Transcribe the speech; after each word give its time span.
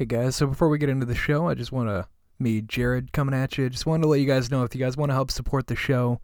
Hey 0.00 0.06
guys, 0.06 0.34
so 0.34 0.46
before 0.46 0.70
we 0.70 0.78
get 0.78 0.88
into 0.88 1.04
the 1.04 1.14
show, 1.14 1.46
I 1.46 1.52
just 1.52 1.72
want 1.72 1.90
to 1.90 2.08
me 2.38 2.62
Jared 2.62 3.12
coming 3.12 3.34
at 3.34 3.58
you. 3.58 3.68
Just 3.68 3.84
wanted 3.84 4.04
to 4.04 4.08
let 4.08 4.18
you 4.18 4.26
guys 4.26 4.50
know 4.50 4.62
if 4.62 4.74
you 4.74 4.80
guys 4.80 4.96
want 4.96 5.10
to 5.10 5.14
help 5.14 5.30
support 5.30 5.66
the 5.66 5.76
show. 5.76 6.22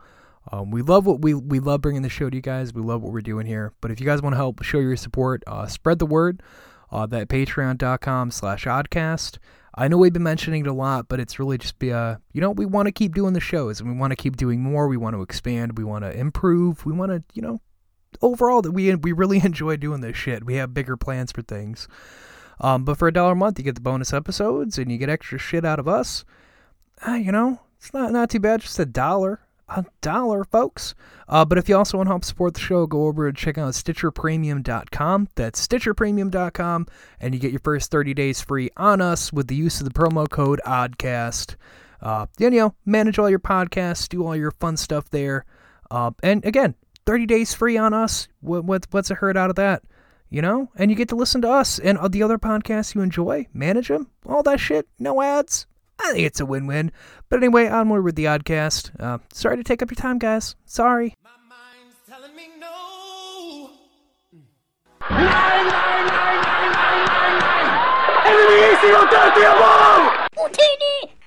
Um, 0.51 0.71
we 0.71 0.81
love 0.81 1.05
what 1.05 1.21
we 1.21 1.35
we 1.35 1.61
love 1.61 1.83
bringing 1.83 2.01
the 2.01 2.09
show 2.09 2.31
to 2.31 2.35
you 2.35 2.41
guys. 2.41 2.73
We 2.73 2.81
love 2.81 3.03
what 3.03 3.13
we're 3.13 3.21
doing 3.21 3.45
here. 3.45 3.75
But 3.83 3.91
if 3.91 4.01
you 4.01 4.07
guys 4.07 4.23
want 4.23 4.33
to 4.33 4.39
help 4.39 4.63
show 4.63 4.79
your 4.79 4.97
support, 4.97 5.43
uh, 5.47 5.67
spread 5.67 5.99
the 5.99 6.07
word. 6.07 6.43
Uh, 6.91 7.05
that 7.05 7.29
patreon.com 7.29 8.31
slash 8.31 8.65
oddcast. 8.65 9.37
I 9.75 9.89
know 9.89 9.99
we've 9.99 10.11
been 10.11 10.23
mentioning 10.23 10.65
it 10.65 10.69
a 10.69 10.73
lot, 10.73 11.09
but 11.09 11.21
it's 11.21 11.39
really 11.39 11.59
just 11.59 11.79
be 11.79 11.93
uh, 11.93 12.17
you 12.33 12.41
know, 12.41 12.53
we 12.53 12.65
want 12.65 12.87
to 12.87 12.93
keep 12.93 13.15
doing 13.15 13.35
the 13.35 13.41
shows 13.41 13.79
and 13.79 13.91
we 13.91 13.99
want 13.99 14.11
to 14.13 14.17
keep 14.17 14.39
doing 14.39 14.63
more. 14.63 14.89
We 14.89 14.97
want 14.97 15.17
to 15.17 15.21
expand. 15.21 15.77
We 15.77 15.85
want 15.85 16.03
to 16.03 16.19
improve. 16.19 16.87
We 16.87 16.95
want 16.95 17.13
to, 17.13 17.23
you 17.35 17.43
know, 17.43 17.61
overall 18.23 18.63
that 18.63 18.73
we 18.73 18.95
we 18.95 19.13
really 19.13 19.41
enjoy 19.45 19.77
doing 19.77 20.01
this 20.01 20.17
shit. 20.17 20.47
We 20.47 20.55
have 20.55 20.73
bigger 20.73 20.97
plans 20.97 21.31
for 21.31 21.43
things. 21.43 21.89
Um, 22.61 22.85
but 22.85 22.99
for 22.99 23.09
a 23.09 23.13
dollar 23.13 23.33
a 23.33 23.37
month, 23.37 23.59
you 23.59 23.65
get 23.65 23.75
the 23.75 23.81
bonus 23.81 24.13
episodes 24.13 24.79
and 24.79 24.91
you 24.91 24.99
get 24.99 25.09
extra 25.09 25.39
shit 25.39 25.65
out 25.65 25.79
of 25.79 25.89
us. 25.89 26.25
Uh, 27.07 27.13
you 27.13 27.33
know, 27.33 27.61
it's 27.79 27.93
not 27.93 28.13
not 28.13 28.31
too 28.31 28.41
bad. 28.41 28.63
Just 28.63 28.79
a 28.79 28.87
dollar, 28.87 29.41
a 29.69 29.85
dollar, 30.01 30.45
folks. 30.45 30.95
Uh, 31.29 31.45
but 31.45 31.59
if 31.59 31.69
you 31.69 31.77
also 31.77 31.99
want 31.99 32.07
to 32.07 32.13
help 32.13 32.25
support 32.25 32.55
the 32.55 32.61
show, 32.61 32.87
go 32.87 33.07
over 33.07 33.27
and 33.27 33.37
check 33.37 33.59
out 33.59 33.75
StitcherPremium.com. 33.75 35.29
That's 35.35 35.67
StitcherPremium.com, 35.67 36.87
and 37.21 37.35
you 37.35 37.41
get 37.41 37.53
your 37.53 37.61
first 37.61 37.91
30 37.91 38.15
days 38.15 38.41
free 38.41 38.71
on 38.77 39.01
us 39.01 39.33
with 39.33 39.49
the 39.49 39.57
use 39.57 39.81
of 39.81 39.85
the 39.87 39.93
promo 39.93 40.29
code 40.29 40.61
ODDCAST. 40.65 41.57
Uh, 42.01 42.27
you 42.39 42.51
know, 42.51 42.75
manage 42.85 43.19
all 43.19 43.31
your 43.31 43.39
podcasts, 43.39 44.09
do 44.09 44.25
all 44.25 44.37
your 44.37 44.53
fun 44.53 44.77
stuff 44.77 45.11
there. 45.11 45.45
Uh, 45.91 46.11
and 46.23 46.45
again, 46.45 46.75
30 47.07 47.27
days 47.27 47.55
free 47.55 47.77
on 47.77 47.95
us. 47.95 48.29
What, 48.41 48.65
what, 48.65 48.87
what's 48.91 49.11
a 49.11 49.15
hurt 49.15 49.37
out 49.37 49.51
of 49.51 49.57
that? 49.57 49.83
You 50.29 50.43
know? 50.43 50.71
And 50.77 50.91
you 50.91 50.97
get 50.97 51.09
to 51.11 51.17
listen 51.17 51.41
to 51.43 51.51
us 51.51 51.79
and 51.79 51.99
the 52.11 52.23
other 52.23 52.39
podcasts 52.39 52.95
you 52.95 53.01
enjoy, 53.01 53.47
manage 53.53 53.89
them, 53.89 54.11
all 54.27 54.43
that 54.43 54.61
shit, 54.61 54.89
no 54.99 55.23
ads. 55.23 55.67
I 55.99 56.13
think 56.13 56.27
it's 56.27 56.41
a 56.41 56.47
win 56.47 56.67
win. 56.67 56.93
But 57.29 57.39
anyway, 57.39 57.69
onward 57.69 58.05
with 58.05 58.17
the 58.17 58.27
Oddcast. 58.27 59.01
Uh, 59.01 59.19
sorry 59.33 59.57
to 59.57 59.65
take 59.65 59.83
up 59.83 59.91
your 59.91 59.97
time, 59.97 60.19
guys. 60.19 60.55
Sorry. 60.67 61.15
My 61.25 61.31
mind's 61.49 61.97
telling 62.09 62.37
me 62.37 62.49
no. 62.61 63.71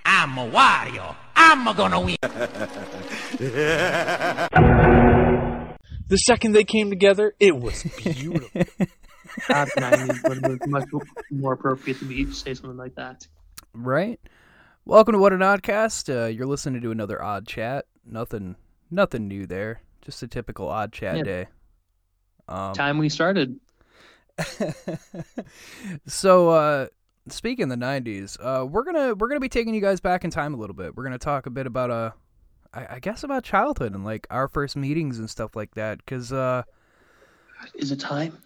I'm 0.05 0.37
a 0.37 0.49
Wario. 0.49 1.15
I'm 1.35 1.75
gonna 1.75 1.99
win. 2.01 2.15
The 6.09 6.17
second 6.17 6.53
they 6.53 6.63
came 6.63 6.89
together, 6.89 7.35
it 7.39 7.55
was 7.55 7.83
beautiful. 7.83 8.63
God, 9.47 9.69
90s 9.77 10.25
would 10.27 10.37
have 10.37 10.61
been 10.61 10.71
much 10.71 10.85
more 11.31 11.53
appropriate 11.53 11.99
to 11.99 12.05
be 12.05 12.31
say 12.31 12.53
something 12.53 12.77
like 12.77 12.95
that. 12.95 13.27
Right? 13.73 14.19
Welcome 14.85 15.13
to 15.13 15.19
What 15.19 15.33
an 15.33 15.39
Oddcast. 15.39 16.09
Uh, 16.13 16.27
you're 16.27 16.47
listening 16.47 16.81
to 16.81 16.91
another 16.91 17.21
odd 17.21 17.47
chat. 17.47 17.85
Nothing 18.05 18.55
nothing 18.91 19.27
new 19.27 19.45
there. 19.45 19.81
Just 20.01 20.23
a 20.23 20.27
typical 20.27 20.67
odd 20.67 20.91
chat 20.91 21.17
Yeah. 21.17 21.23
day. 21.23 21.47
Um, 22.47 22.73
Time 22.73 22.97
we 22.97 23.09
started. 23.09 23.59
so 26.07 26.49
uh 26.49 26.87
speaking 27.27 27.63
of 27.63 27.69
the 27.69 27.85
90s 27.85 28.37
uh 28.41 28.65
we're 28.65 28.83
gonna 28.83 29.13
we're 29.15 29.27
gonna 29.27 29.39
be 29.41 29.49
taking 29.49 29.73
you 29.73 29.81
guys 29.81 29.99
back 29.99 30.23
in 30.23 30.31
time 30.31 30.53
a 30.53 30.57
little 30.57 30.73
bit 30.73 30.95
we're 30.95 31.03
gonna 31.03 31.17
talk 31.17 31.45
a 31.45 31.49
bit 31.49 31.67
about 31.67 31.91
uh 31.91 32.11
i, 32.73 32.95
I 32.95 32.99
guess 32.99 33.23
about 33.23 33.43
childhood 33.43 33.93
and 33.93 34.05
like 34.05 34.25
our 34.29 34.47
first 34.47 34.77
meetings 34.77 35.19
and 35.19 35.29
stuff 35.29 35.57
like 35.57 35.75
that 35.75 35.97
because 35.97 36.31
uh 36.31 36.63
Is 37.75 37.91
it 37.91 37.99
time? 37.99 38.37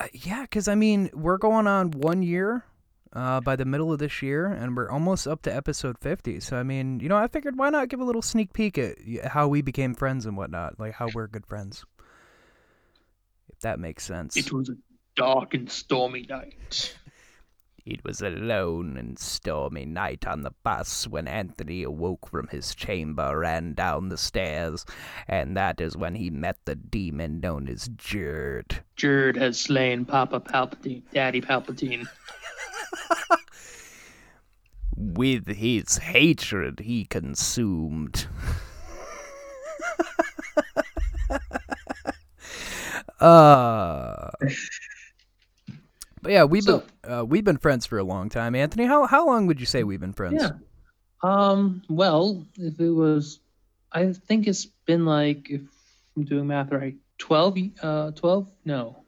Uh, 0.00 0.06
yeah 0.12 0.42
because 0.42 0.68
i 0.68 0.74
mean 0.74 1.10
we're 1.12 1.38
going 1.38 1.66
on 1.66 1.90
one 1.92 2.22
year 2.22 2.64
uh 3.12 3.40
by 3.40 3.56
the 3.56 3.64
middle 3.64 3.92
of 3.92 3.98
this 3.98 4.22
year 4.22 4.46
and 4.46 4.76
we're 4.76 4.90
almost 4.90 5.26
up 5.26 5.42
to 5.42 5.54
episode 5.54 5.98
50 5.98 6.40
so 6.40 6.56
i 6.56 6.62
mean 6.62 7.00
you 7.00 7.08
know 7.08 7.16
i 7.16 7.26
figured 7.26 7.56
why 7.58 7.70
not 7.70 7.88
give 7.88 8.00
a 8.00 8.04
little 8.04 8.22
sneak 8.22 8.52
peek 8.52 8.78
at 8.78 8.96
how 9.26 9.48
we 9.48 9.62
became 9.62 9.94
friends 9.94 10.26
and 10.26 10.36
whatnot 10.36 10.78
like 10.78 10.92
how 10.94 11.08
we're 11.14 11.26
good 11.26 11.46
friends 11.46 11.84
if 13.50 13.58
that 13.60 13.78
makes 13.80 14.04
sense 14.04 14.36
It 14.36 14.52
was 14.52 14.68
a 14.68 14.76
dark 15.16 15.54
and 15.54 15.70
stormy 15.70 16.26
night. 16.28 16.96
It 17.88 18.04
was 18.04 18.20
a 18.20 18.28
lone 18.28 18.98
and 18.98 19.18
stormy 19.18 19.86
night 19.86 20.26
on 20.26 20.42
the 20.42 20.50
bus 20.62 21.08
when 21.08 21.26
Anthony 21.26 21.82
awoke 21.82 22.28
from 22.28 22.46
his 22.48 22.74
chamber, 22.74 23.38
ran 23.38 23.72
down 23.72 24.10
the 24.10 24.18
stairs, 24.18 24.84
and 25.26 25.56
that 25.56 25.80
is 25.80 25.96
when 25.96 26.14
he 26.14 26.28
met 26.28 26.58
the 26.66 26.74
demon 26.74 27.40
known 27.40 27.66
as 27.66 27.88
Jerd. 27.88 28.80
Jerd 28.98 29.36
has 29.36 29.58
slain 29.58 30.04
Papa 30.04 30.38
Palpatine, 30.38 31.02
Daddy 31.14 31.40
Palpatine. 31.40 32.06
With 34.94 35.46
his 35.46 35.96
hatred, 35.96 36.80
he 36.80 37.06
consumed. 37.06 38.26
uh, 43.18 44.28
but 46.22 46.32
yeah, 46.32 46.44
we've 46.44 46.62
So- 46.64 46.84
been 47.02 47.12
uh, 47.12 47.24
we've 47.24 47.44
been 47.44 47.58
friends 47.58 47.86
for 47.86 47.98
a 47.98 48.04
long 48.04 48.28
time. 48.28 48.54
Anthony, 48.54 48.84
how 48.86 49.06
how 49.06 49.26
long 49.26 49.46
would 49.46 49.60
you 49.60 49.66
say 49.66 49.84
we've 49.84 50.00
been 50.00 50.12
friends? 50.12 50.42
Yeah. 50.42 50.50
Um. 51.22 51.82
Well, 51.88 52.46
if 52.56 52.78
it 52.80 52.90
was, 52.90 53.40
I 53.92 54.12
think 54.12 54.46
it's 54.46 54.66
been 54.86 55.04
like, 55.04 55.50
if 55.50 55.62
I'm 56.16 56.24
doing 56.24 56.46
math 56.46 56.70
right, 56.70 56.94
twelve. 57.18 57.56
Uh, 57.82 58.12
twelve? 58.12 58.48
No, 58.64 59.02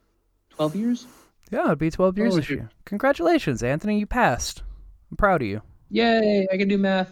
twelve 0.51 0.75
years. 0.75 1.07
Yeah, 1.53 1.65
it'd 1.67 1.79
be 1.81 1.91
12 1.91 2.17
years 2.17 2.37
this 2.37 2.49
year. 2.49 2.71
Congratulations, 2.85 3.65
Anthony. 3.65 3.99
You 3.99 4.07
passed. 4.07 4.63
I'm 5.11 5.17
proud 5.17 5.43
of 5.43 5.49
you. 5.49 5.63
Yay! 5.91 6.47
I 6.53 6.57
can 6.57 6.69
do 6.69 6.79
math. 6.79 7.11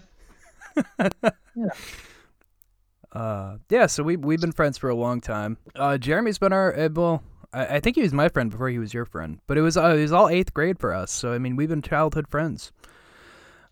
yeah. 1.00 1.70
Uh, 3.10 3.56
yeah, 3.69 3.87
so 3.87 4.04
we, 4.04 4.16
we've 4.16 4.41
been 4.41 4.53
friends 4.53 4.78
for 4.78 4.88
a 4.91 4.94
long 4.94 5.20
time. 5.20 5.56
Uh, 5.75 5.98
Jeremy's 5.98 6.38
been 6.38 6.53
our, 6.53 6.72
uh, 6.78 6.88
well, 6.92 7.22
I, 7.53 7.76
I 7.76 7.81
think 7.81 7.97
he 7.97 8.03
was 8.03 8.12
my 8.12 8.28
friend 8.28 8.50
before 8.50 8.69
he 8.69 8.78
was 8.78 8.92
your 8.92 9.04
friend, 9.04 9.41
but 9.47 9.59
it 9.59 9.62
was, 9.62 9.76
uh, 9.76 9.88
it 9.88 10.03
was 10.03 10.12
all 10.12 10.28
eighth 10.28 10.53
grade 10.54 10.78
for 10.78 10.94
us. 10.94 11.10
So, 11.10 11.32
I 11.32 11.38
mean, 11.38 11.56
we've 11.56 11.69
been 11.69 11.82
childhood 11.82 12.28
friends. 12.28 12.72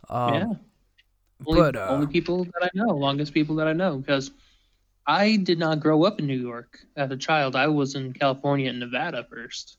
Um, 0.08 0.34
yeah. 0.34 0.52
Only, 1.46 1.60
but, 1.60 1.76
uh, 1.76 1.86
only 1.90 2.06
people 2.06 2.44
that 2.44 2.62
I 2.62 2.70
know, 2.74 2.88
longest 2.94 3.34
people 3.34 3.56
that 3.56 3.68
I 3.68 3.72
know, 3.72 3.98
because 3.98 4.30
I 5.06 5.36
did 5.36 5.58
not 5.58 5.80
grow 5.80 6.04
up 6.04 6.18
in 6.18 6.26
New 6.26 6.38
York 6.38 6.80
as 6.96 7.10
a 7.10 7.16
child. 7.16 7.54
I 7.54 7.68
was 7.68 7.94
in 7.94 8.12
California 8.12 8.70
and 8.70 8.80
Nevada 8.80 9.26
first. 9.30 9.78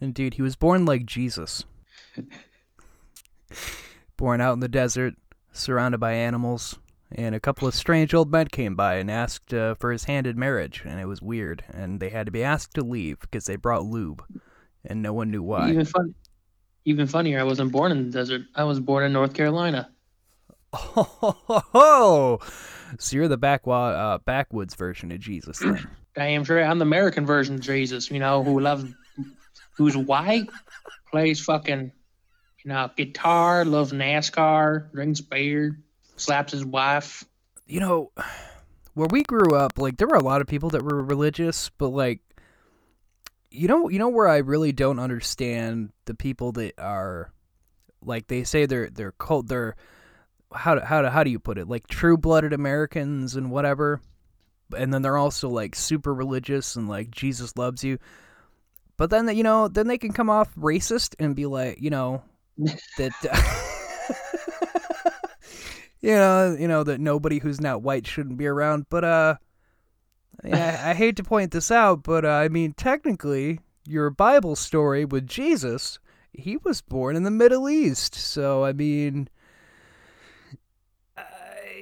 Indeed, 0.00 0.34
he 0.34 0.42
was 0.42 0.56
born 0.56 0.84
like 0.84 1.06
Jesus. 1.06 1.64
born 4.16 4.40
out 4.40 4.54
in 4.54 4.60
the 4.60 4.68
desert, 4.68 5.14
surrounded 5.52 5.98
by 5.98 6.12
animals, 6.12 6.78
and 7.12 7.34
a 7.34 7.40
couple 7.40 7.68
of 7.68 7.74
strange 7.74 8.14
old 8.14 8.30
men 8.30 8.48
came 8.48 8.74
by 8.74 8.96
and 8.96 9.10
asked 9.10 9.54
uh, 9.54 9.74
for 9.74 9.92
his 9.92 10.04
hand 10.04 10.26
in 10.26 10.38
marriage, 10.38 10.82
and 10.84 11.00
it 11.00 11.06
was 11.06 11.22
weird, 11.22 11.64
and 11.72 12.00
they 12.00 12.10
had 12.10 12.26
to 12.26 12.32
be 12.32 12.42
asked 12.42 12.74
to 12.74 12.82
leave 12.82 13.20
because 13.20 13.46
they 13.46 13.56
brought 13.56 13.84
lube, 13.84 14.22
and 14.84 15.02
no 15.02 15.12
one 15.12 15.30
knew 15.30 15.42
why. 15.42 15.70
Even 15.70 15.84
fun, 15.84 16.14
even 16.84 17.06
funnier. 17.06 17.40
I 17.40 17.44
wasn't 17.44 17.72
born 17.72 17.92
in 17.92 18.06
the 18.06 18.10
desert. 18.10 18.42
I 18.54 18.64
was 18.64 18.80
born 18.80 19.04
in 19.04 19.12
North 19.12 19.34
Carolina. 19.34 19.90
Oh, 21.76 22.38
so 22.98 23.16
you're 23.16 23.28
the 23.28 23.38
backwa- 23.38 24.14
uh, 24.14 24.18
backwoods 24.18 24.74
version 24.74 25.10
of 25.12 25.20
Jesus 25.20 25.58
then. 25.58 25.88
Damn 26.14 26.44
sure, 26.44 26.62
I'm 26.62 26.78
the 26.78 26.84
American 26.84 27.26
version 27.26 27.56
of 27.56 27.60
Jesus. 27.60 28.10
You 28.10 28.20
know, 28.20 28.42
who 28.44 28.60
loves, 28.60 28.84
who's 29.76 29.96
white, 29.96 30.48
plays 31.10 31.40
fucking, 31.40 31.92
you 32.64 32.68
know, 32.68 32.90
guitar, 32.96 33.64
loves 33.64 33.92
NASCAR, 33.92 34.92
drinks 34.92 35.20
beer, 35.20 35.78
slaps 36.16 36.52
his 36.52 36.64
wife. 36.64 37.24
you 37.66 37.80
know, 37.80 38.10
where 38.94 39.08
we 39.10 39.22
grew 39.22 39.54
up, 39.54 39.78
like 39.78 39.96
there 39.96 40.08
were 40.08 40.16
a 40.16 40.22
lot 40.22 40.40
of 40.40 40.46
people 40.46 40.70
that 40.70 40.82
were 40.82 41.02
religious, 41.02 41.70
but 41.78 41.88
like, 41.88 42.20
you 43.50 43.68
know, 43.68 43.88
you 43.88 43.98
know 43.98 44.08
where 44.08 44.28
I 44.28 44.38
really 44.38 44.72
don't 44.72 44.98
understand 44.98 45.90
the 46.04 46.14
people 46.14 46.52
that 46.52 46.78
are, 46.78 47.32
like 48.02 48.26
they 48.26 48.44
say 48.44 48.66
they're 48.66 48.90
they're 48.90 49.12
cult 49.12 49.48
they're 49.48 49.76
how 50.52 50.74
do, 50.74 50.80
how 50.82 51.02
do, 51.02 51.08
how 51.08 51.24
do 51.24 51.30
you 51.30 51.38
put 51.38 51.58
it 51.58 51.68
like 51.68 51.86
true 51.86 52.16
blooded 52.18 52.52
Americans 52.52 53.34
and 53.36 53.50
whatever, 53.50 54.00
and 54.76 54.92
then 54.92 55.02
they're 55.02 55.16
also 55.16 55.48
like 55.48 55.74
super 55.74 56.12
religious 56.12 56.76
and 56.76 56.88
like 56.88 57.10
Jesus 57.10 57.56
loves 57.56 57.82
you, 57.82 57.98
but 58.96 59.10
then 59.10 59.34
you 59.36 59.42
know 59.42 59.68
then 59.68 59.86
they 59.88 59.98
can 59.98 60.12
come 60.12 60.30
off 60.30 60.54
racist 60.54 61.14
and 61.18 61.34
be 61.34 61.46
like 61.46 61.80
you 61.80 61.90
know 61.90 62.22
that. 62.98 63.70
you 66.04 66.14
know, 66.14 66.54
you 66.58 66.68
know 66.68 66.84
that 66.84 67.00
nobody 67.00 67.38
who's 67.38 67.62
not 67.62 67.80
white 67.80 68.06
shouldn't 68.06 68.36
be 68.36 68.46
around. 68.46 68.84
But 68.90 69.04
uh, 69.04 69.36
yeah, 70.44 70.82
I, 70.84 70.92
hate 70.92 71.16
to 71.16 71.24
point 71.24 71.50
this 71.50 71.70
out, 71.70 72.02
but 72.02 72.26
uh, 72.26 72.28
I 72.28 72.48
mean, 72.48 72.74
technically, 72.74 73.60
your 73.86 74.10
Bible 74.10 74.54
story 74.54 75.06
with 75.06 75.26
Jesus, 75.26 75.98
he 76.34 76.58
was 76.58 76.82
born 76.82 77.16
in 77.16 77.22
the 77.22 77.30
Middle 77.30 77.70
East. 77.70 78.14
So 78.14 78.64
I 78.64 78.74
mean, 78.74 79.30
uh, 81.16 81.22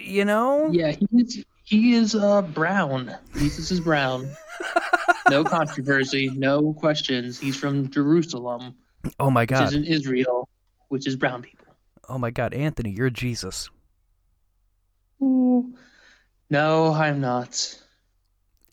you 0.00 0.25
know, 0.25 0.70
Yeah, 0.70 0.92
he 0.92 1.06
is. 1.14 1.44
He 1.64 1.94
is 1.94 2.14
uh 2.14 2.42
brown. 2.42 3.16
Jesus 3.38 3.70
is 3.70 3.80
brown. 3.80 4.30
no 5.30 5.42
controversy, 5.42 6.30
no 6.30 6.75
questions. 6.75 7.40
He's 7.40 7.56
from 7.56 7.90
Jerusalem, 7.90 8.75
oh 9.18 9.30
my 9.30 9.46
God, 9.46 9.62
which 9.62 9.68
is 9.68 9.75
in 9.75 9.84
Israel. 9.84 10.48
which 10.88 11.08
is 11.08 11.16
brown 11.16 11.42
people. 11.42 11.66
Oh 12.08 12.18
my 12.18 12.30
God, 12.30 12.52
Anthony, 12.52 12.90
you're 12.90 13.10
Jesus. 13.10 13.70
Ooh. 15.22 15.74
No, 16.50 16.92
I'm 16.92 17.20
not. 17.20 17.78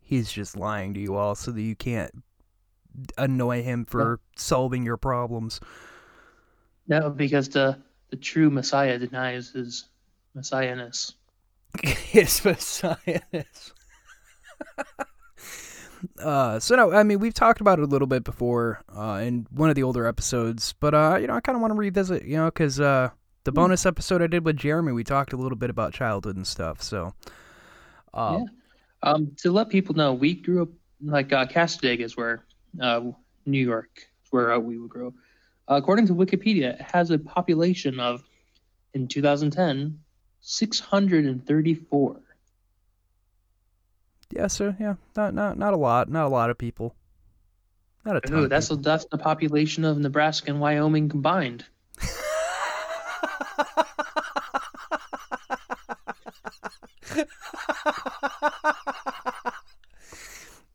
He's 0.01 0.31
just 0.31 0.57
lying 0.57 0.93
to 0.95 0.99
you 0.99 1.15
all 1.15 1.35
so 1.35 1.51
that 1.51 1.61
you 1.61 1.75
can't 1.75 2.11
annoy 3.17 3.63
him 3.63 3.85
for 3.85 4.19
solving 4.35 4.83
your 4.83 4.97
problems. 4.97 5.59
No, 6.87 7.09
because 7.09 7.49
the 7.49 7.77
the 8.09 8.17
true 8.17 8.49
Messiah 8.49 8.97
denies 8.97 9.51
his 9.51 9.85
messiahness. 10.35 11.13
His 11.83 12.39
messiahness. 12.39 13.71
uh, 16.19 16.59
so 16.59 16.75
no, 16.75 16.91
I 16.91 17.03
mean 17.03 17.19
we've 17.19 17.33
talked 17.33 17.61
about 17.61 17.77
it 17.77 17.83
a 17.83 17.85
little 17.85 18.07
bit 18.07 18.23
before 18.23 18.81
uh, 18.95 19.21
in 19.23 19.45
one 19.51 19.69
of 19.69 19.75
the 19.75 19.83
older 19.83 20.07
episodes, 20.07 20.73
but 20.79 20.95
uh, 20.95 21.17
you 21.21 21.27
know 21.27 21.35
I 21.35 21.41
kind 21.41 21.55
of 21.55 21.61
want 21.61 21.71
to 21.71 21.77
revisit, 21.77 22.25
you 22.25 22.37
know, 22.37 22.45
because 22.45 22.79
uh, 22.79 23.11
the 23.43 23.51
bonus 23.51 23.85
episode 23.85 24.21
I 24.21 24.27
did 24.27 24.45
with 24.45 24.57
Jeremy, 24.57 24.91
we 24.91 25.03
talked 25.03 25.33
a 25.33 25.37
little 25.37 25.57
bit 25.57 25.69
about 25.69 25.93
childhood 25.93 26.35
and 26.35 26.45
stuff. 26.45 26.81
So, 26.81 27.13
uh, 28.13 28.39
Yeah. 28.39 28.45
Um, 29.01 29.31
to 29.37 29.51
let 29.51 29.69
people 29.69 29.95
know, 29.95 30.13
we 30.13 30.33
grew 30.33 30.63
up 30.63 30.69
like 31.01 31.31
uh, 31.31 31.45
is 31.83 32.17
where 32.17 32.43
uh, 32.81 33.01
New 33.45 33.65
York 33.65 33.89
is 34.25 34.31
where 34.31 34.51
uh, 34.51 34.59
we 34.59 34.77
would 34.77 34.89
grow. 34.89 35.13
Uh, 35.69 35.75
according 35.75 36.07
to 36.07 36.13
Wikipedia, 36.13 36.73
it 36.73 36.81
has 36.81 37.11
a 37.11 37.17
population 37.17 37.99
of 37.99 38.23
in 38.93 39.07
2010 39.07 39.99
634. 40.41 42.21
yeah, 44.31 44.47
so 44.47 44.75
yeah, 44.79 44.95
not 45.15 45.33
not 45.33 45.57
not 45.57 45.73
a 45.73 45.77
lot, 45.77 46.09
not 46.09 46.25
a 46.25 46.29
lot 46.29 46.49
of 46.49 46.57
people, 46.57 46.95
not 48.05 48.15
a 48.17 48.21
ton. 48.21 48.49
That's 48.49 48.69
people. 48.69 48.83
that's 48.83 49.05
the 49.05 49.17
population 49.17 49.85
of 49.85 49.97
Nebraska 49.97 50.51
and 50.51 50.59
Wyoming 50.59 51.09
combined. 51.09 51.65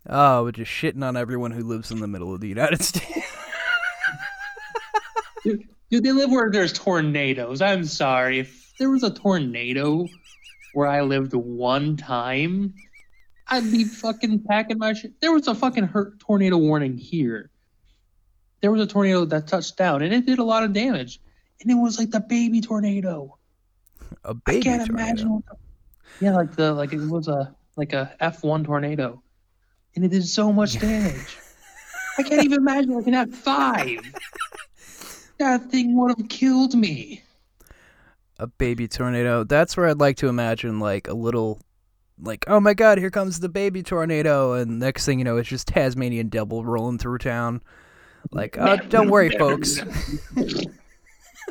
Oh, 0.07 0.43
we're 0.45 0.53
just 0.53 0.71
shitting 0.71 1.03
on 1.03 1.17
everyone 1.17 1.51
who 1.51 1.65
lives 1.65 1.91
in 1.91 2.01
the 2.01 2.07
middle 2.07 2.35
of 2.35 2.41
the 2.41 2.49
United 2.49 2.83
States. 2.83 3.27
Dude, 5.45 6.03
they 6.03 6.13
live 6.13 6.31
where 6.31 6.51
there's 6.51 6.73
tornadoes. 6.73 7.61
I'm 7.61 7.85
sorry. 7.85 8.41
If 8.41 8.73
there 8.79 8.91
was 8.91 9.03
a 9.03 9.11
tornado 9.11 10.09
where 10.73 10.89
I 10.89 11.03
lived 11.03 11.35
one 11.35 11.97
time, 11.97 12.75
I'd 13.49 13.71
be 13.71 13.85
fucking 13.85 14.45
packing 14.45 14.79
my 14.79 14.95
shit. 14.95 15.21
There 15.21 15.33
was 15.33 15.47
a 15.47 15.55
fucking 15.55 15.85
hurt 15.85 16.19
tornado 16.19 16.57
warning 16.57 16.97
here. 16.97 17.51
There 18.61 18.73
was 18.73 18.81
a 18.81 18.87
tornado 18.87 19.25
that 19.27 19.47
touched 19.47 19.77
down 19.77 20.03
and 20.03 20.13
it 20.13 20.27
did 20.27 20.39
a 20.39 20.45
lot 20.45 20.65
of 20.65 20.73
damage. 20.73 21.21
And 21.65 21.73
it 21.73 21.81
was 21.83 21.99
like 21.99 22.11
the 22.11 22.21
baby 22.21 22.61
tornado. 22.61 23.37
a 24.25 24.35
baby 24.35 24.59
I 24.59 24.63
can't 24.63 24.87
tornado. 24.87 25.03
imagine 25.09 25.31
what 25.33 25.47
the, 25.47 25.57
Yeah, 26.21 26.35
like 26.37 26.55
the 26.57 26.73
like 26.73 26.93
it 26.93 27.01
was 27.07 27.27
a 27.29 27.55
like 27.77 27.93
a 27.93 28.15
F 28.21 28.45
one 28.45 28.63
tornado. 28.65 29.21
And 29.97 30.05
it 30.05 30.09
did 30.09 30.27
so 30.27 30.53
much 30.53 30.79
damage. 30.79 31.37
I 32.19 32.23
can't 32.23 32.45
even 32.45 32.59
imagine 32.59 32.95
like 32.95 33.07
an 33.07 33.15
F 33.15 33.31
five. 33.31 33.99
That 35.39 35.69
thing 35.71 35.97
would 35.99 36.17
have 36.17 36.29
killed 36.29 36.75
me. 36.77 37.25
a 38.39 38.47
baby 38.47 38.87
tornado. 38.87 39.43
That's 39.43 39.77
where 39.77 39.89
I'd 39.89 39.99
like 39.99 40.17
to 40.19 40.29
imagine 40.29 40.79
like 40.79 41.09
a 41.09 41.15
little 41.15 41.61
like 42.21 42.45
oh 42.47 42.61
my 42.61 42.73
god, 42.75 42.99
here 42.99 43.11
comes 43.11 43.41
the 43.41 43.49
baby 43.49 43.83
tornado 43.83 44.53
and 44.53 44.79
next 44.79 45.05
thing 45.07 45.19
you 45.19 45.25
know 45.25 45.37
it's 45.37 45.49
just 45.49 45.67
Tasmanian 45.67 46.29
devil 46.29 46.65
rolling 46.65 46.99
through 46.99 47.19
town. 47.19 47.63
Like, 48.31 48.57
oh, 48.59 48.77
don't 48.77 49.11
worry 49.11 49.31
folks. 49.37 49.81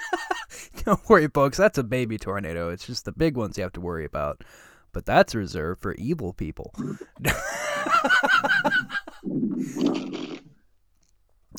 don't 0.86 1.10
worry 1.10 1.28
folks, 1.28 1.58
that's 1.58 1.78
a 1.78 1.84
baby 1.84 2.18
tornado. 2.18 2.70
It's 2.70 2.86
just 2.86 3.06
the 3.06 3.12
big 3.12 3.38
ones 3.38 3.58
you 3.58 3.64
have 3.64 3.74
to 3.74 3.82
worry 3.82 4.06
about. 4.06 4.44
But 4.92 5.06
that's 5.06 5.34
reserved 5.34 5.82
for 5.82 5.96
evil 5.96 6.34
people. 6.34 6.74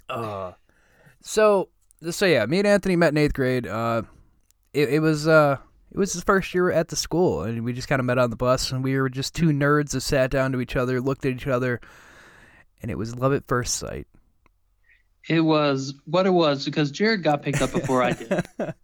uh 0.09 0.53
so 1.21 1.69
so 2.11 2.27
yeah, 2.27 2.47
me 2.47 2.59
and 2.59 2.67
Anthony 2.67 2.97
met 2.97 3.13
in 3.13 3.19
eighth 3.19 3.35
grade. 3.35 3.67
Uh 3.67 4.03
it, 4.73 4.95
it 4.95 5.01
was 5.01 5.27
uh 5.27 5.57
it 5.95 5.99
was 5.99 6.13
his 6.13 6.25
first 6.25 6.53
year 6.53 6.71
at 6.71 6.89
the 6.89 6.97
school 6.97 7.43
and 7.43 7.65
we 7.65 7.73
just 7.73 7.89
kind 7.89 8.01
of 8.01 8.07
met 8.07 8.19
on 8.19 8.31
the 8.31 8.37
bus 8.37 8.73
and 8.73 8.83
we 8.83 8.99
were 8.99 9.09
just 9.09 9.35
two 9.35 9.47
nerds 9.47 9.93
that 9.93 10.01
sat 10.01 10.31
down 10.31 10.53
to 10.53 10.61
each 10.61 10.77
other 10.77 11.01
looked 11.01 11.25
at 11.25 11.33
each 11.33 11.47
other 11.47 11.81
and 12.83 12.91
it 12.91 12.99
was 12.99 13.17
love 13.17 13.33
at 13.33 13.47
first 13.47 13.77
sight 13.77 14.07
It 15.29 15.41
was 15.41 15.95
what 16.05 16.27
it 16.27 16.31
was 16.31 16.65
because 16.65 16.91
Jared 16.91 17.23
got 17.23 17.43
picked 17.43 17.63
up 17.63 17.73
before 17.73 18.03
I 18.03 18.13
did. 18.13 18.45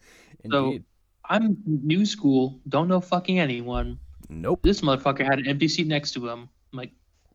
so 0.51 0.79
I'm 1.29 1.57
new 1.67 2.07
school, 2.07 2.61
don't 2.69 2.89
know 2.89 3.01
fucking 3.01 3.39
anyone. 3.39 3.99
nope 4.29 4.61
This 4.63 4.81
motherfucker 4.81 5.25
had 5.25 5.39
an 5.39 5.49
empty 5.49 5.69
seat 5.69 5.87
next 5.87 6.13
to 6.13 6.29
him. 6.29 6.49
I'm 6.73 6.79
like, 6.79 6.93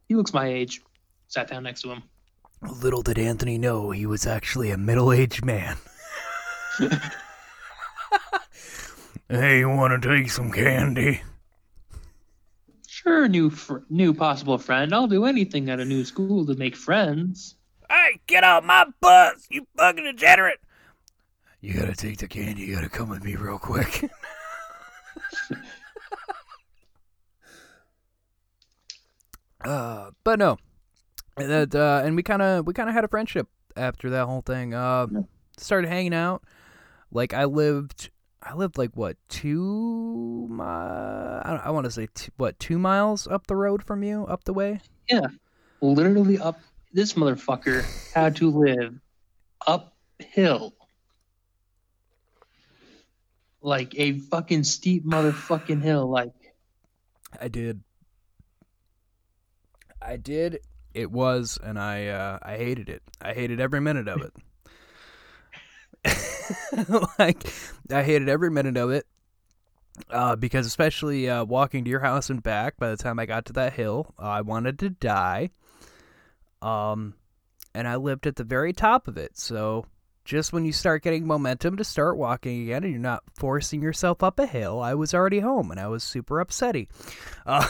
he 0.08 0.16
looks 0.16 0.34
my 0.34 0.48
age. 0.48 0.82
Sat 1.28 1.48
down 1.48 1.64
next 1.64 1.82
to 1.82 1.92
him. 1.92 2.04
little 2.82 3.02
did 3.02 3.18
anthony 3.18 3.58
know 3.58 3.92
he 3.92 4.06
was 4.06 4.26
actually 4.26 4.72
a 4.72 4.78
middle-aged 4.78 5.44
man 5.46 5.78
hey 9.30 9.60
you 9.60 9.70
want 9.70 10.02
to 10.02 10.10
take 10.10 10.32
some 10.32 10.52
candy 10.52 11.22
Sure, 13.06 13.28
new 13.28 13.52
fr- 13.52 13.86
new 13.88 14.16
possible 14.16 14.58
friend. 14.58 14.92
I'll 14.92 15.06
do 15.06 15.26
anything 15.26 15.70
at 15.70 15.80
a 15.80 15.86
new 15.86 16.04
school 16.04 16.44
to 16.48 16.56
make 16.56 16.76
friends. 16.76 17.54
Hey 18.06 18.20
get 18.28 18.44
off 18.44 18.64
my 18.64 18.86
bus 19.02 19.48
you 19.50 19.66
fucking 19.78 20.04
degenerate 20.04 20.60
you 21.62 21.74
gotta 21.74 21.96
take 21.96 22.18
the 22.18 22.28
candy 22.28 22.62
you 22.64 22.76
gotta 22.76 22.90
come 22.90 23.10
with 23.10 23.24
me 23.24 23.36
real 23.36 23.60
quick 23.60 24.10
Uh, 29.66 30.12
but 30.24 30.38
no, 30.38 30.58
and 31.38 31.50
that 31.50 31.76
uh, 31.76 32.02
and 32.06 32.16
we 32.16 32.22
kind 32.22 32.42
of 32.42 32.68
we 32.68 32.74
kind 32.74 32.88
of 32.88 32.94
had 32.94 33.04
a 33.04 33.08
friendship 33.08 33.48
after 33.76 34.12
that 34.12 34.26
whole 34.28 34.42
thing. 34.42 34.74
Uh, 34.74 35.08
started 35.58 35.88
hanging 35.88 36.14
out. 36.14 36.44
Like 37.12 37.34
I 37.34 37.46
lived, 37.46 38.12
I 38.44 38.54
lived 38.54 38.78
like 38.78 38.92
what 38.96 39.18
two 39.28 40.48
mi- 40.52 40.64
I, 40.64 41.62
I 41.66 41.70
want 41.72 41.86
to 41.86 41.92
say 41.92 42.08
two, 42.14 42.32
what 42.38 42.60
two 42.60 42.78
miles 42.78 43.28
up 43.28 43.48
the 43.48 43.56
road 43.56 43.84
from 43.84 44.04
you, 44.04 44.26
up 44.26 44.44
the 44.44 44.54
way. 44.54 44.82
Yeah, 45.10 45.28
literally 45.82 46.38
up. 46.38 46.60
This 46.96 47.12
motherfucker 47.12 47.84
had 48.14 48.38
to 48.38 48.50
live 48.50 48.98
uphill. 49.68 50.74
Like 53.62 53.94
a 54.00 54.20
fucking 54.20 54.64
steep 54.64 55.06
motherfucking 55.06 55.82
hill. 55.82 56.10
Like, 56.10 56.32
I 57.42 57.50
did. 57.50 57.84
I 60.02 60.16
did. 60.16 60.62
It 60.94 61.12
was, 61.12 61.60
and 61.62 61.78
I 61.78 62.08
uh, 62.08 62.40
I 62.42 62.56
hated 62.56 62.88
it. 62.88 63.04
I 63.22 63.34
hated 63.34 63.60
every 63.60 63.82
minute 63.82 64.08
of 64.08 64.22
it. 64.22 64.34
like 67.20 67.46
I 67.92 68.04
hated 68.04 68.30
every 68.30 68.52
minute 68.52 68.78
of 68.78 68.92
it. 68.92 69.06
Uh, 70.10 70.38
because 70.38 70.66
especially 70.66 71.30
uh, 71.30 71.44
walking 71.44 71.84
to 71.84 71.90
your 71.90 72.00
house 72.00 72.30
and 72.30 72.42
back, 72.42 72.78
by 72.78 72.90
the 72.90 72.96
time 72.96 73.20
I 73.20 73.26
got 73.26 73.44
to 73.48 73.54
that 73.54 73.74
hill, 73.74 74.14
I 74.18 74.40
wanted 74.40 74.80
to 74.80 74.90
die. 74.90 75.50
Um, 76.62 77.16
and 77.74 77.88
I 77.88 77.96
lived 77.98 78.28
at 78.28 78.36
the 78.36 78.44
very 78.44 78.74
top 78.74 79.08
of 79.08 79.18
it, 79.18 79.38
so 79.38 79.86
just 80.24 80.52
when 80.52 80.66
you 80.66 80.72
start 80.74 81.04
getting 81.04 81.28
momentum 81.28 81.78
to 81.78 81.84
start 81.84 82.18
walking 82.18 82.64
again, 82.64 82.84
and 82.84 82.92
you're 82.92 83.02
not 83.02 83.24
forcing 83.36 83.82
yourself 83.82 84.24
up 84.24 84.40
a 84.40 84.48
hill, 84.48 84.82
I 84.82 84.96
was 84.96 85.14
already 85.14 85.40
home, 85.40 85.72
and 85.72 85.80
I 85.80 85.88
was 85.88 86.04
super 86.04 86.44
upsetty. 86.44 86.88
Uh, 87.46 87.68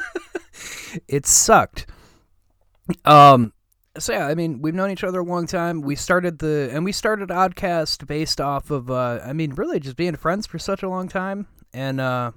it 1.08 1.26
sucked. 1.26 1.86
Um, 3.04 3.52
so 3.98 4.12
yeah, 4.12 4.26
I 4.26 4.34
mean, 4.34 4.62
we've 4.62 4.74
known 4.74 4.90
each 4.90 5.04
other 5.04 5.20
a 5.20 5.24
long 5.24 5.46
time. 5.46 5.82
We 5.82 5.96
started 5.96 6.38
the 6.38 6.70
and 6.72 6.84
we 6.84 6.92
started 6.92 7.28
Oddcast 7.28 8.06
based 8.06 8.40
off 8.40 8.70
of 8.70 8.90
uh 8.90 9.20
I 9.24 9.32
mean, 9.32 9.52
really 9.52 9.80
just 9.80 9.96
being 9.96 10.16
friends 10.16 10.46
for 10.46 10.58
such 10.58 10.82
a 10.82 10.88
long 10.88 11.08
time 11.08 11.46
and 11.74 12.00
uh 12.00 12.32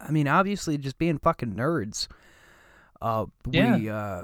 I 0.00 0.10
mean, 0.10 0.26
obviously 0.26 0.78
just 0.78 0.98
being 0.98 1.18
fucking 1.18 1.54
nerds. 1.54 2.08
Uh 3.02 3.26
we 3.44 3.90
uh 3.90 4.22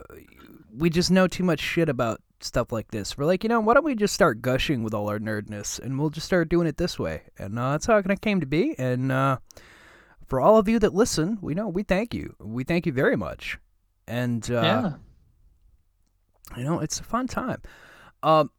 we 0.77 0.89
just 0.89 1.11
know 1.11 1.27
too 1.27 1.43
much 1.43 1.61
shit 1.61 1.89
about 1.89 2.21
stuff 2.41 2.71
like 2.71 2.91
this. 2.93 3.19
We're 3.19 3.25
like, 3.25 3.43
you 3.43 3.49
know, 3.49 3.59
why 3.59 3.75
don't 3.75 3.85
we 3.85 3.97
just 3.97 4.15
start 4.15 4.41
gushing 4.41 4.85
with 4.85 4.95
all 4.95 5.09
our 5.11 5.19
nerdness 5.19 5.81
and 5.81 5.99
we'll 5.99 6.11
just 6.11 6.27
start 6.27 6.49
doing 6.49 6.69
it 6.69 6.77
this 6.77 6.99
way. 6.99 7.23
And 7.39 7.59
uh 7.59 7.73
that's 7.73 7.87
how 7.87 7.97
it 7.97 8.05
kinda 8.05 8.17
came 8.17 8.41
to 8.41 8.47
be 8.47 8.79
and 8.79 9.11
uh 9.11 9.39
for 10.27 10.41
all 10.41 10.59
of 10.59 10.69
you 10.69 10.79
that 10.79 10.95
listen, 10.95 11.39
we 11.41 11.55
know 11.55 11.67
we 11.69 11.83
thank 11.83 12.15
you. 12.15 12.37
We 12.39 12.63
thank 12.63 12.87
you 12.87 12.93
very 12.93 13.17
much. 13.17 13.59
And 14.07 14.49
uh 14.51 14.63
yeah. 14.63 14.93
you 16.57 16.65
know, 16.65 16.79
it's 16.79 17.01
a 17.01 17.05
fun 17.05 17.27
time. 17.27 17.61
Um, 18.23 18.51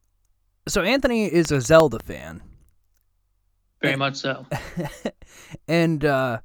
so 0.67 0.81
Anthony 0.81 1.25
is 1.25 1.51
a 1.51 1.61
Zelda 1.61 1.99
fan, 1.99 2.41
Very 3.81 3.95
much 3.95 4.17
so. 4.17 4.45
and 5.67 6.03
uh, 6.05 6.39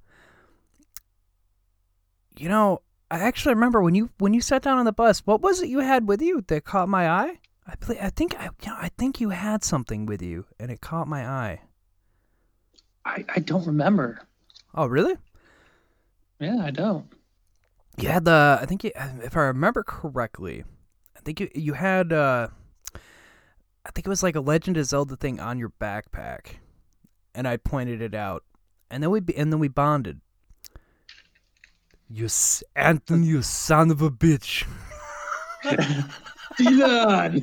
you 2.37 2.49
know, 2.49 2.81
I 3.15 3.19
actually 3.21 3.55
remember 3.55 3.81
when 3.81 3.95
you 3.95 4.11
when 4.19 4.35
you 4.35 4.41
sat 4.41 4.63
down 4.63 4.77
on 4.77 4.87
the 4.87 4.93
bus. 4.93 5.21
What 5.21 5.41
was 5.41 5.63
it 5.63 5.69
you 5.69 5.79
had 5.79 6.09
with 6.09 6.21
you 6.21 6.43
that 6.49 6.65
caught 6.65 6.89
my 6.89 7.09
eye? 7.09 7.39
I 7.65 7.77
play, 7.77 7.97
I 8.01 8.11
think 8.11 8.35
I 8.41 8.47
you 8.47 8.51
know, 8.67 8.77
I 8.77 8.91
think 8.99 9.21
you 9.21 9.31
had 9.31 9.63
something 9.63 10.05
with 10.05 10.21
you, 10.21 10.47
and 10.59 10.69
it 10.69 10.81
caught 10.81 11.07
my 11.07 11.25
eye. 11.25 11.61
I, 13.05 13.25
I 13.37 13.39
don't 13.39 13.69
remember. 13.69 14.19
Oh, 14.75 14.87
really? 14.87 15.15
Yeah, 16.41 16.65
I 16.65 16.73
don't. 16.73 17.07
You 17.97 18.09
had 18.09 18.25
the 18.25 18.59
I 18.61 18.67
think 18.67 18.83
you, 18.83 18.91
if 19.23 19.37
I 19.37 19.43
remember 19.43 19.85
correctly, 19.85 20.65
I 21.17 21.21
think 21.21 21.39
you 21.39 21.49
you 21.55 21.75
had 21.75 22.13
uh 22.13 22.49
I 23.87 23.91
think 23.91 24.09
it 24.09 24.11
was 24.11 24.25
like 24.25 24.35
a 24.35 24.41
Legend 24.41 24.77
of 24.77 24.87
Zelda 24.87 25.15
thing 25.15 25.39
on 25.39 25.61
your 25.61 25.71
backpack, 25.81 26.57
and 27.33 27.47
I 27.47 27.59
pointed 27.59 28.03
it 28.03 28.17
out, 28.17 28.43
and 28.91 29.05
then 29.05 29.13
we 29.13 29.21
and 29.37 29.53
then 29.53 29.61
we 29.61 29.69
bonded. 29.69 30.21
You 32.15 32.27
s- 32.27 32.63
Anthony, 32.77 33.27
you 33.27 33.43
son 33.43 33.91
of 33.91 34.01
a 34.01 34.09
bitch. 34.09 34.65
Dylan! 36.57 37.43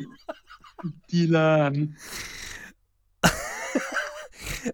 Dylan. 1.11 1.93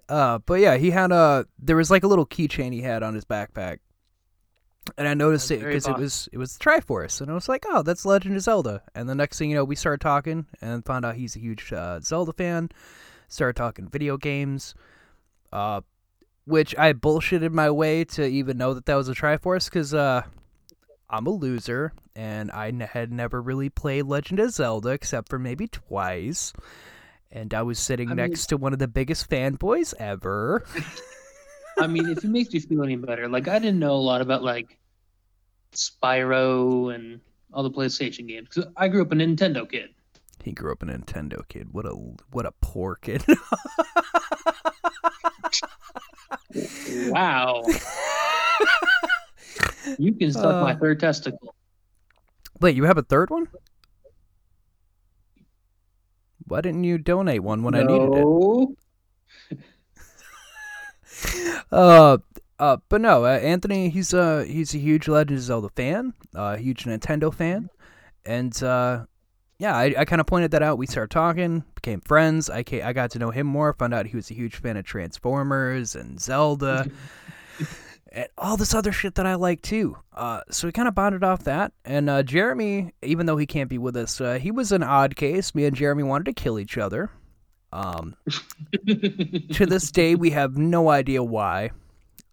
Uh, 0.10 0.38
but 0.40 0.56
yeah, 0.60 0.76
he 0.76 0.92
had 0.92 1.14
a 1.14 1.46
there 1.60 1.78
was 1.78 1.90
like 1.90 2.04
a 2.04 2.08
little 2.08 2.26
keychain 2.26 2.74
he 2.74 2.82
had 2.82 3.04
on 3.04 3.14
his 3.16 3.24
backpack, 3.24 3.78
and 4.98 5.08
I 5.08 5.14
noticed 5.14 5.48
That's 5.48 5.62
it 5.62 5.66
because 5.66 5.88
it 5.88 5.96
was 5.98 6.28
it 6.34 6.38
was 6.38 6.58
the 6.58 6.64
Triforce, 6.64 7.22
and 7.22 7.32
I 7.32 7.34
was 7.34 7.48
like, 7.48 7.64
oh, 7.70 7.84
that's 7.84 8.06
Legend 8.06 8.36
of 8.36 8.42
Zelda. 8.42 8.84
And 8.96 9.08
the 9.08 9.16
next 9.16 9.38
thing 9.40 9.50
you 9.50 9.56
know, 9.56 9.64
we 9.64 9.76
started 9.78 10.02
talking 10.02 10.46
and 10.62 10.84
found 10.86 11.06
out 11.06 11.16
he's 11.16 11.38
a 11.38 11.40
huge 11.40 11.72
uh, 11.72 12.02
Zelda 12.02 12.34
fan. 12.34 12.70
Started 13.30 13.56
talking 13.56 13.88
video 13.88 14.18
games, 14.18 14.76
uh, 15.54 15.80
which 16.48 16.74
I 16.78 16.94
bullshitted 16.94 17.52
my 17.52 17.70
way 17.70 18.06
to 18.06 18.26
even 18.26 18.58
know 18.58 18.74
that 18.74 18.86
that 18.86 18.96
was 18.96 19.10
a 19.10 19.14
Triforce 19.14 19.66
because 19.66 19.94
uh, 19.94 20.22
I'm 21.10 21.28
a 21.28 21.30
loser 21.30 21.92
and 22.16 22.50
I 22.52 22.70
n- 22.70 22.80
had 22.80 23.12
never 23.12 23.42
really 23.42 23.70
played 23.70 24.04
Legend 24.06 24.40
of 24.40 24.52
Zelda 24.52 24.90
except 24.90 25.28
for 25.30 25.38
maybe 25.38 25.68
twice. 25.68 26.54
And 27.30 27.54
I 27.54 27.64
was 27.64 27.80
sitting 27.80 28.08
I 28.08 28.14
mean- 28.14 28.30
next 28.30 28.48
to 28.48 28.58
one 28.58 28.72
of 28.72 28.80
the 28.80 28.88
biggest 28.88 29.30
fanboys 29.30 29.94
ever. 30.00 30.66
I 31.80 31.86
mean, 31.88 32.08
if 32.10 32.24
it 32.24 32.30
makes 32.30 32.54
you 32.54 32.62
feel 32.62 32.82
any 32.82 32.96
better, 32.96 33.28
like 33.28 33.48
I 33.50 33.60
didn't 33.60 33.80
know 33.80 33.92
a 33.94 33.98
lot 34.02 34.22
about 34.22 34.42
like 34.42 34.80
Spyro 35.74 36.96
and 36.96 37.20
all 37.54 37.62
the 37.64 37.70
PlayStation 37.72 38.28
games 38.28 38.48
because 38.50 38.72
I 38.78 38.88
grew 38.88 39.02
up 39.02 39.12
a 39.12 39.16
Nintendo 39.16 39.70
kid. 39.70 39.90
He 40.44 40.54
grew 40.54 40.72
up 40.72 40.82
a 40.82 40.86
Nintendo 40.86 41.46
kid. 41.50 41.68
What 41.74 41.86
a 41.86 41.90
what 42.32 42.46
a 42.46 42.54
poor 42.62 42.96
kid. 42.96 43.24
Wow. 47.10 47.64
you 49.98 50.14
can 50.14 50.32
suck 50.32 50.62
my 50.62 50.74
Uh, 50.74 50.78
third 50.78 51.00
testicle. 51.00 51.56
Wait, 52.60 52.76
you 52.76 52.84
have 52.86 52.98
a 52.98 53.04
third 53.04 53.30
one? 53.30 53.48
Why 56.48 56.62
didn't 56.62 56.84
you 56.86 56.98
donate 56.98 57.44
one 57.44 57.62
when 57.64 57.76
I 57.76 57.84
needed 57.84 58.14
it? 58.16 58.26
Uh, 61.72 62.18
uh, 62.60 62.78
but 62.90 63.02
no, 63.02 63.26
uh, 63.26 63.30
Anthony, 63.40 63.90
he's 63.90 64.14
a 64.14 64.46
he's 64.46 64.74
a 64.74 64.78
huge 64.78 65.08
Legend 65.08 65.38
of 65.40 65.44
Zelda 65.44 65.70
fan, 65.76 66.14
uh, 66.36 66.56
a 66.56 66.58
huge 66.58 66.84
Nintendo 66.86 67.34
fan, 67.34 67.70
and 68.26 68.62
uh, 68.64 69.06
yeah, 69.60 69.76
I, 69.76 69.94
I 69.98 70.06
kind 70.06 70.20
of 70.20 70.28
pointed 70.28 70.52
that 70.52 70.62
out. 70.62 70.78
We 70.78 70.88
started 70.88 71.12
talking, 71.12 71.64
became 71.76 72.02
friends. 72.02 72.50
I 72.50 72.64
I 72.84 72.94
got 72.94 73.12
to 73.12 73.20
know 73.20 73.32
him 73.32 73.48
more. 73.48 73.74
Found 73.74 73.94
out 73.94 74.06
he 74.06 74.16
was 74.16 74.30
a 74.32 74.34
huge 74.34 74.56
fan 74.56 74.78
of 74.78 74.86
Transformers 74.86 75.96
and 75.96 76.20
Zelda. 76.20 76.88
And 78.12 78.28
all 78.38 78.58
this 78.58 78.74
other 78.74 78.92
shit 78.92 79.16
that 79.16 79.28
I 79.28 79.36
like 79.36 79.62
too. 79.62 79.98
Uh, 80.14 80.42
so 80.50 80.68
we 80.68 80.72
kind 80.72 80.88
of 80.88 80.96
bonded 80.96 81.24
off 81.24 81.44
that. 81.44 81.74
And 81.86 82.10
uh, 82.10 82.24
Jeremy, 82.24 82.94
even 83.04 83.26
though 83.26 83.38
he 83.38 83.46
can't 83.46 83.70
be 83.70 83.78
with 83.78 83.96
us, 83.96 84.22
uh, 84.22 84.40
he 84.40 84.50
was 84.50 84.72
an 84.72 84.82
odd 84.82 85.16
case. 85.16 85.54
Me 85.54 85.66
and 85.66 85.76
Jeremy 85.76 86.04
wanted 86.04 86.26
to 86.26 86.34
kill 86.34 86.58
each 86.58 86.78
other. 86.78 87.12
Um, 87.74 88.16
to 88.88 89.66
this 89.66 89.92
day, 89.92 90.16
we 90.16 90.30
have 90.32 90.58
no 90.58 90.90
idea 90.90 91.22
why. 91.22 91.72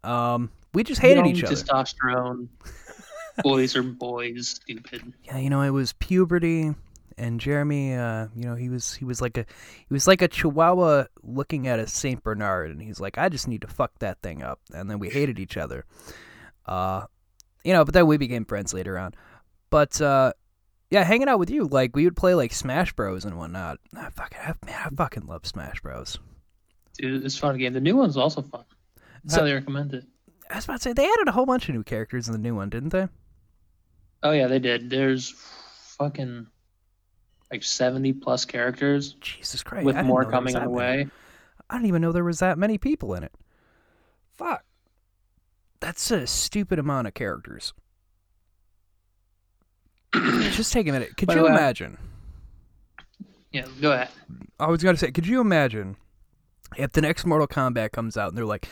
Um, 0.04 0.50
we 0.72 0.84
just 0.84 1.00
hated 1.00 1.26
Young 1.26 1.36
each 1.36 1.44
other. 1.44 1.54
Testosterone. 1.54 2.48
boys 3.42 3.74
are 3.76 3.82
boys. 3.82 4.60
Stupid. 4.62 5.12
Yeah, 5.24 5.38
you 5.38 5.50
know, 5.50 5.62
it 5.62 5.70
was 5.70 5.92
puberty, 5.94 6.74
and 7.18 7.40
Jeremy, 7.40 7.94
uh, 7.94 8.28
you 8.34 8.44
know, 8.44 8.54
he 8.54 8.68
was 8.68 8.94
he 8.94 9.04
was 9.04 9.20
like 9.20 9.36
a 9.38 9.44
he 9.88 9.92
was 9.94 10.06
like 10.06 10.22
a 10.22 10.28
Chihuahua 10.28 11.04
looking 11.22 11.66
at 11.66 11.78
a 11.78 11.86
Saint 11.86 12.22
Bernard, 12.22 12.70
and 12.70 12.82
he's 12.82 13.00
like, 13.00 13.18
I 13.18 13.28
just 13.28 13.48
need 13.48 13.60
to 13.62 13.66
fuck 13.68 13.98
that 14.00 14.20
thing 14.22 14.42
up, 14.42 14.60
and 14.72 14.90
then 14.90 14.98
we 14.98 15.08
hated 15.10 15.38
each 15.38 15.56
other. 15.56 15.84
Uh, 16.66 17.06
you 17.64 17.72
know, 17.72 17.84
but 17.84 17.94
then 17.94 18.06
we 18.06 18.16
became 18.16 18.44
friends 18.44 18.72
later 18.74 18.98
on. 18.98 19.12
But 19.70 20.00
uh, 20.00 20.32
yeah, 20.90 21.02
hanging 21.04 21.28
out 21.28 21.38
with 21.38 21.50
you, 21.50 21.64
like 21.66 21.94
we 21.96 22.04
would 22.04 22.16
play 22.16 22.34
like 22.34 22.52
Smash 22.52 22.92
Bros 22.92 23.24
and 23.24 23.36
whatnot. 23.38 23.78
I 23.96 24.10
fucking, 24.10 24.38
I, 24.38 24.54
man, 24.66 24.80
I 24.84 24.88
fucking 24.94 25.26
love 25.26 25.46
Smash 25.46 25.80
Bros. 25.80 26.18
Dude, 26.98 27.24
it's 27.24 27.36
a 27.36 27.40
fun 27.40 27.58
game. 27.58 27.72
The 27.72 27.80
new 27.80 27.96
one's 27.96 28.16
also 28.16 28.42
fun. 28.42 28.64
So- 29.26 29.38
Highly 29.38 29.52
recommend 29.54 29.94
it. 29.94 30.04
I 30.50 30.56
was 30.56 30.64
about 30.66 30.74
to 30.76 30.82
say 30.82 30.92
they 30.92 31.06
added 31.06 31.26
a 31.26 31.32
whole 31.32 31.46
bunch 31.46 31.68
of 31.70 31.74
new 31.74 31.82
characters 31.82 32.28
in 32.28 32.32
the 32.32 32.38
new 32.38 32.54
one, 32.54 32.68
didn't 32.68 32.90
they? 32.90 33.08
Oh 34.22 34.30
yeah, 34.32 34.46
they 34.46 34.58
did. 34.58 34.90
There's 34.90 35.30
fucking 35.98 36.46
like 37.54 37.62
70 37.62 38.14
plus 38.14 38.44
characters 38.44 39.12
Jesus 39.20 39.62
Christ! 39.62 39.86
with 39.86 39.94
more 40.04 40.24
know 40.24 40.30
there 40.30 40.40
was 40.40 40.52
coming 40.52 40.56
on 40.56 40.64
the 40.64 40.70
way. 40.70 41.06
I 41.70 41.76
didn't 41.76 41.86
even 41.86 42.02
know 42.02 42.10
there 42.10 42.24
was 42.24 42.40
that 42.40 42.58
many 42.58 42.78
people 42.78 43.14
in 43.14 43.22
it. 43.22 43.32
Fuck. 44.36 44.64
That's 45.78 46.10
a 46.10 46.26
stupid 46.26 46.80
amount 46.80 47.06
of 47.06 47.14
characters. 47.14 47.72
Just 50.14 50.72
take 50.72 50.88
a 50.88 50.92
minute. 50.92 51.16
Could 51.16 51.28
By 51.28 51.36
you 51.36 51.46
imagine? 51.46 51.96
Yeah, 53.52 53.66
go 53.80 53.92
ahead. 53.92 54.08
I 54.58 54.66
was 54.66 54.82
gonna 54.82 54.96
say, 54.96 55.12
could 55.12 55.28
you 55.28 55.40
imagine 55.40 55.96
if 56.76 56.90
the 56.90 57.02
next 57.02 57.24
Mortal 57.24 57.46
Kombat 57.46 57.92
comes 57.92 58.16
out 58.16 58.30
and 58.30 58.36
they're 58.36 58.44
like, 58.44 58.68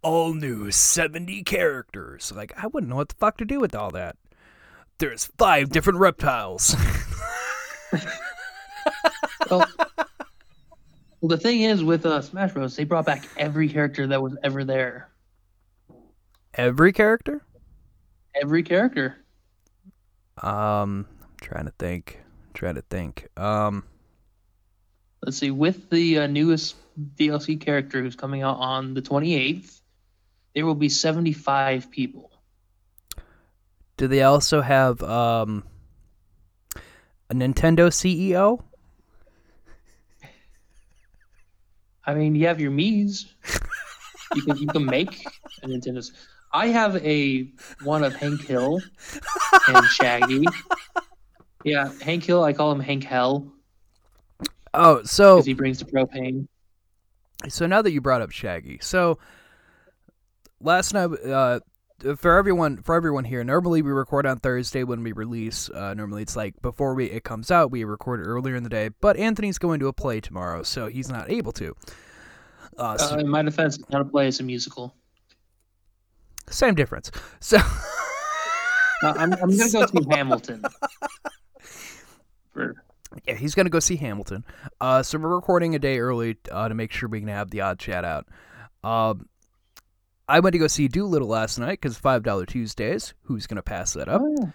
all 0.00 0.32
new 0.32 0.70
seventy 0.70 1.42
characters? 1.42 2.32
Like, 2.34 2.54
I 2.56 2.68
wouldn't 2.68 2.88
know 2.88 2.96
what 2.96 3.10
the 3.10 3.16
fuck 3.16 3.36
to 3.36 3.44
do 3.44 3.60
with 3.60 3.74
all 3.74 3.90
that. 3.90 4.16
There's 4.96 5.26
five 5.36 5.68
different 5.68 5.98
reptiles. 5.98 6.74
Well, 9.50 9.66
well, 11.20 11.28
the 11.28 11.36
thing 11.36 11.62
is 11.62 11.82
with 11.82 12.06
uh, 12.06 12.22
Smash 12.22 12.52
Bros, 12.52 12.76
they 12.76 12.84
brought 12.84 13.06
back 13.06 13.26
every 13.36 13.68
character 13.68 14.06
that 14.06 14.22
was 14.22 14.36
ever 14.42 14.64
there. 14.64 15.10
Every 16.54 16.92
character? 16.92 17.42
Every 18.34 18.62
character. 18.62 19.16
Um, 20.42 21.06
I'm 21.22 21.36
trying 21.40 21.66
to 21.66 21.72
think. 21.78 22.20
trying 22.54 22.76
to 22.76 22.82
think. 22.82 23.28
Um. 23.36 23.84
Let's 25.22 25.38
see. 25.38 25.50
With 25.50 25.88
the 25.88 26.18
uh, 26.20 26.26
newest 26.26 26.76
DLC 27.16 27.60
character 27.60 28.02
who's 28.02 28.16
coming 28.16 28.42
out 28.42 28.58
on 28.58 28.94
the 28.94 29.00
28th, 29.02 29.80
there 30.54 30.66
will 30.66 30.74
be 30.74 30.88
75 30.88 31.90
people. 31.90 32.30
Do 33.96 34.08
they 34.08 34.22
also 34.22 34.60
have 34.60 35.02
um 35.02 35.64
a 37.30 37.34
Nintendo 37.34 37.88
CEO? 37.90 38.62
I 42.06 42.14
mean, 42.14 42.34
you 42.34 42.46
have 42.46 42.60
your 42.60 42.70
Mii's. 42.70 43.34
You 44.34 44.42
can 44.42 44.56
you 44.58 44.66
can 44.66 44.84
make 44.84 45.24
a 45.62 45.66
Nintendo. 45.68 46.04
I 46.52 46.66
have 46.68 46.96
a 46.96 47.48
one 47.82 48.04
of 48.04 48.14
Hank 48.14 48.42
Hill 48.42 48.80
and 49.68 49.86
Shaggy. 49.86 50.44
Yeah, 51.64 51.90
Hank 52.02 52.24
Hill. 52.24 52.44
I 52.44 52.52
call 52.52 52.70
him 52.72 52.80
Hank 52.80 53.04
Hell 53.04 53.50
Oh, 54.74 55.02
so 55.04 55.40
he 55.40 55.54
brings 55.54 55.78
the 55.78 55.84
propane. 55.84 56.46
so 57.48 57.66
now 57.66 57.80
that 57.80 57.92
you 57.92 58.00
brought 58.00 58.20
up 58.22 58.30
Shaggy, 58.32 58.78
so 58.82 59.18
last 60.60 60.92
night, 60.92 61.10
uh, 61.24 61.60
for 62.16 62.36
everyone 62.36 62.78
for 62.82 62.94
everyone 62.94 63.24
here, 63.24 63.42
normally 63.44 63.82
we 63.82 63.90
record 63.90 64.26
on 64.26 64.38
Thursday 64.38 64.84
when 64.84 65.02
we 65.02 65.12
release. 65.12 65.70
Uh, 65.70 65.94
normally 65.94 66.22
it's 66.22 66.36
like 66.36 66.60
before 66.62 66.94
we 66.94 67.06
it 67.06 67.24
comes 67.24 67.50
out, 67.50 67.70
we 67.70 67.84
record 67.84 68.26
earlier 68.26 68.56
in 68.56 68.62
the 68.62 68.68
day. 68.68 68.90
But 69.00 69.16
Anthony's 69.16 69.58
going 69.58 69.80
to 69.80 69.88
a 69.88 69.92
play 69.92 70.20
tomorrow, 70.20 70.62
so 70.62 70.86
he's 70.88 71.08
not 71.08 71.30
able 71.30 71.52
to. 71.52 71.74
Uh, 72.76 72.98
so- 72.98 73.14
Uh, 73.16 73.18
in 73.18 73.28
my 73.28 73.42
defense, 73.42 73.78
how 73.92 73.98
to 73.98 74.04
play 74.04 74.26
is 74.28 74.40
a 74.40 74.42
musical. 74.42 74.94
same 76.50 76.74
difference. 76.74 77.10
So. 77.40 77.58
Uh, 79.02 79.12
I'm, 79.18 79.32
I'm 79.34 79.38
gonna 79.56 79.70
go 79.70 79.86
see 79.86 80.06
Hamilton. 80.10 80.62
For 82.52 82.74
Yeah, 83.26 83.34
he's 83.34 83.54
gonna 83.54 83.68
go 83.70 83.80
see 83.80 83.96
Hamilton. 83.96 84.44
Uh, 84.80 85.02
so 85.02 85.18
we're 85.18 85.34
recording 85.34 85.74
a 85.74 85.78
day 85.78 85.98
early 85.98 86.36
uh, 86.50 86.68
to 86.68 86.74
make 86.74 86.90
sure 86.92 87.08
we 87.08 87.20
can 87.20 87.28
have 87.28 87.50
the 87.50 87.60
odd 87.60 87.78
chat 87.78 88.04
out. 88.04 88.26
Um, 88.82 89.28
I 90.28 90.40
went 90.40 90.54
to 90.54 90.58
go 90.58 90.66
see 90.66 90.88
Dolittle 90.88 91.28
last 91.28 91.58
night 91.58 91.80
because 91.80 91.96
five 91.98 92.22
dollar 92.22 92.46
Tuesdays. 92.46 93.14
Who's 93.22 93.46
gonna 93.46 93.62
pass 93.62 93.92
that 93.94 94.08
up? 94.08 94.22
oh, 94.22 94.36
yeah. 94.38 94.50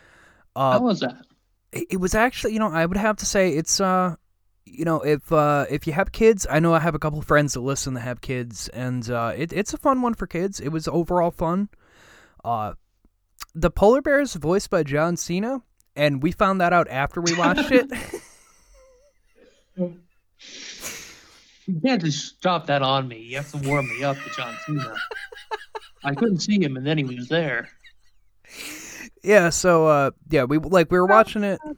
Uh, 0.55 0.71
how 0.71 0.81
was 0.81 0.99
that? 1.01 1.25
it 1.71 1.99
was 1.99 2.15
actually, 2.15 2.53
you 2.53 2.59
know, 2.59 2.71
I 2.71 2.85
would 2.85 2.97
have 2.97 3.17
to 3.17 3.25
say 3.25 3.51
it's 3.51 3.79
uh, 3.79 4.15
you 4.65 4.85
know, 4.85 5.01
if 5.01 5.31
uh, 5.31 5.65
if 5.69 5.87
you 5.87 5.93
have 5.93 6.11
kids, 6.11 6.47
I 6.49 6.59
know 6.59 6.73
I 6.73 6.79
have 6.79 6.95
a 6.95 6.99
couple 6.99 7.21
friends 7.21 7.53
that 7.53 7.61
listen 7.61 7.93
that 7.95 8.01
have 8.01 8.21
kids, 8.21 8.67
and 8.69 9.09
uh, 9.09 9.33
it, 9.35 9.53
it's 9.53 9.73
a 9.73 9.77
fun 9.77 10.01
one 10.01 10.13
for 10.13 10.27
kids. 10.27 10.59
It 10.59 10.69
was 10.69 10.87
overall 10.87 11.31
fun. 11.31 11.69
Uh, 12.43 12.73
the 13.53 13.71
polar 13.71 14.01
bear 14.01 14.19
is 14.21 14.35
voiced 14.35 14.69
by 14.69 14.83
John 14.83 15.17
Cena, 15.17 15.61
and 15.95 16.21
we 16.23 16.31
found 16.31 16.61
that 16.61 16.73
out 16.73 16.87
after 16.89 17.21
we 17.21 17.35
watched 17.35 17.71
it. 17.71 17.91
You 21.69 21.79
can't 21.81 22.01
just 22.01 22.41
drop 22.41 22.65
that 22.65 22.81
on 22.81 23.07
me. 23.07 23.19
You 23.19 23.37
have 23.37 23.51
to 23.51 23.57
warm 23.69 23.87
me 23.87 24.03
up 24.03 24.17
to 24.17 24.29
John 24.31 24.57
Cena. 24.65 24.95
I 26.03 26.15
couldn't 26.15 26.39
see 26.39 26.59
him, 26.59 26.75
and 26.77 26.85
then 26.85 26.97
he 26.97 27.03
was 27.03 27.27
there. 27.27 27.69
Yeah, 29.21 29.49
so 29.49 29.85
uh 29.85 30.11
yeah, 30.29 30.45
we 30.45 30.57
like 30.57 30.91
we 30.91 30.97
were 30.97 31.05
watching 31.05 31.43
it. 31.43 31.59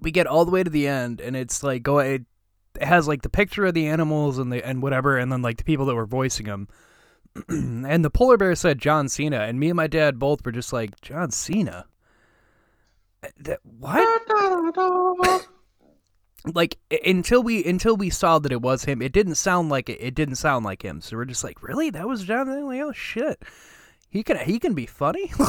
We 0.00 0.10
get 0.10 0.26
all 0.26 0.44
the 0.44 0.50
way 0.50 0.64
to 0.64 0.70
the 0.70 0.88
end 0.88 1.20
and 1.20 1.36
it's 1.36 1.62
like 1.62 1.84
go 1.84 2.00
it, 2.00 2.22
it 2.74 2.82
has 2.82 3.06
like 3.06 3.22
the 3.22 3.28
picture 3.28 3.66
of 3.66 3.74
the 3.74 3.86
animals 3.86 4.36
and 4.38 4.52
the 4.52 4.66
and 4.66 4.82
whatever 4.82 5.16
and 5.16 5.30
then 5.30 5.42
like 5.42 5.58
the 5.58 5.64
people 5.64 5.86
that 5.86 5.94
were 5.94 6.06
voicing 6.06 6.46
them. 6.46 6.66
and 7.48 8.04
the 8.04 8.10
polar 8.10 8.36
bear 8.36 8.56
said 8.56 8.80
John 8.80 9.08
Cena 9.08 9.42
and 9.42 9.60
me 9.60 9.68
and 9.68 9.76
my 9.76 9.86
dad 9.86 10.18
both 10.18 10.44
were 10.44 10.50
just 10.50 10.72
like 10.72 11.00
John 11.02 11.30
Cena. 11.30 11.86
That, 13.38 13.60
what? 13.62 15.46
Like 16.54 16.78
until 17.04 17.42
we 17.42 17.64
until 17.64 17.96
we 17.96 18.10
saw 18.10 18.38
that 18.38 18.52
it 18.52 18.60
was 18.60 18.84
him, 18.84 19.00
it 19.00 19.12
didn't 19.12 19.36
sound 19.36 19.68
like 19.68 19.88
it. 19.88 19.98
It 20.00 20.14
didn't 20.14 20.36
sound 20.36 20.64
like 20.64 20.82
him. 20.82 21.00
So 21.00 21.16
we're 21.16 21.24
just 21.24 21.44
like, 21.44 21.62
really? 21.62 21.90
That 21.90 22.08
was 22.08 22.24
John? 22.24 22.46
Cena? 22.46 22.66
Like, 22.66 22.80
oh 22.80 22.92
shit, 22.92 23.42
he 24.08 24.22
can 24.22 24.38
he 24.38 24.58
can 24.58 24.74
be 24.74 24.86
funny. 24.86 25.32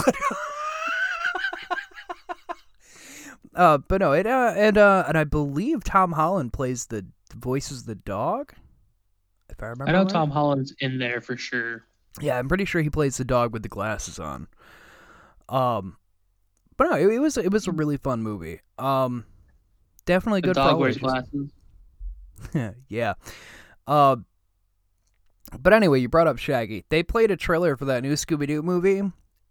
uh, 3.55 3.79
but 3.79 4.01
no, 4.01 4.11
it 4.13 4.27
uh, 4.27 4.53
and 4.55 4.77
uh, 4.77 5.05
and 5.07 5.17
I 5.17 5.23
believe 5.23 5.83
Tom 5.83 6.11
Holland 6.11 6.53
plays 6.53 6.85
the 6.85 7.05
voices 7.35 7.81
of 7.81 7.87
the 7.87 7.95
dog. 7.95 8.53
If 9.49 9.61
I 9.61 9.67
remember, 9.67 9.89
I 9.89 9.93
know 9.93 10.03
right. 10.03 10.09
Tom 10.09 10.29
Holland's 10.29 10.75
in 10.79 10.99
there 10.99 11.21
for 11.21 11.37
sure. 11.37 11.85
Yeah, 12.21 12.37
I'm 12.37 12.47
pretty 12.47 12.65
sure 12.65 12.81
he 12.81 12.91
plays 12.91 13.17
the 13.17 13.25
dog 13.25 13.51
with 13.53 13.63
the 13.63 13.69
glasses 13.69 14.19
on. 14.19 14.47
Um, 15.49 15.97
but 16.77 16.85
no, 16.85 16.95
it, 16.95 17.07
it 17.07 17.19
was 17.19 17.37
it 17.37 17.51
was 17.51 17.67
a 17.67 17.71
really 17.71 17.97
fun 17.97 18.21
movie. 18.21 18.61
Um, 18.77 19.25
definitely 20.05 20.41
The 20.41 20.47
good. 20.47 20.55
for 20.55 20.69
dog 20.69 20.79
wears 20.79 20.97
glasses. 20.97 21.51
yeah. 22.89 23.13
Uh, 23.87 24.17
but 25.59 25.73
anyway, 25.73 25.99
you 25.99 26.09
brought 26.09 26.27
up 26.27 26.37
Shaggy. 26.37 26.83
They 26.89 27.03
played 27.03 27.31
a 27.31 27.37
trailer 27.37 27.77
for 27.77 27.85
that 27.85 28.01
new 28.03 28.13
Scooby 28.13 28.47
Doo 28.47 28.61
movie, 28.63 29.01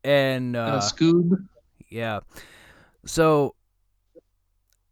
and 0.04 0.56
Uh, 0.56 0.61
uh, 0.61 0.80
Scoob. 0.80 1.47
yeah. 1.88 2.21
So 3.06 3.54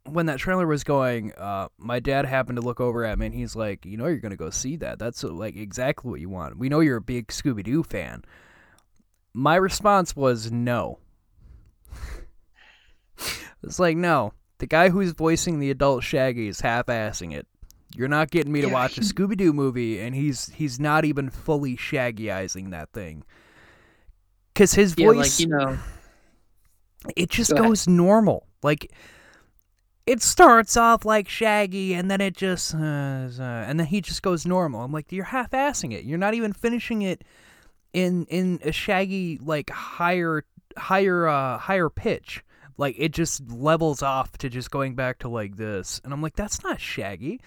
when 0.05 0.25
that 0.27 0.39
trailer 0.39 0.65
was 0.65 0.83
going, 0.83 1.31
uh, 1.33 1.67
my 1.77 1.99
dad 1.99 2.25
happened 2.25 2.55
to 2.57 2.61
look 2.61 2.79
over 2.81 3.03
at 3.05 3.19
me 3.19 3.27
and 3.27 3.35
he's 3.35 3.55
like, 3.55 3.85
"You 3.85 3.97
know, 3.97 4.07
you're 4.07 4.17
gonna 4.19 4.35
go 4.35 4.49
see 4.49 4.75
that. 4.77 4.99
That's 4.99 5.23
uh, 5.23 5.29
like 5.29 5.55
exactly 5.55 6.09
what 6.09 6.19
you 6.19 6.29
want. 6.29 6.57
We 6.57 6.69
know 6.69 6.79
you're 6.79 6.97
a 6.97 7.01
big 7.01 7.27
Scooby 7.27 7.63
Doo 7.63 7.83
fan." 7.83 8.23
My 9.33 9.55
response 9.55 10.15
was 10.15 10.51
no. 10.51 10.99
it's 13.63 13.79
like 13.79 13.97
no. 13.97 14.33
The 14.61 14.67
guy 14.67 14.89
who's 14.89 15.11
voicing 15.13 15.57
the 15.57 15.71
adult 15.71 16.03
Shaggy 16.03 16.47
is 16.47 16.61
half-assing 16.61 17.33
it. 17.33 17.47
You're 17.95 18.07
not 18.07 18.29
getting 18.29 18.51
me 18.51 18.61
to 18.61 18.67
watch 18.67 18.95
a 18.99 19.01
Scooby 19.01 19.35
Doo 19.35 19.53
movie, 19.53 19.99
and 19.99 20.13
he's 20.13 20.49
he's 20.49 20.79
not 20.79 21.03
even 21.03 21.31
fully 21.31 21.75
Shaggyizing 21.75 22.69
that 22.69 22.91
thing. 22.93 23.23
Cause 24.53 24.75
his 24.75 24.93
voice, 24.93 25.39
Yeah, 25.39 25.47
like 25.55 25.65
you 25.65 25.75
know, 25.75 25.79
it 27.15 27.31
just 27.31 27.49
Go 27.49 27.55
ahead. 27.57 27.69
goes 27.69 27.87
normal. 27.87 28.45
Like 28.61 28.91
it 30.05 30.21
starts 30.21 30.77
off 30.77 31.05
like 31.05 31.27
Shaggy, 31.27 31.95
and 31.95 32.11
then 32.11 32.21
it 32.21 32.37
just, 32.37 32.75
uh, 32.75 32.77
uh, 32.77 33.41
and 33.41 33.79
then 33.79 33.87
he 33.87 33.99
just 33.99 34.21
goes 34.21 34.45
normal. 34.45 34.81
I'm 34.83 34.91
like, 34.91 35.11
you're 35.11 35.25
half-assing 35.25 35.91
it. 35.91 36.05
You're 36.05 36.19
not 36.19 36.35
even 36.35 36.53
finishing 36.53 37.01
it 37.01 37.23
in 37.93 38.25
in 38.25 38.59
a 38.63 38.71
Shaggy 38.71 39.39
like 39.41 39.71
higher 39.71 40.45
higher 40.77 41.27
uh 41.27 41.57
higher 41.57 41.89
pitch. 41.89 42.43
Like 42.81 42.95
it 42.97 43.09
just 43.13 43.47
levels 43.51 44.01
off 44.01 44.39
to 44.39 44.49
just 44.49 44.71
going 44.71 44.95
back 44.95 45.19
to 45.19 45.29
like 45.29 45.55
this, 45.55 46.01
and 46.03 46.11
I'm 46.11 46.19
like, 46.23 46.35
that's 46.35 46.63
not 46.63 46.81
Shaggy. 46.81 47.39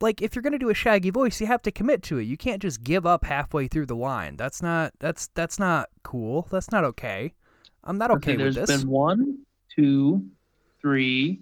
Like 0.00 0.22
if 0.22 0.34
you're 0.34 0.42
gonna 0.42 0.58
do 0.58 0.70
a 0.70 0.74
Shaggy 0.74 1.10
voice, 1.10 1.42
you 1.42 1.46
have 1.46 1.60
to 1.64 1.70
commit 1.70 2.02
to 2.04 2.16
it. 2.16 2.22
You 2.22 2.38
can't 2.38 2.62
just 2.62 2.82
give 2.82 3.04
up 3.04 3.22
halfway 3.22 3.68
through 3.68 3.84
the 3.84 3.94
line. 3.94 4.38
That's 4.38 4.62
not 4.62 4.94
that's 4.98 5.26
that's 5.34 5.58
not 5.58 5.90
cool. 6.04 6.48
That's 6.50 6.72
not 6.72 6.84
okay. 6.84 7.34
I'm 7.84 7.98
not 7.98 8.12
okay 8.12 8.30
with 8.30 8.54
there's 8.54 8.66
this. 8.66 8.80
been 8.80 8.88
one, 8.88 9.40
two, 9.76 10.24
three, 10.80 11.40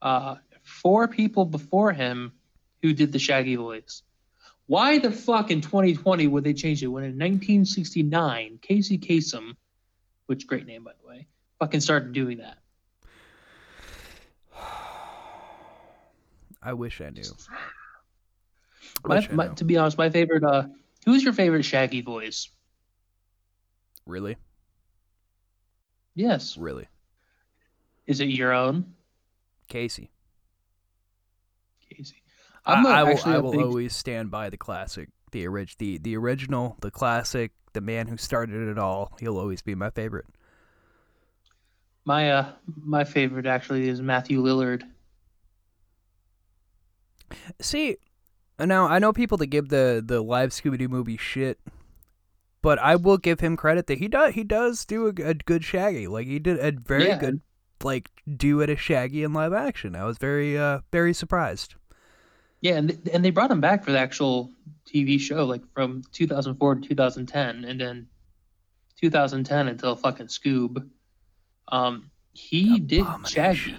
uh, 0.00 0.36
four 0.62 1.08
people 1.08 1.44
before 1.44 1.90
him 1.90 2.30
who 2.80 2.92
did 2.92 3.10
the 3.10 3.18
Shaggy 3.18 3.56
voice. 3.56 4.04
Why 4.68 5.00
the 5.00 5.10
fuck 5.10 5.50
in 5.50 5.62
2020 5.62 6.28
would 6.28 6.44
they 6.44 6.54
change 6.54 6.84
it 6.84 6.86
when 6.86 7.02
in 7.02 7.18
1969 7.18 8.60
Casey 8.62 8.98
Kasem, 8.98 9.56
which 10.26 10.46
great 10.46 10.64
name 10.64 10.84
by 10.84 10.92
fucking 11.60 11.80
started 11.80 12.12
doing 12.12 12.38
that? 12.38 12.58
I 16.62 16.72
wish 16.72 17.00
I 17.00 17.10
knew. 17.10 17.22
I 19.04 19.08
My, 19.08 19.16
I 19.16 19.28
my, 19.34 19.48
to 19.48 19.64
be 19.64 19.76
honest, 19.76 19.96
my 19.96 20.10
favorite. 20.10 20.42
Uh, 20.42 20.64
who's 21.04 21.22
your 21.22 21.32
favorite 21.32 21.64
Shaggy 21.64 22.00
voice? 22.02 22.48
Really, 24.06 24.36
Yes, 26.14 26.56
really, 26.56 26.88
is 28.06 28.20
it 28.20 28.28
your 28.28 28.52
own, 28.52 28.94
Casey. 29.68 30.10
Casey? 31.88 32.16
I, 32.66 32.74
I'm 32.74 32.82
not 32.82 32.98
I 32.98 33.04
will. 33.04 33.20
I 33.24 33.38
will 33.38 33.52
big- 33.52 33.60
always 33.60 33.94
stand 33.94 34.30
by 34.30 34.50
the 34.50 34.56
classic, 34.56 35.08
the 35.30 35.46
orig, 35.46 35.74
the 35.78 35.98
the 35.98 36.16
original, 36.16 36.76
the 36.80 36.90
classic, 36.90 37.52
the 37.72 37.80
man 37.80 38.08
who 38.08 38.16
started 38.16 38.68
it 38.68 38.78
all. 38.78 39.16
He'll 39.20 39.38
always 39.38 39.62
be 39.62 39.74
my 39.74 39.90
favorite. 39.90 40.26
My 42.04 42.30
uh, 42.30 42.52
my 42.82 43.04
favorite 43.04 43.46
actually 43.46 43.88
is 43.88 44.00
Matthew 44.00 44.42
Lillard. 44.42 44.82
See, 47.60 47.96
now 48.58 48.86
I 48.86 48.98
know 48.98 49.12
people 49.12 49.38
that 49.38 49.46
give 49.46 49.68
the 49.68 50.02
the 50.04 50.20
live 50.22 50.50
Scooby 50.50 50.78
Doo 50.78 50.88
movie 50.88 51.16
shit, 51.16 51.58
but 52.62 52.78
I 52.78 52.96
will 52.96 53.18
give 53.18 53.40
him 53.40 53.56
credit 53.56 53.86
that 53.86 53.98
he 53.98 54.08
does 54.08 54.34
he 54.34 54.44
does 54.44 54.84
do 54.84 55.06
a, 55.06 55.28
a 55.28 55.34
good 55.34 55.64
Shaggy. 55.64 56.06
Like 56.06 56.26
he 56.26 56.38
did 56.38 56.58
a 56.58 56.72
very 56.72 57.08
Yeah. 57.08 57.18
good 57.18 57.40
like 57.82 58.10
do 58.36 58.60
it 58.60 58.70
a 58.70 58.76
Shaggy 58.76 59.22
in 59.22 59.32
live 59.32 59.52
action. 59.52 59.94
I 59.94 60.04
was 60.04 60.18
very 60.18 60.58
uh 60.58 60.80
very 60.92 61.12
surprised. 61.12 61.74
Yeah, 62.60 62.76
and 62.76 62.88
th- 62.90 63.14
and 63.14 63.24
they 63.24 63.30
brought 63.30 63.50
him 63.50 63.60
back 63.60 63.84
for 63.84 63.92
the 63.92 63.98
actual 63.98 64.50
TV 64.86 65.18
show, 65.18 65.46
like 65.46 65.62
from 65.72 66.02
2004 66.12 66.74
to 66.74 66.80
2010, 66.88 67.64
and 67.64 67.80
then 67.80 68.06
2010 69.00 69.68
until 69.68 69.96
fucking 69.96 70.26
Scoob. 70.26 70.86
Um, 71.70 72.10
he 72.32 72.78
did. 72.80 73.04
Shaggy. 73.26 73.76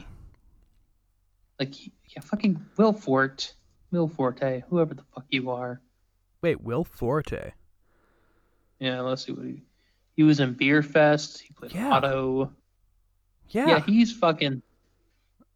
Like, 1.59 1.75
yeah, 1.85 2.21
fucking 2.23 2.65
Will 2.77 2.93
Fort, 2.93 3.53
Will 3.91 4.07
Forte, 4.07 4.63
whoever 4.69 4.93
the 4.93 5.03
fuck 5.13 5.25
you 5.29 5.51
are. 5.51 5.79
Wait, 6.41 6.61
Will 6.61 6.83
Forte. 6.83 7.51
Yeah, 8.79 9.01
let's 9.01 9.25
see 9.25 9.31
what 9.31 9.45
he. 9.45 9.61
He 10.15 10.23
was 10.23 10.39
in 10.39 10.55
Beerfest. 10.55 11.39
He 11.39 11.53
played 11.53 11.73
Yeah. 11.73 11.91
Otto. 11.91 12.51
Yeah, 13.49 13.67
Yeah, 13.67 13.79
he's 13.85 14.11
fucking. 14.11 14.61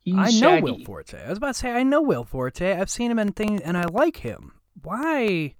He's 0.04 0.16
I 0.16 0.26
know 0.26 0.32
Shaggy. 0.32 0.62
Will 0.62 0.80
Forte. 0.86 1.18
I 1.26 1.30
was 1.30 1.38
about 1.40 1.48
to 1.48 1.54
say 1.56 1.72
I 1.72 1.84
know 1.84 2.02
Will 2.02 2.24
Forte. 2.24 2.72
I've 2.74 2.90
seen 2.90 3.10
him 3.10 3.18
in 3.20 3.32
things 3.32 3.62
and 3.62 3.76
I 3.78 3.86
like 3.86 4.18
him. 4.18 4.52
Why? 4.84 5.56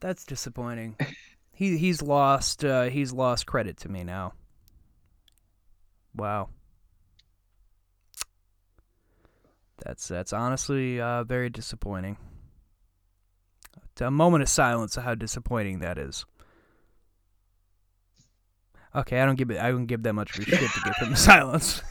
That's 0.00 0.24
disappointing. 0.26 0.96
he 1.52 1.78
he's 1.78 2.02
lost 2.02 2.64
uh, 2.64 2.84
he's 2.84 3.12
lost 3.12 3.46
credit 3.46 3.78
to 3.78 3.88
me 3.88 4.04
now. 4.04 4.34
Wow. 6.14 6.50
That's 9.84 10.08
that's 10.08 10.32
honestly 10.32 11.00
uh, 11.00 11.24
very 11.24 11.50
disappointing. 11.50 12.16
A 14.00 14.10
moment 14.10 14.42
of 14.42 14.48
silence 14.48 14.96
of 14.96 15.04
how 15.04 15.14
disappointing 15.14 15.78
that 15.80 15.98
is. 15.98 16.24
Okay, 18.94 19.20
I 19.20 19.26
don't 19.26 19.36
give 19.36 19.50
it. 19.50 19.58
I 19.58 19.70
don't 19.70 19.86
give 19.86 20.02
that 20.04 20.12
much 20.12 20.36
of 20.36 20.46
a 20.46 20.50
shit 20.50 20.70
to 20.70 20.80
give 20.84 20.96
him 20.96 21.10
the 21.10 21.16
silence. 21.16 21.82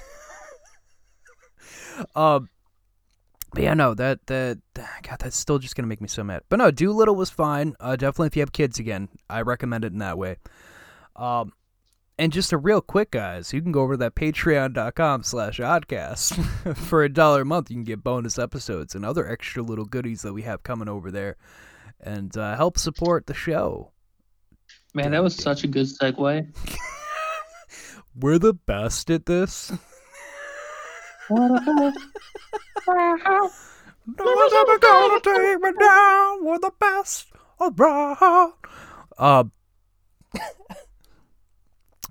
um, 2.15 2.49
but 3.53 3.63
yeah, 3.63 3.73
no, 3.73 3.93
that 3.93 4.25
that 4.27 4.59
God, 4.73 5.19
that's 5.19 5.37
still 5.37 5.59
just 5.59 5.75
gonna 5.75 5.87
make 5.87 6.01
me 6.01 6.07
so 6.07 6.23
mad. 6.23 6.43
But 6.49 6.57
no, 6.57 6.71
Dolittle 6.71 7.15
was 7.15 7.29
fine. 7.29 7.75
Uh, 7.79 7.95
definitely, 7.95 8.27
if 8.27 8.35
you 8.35 8.41
have 8.41 8.53
kids 8.53 8.79
again, 8.79 9.09
I 9.29 9.41
recommend 9.41 9.85
it 9.85 9.93
in 9.93 9.99
that 9.99 10.17
way. 10.17 10.37
Um, 11.15 11.53
and 12.17 12.31
just 12.31 12.51
a 12.51 12.57
real 12.57 12.81
quick, 12.81 13.11
guys, 13.11 13.53
you 13.53 13.61
can 13.61 13.71
go 13.71 13.81
over 13.81 13.93
to 13.93 13.97
that 13.97 14.15
patreon.com 14.15 15.23
slash 15.23 15.59
oddcast. 15.59 16.75
For 16.77 17.03
a 17.03 17.09
dollar 17.09 17.41
a 17.41 17.45
month, 17.45 17.69
you 17.69 17.75
can 17.75 17.83
get 17.83 18.03
bonus 18.03 18.37
episodes 18.37 18.95
and 18.95 19.05
other 19.05 19.27
extra 19.27 19.63
little 19.63 19.85
goodies 19.85 20.21
that 20.21 20.33
we 20.33 20.43
have 20.43 20.63
coming 20.63 20.89
over 20.89 21.11
there. 21.11 21.37
And 21.99 22.35
uh, 22.37 22.55
help 22.55 22.77
support 22.77 23.27
the 23.27 23.33
show. 23.33 23.91
Man, 24.93 25.11
that 25.11 25.23
was 25.23 25.35
such 25.35 25.63
a 25.63 25.67
good 25.67 25.87
segue. 25.87 26.47
We're 28.15 28.39
the 28.39 28.53
best 28.53 29.09
at 29.09 29.25
this. 29.25 29.71
No 34.05 34.25
one's 34.25 34.53
ever 34.53 34.79
gonna 34.79 35.19
take 35.21 35.61
me 35.61 35.71
down. 35.79 36.43
We're 36.43 36.59
the 36.59 36.73
best 36.77 37.27
around. 37.61 38.53
Uh, 39.17 39.45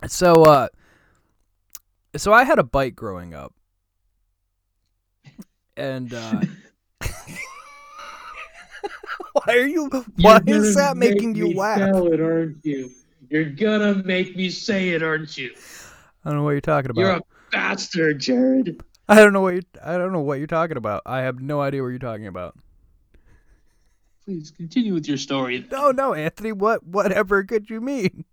so, 0.07 0.45
uh, 0.45 0.69
so 2.17 2.33
I 2.33 2.45
had 2.45 2.59
a 2.59 2.65
bike 2.65 2.95
growing 2.95 3.35
up, 3.35 3.55
and 5.77 6.13
uh, 6.13 6.41
why 9.33 9.55
are 9.55 9.67
you? 9.67 9.89
Why 10.17 10.41
is 10.47 10.75
that 10.77 10.97
making 10.97 11.35
you 11.35 11.55
laugh? 11.55 11.81
it, 11.81 12.21
aren't 12.21 12.65
you? 12.65 12.91
You're 13.31 13.45
gonna 13.45 13.95
make 14.05 14.37
me 14.37 14.51
say 14.51 14.91
it, 14.91 15.03
aren't 15.03 15.39
you? 15.39 15.55
I 16.25 16.31
don't 16.31 16.39
know 16.39 16.45
what 16.45 16.51
you're 16.51 16.61
talking 16.61 16.91
about. 16.91 17.01
You're 17.01 17.11
a 17.13 17.23
bastard, 17.51 18.19
Jared. 18.19 18.83
I 19.09 19.17
don't 19.17 19.33
know 19.33 19.41
what 19.41 19.55
you. 19.55 19.63
I 19.83 19.97
don't 19.97 20.13
know 20.13 20.21
what 20.21 20.39
you're 20.39 20.47
talking 20.47 20.77
about. 20.77 21.03
I 21.07 21.21
have 21.21 21.41
no 21.41 21.61
idea 21.61 21.83
what 21.83 21.89
you're 21.89 21.99
talking 21.99 22.27
about. 22.27 22.57
Please 24.25 24.51
continue 24.51 24.95
with 24.95 25.09
your 25.09 25.17
story. 25.17 25.67
No, 25.73 25.91
no, 25.91 26.15
Anthony. 26.15 26.53
What? 26.53 26.85
Whatever 26.87 27.43
could 27.45 27.69
you 27.69 27.81
mean? 27.81 28.25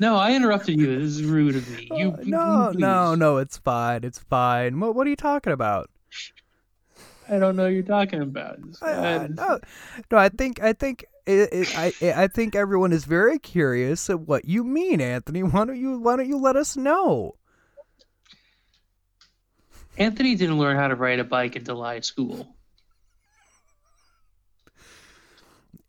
No, 0.00 0.14
I 0.16 0.34
interrupted 0.34 0.78
you. 0.78 0.98
This 1.00 1.16
is 1.16 1.24
rude 1.24 1.56
of 1.56 1.68
me. 1.70 1.88
You, 1.96 2.10
Uh, 2.12 2.16
no, 2.24 2.68
please. 2.72 2.80
no, 2.80 3.14
no. 3.14 3.36
It's 3.38 3.56
fine. 3.58 4.04
It's 4.04 4.18
fine. 4.18 4.78
What? 4.78 4.94
What 4.94 5.06
are 5.06 5.10
you 5.10 5.16
talking 5.16 5.52
about? 5.52 5.90
I 7.28 7.38
don't 7.38 7.56
know 7.56 7.64
what 7.64 7.72
you're 7.72 7.82
talking 7.82 8.22
about. 8.22 8.58
It's 8.68 8.82
I- 8.82 9.14
I- 9.14 9.18
fine. 9.18 9.34
no, 9.34 9.58
no. 10.10 10.18
I 10.18 10.28
think. 10.28 10.62
I 10.62 10.72
think. 10.72 11.04
It, 11.26 11.48
it, 11.52 11.78
I. 11.78 11.92
I 12.24 12.26
think 12.28 12.54
everyone 12.54 12.92
is 12.92 13.04
very 13.04 13.38
curious 13.38 14.08
at 14.08 14.20
what 14.20 14.44
you 14.44 14.64
mean, 14.64 15.00
Anthony. 15.00 15.42
Why 15.42 15.64
don't 15.64 15.76
you? 15.78 15.98
Why 15.98 16.16
don't 16.16 16.28
you 16.28 16.38
let 16.38 16.56
us 16.56 16.76
know? 16.76 17.34
Anthony 19.98 20.36
didn't 20.36 20.58
learn 20.58 20.76
how 20.76 20.86
to 20.88 20.94
ride 20.94 21.18
a 21.18 21.24
bike 21.24 21.56
until 21.56 21.82
high 21.82 22.00
school. 22.00 22.54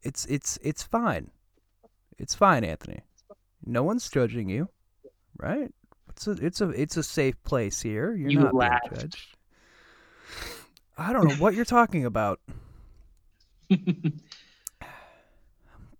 It's. 0.02 0.26
It's. 0.26 0.58
It's 0.64 0.82
fine. 0.84 1.30
It's 2.18 2.34
fine, 2.36 2.64
Anthony. 2.64 3.02
No 3.70 3.84
one's 3.84 4.10
judging 4.10 4.50
you, 4.50 4.70
right? 5.38 5.72
It's 6.10 6.28
a. 6.28 6.32
It's 6.32 6.62
a. 6.62 6.70
It's 6.70 6.98
a 6.98 7.04
safe 7.04 7.42
place 7.44 7.82
here. 7.82 8.14
You're 8.16 8.32
You 8.32 8.40
not 8.40 8.56
laughed. 8.56 8.90
being 8.90 9.02
judged. 9.02 9.28
I 10.98 11.14
don't 11.14 11.28
know 11.28 11.36
what 11.36 11.54
you're 11.54 11.66
talking 11.66 12.06
about. 12.06 12.40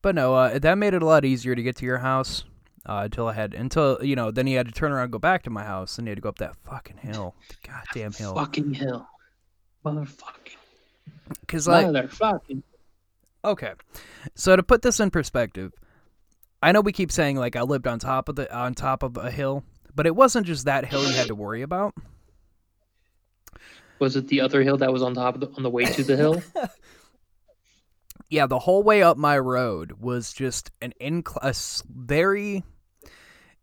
But 0.02 0.16
no, 0.16 0.34
uh, 0.34 0.60
that 0.60 0.78
made 0.78 0.94
it 0.94 1.02
a 1.02 1.06
lot 1.06 1.26
easier 1.26 1.56
to 1.56 1.62
get 1.62 1.76
to 1.78 1.86
your 1.86 1.98
house. 1.98 2.46
Uh, 2.86 3.02
until 3.04 3.28
I 3.28 3.34
had, 3.34 3.54
until 3.54 4.00
you 4.02 4.16
know, 4.16 4.32
then 4.32 4.48
he 4.48 4.54
had 4.54 4.66
to 4.68 4.72
turn 4.72 4.94
around 4.94 5.04
and 5.04 5.12
go 5.12 5.20
back 5.20 5.44
to 5.44 5.50
my 5.50 5.64
house, 5.66 5.98
and 5.98 6.08
he 6.08 6.10
had 6.12 6.16
to 6.18 6.22
go 6.22 6.30
up 6.30 6.38
that 6.40 6.56
fucking 6.64 6.98
hill, 6.98 7.36
the 7.50 7.56
goddamn 7.70 8.14
hill. 8.14 8.34
Fucking 8.34 8.74
hill. 8.74 9.06
Motherfucking. 9.86 10.56
Because 11.42 11.68
like, 11.68 11.86
Motherfucking. 11.88 12.64
okay, 13.44 13.74
so 14.36 14.56
to 14.56 14.64
put 14.64 14.82
this 14.82 15.02
in 15.02 15.12
perspective, 15.12 15.74
I 16.62 16.72
know 16.72 16.82
we 16.82 16.92
keep 16.92 17.12
saying 17.12 17.38
like 17.38 17.56
I 17.56 17.62
lived 17.62 17.88
on 17.88 18.00
top 18.00 18.30
of 18.30 18.36
the 18.36 18.54
on 18.56 18.74
top 18.74 19.04
of 19.04 19.18
a 19.18 19.32
hill, 19.32 19.64
but 19.96 20.06
it 20.06 20.16
wasn't 20.16 20.46
just 20.46 20.66
that 20.66 20.86
hill 20.86 21.04
you 21.04 21.14
had 21.16 21.28
to 21.28 21.36
worry 21.36 21.62
about. 21.62 21.94
Was 24.00 24.16
it 24.16 24.28
the 24.28 24.42
other 24.42 24.62
hill 24.64 24.78
that 24.78 24.94
was 24.94 25.02
on 25.02 25.14
top 25.14 25.36
of 25.36 25.42
the, 25.42 25.50
on 25.58 25.64
the 25.64 25.70
way 25.70 25.86
to 25.86 26.04
the 26.04 26.16
hill? 26.16 26.42
Yeah, 28.30 28.46
the 28.46 28.60
whole 28.60 28.84
way 28.84 29.02
up 29.02 29.18
my 29.18 29.40
road 29.40 29.94
was 29.94 30.32
just 30.32 30.70
an 30.82 30.94
incline, 31.00 31.54
very. 31.90 32.64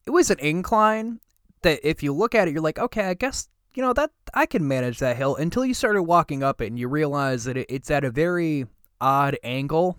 It 0.04 0.10
was 0.10 0.30
an 0.30 0.40
incline 0.40 1.20
that 1.62 1.88
if 1.88 2.02
you 2.02 2.12
look 2.12 2.34
at 2.34 2.48
it, 2.48 2.52
you're 2.52 2.62
like, 2.62 2.78
okay, 2.78 3.04
I 3.04 3.14
guess 3.14 3.48
you 3.74 3.82
know 3.82 3.92
that 3.92 4.10
I 4.34 4.46
can 4.46 4.66
manage 4.66 4.98
that 4.98 5.16
hill. 5.16 5.36
Until 5.36 5.64
you 5.64 5.72
started 5.72 6.02
walking 6.02 6.42
up 6.42 6.60
it, 6.60 6.66
and 6.66 6.78
you 6.78 6.88
realize 6.88 7.44
that 7.44 7.56
it, 7.56 7.66
it's 7.68 7.90
at 7.92 8.02
a 8.02 8.10
very 8.10 8.66
odd 9.00 9.38
angle. 9.44 9.98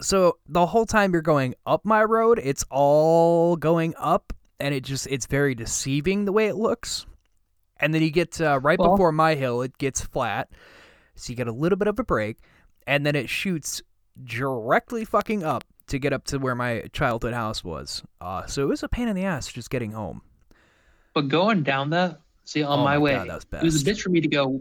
So 0.00 0.38
the 0.48 0.66
whole 0.66 0.86
time 0.86 1.12
you're 1.12 1.22
going 1.22 1.54
up 1.66 1.84
my 1.84 2.04
road, 2.04 2.40
it's 2.42 2.64
all 2.70 3.56
going 3.56 3.94
up, 3.98 4.32
and 4.60 4.74
it 4.74 4.84
just 4.84 5.06
it's 5.08 5.26
very 5.26 5.54
deceiving 5.54 6.24
the 6.24 6.32
way 6.32 6.46
it 6.46 6.54
looks. 6.56 7.06
And 7.80 7.92
then 7.94 8.02
you 8.02 8.10
get 8.10 8.40
uh, 8.40 8.60
right 8.60 8.78
Well- 8.78 8.92
before 8.92 9.12
my 9.12 9.34
hill, 9.34 9.62
it 9.62 9.76
gets 9.78 10.00
flat, 10.00 10.50
so 11.14 11.30
you 11.30 11.36
get 11.36 11.48
a 11.48 11.52
little 11.52 11.76
bit 11.76 11.88
of 11.88 11.98
a 11.98 12.04
break, 12.04 12.38
and 12.86 13.04
then 13.04 13.14
it 13.16 13.28
shoots 13.28 13.82
directly 14.24 15.04
fucking 15.04 15.44
up 15.44 15.64
to 15.88 15.98
get 15.98 16.12
up 16.12 16.24
to 16.24 16.38
where 16.38 16.54
my 16.54 16.82
childhood 16.92 17.34
house 17.34 17.64
was. 17.64 18.02
Uh, 18.20 18.44
so 18.46 18.62
it 18.62 18.66
was 18.66 18.82
a 18.82 18.88
pain 18.88 19.08
in 19.08 19.16
the 19.16 19.24
ass 19.24 19.50
just 19.50 19.70
getting 19.70 19.92
home. 19.92 20.22
But 21.14 21.28
going 21.28 21.62
down 21.62 21.90
that, 21.90 22.20
see, 22.44 22.62
on 22.62 22.80
Oh 22.80 22.84
my, 22.84 22.94
my 22.94 22.98
way, 22.98 23.14
God, 23.14 23.28
that 23.28 23.34
was 23.34 23.44
it 23.62 23.64
was 23.64 23.82
a 23.82 23.84
bitch 23.84 24.02
for 24.02 24.10
me 24.10 24.20
to 24.20 24.28
go 24.28 24.60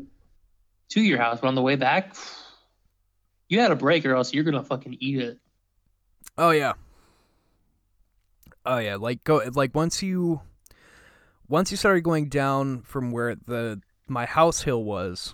to 0.89 1.01
your 1.01 1.17
house, 1.17 1.39
but 1.41 1.47
on 1.47 1.55
the 1.55 1.61
way 1.61 1.75
back, 1.75 2.15
you 3.49 3.59
had 3.59 3.71
a 3.71 3.75
break 3.75 4.05
or 4.05 4.13
else 4.15 4.33
you're 4.33 4.43
gonna 4.43 4.63
fucking 4.63 4.97
eat 4.99 5.19
it. 5.19 5.39
Oh 6.37 6.51
yeah. 6.51 6.73
Oh 8.65 8.77
yeah, 8.79 8.95
like 8.95 9.23
go 9.23 9.41
like 9.53 9.73
once 9.73 10.03
you 10.03 10.41
once 11.47 11.71
you 11.71 11.77
started 11.77 12.01
going 12.01 12.27
down 12.29 12.81
from 12.81 13.11
where 13.11 13.35
the 13.35 13.81
my 14.07 14.25
house 14.25 14.61
hill 14.61 14.83
was 14.83 15.33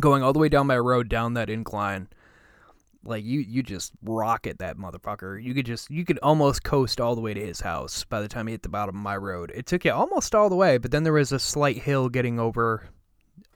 going 0.00 0.22
all 0.22 0.32
the 0.32 0.38
way 0.38 0.48
down 0.48 0.66
my 0.66 0.78
road 0.78 1.08
down 1.08 1.34
that 1.34 1.48
incline 1.48 2.08
like 3.02 3.24
you 3.24 3.40
you 3.40 3.62
just 3.62 3.92
rocket 4.02 4.58
that 4.58 4.76
motherfucker. 4.76 5.42
You 5.42 5.54
could 5.54 5.64
just 5.66 5.90
you 5.90 6.04
could 6.04 6.18
almost 6.22 6.64
coast 6.64 7.00
all 7.00 7.14
the 7.14 7.20
way 7.20 7.32
to 7.34 7.40
his 7.40 7.60
house 7.60 8.04
by 8.04 8.20
the 8.20 8.28
time 8.28 8.48
you 8.48 8.52
hit 8.52 8.62
the 8.62 8.68
bottom 8.68 8.96
of 8.96 9.02
my 9.02 9.16
road. 9.16 9.52
It 9.54 9.66
took 9.66 9.84
you 9.84 9.92
almost 9.92 10.34
all 10.34 10.48
the 10.50 10.56
way, 10.56 10.76
but 10.78 10.90
then 10.90 11.04
there 11.04 11.12
was 11.12 11.32
a 11.32 11.38
slight 11.38 11.78
hill 11.78 12.08
getting 12.08 12.38
over 12.38 12.88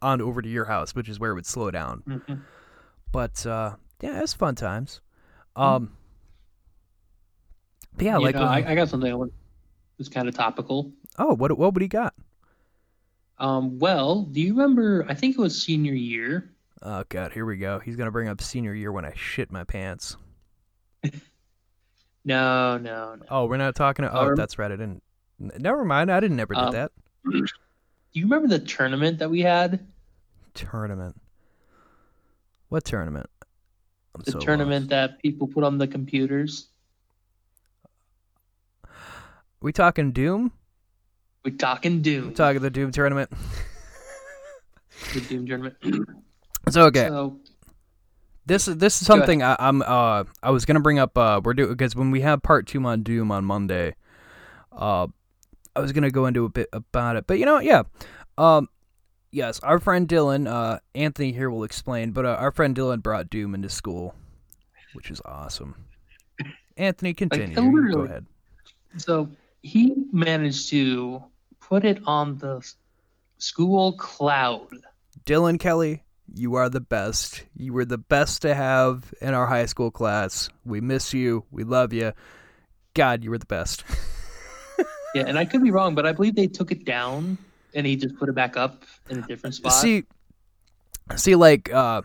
on 0.00 0.20
over 0.20 0.40
to 0.40 0.48
your 0.48 0.64
house, 0.66 0.94
which 0.94 1.08
is 1.08 1.18
where 1.18 1.32
it 1.32 1.34
would 1.34 1.46
slow 1.46 1.70
down. 1.70 2.02
Mhm. 2.06 2.40
But 3.12 3.44
uh 3.46 3.76
yeah, 4.00 4.18
it 4.18 4.22
was 4.22 4.32
fun 4.34 4.54
times. 4.54 5.00
Um 5.56 5.92
but 7.96 8.04
yeah, 8.06 8.18
You 8.18 8.24
like 8.24 8.34
know, 8.36 8.42
I, 8.42 8.64
I 8.70 8.74
got 8.74 8.88
something 8.88 9.10
that 9.10 9.18
was- 9.18 9.30
kind 10.10 10.28
of 10.28 10.34
topical. 10.34 10.92
oh, 11.18 11.34
what 11.34 11.56
what 11.58 11.74
would 11.74 11.82
he 11.82 11.88
got? 11.88 12.14
Um, 13.38 13.78
well, 13.78 14.22
do 14.22 14.40
you 14.40 14.52
remember? 14.54 15.04
I 15.08 15.14
think 15.14 15.36
it 15.36 15.40
was 15.40 15.62
senior 15.62 15.92
year. 15.94 16.50
Oh 16.82 17.04
god, 17.10 17.32
here 17.32 17.44
we 17.44 17.56
go. 17.58 17.78
He's 17.80 17.96
gonna 17.96 18.10
bring 18.10 18.28
up 18.28 18.40
senior 18.40 18.72
year 18.74 18.92
when 18.92 19.04
I 19.04 19.12
shit 19.14 19.50
my 19.52 19.64
pants. 19.64 20.16
No, 22.22 22.76
no, 22.76 23.14
no. 23.14 23.24
Oh, 23.30 23.46
we're 23.46 23.56
not 23.56 23.74
talking. 23.74 24.04
Oh, 24.04 24.28
Um, 24.28 24.34
that's 24.36 24.58
right. 24.58 24.70
I 24.70 24.76
didn't. 24.76 25.02
Never 25.38 25.86
mind. 25.86 26.12
I 26.12 26.20
didn't 26.20 26.36
never 26.36 26.52
did 26.52 26.60
Um, 26.64 26.72
that 26.72 26.92
Do 27.32 27.40
you 28.12 28.24
remember 28.24 28.46
the 28.46 28.58
tournament 28.58 29.18
that 29.20 29.30
we 29.30 29.40
had? 29.40 29.86
tournament. 30.52 31.18
What 32.70 32.84
tournament? 32.84 33.28
I'm 34.14 34.22
The 34.22 34.30
so 34.30 34.38
tournament 34.38 34.84
lost. 34.84 34.90
that 34.90 35.22
people 35.22 35.48
put 35.48 35.64
on 35.64 35.76
the 35.78 35.88
computers. 35.88 36.68
We 39.60 39.72
talking 39.72 40.12
Doom? 40.12 40.52
We 41.44 41.50
talking 41.50 42.00
Doom. 42.00 42.28
We 42.28 42.32
talking 42.32 42.62
the 42.62 42.70
Doom 42.70 42.92
tournament. 42.92 43.30
the 45.12 45.20
Doom 45.20 45.46
tournament. 45.46 45.74
So 46.70 46.84
okay, 46.84 47.08
So 47.08 47.40
this 48.46 48.68
is 48.68 48.76
this 48.76 49.00
is 49.02 49.06
something 49.06 49.42
I, 49.42 49.56
I'm 49.58 49.82
uh 49.82 50.24
I 50.40 50.50
was 50.50 50.64
gonna 50.64 50.80
bring 50.80 51.00
up. 51.00 51.18
Uh, 51.18 51.40
we're 51.44 51.54
doing 51.54 51.70
because 51.70 51.96
when 51.96 52.12
we 52.12 52.20
have 52.20 52.40
part 52.40 52.68
two 52.68 52.84
on 52.86 53.02
Doom 53.02 53.32
on 53.32 53.44
Monday, 53.44 53.96
uh, 54.70 55.08
I 55.74 55.80
was 55.80 55.90
gonna 55.90 56.12
go 56.12 56.26
into 56.26 56.44
a 56.44 56.48
bit 56.48 56.68
about 56.72 57.16
it, 57.16 57.26
but 57.26 57.40
you 57.40 57.46
know, 57.46 57.58
yeah, 57.58 57.82
um, 58.38 58.68
yes, 59.32 59.60
our 59.60 59.78
friend 59.78 60.08
Dylan, 60.08 60.48
uh, 60.48 60.78
Anthony 60.94 61.32
here 61.32 61.50
will 61.50 61.64
explain, 61.64 62.12
but 62.12 62.24
uh, 62.26 62.36
our 62.38 62.50
friend 62.50 62.76
Dylan 62.76 63.02
brought 63.02 63.30
Doom 63.30 63.54
into 63.54 63.68
school, 63.68 64.14
which 64.94 65.10
is 65.10 65.20
awesome. 65.24 65.74
Anthony, 66.76 67.14
continue. 67.14 67.60
You 67.60 67.92
go 67.92 68.00
ahead. 68.02 68.26
so 68.96 69.28
he 69.62 69.94
managed 70.12 70.70
to 70.70 71.22
put 71.60 71.84
it 71.84 72.00
on 72.06 72.38
the 72.38 72.66
school 73.38 73.92
cloud. 73.92 74.68
Dylan 75.26 75.58
Kelly, 75.60 76.02
you 76.32 76.54
are 76.54 76.68
the 76.68 76.80
best. 76.80 77.44
You 77.54 77.72
were 77.72 77.84
the 77.84 77.98
best 77.98 78.42
to 78.42 78.54
have 78.54 79.12
in 79.20 79.34
our 79.34 79.46
high 79.46 79.66
school 79.66 79.90
class. 79.90 80.48
We 80.64 80.80
miss 80.80 81.12
you. 81.12 81.44
We 81.50 81.64
love 81.64 81.92
you. 81.92 82.12
God, 82.94 83.22
you 83.22 83.30
were 83.30 83.38
the 83.38 83.46
best. 83.46 83.84
Yeah, 85.14 85.24
and 85.26 85.36
I 85.36 85.44
could 85.44 85.62
be 85.62 85.72
wrong, 85.72 85.96
but 85.96 86.06
I 86.06 86.12
believe 86.12 86.36
they 86.36 86.46
took 86.46 86.70
it 86.70 86.84
down 86.84 87.36
and 87.74 87.86
he 87.86 87.96
just 87.96 88.16
put 88.16 88.28
it 88.28 88.34
back 88.34 88.56
up 88.56 88.84
in 89.08 89.18
a 89.18 89.26
different 89.26 89.54
spot. 89.54 89.72
See, 89.72 90.04
see, 91.16 91.34
like, 91.34 91.72
uh, 91.72 92.02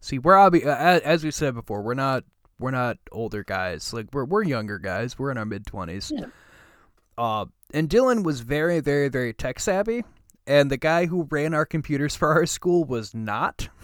see, 0.00 0.18
we're 0.18 0.34
obvi- 0.34 0.66
uh, 0.66 0.70
a- 1.02 1.06
as 1.06 1.24
we 1.24 1.30
said 1.30 1.54
before, 1.54 1.82
we're 1.82 1.94
not, 1.94 2.24
we're 2.58 2.70
not 2.70 2.98
older 3.12 3.42
guys. 3.44 3.92
Like, 3.92 4.06
we're 4.12 4.24
we're 4.24 4.42
younger 4.42 4.78
guys. 4.78 5.18
We're 5.18 5.30
in 5.30 5.38
our 5.38 5.46
mid 5.46 5.66
twenties. 5.66 6.12
Yeah. 6.14 6.26
Uh, 7.18 7.46
and 7.72 7.88
Dylan 7.88 8.24
was 8.24 8.40
very, 8.40 8.80
very, 8.80 9.08
very 9.08 9.32
tech 9.32 9.60
savvy, 9.60 10.04
and 10.46 10.70
the 10.70 10.76
guy 10.76 11.06
who 11.06 11.26
ran 11.30 11.54
our 11.54 11.66
computers 11.66 12.16
for 12.20 12.28
our 12.28 12.46
school 12.46 12.84
was 12.84 13.14
not. 13.14 13.68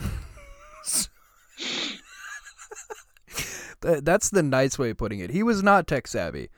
Th- 3.82 4.02
That's 4.02 4.30
the 4.30 4.42
nice 4.42 4.78
way 4.78 4.90
of 4.90 4.96
putting 4.96 5.20
it. 5.20 5.30
He 5.30 5.42
was 5.42 5.62
not 5.62 5.86
tech 5.86 6.06
savvy. 6.06 6.48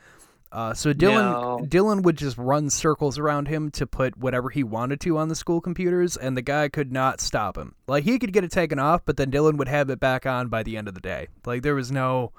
Uh, 0.50 0.72
so 0.72 0.94
Dylan 0.94 1.12
No. 1.12 1.58
Dylan 1.66 2.02
would 2.02 2.16
just 2.16 2.38
run 2.38 2.70
circles 2.70 3.18
around 3.18 3.48
him 3.48 3.70
to 3.72 3.86
put 3.86 4.16
whatever 4.16 4.48
he 4.48 4.62
wanted 4.62 5.00
to 5.00 5.18
on 5.18 5.28
the 5.28 5.34
school 5.34 5.60
computers, 5.60 6.16
and 6.16 6.36
the 6.36 6.42
guy 6.42 6.68
could 6.68 6.90
not 6.90 7.20
stop 7.20 7.58
him. 7.58 7.74
Like 7.86 8.04
he 8.04 8.18
could 8.18 8.32
get 8.32 8.44
it 8.44 8.50
taken 8.50 8.78
off, 8.78 9.02
but 9.04 9.16
then 9.18 9.30
Dylan 9.30 9.58
would 9.58 9.68
have 9.68 9.90
it 9.90 10.00
back 10.00 10.24
on 10.24 10.48
by 10.48 10.62
the 10.62 10.76
end 10.76 10.88
of 10.88 10.94
the 10.94 11.00
day. 11.00 11.28
Like 11.44 11.62
there 11.62 11.74
was 11.74 11.92
no, 11.92 12.32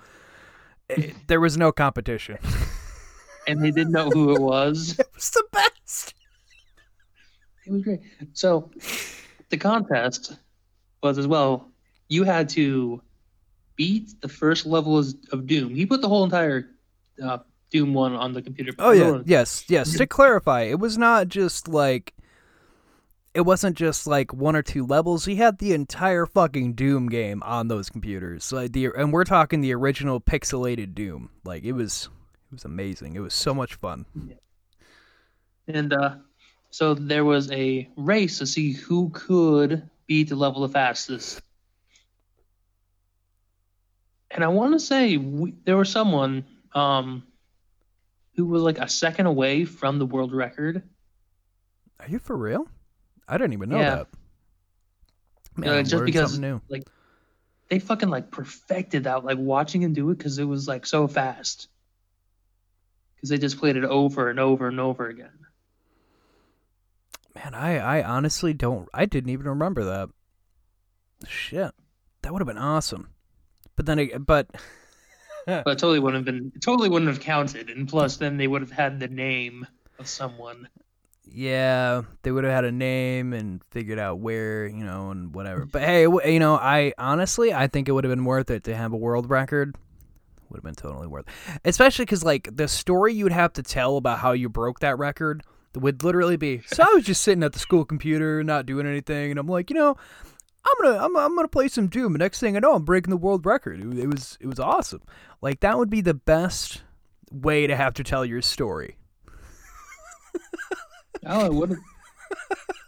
eh, 0.90 1.12
there 1.28 1.40
was 1.40 1.56
no 1.58 1.72
competition. 1.72 2.40
and 3.48 3.64
they 3.64 3.72
didn't 3.72 3.92
know 3.92 4.10
who 4.10 4.34
it 4.36 4.42
was. 4.42 4.98
It 5.00 5.08
was 5.14 5.30
the 5.30 5.44
best. 5.52 6.14
It 7.66 7.72
was 7.72 7.84
great. 7.84 8.00
So 8.34 8.72
the 9.50 9.58
contest 9.58 10.38
was 11.04 11.18
as 11.18 11.28
well. 11.28 11.70
You 12.08 12.24
had 12.24 12.50
to 12.50 13.02
beat 13.76 14.20
the 14.22 14.30
first 14.30 14.66
level 14.66 14.98
of 14.98 15.14
of 15.32 15.46
Doom. 15.46 15.76
He 15.76 15.86
put 15.86 16.02
the 16.02 16.10
whole 16.10 16.24
entire 16.24 16.70
uh, 17.24 17.40
Doom 17.72 17.94
one 17.94 18.14
on 18.14 18.34
the 18.34 18.42
computer. 18.42 18.74
Oh 18.80 18.92
yeah, 18.92 19.22
yes, 19.26 19.66
yes. 19.68 19.94
To 19.98 20.08
clarify, 20.08 20.64
it 20.64 20.80
was 20.80 20.98
not 20.98 21.28
just 21.28 21.68
like 21.68 22.14
it 23.34 23.42
wasn't 23.42 23.78
just 23.78 24.08
like 24.08 24.34
one 24.34 24.56
or 24.56 24.62
two 24.62 24.86
levels. 24.86 25.26
He 25.26 25.36
had 25.36 25.60
the 25.60 25.74
entire 25.74 26.26
fucking 26.26 26.74
Doom 26.74 27.10
game 27.10 27.44
on 27.44 27.68
those 27.68 27.90
computers. 27.90 28.52
Like 28.52 28.74
the 28.74 28.88
and 28.98 29.14
we're 29.14 29.24
talking 29.24 29.62
the 29.62 29.74
original 29.74 30.20
pixelated 30.20 30.96
Doom. 30.96 31.30
Like 31.44 31.64
it 31.64 31.74
was 31.74 32.10
it 32.52 32.56
was 32.56 32.66
amazing. 32.66 33.16
It 33.16 33.20
was 33.20 33.34
so 33.34 33.54
much 33.54 33.76
fun. 33.76 34.06
And 35.68 35.94
uh, 35.94 36.16
so 36.72 36.96
there 36.96 37.24
was 37.24 37.52
a 37.52 37.88
race 37.96 38.40
to 38.40 38.48
see 38.48 38.74
who 38.74 39.10
could 39.12 39.88
beat 40.08 40.30
the 40.30 40.36
level 40.36 40.64
the 40.64 40.70
fastest. 40.70 41.42
And 44.32 44.44
I 44.44 44.48
want 44.48 44.74
to 44.74 44.80
say 44.80 45.18
we, 45.18 45.54
there 45.66 45.78
was 45.78 45.90
someone 45.90 46.46
um, 46.74 47.24
who 48.36 48.46
was 48.46 48.62
like 48.62 48.78
a 48.80 48.88
second 48.88 49.26
away 49.26 49.66
from 49.66 50.00
the 50.00 50.06
world 50.06 50.34
record. 50.34 50.84
Are 52.00 52.08
you 52.08 52.20
for 52.20 52.36
real? 52.38 52.68
I 53.28 53.38
didn't 53.38 53.54
even 53.54 53.70
know 53.70 53.80
Yeah. 53.80 53.96
that. 53.96 54.08
Man, 55.58 55.70
I'm 55.74 55.86
just 55.86 56.06
because 56.06 56.40
new. 56.40 56.62
like 56.70 56.88
they 57.70 57.80
fucking 57.80 58.10
like 58.10 58.32
perfected 58.32 59.04
that 59.04 59.26
like 59.26 59.38
watching 59.38 59.82
him 59.82 59.94
do 59.94 60.10
it 60.10 60.18
because 60.18 60.40
it 60.40 60.46
was 60.46 60.68
like 60.68 60.86
so 60.86 61.08
fast 61.08 61.68
because 63.16 63.30
they 63.30 63.38
just 63.38 63.60
played 63.60 63.76
it 63.76 63.84
over 63.84 64.30
and 64.30 64.40
over 64.40 64.68
and 64.68 64.80
over 64.80 65.08
again 65.08 65.32
Man, 67.36 67.54
I 67.54 67.78
I 68.00 68.04
honestly 68.04 68.54
don't. 68.54 68.90
I 68.94 69.06
didn't 69.06 69.30
even 69.30 69.48
remember 69.48 69.84
that. 69.86 70.10
Shit, 71.28 71.72
that 72.22 72.34
would 72.34 72.40
have 72.42 72.48
been 72.48 72.58
awesome. 72.58 73.10
But 73.76 73.86
then, 73.86 74.24
but 74.26 74.50
but 75.64 75.72
it 75.72 75.80
totally 75.80 76.00
wouldn't 76.00 76.26
have 76.26 76.26
been 76.26 76.52
it 76.56 76.62
totally 76.62 76.90
wouldn't 76.90 77.10
have 77.10 77.20
counted 77.20 77.70
and 77.70 77.88
plus 77.88 78.18
then 78.18 78.38
they 78.38 78.48
would 78.48 78.62
have 78.62 78.72
had 78.72 79.00
the 79.00 79.08
name 79.08 79.66
of 80.00 80.08
someone 80.08 80.68
Yeah, 81.32 82.02
they 82.24 82.32
would 82.32 82.44
have 82.44 82.54
had 82.54 82.66
a 82.66 82.72
name 82.72 83.34
and 83.34 83.64
figured 83.70 84.00
out 84.00 84.20
where, 84.20 84.66
you 84.66 84.84
know, 84.84 85.12
and 85.12 85.34
whatever. 85.34 85.66
But 85.66 85.84
hey, 85.84 86.02
you 86.04 86.40
know, 86.40 86.56
I 86.56 86.94
honestly, 86.98 87.54
I 87.54 87.68
think 87.68 87.88
it 87.88 87.92
would 87.92 88.04
have 88.04 88.12
been 88.12 88.26
worth 88.26 88.50
it 88.50 88.64
to 88.64 88.76
have 88.76 88.94
a 88.94 88.98
world 88.98 89.30
record. 89.30 89.76
Would 90.50 90.58
have 90.58 90.64
been 90.64 90.74
totally 90.76 91.06
worth 91.06 91.28
it. 91.28 91.62
Especially 91.64 92.06
because, 92.06 92.24
like, 92.24 92.50
the 92.52 92.68
story 92.68 93.14
you 93.14 93.26
would 93.26 93.32
have 93.34 93.54
to 93.54 93.64
tell 93.64 93.98
about 93.98 94.20
how 94.20 94.32
you 94.32 94.50
broke 94.50 94.80
that 94.80 94.98
record 94.98 95.44
would 95.76 96.04
literally 96.04 96.38
be 96.38 96.62
so 96.66 96.82
I 96.82 96.96
was 96.96 97.06
just 97.06 97.22
sitting 97.22 97.44
at 97.44 97.54
the 97.54 97.60
school 97.60 97.86
computer, 97.86 98.44
not 98.44 98.66
doing 98.66 98.88
anything, 98.88 99.30
and 99.30 99.40
I'm 99.40 99.48
like, 99.48 99.70
you 99.70 99.76
know, 99.76 99.98
I'm 100.66 100.84
gonna, 100.84 101.06
I'm, 101.06 101.18
I'm 101.18 101.36
gonna 101.36 101.48
play 101.48 101.68
some 101.68 101.88
Doom. 101.88 102.14
Next 102.14 102.40
thing 102.40 102.56
I 102.56 102.60
know, 102.60 102.76
I'm 102.76 102.84
breaking 102.86 103.12
the 103.12 103.18
world 103.18 103.46
record. 103.46 103.80
It, 103.80 104.00
it 104.00 104.08
was, 104.08 104.38
it 104.42 104.48
was 104.48 104.60
awesome. 104.60 105.02
Like, 105.42 105.62
that 105.62 105.78
would 105.78 105.90
be 105.90 106.02
the 106.02 106.14
best 106.14 106.84
way 107.32 107.68
to 107.68 107.76
have 107.76 107.94
to 107.96 108.04
tell 108.04 108.26
your 108.26 108.42
story. 108.42 108.98
oh 111.26 111.46
it 111.46 111.54
would 111.54 111.78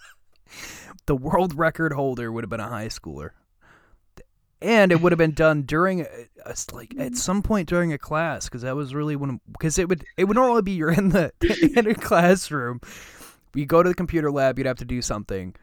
the 1.05 1.15
world 1.15 1.57
record 1.57 1.93
holder 1.93 2.31
would 2.31 2.43
have 2.43 2.49
been 2.49 2.59
a 2.59 2.67
high 2.69 2.87
schooler 2.87 3.31
and 4.61 4.91
it 4.91 5.01
would 5.01 5.11
have 5.11 5.17
been 5.17 5.33
done 5.33 5.63
during 5.63 6.01
a, 6.01 6.05
a- 6.45 6.55
like 6.73 6.93
at 6.97 7.15
some 7.15 7.41
point 7.41 7.67
during 7.67 7.91
a 7.93 7.97
class 7.97 8.45
because 8.45 8.61
that 8.61 8.75
was 8.75 8.93
really 8.93 9.15
when 9.15 9.39
because 9.51 9.77
it 9.79 9.89
would 9.89 10.05
it 10.17 10.25
would 10.25 10.35
normally 10.35 10.61
be 10.61 10.71
you're 10.71 10.91
in 10.91 11.09
the 11.09 11.31
in 11.77 11.87
a 11.87 11.95
classroom 11.95 12.79
you 13.53 13.65
go 13.65 13.81
to 13.83 13.89
the 13.89 13.95
computer 13.95 14.31
lab 14.31 14.57
you'd 14.57 14.67
have 14.67 14.77
to 14.77 14.85
do 14.85 15.01
something 15.01 15.53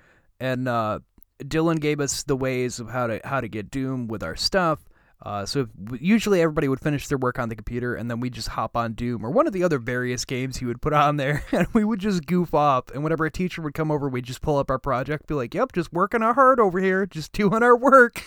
and 0.41 0.69
uh 0.69 0.99
dylan 1.43 1.81
gave 1.81 2.01
us 2.01 2.23
the 2.25 2.37
ways 2.37 2.81
of 2.81 2.89
how 2.91 3.07
to 3.07 3.21
how 3.25 3.41
to 3.41 3.49
get 3.49 3.71
doom 3.71 4.09
with 4.09 4.23
our 4.23 4.37
stuff. 4.37 4.81
Uh, 5.21 5.45
so 5.45 5.61
if, 5.61 6.01
usually 6.01 6.41
everybody 6.41 6.69
would 6.69 6.81
finish 6.81 7.09
their 7.09 7.19
work 7.19 7.41
on 7.41 7.49
the 7.49 7.57
computer 7.57 7.97
and 7.97 8.09
then 8.09 8.21
we 8.21 8.31
just 8.31 8.49
hop 8.49 8.77
on 8.77 8.93
Doom 8.93 9.27
or 9.27 9.31
one 9.31 9.49
of 9.49 9.53
the 9.53 9.65
other 9.65 9.79
various 9.79 10.25
games 10.25 10.59
he 10.59 10.65
would 10.65 10.81
put 10.81 10.93
on 10.93 11.17
there. 11.17 11.43
And 11.53 11.67
we 11.73 11.83
would 11.83 11.99
just 11.99 12.25
goof 12.27 12.55
off. 12.55 12.91
And 12.91 13.03
whenever 13.03 13.27
a 13.27 13.31
teacher 13.31 13.61
would 13.63 13.75
come 13.75 13.91
over 13.91 14.09
we'd 14.09 14.25
just 14.25 14.43
pull 14.43 14.59
up 14.59 14.71
our 14.71 14.79
project 14.79 15.27
be 15.27 15.35
like 15.35 15.55
yep 15.55 15.73
just 15.73 15.93
working 15.93 16.23
our 16.23 16.35
hard 16.35 16.61
over 16.61 16.79
here 16.79 17.05
just 17.05 17.33
doing 17.33 17.63
our 17.63 17.77
work. 17.77 18.23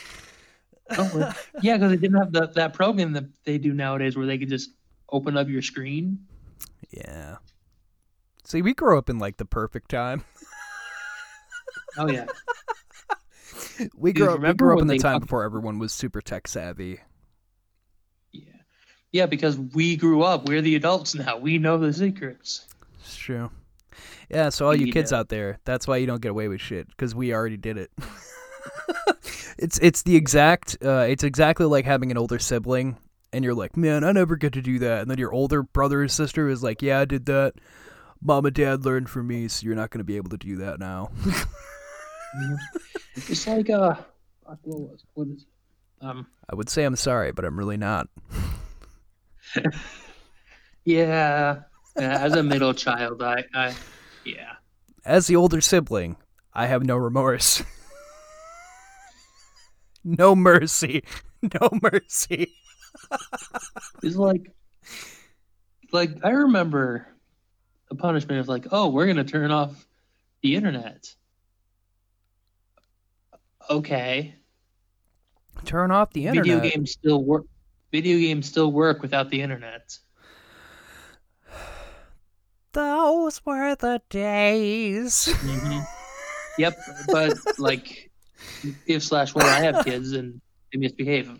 Oh, 0.90 1.34
yeah 1.62 1.78
because 1.78 1.92
they 1.92 1.98
didn't 1.98 2.18
have 2.18 2.34
the, 2.34 2.48
that 2.56 2.74
program 2.74 3.14
that 3.14 3.26
they 3.46 3.58
do 3.58 3.74
nowadays 3.74 4.18
where 4.18 4.26
they 4.26 4.38
could 4.38 4.50
just 4.50 4.72
open 5.10 5.38
up 5.38 5.48
your 5.48 5.62
screen. 5.62 6.20
Yeah. 6.92 7.38
See 8.44 8.62
we 8.62 8.74
grew 8.74 8.98
up 8.98 9.10
in 9.10 9.18
like 9.18 9.38
the 9.38 9.46
perfect 9.46 9.90
time. 9.90 10.26
Oh 11.98 12.10
yeah 12.10 12.26
we 13.96 14.14
grew 14.14 14.34
up, 14.34 14.42
we 14.42 14.54
grew 14.54 14.76
up 14.76 14.82
in 14.82 14.88
the 14.88 14.98
time 14.98 15.20
before 15.20 15.44
everyone 15.44 15.80
was 15.80 15.92
super 15.94 16.22
tech 16.22 16.48
savvy 16.48 17.00
yeah 18.32 18.44
yeah 19.12 19.26
because 19.26 19.58
we 19.58 19.96
grew 19.96 20.22
up 20.24 20.48
we're 20.48 20.62
the 20.62 20.76
adults 20.76 21.16
now 21.16 21.38
we 21.38 21.58
know 21.58 21.78
the 21.78 21.94
secrets 21.94 22.68
It's 23.00 23.16
true. 23.16 23.50
Yeah, 24.30 24.48
so 24.50 24.66
all 24.68 24.76
you 24.76 24.94
kids 24.94 25.12
out 25.12 25.28
there, 25.28 25.60
that's 25.66 25.86
why 25.88 25.98
you 25.98 26.08
don't 26.08 26.22
get 26.22 26.32
away 26.32 26.48
with 26.48 26.62
shit 26.62 26.88
because 26.88 27.14
we 27.14 27.34
already 27.34 27.58
did 27.58 27.78
it. 27.78 27.92
it's 29.58 29.78
it's 29.80 30.04
the 30.04 30.16
exact 30.16 30.78
uh, 30.84 31.06
it's 31.10 31.26
exactly 31.26 31.66
like 31.66 31.84
having 31.84 32.12
an 32.12 32.18
older 32.18 32.40
sibling 32.40 32.98
and 33.34 33.44
you're 33.44 33.54
like, 33.54 33.76
"Man, 33.76 34.06
I 34.06 34.14
never 34.14 34.38
get 34.38 34.54
to 34.54 34.62
do 34.62 34.80
that." 34.80 35.02
And 35.02 35.12
then 35.12 35.18
your 35.18 35.34
older 35.34 35.64
brother 35.64 36.04
or 36.04 36.08
sister 36.08 36.48
is 36.48 36.64
like, 36.64 36.82
"Yeah, 36.82 37.00
I 37.02 37.06
did 37.06 37.26
that. 37.26 37.56
Mom 38.22 38.46
and 38.46 38.56
dad 38.56 38.86
learned 38.86 39.10
from 39.10 39.28
me, 39.28 39.50
so 39.50 39.66
you're 39.66 39.76
not 39.76 39.90
going 39.90 40.00
to 40.00 40.06
be 40.06 40.16
able 40.16 40.30
to 40.30 40.38
do 40.38 40.56
that 40.58 40.80
now." 40.80 41.10
it's 43.16 43.48
like 43.48 43.70
uh 43.70 43.96
fuck, 44.46 44.60
what 44.64 45.28
is 45.28 45.42
it? 45.42 46.06
um 46.06 46.28
I 46.50 46.56
would 46.56 46.70
say 46.70 46.84
I'm 46.84 46.96
sorry, 46.96 47.32
but 47.32 47.46
I'm 47.46 47.58
really 47.58 47.78
not. 47.78 48.08
yeah, 50.86 51.60
as 51.96 52.34
a 52.34 52.44
middle 52.44 52.74
child 52.74 53.22
i 53.22 53.44
i 53.54 53.76
yeah 54.26 54.54
As 55.06 55.28
the 55.28 55.36
older 55.36 55.62
sibling, 55.62 56.16
I 56.54 56.68
have 56.68 56.86
no 56.86 56.96
remorse. 56.98 57.64
no 60.04 60.36
mercy. 60.36 61.04
No 61.42 61.70
mercy. 61.82 62.54
It's 64.04 64.16
like, 64.16 64.52
like 65.92 66.12
I 66.24 66.30
remember 66.30 67.08
the 67.90 67.96
punishment 67.96 68.40
of 68.40 68.48
like, 68.48 68.68
oh, 68.72 68.90
we're 68.90 69.08
gonna 69.08 69.24
turn 69.24 69.50
off 69.52 69.88
the 70.44 70.56
internet. 70.56 71.14
Okay, 73.70 74.36
Turn 75.66 75.92
off 75.92 76.12
the 76.14 76.28
internet. 76.28 76.46
video 76.46 76.70
games 76.70 76.92
still 76.92 77.24
work. 77.24 77.46
Video 77.92 78.18
games 78.18 78.48
still 78.48 78.72
work 78.72 79.02
without 79.02 79.30
the 79.30 79.42
internet. 79.42 79.98
Those 82.74 83.42
were 83.46 83.76
the 83.76 84.02
days. 84.10 85.28
Mm-hmm. 85.28 85.80
Yep, 86.58 86.78
but 87.08 87.38
like, 87.60 88.12
if 88.86 89.04
slash 89.04 89.34
when 89.34 89.46
I 89.46 89.62
have 89.62 89.86
kids 89.86 90.12
and 90.12 90.42
they 90.72 90.80
misbehave, 90.80 91.40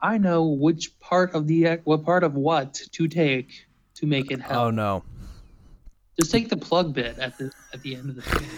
I 0.00 0.16
know 0.16 0.46
which 0.46 0.98
part 0.98 1.34
of 1.34 1.46
the 1.46 1.78
what 1.84 2.04
part 2.04 2.24
of 2.24 2.32
what 2.32 2.80
to 2.92 3.06
take 3.06 3.66
to 3.96 4.06
make 4.06 4.30
it 4.30 4.40
oh, 4.46 4.48
help. 4.48 4.64
Oh 4.64 4.70
no. 4.70 5.04
Just 6.18 6.32
take 6.32 6.48
the 6.48 6.56
plug 6.56 6.94
bit 6.94 7.18
at 7.18 7.36
the 7.36 7.52
at 7.74 7.82
the 7.82 7.96
end 7.96 8.08
of 8.08 8.16
the 8.16 8.22
thing. 8.22 8.48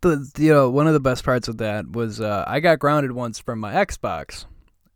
The 0.00 0.30
you 0.38 0.52
know 0.52 0.70
one 0.70 0.86
of 0.86 0.92
the 0.92 1.00
best 1.00 1.24
parts 1.24 1.48
of 1.48 1.58
that 1.58 1.90
was 1.90 2.20
uh, 2.20 2.44
I 2.46 2.60
got 2.60 2.78
grounded 2.78 3.12
once 3.12 3.38
from 3.38 3.58
my 3.58 3.74
Xbox. 3.74 4.46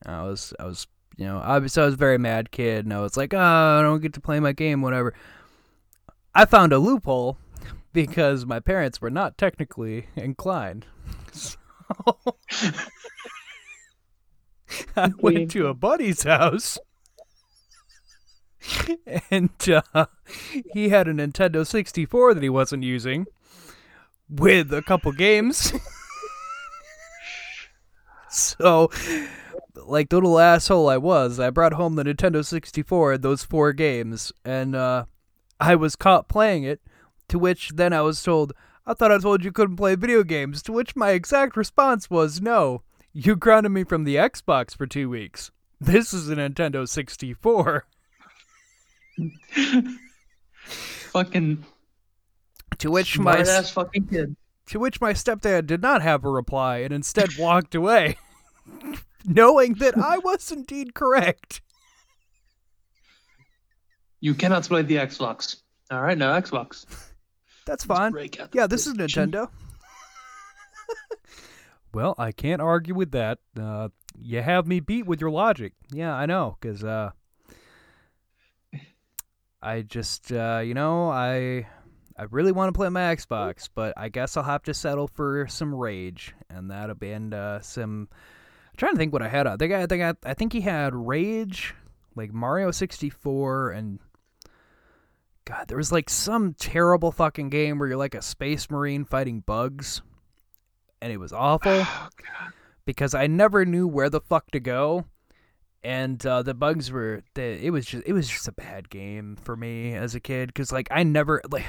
I 0.05 0.23
was 0.23 0.53
I 0.61 0.65
was 0.65 0.87
you 1.17 1.27
know 1.27 1.37
was 1.37 1.79
I 1.79 1.85
was 1.85 1.95
a 1.95 1.97
very 1.97 2.19
mad 2.19 2.51
kid 2.51 2.85
and 2.85 2.93
I 2.93 3.01
was 3.01 3.17
like 3.17 3.33
oh 3.35 3.39
I 3.39 3.83
don't 3.83 4.01
get 4.01 4.13
to 4.15 4.21
play 4.21 4.41
my 4.41 4.53
game 4.53 4.83
whatever. 4.83 5.15
I 6.35 6.45
found 6.45 6.73
a 6.73 6.79
loophole 6.79 7.39
because 7.93 8.47
my 8.47 8.61
parents 8.61 9.01
were 9.01 9.11
not 9.11 9.39
technically 9.39 10.07
inclined. 10.17 10.87
So 11.33 11.57
I 14.97 15.11
went 15.19 15.51
to 15.53 15.67
a 15.67 15.75
buddy's 15.75 16.23
house 16.23 16.79
and 19.31 19.51
uh, 19.69 20.07
he 20.73 20.91
had 20.91 21.09
a 21.09 21.13
Nintendo 21.13 21.67
64 21.67 22.35
that 22.35 22.43
he 22.43 22.49
wasn't 22.49 22.85
using 22.85 23.27
with 24.31 24.73
a 24.73 24.83
couple 24.83 25.12
games. 25.12 25.73
so, 28.31 28.90
like 29.75 30.09
the 30.09 30.16
little 30.16 30.38
asshole 30.38 30.88
I 30.88 30.97
was, 30.97 31.40
I 31.40 31.51
brought 31.51 31.73
home 31.73 31.97
the 31.97 32.05
Nintendo 32.05 32.45
64 32.45 33.14
and 33.14 33.23
those 33.23 33.45
four 33.45 33.73
games, 33.73 34.33
and 34.45 34.75
uh, 34.77 35.05
I 35.59 35.75
was 35.75 35.97
caught 35.97 36.29
playing 36.29 36.64
it. 36.64 36.81
To 37.29 37.38
which 37.38 37.71
then 37.77 37.93
I 37.93 38.01
was 38.01 38.23
told, 38.23 38.53
I 38.87 38.95
thought 38.95 39.12
I 39.12 39.19
told 39.19 39.45
you 39.45 39.53
couldn't 39.53 39.77
play 39.77 39.95
video 39.95 40.25
games. 40.25 40.62
To 40.62 40.73
which 40.73 40.97
my 40.97 41.11
exact 41.11 41.57
response 41.57 42.11
was, 42.11 42.40
No, 42.40 42.83
you 43.12 43.37
grounded 43.37 43.71
me 43.73 43.85
from 43.85 44.05
the 44.05 44.16
Xbox 44.16 44.77
for 44.77 44.87
two 44.87 45.09
weeks. 45.09 45.53
This 45.81 46.12
is 46.12 46.29
a 46.29 46.35
Nintendo 46.37 46.88
64. 46.88 47.87
fucking 51.12 51.64
To 52.78 52.90
which 52.90 53.18
my 53.18 53.38
ass 53.40 53.70
fucking 53.70 54.06
kid. 54.06 54.37
to 54.66 54.78
which 54.78 55.00
my 55.00 55.12
stepdad 55.12 55.66
did 55.66 55.83
not 55.83 56.02
have 56.02 56.24
a 56.24 56.30
reply 56.30 56.78
and 56.78 56.92
instead 56.92 57.37
walked 57.38 57.74
away, 57.74 58.16
knowing 59.24 59.74
that 59.74 59.98
I 59.98 60.18
was 60.18 60.50
indeed 60.50 60.94
correct. 60.94 61.61
You 64.20 64.35
cannot 64.35 64.64
play 64.64 64.83
the 64.83 64.96
Xbox. 64.96 65.56
All 65.90 66.00
right, 66.00 66.16
no 66.16 66.30
Xbox. 66.33 66.87
That's 67.66 67.85
fine. 67.85 68.14
Yeah, 68.52 68.66
this 68.66 68.87
is 68.87 68.94
Nintendo. 68.94 69.48
well, 71.94 72.14
I 72.18 72.33
can't 72.33 72.61
argue 72.61 72.94
with 72.94 73.12
that. 73.12 73.38
Uh, 73.59 73.88
you 74.18 74.42
have 74.42 74.66
me 74.66 74.80
beat 74.80 75.06
with 75.06 75.20
your 75.20 75.30
logic. 75.30 75.72
Yeah, 75.90 76.14
I 76.14 76.26
know, 76.26 76.56
because 76.61 76.85
uh, 76.85 77.11
I 79.62 79.83
just, 79.83 80.33
uh, 80.33 80.62
you 80.64 80.74
know, 80.74 81.11
I 81.11 81.66
I 82.20 82.24
really 82.33 82.52
want 82.52 82.68
to 82.68 82.76
play 82.78 82.90
my 82.90 83.16
Xbox, 83.16 83.66
but 83.74 83.94
I 83.96 84.11
guess 84.11 84.37
I'll 84.37 84.42
have 84.42 84.62
to 84.64 84.74
settle 84.74 85.09
for 85.09 85.46
some 85.48 85.74
Rage, 85.74 86.35
and 86.50 86.70
that'll 86.70 86.94
be 86.94 87.12
and 87.12 87.33
uh, 87.33 87.62
some. 87.62 88.11
I'm 88.12 88.76
trying 88.76 88.92
to 88.92 88.98
think 88.98 89.14
what 89.14 89.22
I 89.22 89.28
had. 89.28 89.46
I 89.46 89.56
think 89.56 89.72
I, 89.72 89.87
think 89.87 90.02
I, 90.02 90.12
I 90.28 90.35
think 90.35 90.52
he 90.52 90.61
had 90.61 90.94
Rage, 90.94 91.74
like 92.14 92.30
Mario 92.30 92.72
64, 92.72 93.70
and 93.70 94.00
God, 95.46 95.68
there 95.68 95.78
was 95.78 95.92
like 95.92 96.11
some 96.11 96.52
terrible 96.52 97.11
fucking 97.11 97.48
game 97.48 97.78
where 97.78 97.88
you're 97.88 97.96
like 97.96 98.14
a 98.14 98.20
space 98.20 98.68
marine 98.68 99.06
fighting 99.06 99.40
bugs, 99.40 100.02
and 101.00 101.11
it 101.11 101.16
was 101.16 101.33
awful 101.33 101.87
because 102.85 103.14
I 103.14 103.28
never 103.28 103.64
knew 103.64 103.88
where 103.88 104.11
the 104.11 104.20
fuck 104.20 104.50
to 104.50 104.61
go, 104.61 105.06
and 105.83 106.24
uh, 106.26 106.42
the 106.42 106.52
bugs 106.52 106.92
were. 106.92 107.22
The, 107.33 107.64
it 107.64 107.70
was 107.70 107.87
just 107.87 108.06
it 108.06 108.12
was 108.12 108.28
just 108.28 108.46
a 108.46 108.52
bad 108.52 108.90
game 108.90 109.37
for 109.37 109.56
me 109.56 109.94
as 109.94 110.14
a 110.14 110.20
kid 110.20 110.48
because 110.48 110.70
like 110.70 110.88
I 110.90 111.02
never 111.02 111.40
like 111.50 111.64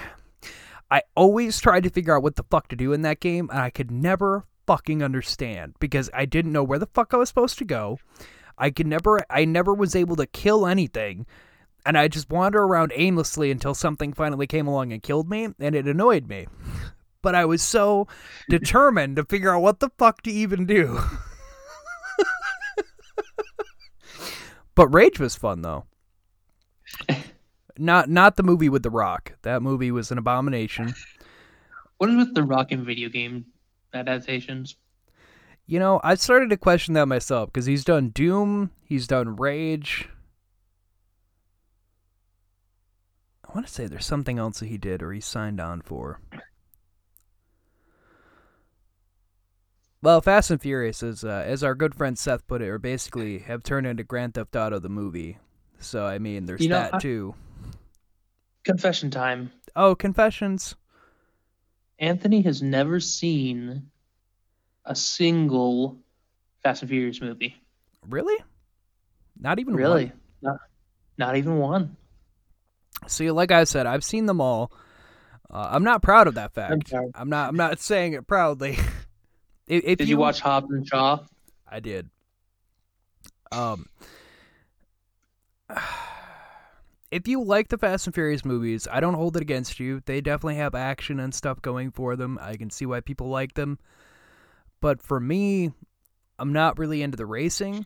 I 0.91 1.01
always 1.15 1.60
tried 1.60 1.84
to 1.84 1.89
figure 1.89 2.15
out 2.15 2.21
what 2.21 2.36
the 2.36 2.43
fuck 2.43 2.67
to 2.67 2.75
do 2.75 2.93
in 2.93 3.01
that 3.01 3.19
game, 3.19 3.49
and 3.49 3.60
I 3.60 3.71
could 3.71 3.89
never 3.89 4.45
fucking 4.67 5.01
understand 5.01 5.73
because 5.80 6.10
I 6.13 6.25
didn't 6.25 6.51
know 6.51 6.63
where 6.63 6.80
the 6.80 6.86
fuck 6.86 7.13
I 7.13 7.17
was 7.17 7.30
supposed 7.30 7.58
to 7.58 7.65
go. 7.65 7.97
I 8.58 8.69
could 8.69 8.86
never 8.86 9.25
I 9.30 9.45
never 9.45 9.73
was 9.73 9.95
able 9.95 10.15
to 10.17 10.27
kill 10.27 10.67
anything 10.67 11.25
and 11.86 11.97
I 11.97 12.08
just 12.08 12.30
wander 12.30 12.62
around 12.62 12.91
aimlessly 12.95 13.51
until 13.51 13.73
something 13.73 14.13
finally 14.13 14.47
came 14.47 14.67
along 14.67 14.93
and 14.93 15.01
killed 15.01 15.30
me, 15.30 15.49
and 15.60 15.75
it 15.75 15.88
annoyed 15.88 16.27
me. 16.27 16.47
But 17.23 17.36
I 17.36 17.45
was 17.45 17.62
so 17.62 18.08
determined 18.49 19.17
to 19.17 19.25
figure 19.25 19.56
out 19.56 19.62
what 19.62 19.80
the 19.80 19.91
fuck 19.99 20.23
to 20.23 20.32
even 20.32 20.65
do. 20.65 20.99
but 24.73 24.88
Rage 24.88 25.19
was 25.19 25.36
fun 25.36 25.62
though. 25.62 25.86
Not 27.82 28.12
not 28.12 28.36
the 28.38 28.44
movie 28.44 28.70
with 28.70 28.84
The 28.84 28.91
Rock. 28.91 29.34
That 29.41 29.63
movie 29.63 29.89
was 29.91 30.12
an 30.12 30.20
abomination. 30.20 30.94
What 31.98 32.12
is 32.12 32.15
with 32.15 32.36
the 32.36 32.44
rock 32.44 32.72
and 32.72 32.86
video 32.86 33.10
game 33.10 33.46
adaptations? 33.91 34.76
You 35.65 35.80
know, 35.80 36.00
I 36.04 36.13
started 36.13 36.52
to 36.52 36.58
question 36.58 36.94
that 36.94 37.08
myself 37.08 37.50
because 37.52 37.65
he's 37.65 37.84
done 37.84 38.10
Doom, 38.10 38.70
he's 38.84 39.08
done 39.08 39.36
Rage. 39.36 40.08
I 43.50 43.54
want 43.56 43.65
to 43.65 43.74
say 43.74 43.88
there's 43.88 44.06
something 44.06 44.38
else 44.38 44.60
that 44.60 44.67
he 44.67 44.78
did 44.78 45.02
or 45.02 45.12
he 45.12 45.20
signed 45.20 45.60
on 45.60 45.82
for. 45.82 46.20
Well, 50.04 50.22
Fast 50.22 50.52
and 50.52 50.62
Furious 50.62 51.02
is, 51.04 51.24
uh, 51.24 51.44
as 51.48 51.63
our 51.63 51.76
good 51.76 51.94
friend 51.96 52.17
Seth 52.17 52.46
put 52.48 52.62
it, 52.62 52.67
or 52.70 52.78
basically 52.80 53.39
have 53.39 53.62
turned 53.63 53.86
into 53.88 54.04
Grand 54.04 54.34
Theft 54.36 54.56
Auto 54.56 54.78
the 54.80 54.89
movie. 54.89 55.39
So 55.80 56.06
I 56.06 56.20
mean, 56.20 56.46
there's 56.46 56.62
You 56.62 56.70
know, 56.70 56.80
that 56.80 56.94
I- 56.96 57.00
too. 57.00 57.34
Confession 58.63 59.10
time. 59.12 59.52
Oh, 59.76 59.95
Confessions. 59.95 60.76
Anthony 62.00 62.41
has 62.41 62.62
never 62.62 63.00
seen 63.00 63.89
a 64.86 64.95
single 64.95 66.00
Fast 66.63 66.82
and 66.82 66.89
Furious 66.89 67.21
movie. 67.21 67.56
Really? 68.08 68.36
Not 69.39 69.60
even 69.60 69.76
Really? 69.76 70.06
one? 70.06 70.13
Not, 70.41 70.58
not 71.17 71.38
even 71.38 71.58
one. 71.58 71.95
See, 73.08 73.32
like 73.32 73.52
I 73.52 73.63
said, 73.63 73.86
I've 73.88 74.04
seen 74.04 74.26
them 74.26 74.41
all. 74.41 74.71
Uh, 75.50 75.69
I'm 75.71 75.84
not 75.84 76.02
proud 76.02 76.28
of 76.28 76.36
that 76.36 76.54
fact. 76.54 76.89
sorry. 76.89 77.12
I'm 77.15 77.30
not. 77.30 77.50
I'm 77.50 77.58
not 77.58 77.80
saying 77.80 78.13
it 78.13 78.28
proudly. 78.28 78.78
if, 79.67 79.84
if 79.84 79.97
Did 79.97 80.10
you 80.10 80.17
watch 80.17 80.39
Hobbs 80.39 80.71
and 80.71 80.88
Shaw? 80.88 81.19
I 81.67 81.80
did. 81.80 82.10
Um, 83.52 83.88
if 87.12 87.28
you 87.28 87.43
like 87.43 87.67
the 87.67 87.78
Fast 87.78 88.08
and 88.08 88.15
Furious 88.15 88.45
movies, 88.45 88.88
I 88.89 89.02
don't 89.02 89.13
hold 89.13 89.36
it 89.36 89.41
against 89.41 89.80
you. 89.80 90.02
They 90.06 90.21
definitely 90.21 90.56
have 90.56 90.74
action 90.74 91.19
and 91.19 91.36
stuff 91.36 91.62
going 91.62 91.91
for 91.91 92.15
them. 92.15 92.39
I 92.41 92.56
can 92.56 92.69
see 92.69 92.86
why 92.86 93.02
people 93.02 93.28
like 93.28 93.54
them. 93.54 93.80
But 94.80 95.02
for 95.02 95.19
me, 95.19 95.71
I'm 96.39 96.54
not 96.54 96.80
really 96.80 97.02
into 97.02 97.17
the 97.17 97.26
racing. 97.26 97.86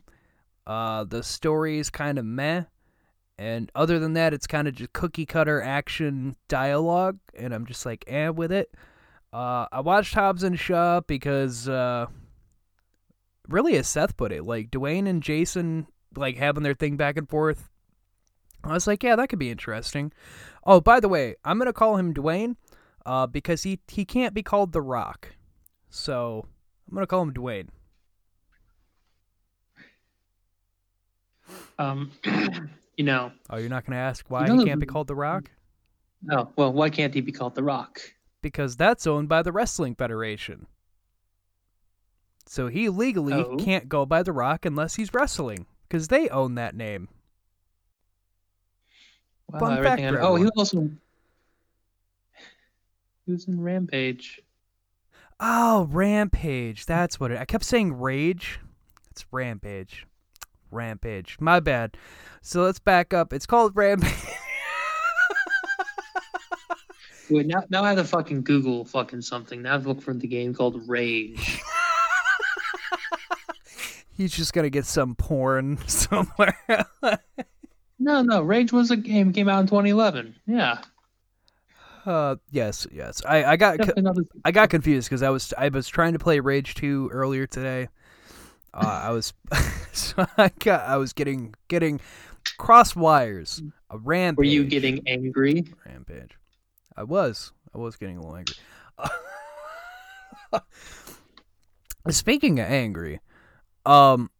Uh, 0.64 1.04
the 1.04 1.24
story 1.24 1.78
is 1.78 1.90
kind 1.90 2.18
of 2.18 2.24
meh. 2.24 2.62
And 3.36 3.70
other 3.74 3.98
than 3.98 4.14
that, 4.14 4.32
it's 4.32 4.46
kind 4.46 4.68
of 4.68 4.74
just 4.74 4.92
cookie 4.92 5.26
cutter 5.26 5.60
action 5.60 6.36
dialogue. 6.48 7.18
And 7.34 7.52
I'm 7.52 7.66
just 7.66 7.84
like, 7.84 8.04
eh, 8.06 8.28
with 8.28 8.52
it. 8.52 8.72
Uh, 9.32 9.66
I 9.70 9.80
watched 9.80 10.14
Hobbs 10.14 10.44
and 10.44 10.58
Shaw 10.58 11.00
because, 11.00 11.68
uh, 11.68 12.06
really, 13.48 13.76
as 13.76 13.88
Seth 13.88 14.16
put 14.16 14.32
it, 14.32 14.44
like 14.44 14.70
Dwayne 14.70 15.08
and 15.08 15.22
Jason, 15.22 15.88
like 16.16 16.36
having 16.36 16.62
their 16.62 16.74
thing 16.74 16.96
back 16.96 17.18
and 17.18 17.28
forth. 17.28 17.68
I 18.66 18.72
was 18.72 18.86
like, 18.86 19.02
yeah, 19.02 19.16
that 19.16 19.28
could 19.28 19.38
be 19.38 19.50
interesting. 19.50 20.12
Oh, 20.64 20.80
by 20.80 21.00
the 21.00 21.08
way, 21.08 21.36
I'm 21.44 21.58
gonna 21.58 21.72
call 21.72 21.96
him 21.96 22.12
Dwayne, 22.12 22.56
uh, 23.04 23.26
because 23.26 23.62
he 23.62 23.80
he 23.88 24.04
can't 24.04 24.34
be 24.34 24.42
called 24.42 24.72
The 24.72 24.82
Rock, 24.82 25.36
so 25.88 26.46
I'm 26.88 26.94
gonna 26.94 27.06
call 27.06 27.22
him 27.22 27.32
Dwayne. 27.32 27.68
Um, 31.78 32.10
you 32.96 33.04
know, 33.04 33.32
Oh, 33.50 33.58
you're 33.58 33.68
not 33.68 33.84
gonna 33.84 33.98
ask 33.98 34.28
why 34.30 34.46
know 34.46 34.58
he 34.58 34.64
can't 34.64 34.80
be 34.80 34.86
called 34.86 35.06
The 35.08 35.14
Rock? 35.14 35.50
oh 36.30 36.50
well, 36.56 36.72
why 36.72 36.90
can't 36.90 37.14
he 37.14 37.20
be 37.20 37.32
called 37.32 37.54
The 37.54 37.62
Rock? 37.62 38.00
Because 38.42 38.76
that's 38.76 39.06
owned 39.06 39.28
by 39.28 39.42
the 39.42 39.52
Wrestling 39.52 39.94
Federation. 39.94 40.66
So 42.46 42.68
he 42.68 42.88
legally 42.88 43.34
Oh. 43.34 43.56
can't 43.56 43.88
go 43.88 44.06
by 44.06 44.22
The 44.22 44.32
Rock 44.32 44.64
unless 44.64 44.94
he's 44.96 45.12
wrestling, 45.12 45.66
because 45.88 46.08
they 46.08 46.28
own 46.28 46.54
that 46.54 46.74
name. 46.74 47.08
Wow, 49.48 49.60
Fun 49.60 49.82
fact 49.82 50.02
I- 50.02 50.18
oh, 50.20 50.34
he 50.36 50.44
was 50.44 50.52
also 50.56 50.90
he 53.26 53.32
was 53.32 53.46
in 53.48 53.60
Rampage. 53.60 54.40
Oh, 55.40 55.86
Rampage. 55.90 56.86
That's 56.86 57.20
what 57.20 57.30
it. 57.30 57.38
I 57.38 57.44
kept 57.44 57.64
saying 57.64 57.98
Rage. 58.00 58.58
It's 59.10 59.26
Rampage. 59.30 60.06
Rampage. 60.70 61.36
My 61.40 61.60
bad. 61.60 61.96
So 62.40 62.62
let's 62.62 62.78
back 62.78 63.12
up. 63.12 63.32
It's 63.32 63.46
called 63.46 63.72
Rampage. 63.74 64.12
Wait, 67.28 67.46
now 67.46 67.64
now 67.70 67.82
I 67.82 67.88
have 67.88 67.98
to 67.98 68.04
fucking 68.04 68.42
Google 68.42 68.84
fucking 68.84 69.20
something. 69.22 69.62
Now 69.62 69.70
I 69.70 69.72
have 69.72 69.82
to 69.82 69.88
look 69.88 70.00
for 70.00 70.14
the 70.14 70.28
game 70.28 70.54
called 70.54 70.88
Rage. 70.88 71.60
He's 74.10 74.32
just 74.32 74.52
gonna 74.52 74.70
get 74.70 74.86
some 74.86 75.14
porn 75.16 75.78
somewhere. 75.88 76.86
No, 77.98 78.22
no, 78.22 78.42
Rage 78.42 78.72
was 78.72 78.90
a 78.90 78.96
game 78.96 79.32
came 79.32 79.48
out 79.48 79.60
in 79.60 79.66
2011. 79.66 80.36
Yeah, 80.46 80.78
uh, 82.04 82.36
yes, 82.50 82.86
yes. 82.92 83.22
I 83.26 83.44
I 83.44 83.56
got 83.56 83.78
definitely 83.78 84.02
not. 84.02 84.16
a- 84.18 84.24
I 84.44 84.52
got 84.52 84.70
confused 84.70 85.08
because 85.08 85.22
I 85.22 85.30
was 85.30 85.52
I 85.58 85.68
was 85.68 85.88
trying 85.88 86.12
to 86.12 86.18
play 86.18 86.38
Rage 86.40 86.74
2 86.74 87.10
earlier 87.12 87.46
today. 87.46 87.88
Uh, 88.72 89.00
I 89.04 89.10
was 89.10 89.32
so 89.92 90.26
I 90.38 90.50
got 90.60 90.82
I 90.86 90.96
was 90.98 91.12
getting 91.12 91.54
getting 91.68 92.00
cross 92.58 92.94
wires. 92.94 93.62
A 93.90 93.98
rampage. 93.98 94.38
Were 94.38 94.44
you 94.44 94.64
getting 94.64 95.06
angry? 95.06 95.64
rampage? 95.84 96.36
I 96.96 97.02
was. 97.04 97.52
I 97.74 97.78
was 97.78 97.96
getting 97.96 98.18
a 98.18 98.20
little 98.20 98.36
angry. 98.36 98.54
Speaking 102.10 102.60
of 102.60 102.66
angry, 102.66 103.20
um, 103.84 104.30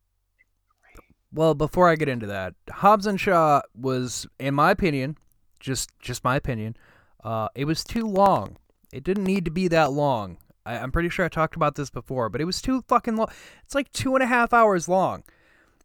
well, 1.37 1.55
before 1.55 1.89
I 1.89 1.97
get 1.97 2.09
into 2.09 2.27
that, 2.29 2.55
Hobbs 2.71 3.07
and 3.07 3.21
Shaw 3.21 3.61
was, 3.79 4.27
in 4.41 4.55
my 4.55 4.71
opinion, 4.71 5.19
just 5.61 5.91
just 6.01 6.25
my 6.25 6.35
opinion, 6.35 6.77
uh, 7.23 7.49
it 7.55 7.67
was 7.67 7.85
too 7.85 8.07
long. 8.07 8.57
It 8.91 9.05
didn't 9.05 9.25
need 9.25 9.45
to 9.45 9.51
be 9.51 9.69
that 9.69 9.93
long. 9.93 10.39
I, 10.65 10.79
I'm 10.79 10.91
pretty 10.91 11.11
sure 11.11 11.27
I 11.27 11.29
talked 11.29 11.55
about 11.55 11.75
this 11.75 11.91
before, 11.91 12.31
but 12.31 12.41
it 12.41 12.47
was 12.47 12.63
too 12.63 12.83
fucking 12.89 13.17
long. 13.17 13.29
It's 13.65 13.75
like 13.75 13.93
two 13.93 14.15
and 14.15 14.23
a 14.23 14.27
half 14.27 14.55
hours 14.55 14.89
long, 14.89 15.25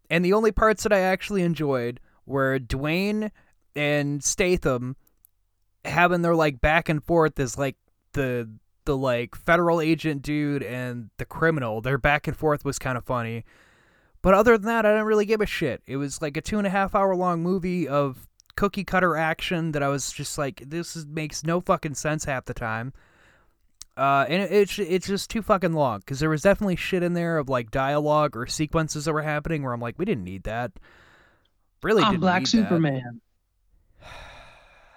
and 0.08 0.24
the 0.24 0.32
only 0.32 0.52
parts 0.52 0.84
that 0.84 0.92
I 0.92 1.00
actually 1.00 1.42
enjoyed 1.42 2.00
were 2.24 2.58
Dwayne 2.58 3.30
and 3.76 4.24
Statham 4.24 4.96
having 5.84 6.22
their 6.22 6.34
like 6.34 6.62
back 6.62 6.88
and 6.88 7.04
forth 7.04 7.38
as 7.38 7.58
like 7.58 7.76
the 8.14 8.48
the 8.86 8.96
like 8.96 9.34
federal 9.34 9.82
agent 9.82 10.22
dude 10.22 10.62
and 10.62 11.10
the 11.18 11.26
criminal. 11.26 11.82
Their 11.82 11.98
back 11.98 12.26
and 12.26 12.36
forth 12.36 12.64
was 12.64 12.78
kind 12.78 12.96
of 12.96 13.04
funny. 13.04 13.44
But 14.22 14.34
other 14.34 14.56
than 14.56 14.66
that, 14.66 14.86
I 14.86 14.90
didn't 14.90 15.06
really 15.06 15.26
give 15.26 15.40
a 15.40 15.46
shit. 15.46 15.82
It 15.86 15.96
was 15.96 16.22
like 16.22 16.36
a 16.36 16.40
two 16.40 16.58
and 16.58 16.66
a 16.66 16.70
half 16.70 16.94
hour 16.94 17.14
long 17.16 17.42
movie 17.42 17.88
of 17.88 18.26
cookie 18.54 18.84
cutter 18.84 19.16
action 19.16 19.72
that 19.72 19.82
I 19.82 19.88
was 19.88 20.12
just 20.12 20.38
like, 20.38 20.62
this 20.66 20.94
is, 20.94 21.06
makes 21.06 21.44
no 21.44 21.60
fucking 21.60 21.94
sense 21.94 22.24
half 22.24 22.44
the 22.44 22.54
time. 22.54 22.92
Uh, 23.96 24.24
and 24.28 24.42
it, 24.42 24.52
it's 24.52 24.78
it's 24.78 25.06
just 25.06 25.28
too 25.28 25.42
fucking 25.42 25.74
long 25.74 25.98
because 25.98 26.18
there 26.18 26.30
was 26.30 26.40
definitely 26.40 26.76
shit 26.76 27.02
in 27.02 27.12
there 27.12 27.36
of 27.36 27.50
like 27.50 27.70
dialogue 27.70 28.36
or 28.36 28.46
sequences 28.46 29.04
that 29.04 29.12
were 29.12 29.22
happening 29.22 29.62
where 29.62 29.74
I'm 29.74 29.80
like, 29.80 29.98
we 29.98 30.06
didn't 30.06 30.24
need 30.24 30.44
that. 30.44 30.72
Really, 31.82 32.02
I'm 32.02 32.20
Black 32.20 32.46
Superman. 32.46 33.20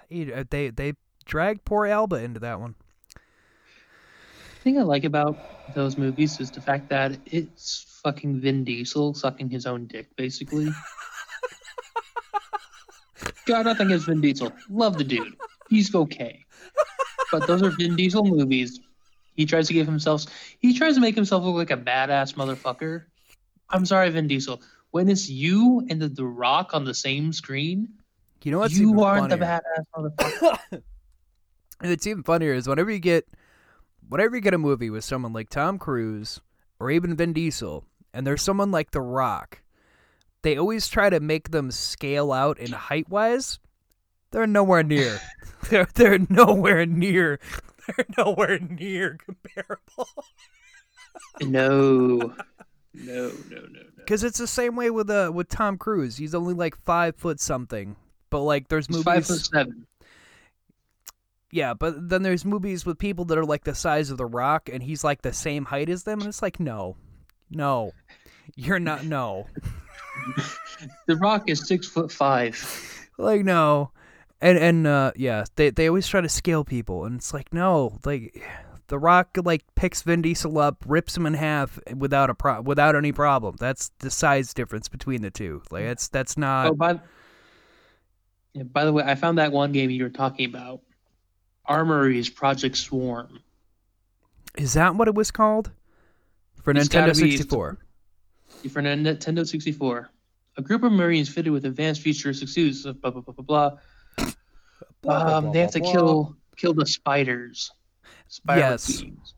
Uh, 0.08 0.44
They 0.48 0.70
they 0.70 0.92
dragged 1.24 1.64
poor 1.64 1.84
Elba 1.84 2.22
into 2.22 2.38
that 2.38 2.60
one. 2.60 2.76
The 3.12 4.60
thing 4.62 4.78
I 4.78 4.82
like 4.82 5.02
about 5.02 5.36
those 5.74 5.98
movies 5.98 6.38
is 6.38 6.52
the 6.52 6.60
fact 6.60 6.88
that 6.90 7.18
it's 7.26 7.95
fucking 8.06 8.40
Vin 8.40 8.62
Diesel 8.62 9.14
sucking 9.14 9.50
his 9.50 9.66
own 9.66 9.88
dick, 9.88 10.14
basically. 10.14 10.68
Got 13.46 13.64
nothing 13.64 13.88
against 13.88 14.06
Vin 14.06 14.20
Diesel. 14.20 14.52
Love 14.70 14.96
the 14.96 15.02
dude. 15.02 15.34
He's 15.68 15.92
okay. 15.92 16.44
But 17.32 17.48
those 17.48 17.64
are 17.64 17.70
Vin 17.70 17.96
Diesel 17.96 18.24
movies. 18.24 18.78
He 19.34 19.44
tries 19.44 19.66
to 19.66 19.74
give 19.74 19.88
himself. 19.88 20.22
He 20.60 20.72
tries 20.72 20.94
to 20.94 21.00
make 21.00 21.16
himself 21.16 21.42
look 21.42 21.56
like 21.56 21.72
a 21.72 21.76
badass 21.76 22.36
motherfucker. 22.36 23.06
I'm 23.70 23.84
sorry, 23.84 24.08
Vin 24.10 24.28
Diesel. 24.28 24.62
When 24.92 25.08
it's 25.08 25.28
you 25.28 25.84
and 25.90 26.00
the, 26.00 26.08
the 26.08 26.24
Rock 26.24 26.74
on 26.74 26.84
the 26.84 26.94
same 26.94 27.32
screen, 27.32 27.88
You 28.44 28.52
know 28.52 28.60
what's 28.60 28.78
you 28.78 29.02
aren't 29.02 29.30
the 29.30 29.36
badass 29.36 29.84
motherfucker. 29.96 30.82
And 31.78 31.92
it's 31.92 32.06
even 32.06 32.22
funnier 32.22 32.54
is 32.54 32.66
whenever 32.66 32.90
you 32.90 32.98
get 32.98 33.28
whenever 34.08 34.34
you 34.34 34.40
get 34.40 34.54
a 34.54 34.58
movie 34.58 34.88
with 34.88 35.04
someone 35.04 35.34
like 35.34 35.50
Tom 35.50 35.76
Cruise 35.76 36.40
or 36.80 36.90
even 36.90 37.14
Vin 37.14 37.34
Diesel 37.34 37.84
and 38.16 38.26
there's 38.26 38.42
someone 38.42 38.70
like 38.70 38.90
The 38.90 39.00
Rock, 39.00 39.60
they 40.42 40.56
always 40.56 40.88
try 40.88 41.10
to 41.10 41.20
make 41.20 41.50
them 41.50 41.70
scale 41.70 42.32
out 42.32 42.58
in 42.58 42.72
height 42.72 43.08
wise. 43.08 43.58
They're 44.30 44.46
nowhere 44.46 44.82
near. 44.82 45.20
they're 45.70 45.88
they're 45.94 46.18
nowhere 46.30 46.86
near. 46.86 47.38
They're 47.86 48.06
nowhere 48.18 48.58
near 48.58 49.16
comparable. 49.24 50.08
no. 51.40 52.16
No, 52.18 52.34
no, 52.94 53.30
no, 53.48 53.60
no. 53.60 53.80
Because 53.98 54.24
it's 54.24 54.38
the 54.38 54.48
same 54.48 54.74
way 54.74 54.90
with 54.90 55.08
uh 55.08 55.30
with 55.32 55.48
Tom 55.48 55.78
Cruise. 55.78 56.16
He's 56.16 56.34
only 56.34 56.54
like 56.54 56.76
five 56.84 57.14
foot 57.14 57.38
something, 57.38 57.94
but 58.28 58.40
like 58.40 58.66
there's 58.66 58.88
He's 58.88 58.96
movies. 58.96 59.04
five 59.04 59.26
foot 59.26 59.38
seven. 59.38 59.86
Yeah, 61.52 61.74
but 61.74 62.08
then 62.08 62.24
there's 62.24 62.44
movies 62.44 62.84
with 62.84 62.98
people 62.98 63.24
that 63.26 63.38
are 63.38 63.44
like 63.44 63.62
the 63.62 63.74
size 63.74 64.10
of 64.10 64.18
The 64.18 64.26
Rock, 64.26 64.68
and 64.72 64.82
he's 64.82 65.04
like 65.04 65.22
the 65.22 65.32
same 65.32 65.66
height 65.66 65.88
as 65.88 66.02
them, 66.02 66.18
and 66.20 66.28
it's 66.28 66.42
like, 66.42 66.58
no, 66.58 66.96
no, 67.50 67.92
you're 68.54 68.78
not. 68.78 69.04
No, 69.04 69.46
The 71.06 71.16
Rock 71.16 71.48
is 71.48 71.66
six 71.66 71.86
foot 71.86 72.10
five. 72.10 73.08
like 73.18 73.44
no, 73.44 73.90
and 74.40 74.58
and 74.58 74.86
uh, 74.86 75.12
yeah, 75.16 75.44
they 75.56 75.70
they 75.70 75.88
always 75.88 76.08
try 76.08 76.20
to 76.20 76.28
scale 76.28 76.64
people, 76.64 77.04
and 77.04 77.16
it's 77.16 77.32
like 77.32 77.52
no, 77.52 77.98
like 78.04 78.42
The 78.88 78.98
Rock 78.98 79.36
like 79.44 79.64
picks 79.74 80.02
Vin 80.02 80.22
Diesel 80.22 80.58
up, 80.58 80.84
rips 80.86 81.16
him 81.16 81.26
in 81.26 81.34
half 81.34 81.78
without 81.94 82.30
a 82.30 82.34
pro- 82.34 82.60
without 82.60 82.96
any 82.96 83.12
problem. 83.12 83.56
That's 83.58 83.90
the 83.98 84.10
size 84.10 84.52
difference 84.54 84.88
between 84.88 85.22
the 85.22 85.30
two. 85.30 85.62
Like 85.70 85.84
that's 85.84 86.08
that's 86.08 86.36
not. 86.36 86.68
Oh, 86.68 86.74
by, 86.74 87.00
yeah, 88.54 88.64
by 88.64 88.84
the 88.84 88.92
way, 88.92 89.04
I 89.04 89.14
found 89.14 89.38
that 89.38 89.52
one 89.52 89.72
game 89.72 89.90
you 89.90 90.02
were 90.02 90.10
talking 90.10 90.48
about. 90.48 90.80
Armorines 91.68 92.32
Project 92.32 92.76
Swarm. 92.76 93.40
Is 94.56 94.74
that 94.74 94.94
what 94.94 95.08
it 95.08 95.14
was 95.14 95.30
called 95.30 95.72
for 96.66 96.72
It's 96.72 96.88
gotta 96.88 97.12
Nintendo 97.12 97.22
be- 97.22 97.30
64? 97.36 97.78
For 98.72 98.82
Nintendo 98.82 99.46
64. 99.46 100.10
A 100.56 100.62
group 100.62 100.82
of 100.82 100.90
Marines 100.90 101.28
fitted 101.28 101.52
with 101.52 101.64
advanced 101.64 102.00
futuristic 102.02 102.48
suits, 102.48 102.84
of 102.84 103.00
blah, 103.00 103.12
blah, 103.12 103.20
blah, 103.22 103.34
blah, 103.40 103.70
blah. 105.04 105.36
Um, 105.36 105.52
they 105.52 105.60
have 105.60 105.70
to 105.72 105.80
kill 105.80 106.34
kill 106.56 106.74
the 106.74 106.84
spiders. 106.86 107.70
Spider 108.26 108.60
Yes. 108.60 108.98
queens. 108.98 109.34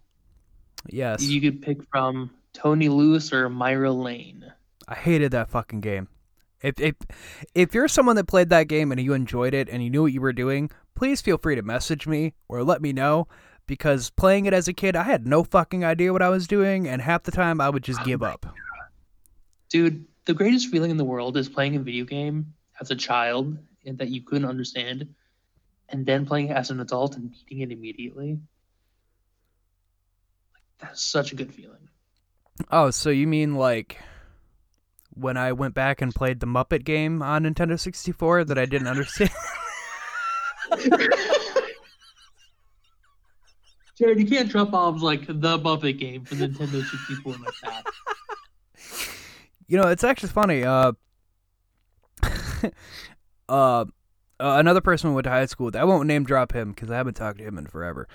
Yes. 0.88 1.22
You 1.22 1.40
could 1.42 1.60
pick 1.60 1.82
from 1.90 2.30
Tony 2.54 2.88
Lewis 2.88 3.30
or 3.30 3.50
Myra 3.50 3.92
Lane. 3.92 4.50
I 4.86 4.94
hated 4.94 5.32
that 5.32 5.50
fucking 5.50 5.82
game. 5.82 6.08
If 6.62 6.80
if 6.80 6.94
if 7.54 7.74
you're 7.74 7.88
someone 7.88 8.16
that 8.16 8.24
played 8.26 8.48
that 8.48 8.68
game 8.68 8.90
and 8.90 8.98
you 9.00 9.12
enjoyed 9.12 9.52
it 9.52 9.68
and 9.68 9.84
you 9.84 9.90
knew 9.90 10.00
what 10.02 10.14
you 10.14 10.22
were 10.22 10.32
doing, 10.32 10.70
please 10.94 11.20
feel 11.20 11.36
free 11.36 11.56
to 11.56 11.62
message 11.62 12.06
me 12.06 12.32
or 12.48 12.64
let 12.64 12.80
me 12.80 12.94
know 12.94 13.28
because 13.68 14.10
playing 14.10 14.46
it 14.46 14.52
as 14.52 14.66
a 14.66 14.72
kid, 14.72 14.96
I 14.96 15.04
had 15.04 15.28
no 15.28 15.44
fucking 15.44 15.84
idea 15.84 16.12
what 16.12 16.22
I 16.22 16.30
was 16.30 16.48
doing 16.48 16.88
and 16.88 17.00
half 17.00 17.22
the 17.22 17.30
time 17.30 17.60
I 17.60 17.70
would 17.70 17.84
just 17.84 18.02
give 18.02 18.24
up. 18.24 18.46
Dude, 19.68 20.06
the 20.24 20.34
greatest 20.34 20.70
feeling 20.70 20.90
in 20.90 20.96
the 20.96 21.04
world 21.04 21.36
is 21.36 21.48
playing 21.48 21.76
a 21.76 21.78
video 21.78 22.04
game 22.04 22.54
as 22.80 22.90
a 22.90 22.96
child 22.96 23.56
and 23.86 23.98
that 23.98 24.08
you 24.08 24.22
couldn't 24.22 24.48
understand, 24.48 25.14
and 25.88 26.04
then 26.04 26.26
playing 26.26 26.48
it 26.48 26.56
as 26.56 26.70
an 26.70 26.80
adult 26.80 27.16
and 27.16 27.30
beating 27.30 27.60
it 27.60 27.70
immediately. 27.70 28.38
Like, 30.52 30.64
that's 30.80 31.04
such 31.04 31.32
a 31.32 31.36
good 31.36 31.54
feeling. 31.54 31.88
Oh, 32.70 32.90
so 32.90 33.10
you 33.10 33.26
mean 33.26 33.54
like 33.54 33.98
when 35.14 35.36
I 35.36 35.52
went 35.52 35.74
back 35.74 36.02
and 36.02 36.14
played 36.14 36.40
the 36.40 36.46
Muppet 36.46 36.84
game 36.84 37.22
on 37.22 37.44
Nintendo 37.44 37.78
64 37.78 38.44
that 38.44 38.58
I 38.58 38.66
didn't 38.66 38.88
understand? 38.88 39.30
Jared, 43.98 44.20
you 44.20 44.26
can't 44.26 44.48
drop 44.48 44.70
bombs 44.70 45.02
like 45.02 45.26
the 45.26 45.58
Muppet 45.58 45.98
game 45.98 46.24
for 46.24 46.36
Nintendo 46.36 46.84
64 46.84 47.32
like 47.32 47.54
that. 47.64 47.84
You 49.70 49.76
know, 49.76 49.88
it's 49.88 50.02
actually 50.02 50.30
funny. 50.30 50.64
Uh, 50.64 50.92
uh, 52.22 52.70
uh, 53.50 53.84
another 54.40 54.80
person 54.80 55.10
we 55.10 55.14
went 55.14 55.24
to 55.24 55.30
high 55.30 55.44
school 55.44 55.66
with. 55.66 55.76
I 55.76 55.84
won't 55.84 56.06
name 56.06 56.24
drop 56.24 56.52
him 56.52 56.70
because 56.70 56.90
I 56.90 56.96
haven't 56.96 57.18
talked 57.18 57.36
to 57.36 57.44
him 57.44 57.58
in 57.58 57.66
forever. 57.66 58.08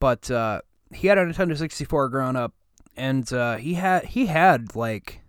But 0.00 0.30
uh, 0.30 0.62
he 0.94 1.08
had 1.08 1.18
a 1.18 1.26
Nintendo 1.26 1.54
64 1.54 2.08
growing 2.08 2.36
up, 2.36 2.54
and 2.96 3.30
uh, 3.30 3.56
he 3.56 3.74
had 3.74 4.06
he 4.06 4.24
had 4.24 4.74
like 4.74 5.20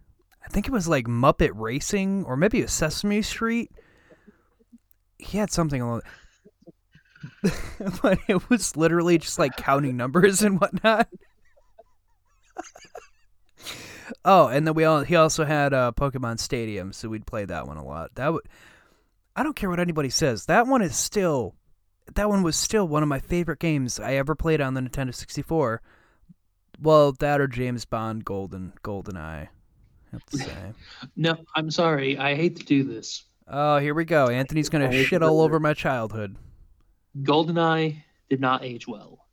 I 0.45 0.47
think 0.49 0.67
it 0.67 0.71
was 0.71 0.87
like 0.87 1.05
Muppet 1.05 1.51
Racing 1.53 2.23
or 2.23 2.37
maybe 2.37 2.59
it 2.59 2.63
was 2.63 2.71
Sesame 2.71 3.21
Street. 3.21 3.69
He 5.17 5.37
had 5.37 5.51
something 5.51 5.81
along. 5.81 6.01
but 8.01 8.19
it 8.27 8.49
was 8.49 8.75
literally 8.75 9.17
just 9.17 9.39
like 9.39 9.55
counting 9.57 9.97
numbers 9.97 10.41
and 10.41 10.59
whatnot. 10.59 11.07
oh, 14.25 14.47
and 14.47 14.67
then 14.67 14.73
we 14.73 14.83
all 14.83 15.01
he 15.01 15.15
also 15.15 15.45
had 15.45 15.73
uh, 15.73 15.91
Pokemon 15.95 16.39
Stadium, 16.39 16.93
so 16.93 17.09
we'd 17.09 17.25
play 17.25 17.45
that 17.45 17.67
one 17.67 17.77
a 17.77 17.85
lot. 17.85 18.15
That 18.15 18.33
would 18.33 18.43
I 19.35 19.43
don't 19.43 19.55
care 19.55 19.69
what 19.69 19.79
anybody 19.79 20.09
says. 20.09 20.45
That 20.45 20.67
one 20.67 20.81
is 20.81 20.95
still 20.95 21.55
that 22.15 22.29
one 22.29 22.43
was 22.43 22.55
still 22.55 22.87
one 22.87 23.03
of 23.03 23.09
my 23.09 23.19
favorite 23.19 23.59
games 23.59 23.99
I 23.99 24.15
ever 24.15 24.35
played 24.35 24.61
on 24.61 24.73
the 24.73 24.81
Nintendo 24.81 25.13
64. 25.13 25.81
Well, 26.81 27.11
that 27.13 27.41
or 27.41 27.47
James 27.47 27.85
Bond 27.85 28.23
Golden 28.25 28.73
Golden 28.83 29.17
Eye. 29.17 29.49
No, 31.15 31.35
I'm 31.55 31.69
sorry. 31.69 32.17
I 32.17 32.35
hate 32.35 32.55
to 32.57 32.65
do 32.65 32.83
this. 32.83 33.25
oh, 33.47 33.77
here 33.77 33.93
we 33.93 34.05
go. 34.05 34.27
Anthony's 34.27 34.69
gonna 34.69 34.87
I 34.87 35.03
shit 35.03 35.21
all 35.21 35.41
over 35.41 35.59
my 35.59 35.73
childhood. 35.73 36.37
GoldenEye 37.23 38.03
did 38.29 38.39
not 38.41 38.63
age 38.63 38.87
well. 38.87 39.25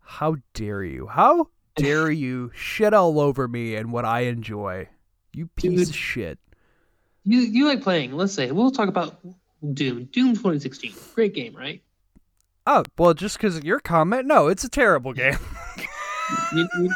How 0.00 0.36
dare 0.54 0.82
you? 0.84 1.06
How 1.06 1.48
dare 1.76 2.10
you 2.10 2.50
shit 2.54 2.92
all 2.94 3.20
over 3.20 3.46
me 3.48 3.74
and 3.76 3.92
what 3.92 4.04
I 4.04 4.20
enjoy? 4.22 4.88
You 5.34 5.46
piece 5.56 5.78
Dude. 5.78 5.88
of 5.90 5.94
shit. 5.94 6.38
You 7.24 7.38
you 7.40 7.66
like 7.66 7.82
playing? 7.82 8.12
Let's 8.12 8.32
say 8.34 8.50
we'll 8.50 8.70
talk 8.70 8.88
about 8.88 9.20
Doom. 9.74 10.04
Doom 10.06 10.34
2016, 10.34 10.92
great 11.14 11.34
game, 11.34 11.54
right? 11.54 11.82
Oh, 12.66 12.82
well, 12.98 13.14
just 13.14 13.36
because 13.36 13.56
of 13.56 13.64
your 13.64 13.78
comment? 13.80 14.26
No, 14.26 14.48
it's 14.48 14.64
a 14.64 14.68
terrible 14.68 15.12
game. 15.12 15.38
You, 16.54 16.68
you, 16.78 16.90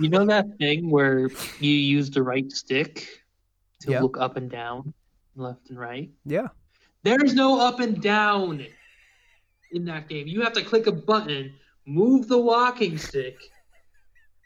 you 0.00 0.08
know 0.10 0.26
that 0.26 0.44
thing 0.58 0.90
where 0.90 1.30
you 1.60 1.72
use 1.72 2.10
the 2.10 2.22
right 2.22 2.50
stick 2.52 3.08
to 3.80 3.90
Yeah. 3.92 4.00
look 4.02 4.18
up 4.18 4.36
and 4.36 4.50
down, 4.50 4.92
left 5.34 5.70
and 5.70 5.78
right. 5.78 6.10
yeah. 6.26 6.48
There's 7.04 7.32
no 7.34 7.58
up 7.58 7.80
and 7.80 8.02
down 8.02 8.66
in 9.72 9.84
that 9.86 10.08
game. 10.08 10.26
You 10.26 10.42
have 10.42 10.52
to 10.54 10.62
click 10.62 10.86
a 10.86 10.92
button, 10.92 11.54
move 11.86 12.28
the 12.28 12.38
walking 12.38 12.98
stick, 12.98 13.38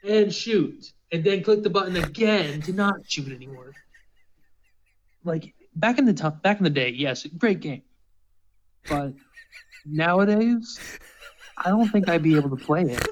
and 0.07 0.33
shoot, 0.35 0.93
and 1.11 1.23
then 1.25 1.43
click 1.43 1.63
the 1.63 1.71
button 1.71 1.97
again 1.97 2.61
to 2.63 2.73
not 2.73 2.95
shoot 3.09 3.33
anymore. 3.33 3.73
Like 5.25 5.55
back 5.75 5.99
in 5.99 6.05
the 6.05 6.15
time, 6.15 6.41
back 6.43 6.59
in 6.59 6.65
the 6.65 6.71
day, 6.71 6.91
yes, 6.91 7.27
great 7.39 7.61
game, 7.61 7.83
but 8.89 9.15
nowadays, 9.87 10.81
I 11.57 11.71
don't 11.71 11.89
think 11.89 12.09
I'd 12.09 12.23
be 12.23 12.37
able 12.37 12.57
to 12.57 12.65
play 12.65 12.83
it. 12.83 13.07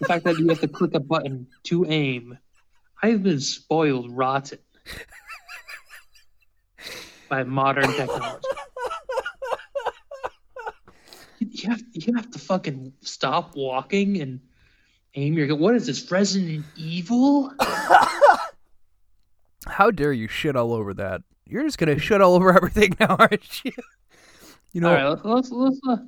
The 0.00 0.06
fact 0.06 0.24
that 0.24 0.38
you 0.38 0.48
have 0.48 0.60
to 0.60 0.68
click 0.68 0.94
a 0.94 1.00
button 1.00 1.46
to 1.64 1.86
aim, 1.86 2.36
I've 3.02 3.22
been 3.22 3.40
spoiled 3.40 4.10
rotten 4.10 4.58
by 7.28 7.44
modern 7.44 7.92
technology. 7.92 8.48
You- 11.54 11.70
have 11.70 11.82
you 11.92 12.14
have 12.14 12.30
to 12.32 12.38
fucking 12.38 12.92
stop 13.02 13.54
walking 13.54 14.20
and 14.20 14.40
aim 15.14 15.34
your 15.34 15.46
gun. 15.46 15.60
What 15.60 15.74
is 15.76 15.86
this, 15.86 16.10
Resident 16.10 16.64
Evil? 16.76 17.52
How 19.66 19.90
dare 19.90 20.12
you 20.12 20.28
shit 20.28 20.56
all 20.56 20.72
over 20.74 20.92
that? 20.94 21.22
You're 21.46 21.62
just 21.62 21.78
gonna 21.78 21.98
shit 21.98 22.20
all 22.20 22.34
over 22.34 22.54
everything 22.54 22.96
now, 23.00 23.16
aren't 23.18 23.64
you? 23.64 23.72
You 24.72 24.80
know, 24.80 24.88
All 24.88 24.94
right, 24.94 25.24
let's 25.24 25.50
let's, 25.50 25.50
let's 25.52 25.80
uh, 25.88 26.04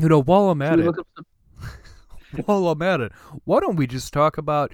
you 0.00 0.08
know. 0.08 0.20
While 0.22 0.50
I'm 0.50 0.60
at 0.62 0.80
it, 0.80 0.94
some, 1.16 1.26
while 2.44 2.66
I'm 2.68 2.82
at 2.82 3.00
it, 3.00 3.12
why 3.44 3.60
don't 3.60 3.76
we 3.76 3.86
just 3.86 4.12
talk 4.12 4.36
about? 4.38 4.72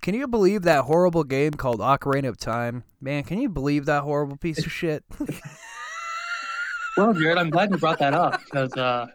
Can 0.00 0.14
you 0.14 0.28
believe 0.28 0.62
that 0.62 0.84
horrible 0.84 1.24
game 1.24 1.54
called 1.54 1.80
Ocarina 1.80 2.28
of 2.28 2.36
Time? 2.38 2.84
Man, 3.00 3.24
can 3.24 3.40
you 3.40 3.48
believe 3.48 3.86
that 3.86 4.04
horrible 4.04 4.36
piece 4.36 4.64
of 4.64 4.70
shit? 4.70 5.02
Well, 6.96 7.12
Jared, 7.14 7.36
I'm 7.36 7.50
glad 7.50 7.70
you 7.72 7.78
brought 7.78 7.98
that 7.98 8.14
up 8.14 8.40
because 8.44 8.72
uh, 8.74 9.08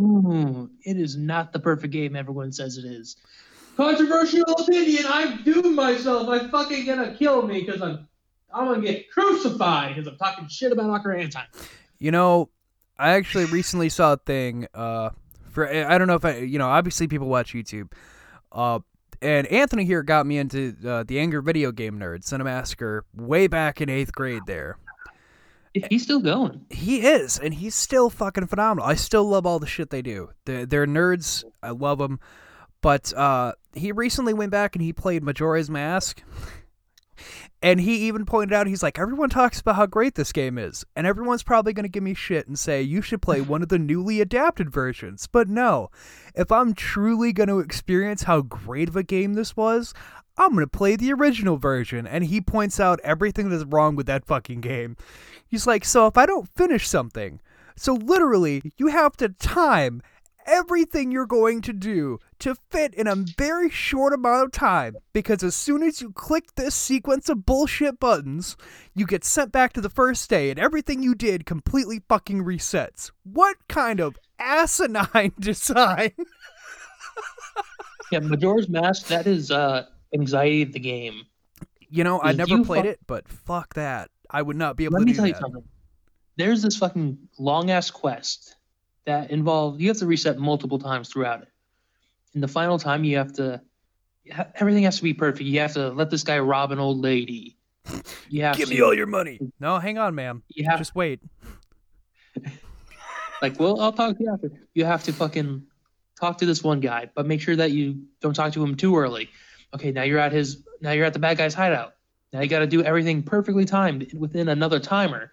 ooh, 0.00 0.70
it 0.84 0.96
is 0.96 1.16
not 1.16 1.52
the 1.52 1.58
perfect 1.58 1.92
game 1.92 2.16
everyone 2.16 2.52
says 2.52 2.76
it 2.78 2.84
is. 2.84 3.16
Controversial 3.76 4.44
opinion. 4.58 5.04
I'm 5.06 5.42
doomed 5.42 5.74
myself. 5.74 6.28
I'm 6.28 6.50
fucking 6.50 6.86
gonna 6.86 7.14
kill 7.14 7.42
me 7.46 7.60
because 7.60 7.82
I'm 7.82 8.08
I'm 8.52 8.66
gonna 8.66 8.80
get 8.80 9.10
crucified 9.10 9.94
because 9.94 10.08
I'm 10.08 10.16
talking 10.16 10.48
shit 10.48 10.72
about 10.72 10.86
Ocarina 10.86 11.24
of 11.24 11.30
Time. 11.30 11.46
You 11.98 12.10
know, 12.10 12.48
I 12.98 13.10
actually 13.10 13.44
recently 13.46 13.90
saw 13.90 14.14
a 14.14 14.16
thing. 14.16 14.66
Uh, 14.74 15.10
for 15.50 15.68
I 15.68 15.98
don't 15.98 16.08
know 16.08 16.14
if 16.14 16.24
I, 16.24 16.38
you 16.38 16.58
know, 16.58 16.68
obviously 16.68 17.06
people 17.06 17.28
watch 17.28 17.52
YouTube. 17.52 17.92
Uh, 18.50 18.80
and 19.22 19.46
Anthony 19.48 19.84
here 19.84 20.02
got 20.02 20.26
me 20.26 20.38
into 20.38 20.74
uh, 20.86 21.02
the 21.02 21.18
Angry 21.18 21.42
Video 21.42 21.72
Game 21.72 21.98
Nerd 21.98 22.20
Cinemassacre 22.20 23.02
way 23.14 23.46
back 23.46 23.80
in 23.80 23.88
eighth 23.88 24.12
grade. 24.12 24.42
There, 24.46 24.78
He's 25.90 26.02
still 26.02 26.20
going. 26.20 26.66
he 26.70 27.06
is, 27.06 27.38
and 27.38 27.54
he's 27.54 27.74
still 27.74 28.10
fucking 28.10 28.46
phenomenal. 28.46 28.88
I 28.88 28.94
still 28.94 29.24
love 29.24 29.46
all 29.46 29.58
the 29.58 29.66
shit 29.66 29.90
they 29.90 30.02
do. 30.02 30.30
They're, 30.44 30.66
they're 30.66 30.86
nerds. 30.86 31.44
I 31.62 31.70
love 31.70 31.98
them. 31.98 32.20
But 32.82 33.12
uh, 33.14 33.52
he 33.74 33.92
recently 33.92 34.34
went 34.34 34.50
back 34.50 34.76
and 34.76 34.82
he 34.82 34.92
played 34.92 35.22
Majora's 35.22 35.70
Mask. 35.70 36.22
And 37.62 37.80
he 37.80 38.06
even 38.06 38.26
pointed 38.26 38.54
out, 38.54 38.66
he's 38.66 38.82
like, 38.82 38.98
everyone 38.98 39.30
talks 39.30 39.60
about 39.60 39.76
how 39.76 39.86
great 39.86 40.14
this 40.14 40.30
game 40.32 40.58
is. 40.58 40.84
And 40.94 41.06
everyone's 41.06 41.42
probably 41.42 41.72
going 41.72 41.84
to 41.84 41.90
give 41.90 42.02
me 42.02 42.14
shit 42.14 42.46
and 42.46 42.58
say, 42.58 42.82
you 42.82 43.00
should 43.00 43.22
play 43.22 43.40
one 43.40 43.62
of 43.62 43.70
the 43.70 43.78
newly 43.78 44.20
adapted 44.20 44.70
versions. 44.70 45.26
But 45.26 45.48
no, 45.48 45.88
if 46.34 46.52
I'm 46.52 46.74
truly 46.74 47.32
going 47.32 47.48
to 47.48 47.58
experience 47.58 48.24
how 48.24 48.42
great 48.42 48.90
of 48.90 48.96
a 48.96 49.02
game 49.02 49.34
this 49.34 49.56
was, 49.56 49.94
I'm 50.38 50.50
going 50.50 50.60
to 50.60 50.66
play 50.66 50.96
the 50.96 51.12
original 51.12 51.56
version. 51.56 52.06
And 52.06 52.24
he 52.24 52.40
points 52.40 52.78
out 52.78 53.00
everything 53.02 53.48
that's 53.48 53.64
wrong 53.64 53.96
with 53.96 54.06
that 54.06 54.26
fucking 54.26 54.60
game. 54.60 54.96
He's 55.46 55.66
like, 55.66 55.84
so 55.84 56.06
if 56.06 56.18
I 56.18 56.26
don't 56.26 56.48
finish 56.56 56.88
something, 56.88 57.40
so 57.76 57.94
literally, 57.94 58.72
you 58.76 58.88
have 58.88 59.16
to 59.18 59.28
time 59.28 60.02
everything 60.46 61.10
you're 61.10 61.26
going 61.26 61.60
to 61.60 61.72
do 61.72 62.18
to 62.38 62.54
fit 62.70 62.94
in 62.94 63.06
a 63.06 63.16
very 63.16 63.68
short 63.68 64.12
amount 64.12 64.44
of 64.44 64.52
time 64.52 64.96
because 65.12 65.42
as 65.42 65.56
soon 65.56 65.82
as 65.82 66.00
you 66.00 66.12
click 66.12 66.54
this 66.54 66.74
sequence 66.74 67.28
of 67.28 67.44
bullshit 67.44 67.98
buttons, 67.98 68.56
you 68.94 69.06
get 69.06 69.24
sent 69.24 69.52
back 69.52 69.72
to 69.72 69.80
the 69.80 69.90
first 69.90 70.30
day 70.30 70.50
and 70.50 70.58
everything 70.58 71.02
you 71.02 71.14
did 71.14 71.46
completely 71.46 72.00
fucking 72.08 72.44
resets. 72.44 73.10
What 73.24 73.56
kind 73.68 74.00
of 74.00 74.16
asinine 74.38 75.32
design? 75.40 76.12
Yeah, 78.12 78.20
Majora's 78.20 78.68
Mask. 78.68 79.08
That 79.08 79.26
is 79.26 79.50
uh, 79.50 79.86
anxiety 80.14 80.62
of 80.62 80.72
the 80.72 80.80
game. 80.80 81.22
You 81.88 82.04
know, 82.04 82.20
I 82.20 82.32
never 82.32 82.64
played 82.64 82.84
fu- 82.84 82.90
it, 82.90 83.00
but 83.06 83.28
fuck 83.28 83.74
that. 83.74 84.10
I 84.30 84.42
would 84.42 84.56
not 84.56 84.76
be 84.76 84.84
able 84.84 84.92
to. 84.92 84.98
Let 84.98 85.06
to 85.06 85.12
me 85.12 85.16
tell 85.16 85.26
you 85.26 85.34
something. 85.34 85.62
There's 86.36 86.62
this 86.62 86.76
fucking 86.76 87.16
long 87.38 87.70
ass 87.70 87.90
quest 87.90 88.56
that 89.06 89.30
involves 89.30 89.80
you 89.80 89.88
have 89.88 89.96
to 89.98 90.06
reset 90.06 90.38
multiple 90.38 90.78
times 90.78 91.08
throughout 91.08 91.42
it. 91.42 91.48
And 92.34 92.42
the 92.42 92.48
final 92.48 92.78
time 92.78 93.04
you 93.04 93.16
have 93.16 93.32
to 93.34 93.62
everything 94.56 94.82
has 94.82 94.96
to 94.96 95.02
be 95.02 95.14
perfect. 95.14 95.42
You 95.42 95.60
have 95.60 95.72
to 95.74 95.90
let 95.90 96.10
this 96.10 96.24
guy 96.24 96.38
rob 96.38 96.72
an 96.72 96.78
old 96.78 96.98
lady. 96.98 97.56
You 98.28 98.42
have 98.42 98.56
Give 98.56 98.68
to 98.68 98.74
me 98.74 98.80
all 98.80 98.92
your 98.92 99.06
money. 99.06 99.40
No, 99.60 99.78
hang 99.78 99.98
on, 99.98 100.14
ma'am. 100.14 100.42
you 100.48 100.68
have 100.68 100.78
Just 100.78 100.94
wait. 100.94 101.20
like 103.42 103.58
well 103.58 103.80
I'll 103.80 103.92
talk 103.92 104.16
to 104.18 104.22
you 104.22 104.32
after. 104.32 104.50
You 104.74 104.84
have 104.84 105.04
to 105.04 105.12
fucking 105.12 105.62
talk 106.20 106.38
to 106.38 106.46
this 106.46 106.62
one 106.62 106.80
guy, 106.80 107.08
but 107.14 107.26
make 107.26 107.40
sure 107.40 107.56
that 107.56 107.70
you 107.70 108.02
don't 108.20 108.34
talk 108.34 108.52
to 108.52 108.62
him 108.62 108.74
too 108.74 108.96
early. 108.96 109.30
Okay, 109.74 109.92
now 109.92 110.02
you're 110.02 110.18
at 110.18 110.32
his 110.32 110.64
now 110.80 110.92
you're 110.92 111.04
at 111.04 111.12
the 111.12 111.18
bad 111.18 111.38
guy's 111.38 111.54
hideout. 111.54 111.94
Now 112.32 112.40
you 112.40 112.48
got 112.48 112.60
to 112.60 112.66
do 112.66 112.82
everything 112.82 113.22
perfectly 113.22 113.64
timed 113.64 114.12
within 114.14 114.48
another 114.48 114.80
timer. 114.80 115.32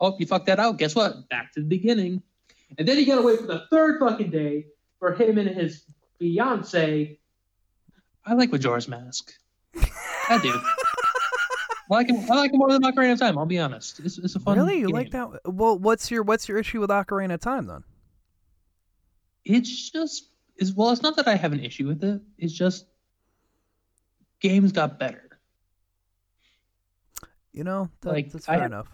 Oh, 0.00 0.16
you 0.18 0.26
fucked 0.26 0.46
that 0.46 0.60
out. 0.60 0.78
Guess 0.78 0.94
what? 0.94 1.28
Back 1.28 1.52
to 1.54 1.60
the 1.60 1.66
beginning. 1.66 2.22
And 2.78 2.86
then 2.86 2.98
you 2.98 3.06
got 3.06 3.16
to 3.16 3.22
wait 3.22 3.40
for 3.40 3.46
the 3.46 3.66
third 3.70 4.00
fucking 4.00 4.30
day 4.30 4.66
for 4.98 5.14
him 5.14 5.38
and 5.38 5.48
his 5.48 5.84
fiance. 6.18 7.18
I 8.26 8.34
like 8.34 8.50
Majora's 8.50 8.88
Mask. 8.88 9.32
I 10.28 10.38
do. 10.42 10.52
I 11.90 11.94
like 11.94 12.08
him. 12.08 12.30
I 12.30 12.36
like 12.36 12.52
him 12.52 12.58
more 12.58 12.72
than 12.72 12.82
Ocarina 12.82 13.12
of 13.12 13.18
Time. 13.18 13.36
I'll 13.36 13.46
be 13.46 13.58
honest. 13.58 14.00
It's, 14.00 14.18
it's 14.18 14.34
a 14.34 14.40
fun. 14.40 14.56
Really? 14.56 14.78
You 14.78 14.86
game. 14.86 14.94
like 14.94 15.10
that? 15.10 15.28
Well, 15.44 15.78
what's 15.78 16.10
your 16.10 16.22
what's 16.22 16.48
your 16.48 16.58
issue 16.58 16.80
with 16.80 16.90
Ocarina 16.90 17.34
of 17.34 17.40
Time 17.40 17.66
then? 17.66 17.84
It's 19.44 19.90
just 19.90 20.30
is 20.56 20.74
well. 20.74 20.90
It's 20.90 21.02
not 21.02 21.16
that 21.16 21.28
I 21.28 21.36
have 21.36 21.52
an 21.52 21.60
issue 21.60 21.86
with 21.86 22.02
it. 22.02 22.20
It's 22.38 22.54
just 22.54 22.86
games 24.44 24.72
got 24.72 24.98
better. 24.98 25.22
You 27.52 27.64
know, 27.64 27.88
that, 28.02 28.10
Like, 28.12 28.30
that's 28.30 28.46
fair 28.46 28.58
have- 28.60 28.66
enough. 28.66 28.88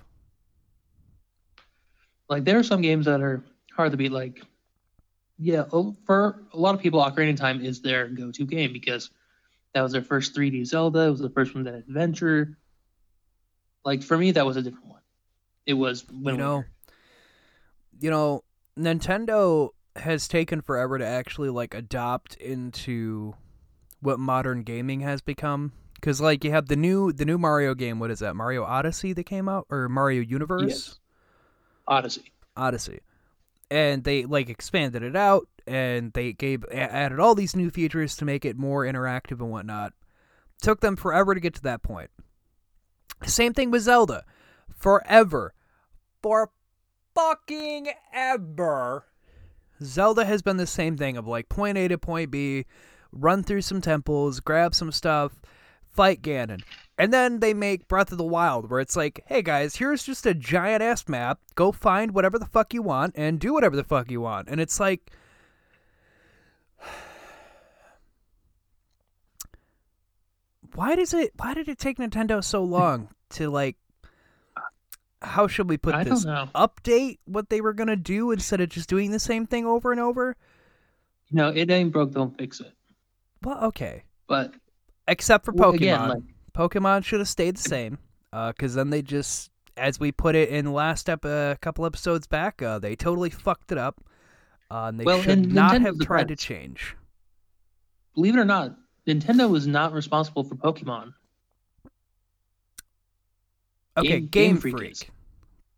Like 2.29 2.45
there 2.45 2.59
are 2.59 2.63
some 2.63 2.81
games 2.81 3.07
that 3.07 3.21
are 3.21 3.43
hard 3.75 3.91
to 3.91 3.97
beat. 3.97 4.13
Like 4.13 4.41
yeah, 5.37 5.65
for 6.07 6.43
a 6.53 6.57
lot 6.57 6.75
of 6.77 6.81
people, 6.81 7.01
Ocarina 7.01 7.31
of 7.33 7.37
Time 7.37 7.61
is 7.65 7.81
their 7.81 8.07
go-to 8.09 8.45
game 8.45 8.73
because 8.73 9.11
that 9.75 9.83
was 9.83 9.91
their 9.91 10.03
first 10.03 10.33
3D 10.37 10.65
Zelda. 10.65 11.01
It 11.01 11.11
was 11.11 11.19
the 11.21 11.31
first 11.31 11.55
one 11.57 11.65
that 11.65 11.75
adventure. 11.75 12.57
Like 13.85 14.03
for 14.05 14.17
me, 14.17 14.31
that 14.33 14.47
was 14.47 14.57
a 14.57 14.63
different 14.63 14.87
one. 14.87 15.01
It 15.67 15.75
was 15.75 16.05
when 16.09 16.37
you 16.37 16.41
know, 16.41 16.65
you 18.01 18.11
know, 18.11 18.45
Nintendo 18.79 19.71
has 19.97 20.29
taken 20.29 20.61
forever 20.61 20.99
to 20.99 21.05
actually 21.07 21.51
like 21.51 21.75
adopt 21.75 22.37
into 22.37 23.35
what 24.01 24.19
modern 24.19 24.63
gaming 24.63 25.01
has 25.01 25.21
become. 25.21 25.73
Because 25.95 26.21
like 26.21 26.45
you 26.45 26.51
have 26.51 26.69
the 26.69 26.77
new 26.77 27.13
the 27.13 27.25
new 27.25 27.39
Mario 27.39 27.75
game. 27.75 27.99
What 27.99 28.11
is 28.11 28.21
that? 28.21 28.35
Mario 28.35 28.65
Odyssey 28.65 29.13
that 29.13 29.25
came 29.25 29.49
out 29.49 29.67
or 29.71 29.89
Mario 29.89 30.23
Universe? 30.23 30.69
Yes. 30.69 30.99
Odyssey. 31.87 32.33
Odyssey. 32.57 33.01
And 33.71 34.03
they 34.03 34.25
like 34.25 34.49
expanded 34.49 35.03
it 35.03 35.15
out 35.15 35.47
and 35.67 36.13
they 36.15 36.33
gave 36.33 36.65
added 36.73 37.21
all 37.21 37.35
these 37.35 37.55
new 37.55 37.71
features 37.71 38.17
to 38.17 38.25
make 38.25 38.45
it 38.45 38.57
more 38.57 38.85
interactive 38.85 39.41
and 39.41 39.51
whatnot. 39.51 39.93
Took 40.63 40.81
them 40.81 40.97
forever 40.97 41.35
to 41.35 41.41
get 41.41 41.55
to 41.55 41.63
that 41.63 41.83
point. 41.83 42.11
Same 43.25 43.53
thing 43.53 43.71
with 43.71 43.83
Zelda. 43.83 44.25
Forever. 44.75 45.55
For 46.23 46.51
fucking 47.15 47.89
ever. 48.13 49.07
Zelda 49.83 50.25
has 50.25 50.43
been 50.43 50.57
the 50.57 50.67
same 50.67 50.97
thing 50.97 51.17
of 51.17 51.27
like 51.27 51.49
point 51.49 51.79
A 51.79 51.89
to 51.89 51.99
point 51.99 52.31
B, 52.31 52.67
run 53.13 53.43
through 53.43 53.63
some 53.63 53.81
temples, 53.81 54.41
grab 54.41 54.75
some 54.75 54.93
stuff, 54.93 55.41
fight 55.89 56.23
Ganon. 56.23 56.63
And 56.99 57.13
then 57.13 57.41
they 57.41 57.55
make 57.55 57.89
Breath 57.89 58.13
of 58.13 58.19
the 58.19 58.25
Wild, 58.25 58.71
where 58.71 58.81
it's 58.81 58.97
like, 58.97 59.25
hey 59.27 59.43
guys, 59.43 59.77
here's 59.77 60.03
just 60.03 60.27
a 60.27 60.35
giant 60.35 60.83
ass 60.83 61.09
map. 61.09 61.41
Go 61.55 61.73
find 61.73 62.13
whatever 62.13 62.39
the 62.39 62.47
fuck 62.47 62.75
you 62.75 62.83
want 62.83 63.15
and 63.17 63.41
do 63.41 63.55
whatever 63.55 63.75
the 63.75 63.85
fuck 63.85 64.11
you 64.11 64.21
want. 64.21 64.49
And 64.49 64.61
it's 64.61 64.79
like. 64.79 65.11
Why 70.75 70.95
does 70.95 71.13
it 71.13 71.33
why 71.37 71.53
did 71.53 71.69
it 71.69 71.81
take 71.81 71.99
Nintendo 71.99 72.45
so 72.45 72.63
long 72.63 73.09
to 73.31 73.51
like 73.51 73.77
how 75.21 75.47
should 75.47 75.69
we 75.69 75.77
put 75.77 75.95
I 75.95 76.05
this 76.05 76.25
update 76.25 77.19
what 77.25 77.51
they 77.51 77.61
were 77.61 77.73
gonna 77.73 77.97
do 77.97 78.31
instead 78.31 78.61
of 78.61 78.69
just 78.69 78.89
doing 78.89 79.11
the 79.11 79.19
same 79.19 79.47
thing 79.47 79.67
over 79.67 79.91
and 79.91 80.01
over? 80.01 80.37
You 81.31 81.37
know, 81.37 81.49
it 81.49 81.71
ain't 81.71 81.93
broke, 81.93 82.13
don't 82.13 82.37
fix 82.39 82.61
it. 82.61 82.73
Well, 83.43 83.65
okay. 83.65 84.05
But 84.27 84.55
Except 85.09 85.45
for 85.45 85.53
well, 85.53 85.73
Pokemon. 85.73 85.77
again, 85.77 86.09
like 86.09 86.23
Pokemon 86.55 87.05
should 87.05 87.21
have 87.21 87.29
stayed 87.29 87.57
the 87.57 87.69
same. 87.69 87.99
Because 88.33 88.75
then 88.75 88.91
they 88.91 89.03
just, 89.03 89.51
as 89.77 89.99
we 89.99 90.13
put 90.13 90.37
it 90.37 90.51
in 90.51 90.73
last 90.73 91.09
ep- 91.09 91.25
uh, 91.25 91.57
couple 91.61 91.85
episodes 91.85 92.27
back, 92.29 92.63
uh, 92.63 92.79
they 92.79 92.95
totally 92.95 93.31
fucked 93.31 93.73
it 93.73 93.79
up. 93.79 94.01
Uh, 94.71 94.85
and 94.87 95.01
they 95.01 95.05
Well, 95.05 95.21
should 95.21 95.53
not 95.53 95.73
Nintendo's 95.73 95.85
have 95.87 95.99
tried 96.07 96.29
to 96.29 96.37
change. 96.37 96.95
believe 98.15 98.37
it 98.37 98.39
or 98.39 98.45
not, 98.45 98.77
Nintendo 99.07 99.51
was 99.51 99.67
not 99.67 99.93
responsible 99.93 100.45
for 100.45 100.55
Pokemon. 100.55 101.15
Okay, 103.97 104.09
Game- 104.09 104.21
Game, 104.21 104.29
Game 104.29 104.57
Freak. 104.59 104.77
Freak 104.77 104.93
is. 104.93 105.05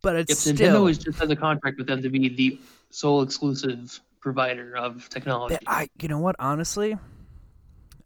But 0.02 0.16
it's 0.16 0.32
If 0.46 0.56
still. 0.56 0.84
Nintendo 0.84 0.90
is 0.90 0.98
just 0.98 1.18
has 1.20 1.30
a 1.30 1.36
contract 1.36 1.78
with 1.78 1.86
them 1.86 2.02
to 2.02 2.10
be 2.10 2.28
the 2.28 2.60
sole 2.90 3.22
exclusive 3.22 3.98
provider 4.20 4.76
of 4.76 5.08
technology. 5.08 5.56
I, 5.66 5.88
you 6.00 6.08
know 6.08 6.18
what? 6.18 6.36
Honestly, 6.38 6.98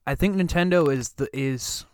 I 0.07 0.15
think 0.15 0.37
Nintendo 0.37 0.93
is 0.93 1.11
the 1.11 1.29
is 1.37 1.85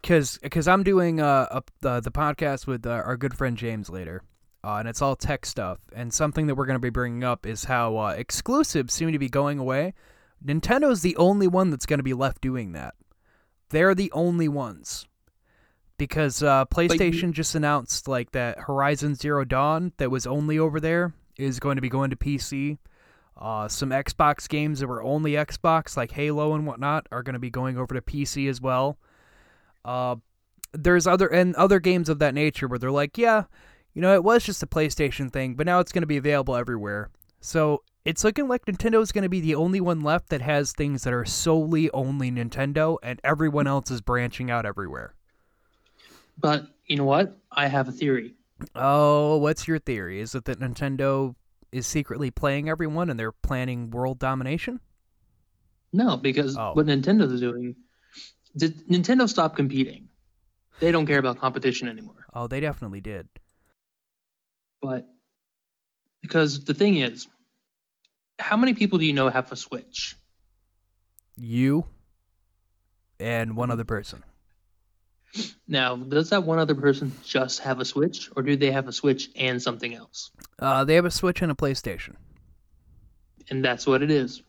because 0.00 0.38
because 0.38 0.68
I'm 0.68 0.82
doing 0.82 1.20
uh 1.20 1.46
up 1.50 1.70
the 1.80 2.00
the 2.00 2.10
podcast 2.10 2.66
with 2.66 2.86
uh, 2.86 2.90
our 2.90 3.16
good 3.16 3.34
friend 3.34 3.56
James 3.56 3.88
later, 3.88 4.22
uh, 4.62 4.76
and 4.76 4.88
it's 4.88 5.02
all 5.02 5.16
tech 5.16 5.46
stuff. 5.46 5.78
And 5.94 6.12
something 6.12 6.46
that 6.46 6.54
we're 6.54 6.66
going 6.66 6.78
to 6.78 6.80
be 6.80 6.90
bringing 6.90 7.24
up 7.24 7.46
is 7.46 7.64
how 7.64 7.96
uh, 7.96 8.10
exclusives 8.10 8.92
seem 8.92 9.12
to 9.12 9.18
be 9.18 9.28
going 9.28 9.58
away. 9.58 9.94
Nintendo's 10.44 11.02
the 11.02 11.16
only 11.16 11.46
one 11.46 11.70
that's 11.70 11.86
going 11.86 11.98
to 11.98 12.04
be 12.04 12.14
left 12.14 12.40
doing 12.40 12.72
that. 12.72 12.94
They're 13.70 13.94
the 13.94 14.10
only 14.12 14.48
ones 14.48 15.06
because 15.98 16.42
uh, 16.42 16.64
PlayStation 16.66 17.32
just 17.32 17.54
announced 17.54 18.08
like 18.08 18.32
that 18.32 18.58
Horizon 18.58 19.14
Zero 19.14 19.44
Dawn 19.44 19.92
that 19.98 20.10
was 20.10 20.26
only 20.26 20.58
over 20.58 20.80
there 20.80 21.12
is 21.38 21.60
going 21.60 21.76
to 21.76 21.82
be 21.82 21.90
going 21.90 22.10
to 22.10 22.16
PC. 22.16 22.78
Uh, 23.40 23.66
some 23.68 23.90
Xbox 23.90 24.48
games 24.48 24.80
that 24.80 24.86
were 24.86 25.02
only 25.02 25.32
Xbox, 25.32 25.96
like 25.96 26.12
Halo 26.12 26.54
and 26.54 26.66
whatnot, 26.66 27.06
are 27.10 27.22
going 27.22 27.32
to 27.32 27.38
be 27.38 27.50
going 27.50 27.78
over 27.78 27.94
to 27.94 28.02
PC 28.02 28.48
as 28.50 28.60
well. 28.60 28.98
Uh, 29.84 30.16
there's 30.72 31.06
other 31.06 31.26
and 31.26 31.54
other 31.56 31.80
games 31.80 32.08
of 32.08 32.18
that 32.18 32.34
nature 32.34 32.68
where 32.68 32.78
they're 32.78 32.90
like, 32.90 33.16
yeah, 33.16 33.44
you 33.94 34.02
know, 34.02 34.14
it 34.14 34.22
was 34.22 34.44
just 34.44 34.62
a 34.62 34.66
PlayStation 34.66 35.32
thing, 35.32 35.54
but 35.54 35.66
now 35.66 35.80
it's 35.80 35.90
going 35.90 36.02
to 36.02 36.06
be 36.06 36.18
available 36.18 36.54
everywhere. 36.54 37.08
So 37.40 37.82
it's 38.04 38.24
looking 38.24 38.46
like 38.46 38.66
Nintendo 38.66 39.00
is 39.02 39.12
going 39.12 39.22
to 39.22 39.28
be 39.28 39.40
the 39.40 39.54
only 39.54 39.80
one 39.80 40.00
left 40.00 40.28
that 40.28 40.42
has 40.42 40.72
things 40.72 41.02
that 41.04 41.12
are 41.12 41.24
solely 41.24 41.90
only 41.92 42.30
Nintendo, 42.30 42.98
and 43.02 43.20
everyone 43.24 43.66
else 43.66 43.90
is 43.90 44.00
branching 44.00 44.50
out 44.50 44.66
everywhere. 44.66 45.14
But 46.38 46.66
you 46.86 46.96
know 46.96 47.04
what? 47.04 47.36
I 47.50 47.68
have 47.68 47.88
a 47.88 47.92
theory. 47.92 48.34
Oh, 48.74 49.38
what's 49.38 49.66
your 49.66 49.78
theory? 49.78 50.20
Is 50.20 50.34
it 50.34 50.44
that 50.44 50.60
Nintendo 50.60 51.34
is 51.72 51.86
secretly 51.86 52.30
playing 52.30 52.68
everyone 52.68 53.10
and 53.10 53.18
they're 53.18 53.32
planning 53.32 53.90
world 53.90 54.18
domination? 54.18 54.80
No, 55.92 56.16
because 56.16 56.56
Oh. 56.56 56.72
what 56.74 56.86
Nintendo's 56.86 57.40
doing, 57.40 57.76
did 58.56 58.86
Nintendo 58.88 59.28
stop 59.28 59.56
competing? 59.56 60.08
They 60.78 60.92
don't 60.92 61.06
care 61.06 61.18
about 61.18 61.38
competition 61.38 61.88
anymore. 61.88 62.26
Oh, 62.32 62.46
they 62.46 62.60
definitely 62.60 63.00
did. 63.00 63.28
But 64.80 65.06
because 66.22 66.64
the 66.64 66.74
thing 66.74 66.96
is, 66.96 67.28
how 68.38 68.56
many 68.56 68.74
people 68.74 68.98
do 68.98 69.04
you 69.04 69.12
know 69.12 69.28
have 69.28 69.52
a 69.52 69.56
Switch? 69.56 70.16
You 71.36 71.84
and 73.18 73.56
one 73.56 73.66
mm-hmm. 73.66 73.72
other 73.72 73.84
person. 73.84 74.24
Now, 75.68 75.96
does 75.96 76.30
that 76.30 76.42
one 76.42 76.58
other 76.58 76.74
person 76.74 77.12
just 77.24 77.60
have 77.60 77.78
a 77.80 77.84
Switch, 77.84 78.30
or 78.36 78.42
do 78.42 78.56
they 78.56 78.70
have 78.72 78.88
a 78.88 78.92
Switch 78.92 79.30
and 79.36 79.62
something 79.62 79.94
else? 79.94 80.30
Uh, 80.58 80.84
they 80.84 80.96
have 80.96 81.04
a 81.04 81.10
Switch 81.10 81.42
and 81.42 81.52
a 81.52 81.54
PlayStation. 81.54 82.16
And 83.48 83.64
that's 83.64 83.86
what 83.86 84.02
it 84.02 84.10
is. 84.10 84.42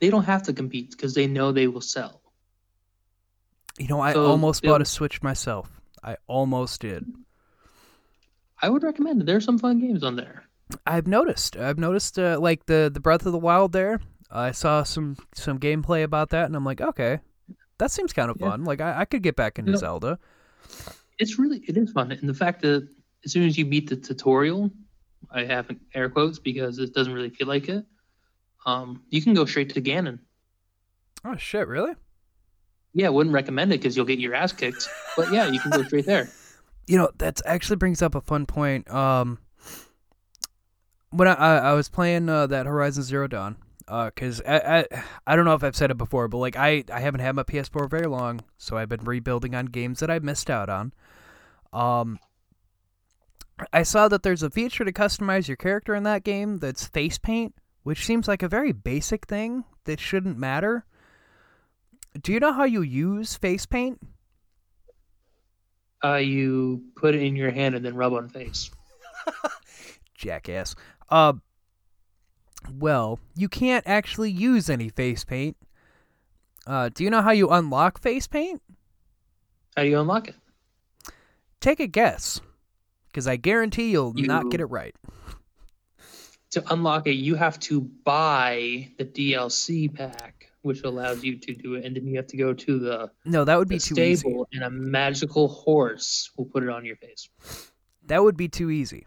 They 0.00 0.10
don't 0.10 0.24
have 0.24 0.44
to 0.44 0.52
compete 0.52 0.90
because 0.92 1.14
they 1.14 1.26
know 1.26 1.52
they 1.52 1.66
will 1.66 1.80
sell. 1.80 2.20
You 3.78 3.88
know, 3.88 4.00
I 4.00 4.12
So, 4.12 4.26
almost 4.26 4.62
bought 4.62 4.82
a 4.82 4.84
Switch 4.84 5.22
myself. 5.22 5.80
I 6.02 6.16
almost 6.26 6.80
did. 6.80 7.06
I 8.62 8.70
would 8.70 8.82
recommend 8.82 9.20
it. 9.22 9.26
There's 9.26 9.44
some 9.44 9.58
fun 9.58 9.80
games 9.80 10.04
on 10.04 10.16
there. 10.16 10.44
I've 10.86 11.06
noticed. 11.06 11.56
I've 11.56 11.78
noticed, 11.78 12.18
uh, 12.18 12.38
like 12.40 12.66
the 12.66 12.90
the 12.92 13.00
Breath 13.00 13.26
of 13.26 13.32
the 13.32 13.38
Wild. 13.38 13.72
There, 13.72 14.00
I 14.30 14.52
saw 14.52 14.82
some 14.84 15.16
some 15.34 15.58
gameplay 15.58 16.02
about 16.04 16.30
that, 16.30 16.46
and 16.46 16.56
I'm 16.56 16.64
like, 16.64 16.80
okay, 16.80 17.20
that 17.78 17.90
seems 17.90 18.12
kind 18.12 18.30
of 18.30 18.36
Yeah. 18.40 18.50
fun. 18.50 18.64
Like, 18.64 18.80
I, 18.80 19.00
I 19.00 19.04
could 19.04 19.22
get 19.22 19.36
back 19.36 19.58
into 19.58 19.70
You 19.70 19.74
know- 19.74 19.80
Zelda. 19.80 20.18
It's 21.18 21.38
really 21.38 21.58
it 21.68 21.76
is 21.76 21.92
fun, 21.92 22.10
and 22.10 22.28
the 22.28 22.34
fact 22.34 22.62
that 22.62 22.88
as 23.24 23.32
soon 23.32 23.44
as 23.46 23.56
you 23.56 23.64
beat 23.64 23.88
the 23.88 23.96
tutorial, 23.96 24.70
I 25.30 25.44
have 25.44 25.70
air 25.94 26.08
quotes 26.10 26.38
because 26.40 26.78
it 26.78 26.92
doesn't 26.92 27.12
really 27.12 27.30
feel 27.30 27.46
like 27.46 27.68
it. 27.68 27.84
Um, 28.66 29.02
you 29.10 29.22
can 29.22 29.32
go 29.34 29.44
straight 29.44 29.72
to 29.74 29.80
Ganon. 29.80 30.18
Oh 31.24 31.36
shit! 31.36 31.68
Really? 31.68 31.92
Yeah, 32.94 33.06
I 33.06 33.10
wouldn't 33.10 33.32
recommend 33.34 33.72
it 33.72 33.78
because 33.80 33.96
you'll 33.96 34.06
get 34.06 34.18
your 34.18 34.34
ass 34.34 34.52
kicked. 34.52 34.88
But 35.16 35.32
yeah, 35.32 35.46
you 35.50 35.60
can 35.60 35.70
go 35.70 35.82
straight 35.84 36.06
there. 36.06 36.28
You 36.86 36.98
know, 36.98 37.10
that 37.16 37.40
actually 37.46 37.76
brings 37.76 38.02
up 38.02 38.14
a 38.14 38.20
fun 38.20 38.44
point. 38.44 38.90
Um, 38.90 39.38
when 41.10 41.28
I 41.28 41.32
I, 41.32 41.56
I 41.56 41.72
was 41.72 41.88
playing 41.88 42.28
uh, 42.28 42.46
that 42.48 42.66
Horizon 42.66 43.02
Zero 43.04 43.26
Dawn, 43.26 43.56
because 43.86 44.40
I, 44.46 44.86
I 44.92 45.04
I 45.26 45.36
don't 45.36 45.44
know 45.44 45.54
if 45.54 45.62
I've 45.62 45.76
said 45.76 45.90
it 45.90 45.98
before, 45.98 46.28
but 46.28 46.38
like 46.38 46.56
I 46.56 46.84
I 46.92 47.00
haven't 47.00 47.20
had 47.20 47.34
my 47.34 47.42
PS4 47.42 47.88
very 47.88 48.06
long, 48.06 48.40
so 48.56 48.76
I've 48.76 48.88
been 48.88 49.04
rebuilding 49.04 49.54
on 49.54 49.66
games 49.66 50.00
that 50.00 50.10
I 50.10 50.18
missed 50.18 50.50
out 50.50 50.68
on. 50.68 50.92
Um, 51.72 52.18
I 53.72 53.82
saw 53.82 54.08
that 54.08 54.22
there's 54.22 54.42
a 54.42 54.50
feature 54.50 54.84
to 54.84 54.92
customize 54.92 55.48
your 55.48 55.56
character 55.56 55.94
in 55.94 56.02
that 56.04 56.24
game 56.24 56.58
that's 56.58 56.86
face 56.86 57.18
paint, 57.18 57.54
which 57.82 58.04
seems 58.04 58.26
like 58.26 58.42
a 58.42 58.48
very 58.48 58.72
basic 58.72 59.26
thing 59.26 59.64
that 59.84 60.00
shouldn't 60.00 60.38
matter. 60.38 60.84
Do 62.20 62.32
you 62.32 62.40
know 62.40 62.52
how 62.52 62.64
you 62.64 62.82
use 62.82 63.36
face 63.36 63.66
paint? 63.66 64.00
Uh, 66.02 66.16
you 66.16 66.84
put 66.96 67.14
it 67.14 67.22
in 67.22 67.34
your 67.34 67.50
hand 67.50 67.74
and 67.74 67.84
then 67.84 67.94
rub 67.94 68.12
on 68.12 68.28
face. 68.28 68.70
jackass. 70.14 70.74
Uh, 71.08 71.34
well, 72.70 73.18
you 73.34 73.48
can't 73.48 73.86
actually 73.86 74.30
use 74.30 74.68
any 74.70 74.88
face 74.88 75.24
paint. 75.24 75.56
Uh, 76.66 76.88
do 76.92 77.04
you 77.04 77.10
know 77.10 77.22
how 77.22 77.30
you 77.32 77.50
unlock 77.50 78.00
face 78.00 78.26
paint? 78.26 78.62
How 79.76 79.82
do 79.82 79.88
you 79.88 80.00
unlock 80.00 80.28
it? 80.28 80.34
Take 81.60 81.80
a 81.80 81.86
guess, 81.86 82.40
because 83.08 83.26
I 83.26 83.36
guarantee 83.36 83.90
you'll 83.90 84.12
not 84.14 84.50
get 84.50 84.60
it 84.60 84.66
right. 84.66 84.94
To 86.52 86.72
unlock 86.72 87.06
it, 87.06 87.14
you 87.14 87.34
have 87.34 87.58
to 87.60 87.80
buy 87.80 88.88
the 88.98 89.04
DLC 89.04 89.92
pack, 89.92 90.50
which 90.62 90.82
allows 90.84 91.24
you 91.24 91.36
to 91.38 91.54
do 91.54 91.74
it, 91.74 91.84
and 91.84 91.96
then 91.96 92.06
you 92.06 92.16
have 92.16 92.28
to 92.28 92.36
go 92.36 92.52
to 92.54 92.78
the, 92.78 93.10
No, 93.24 93.44
that 93.44 93.58
would 93.58 93.68
be 93.68 93.78
too 93.78 93.94
easy. 93.98 94.16
stable, 94.20 94.46
and 94.52 94.62
a 94.62 94.70
magical 94.70 95.48
horse 95.48 96.30
will 96.36 96.44
put 96.44 96.62
it 96.62 96.68
on 96.68 96.84
your 96.84 96.96
face. 96.96 97.28
That 98.06 98.22
would 98.22 98.36
be 98.36 98.48
too 98.48 98.70
easy. 98.70 99.06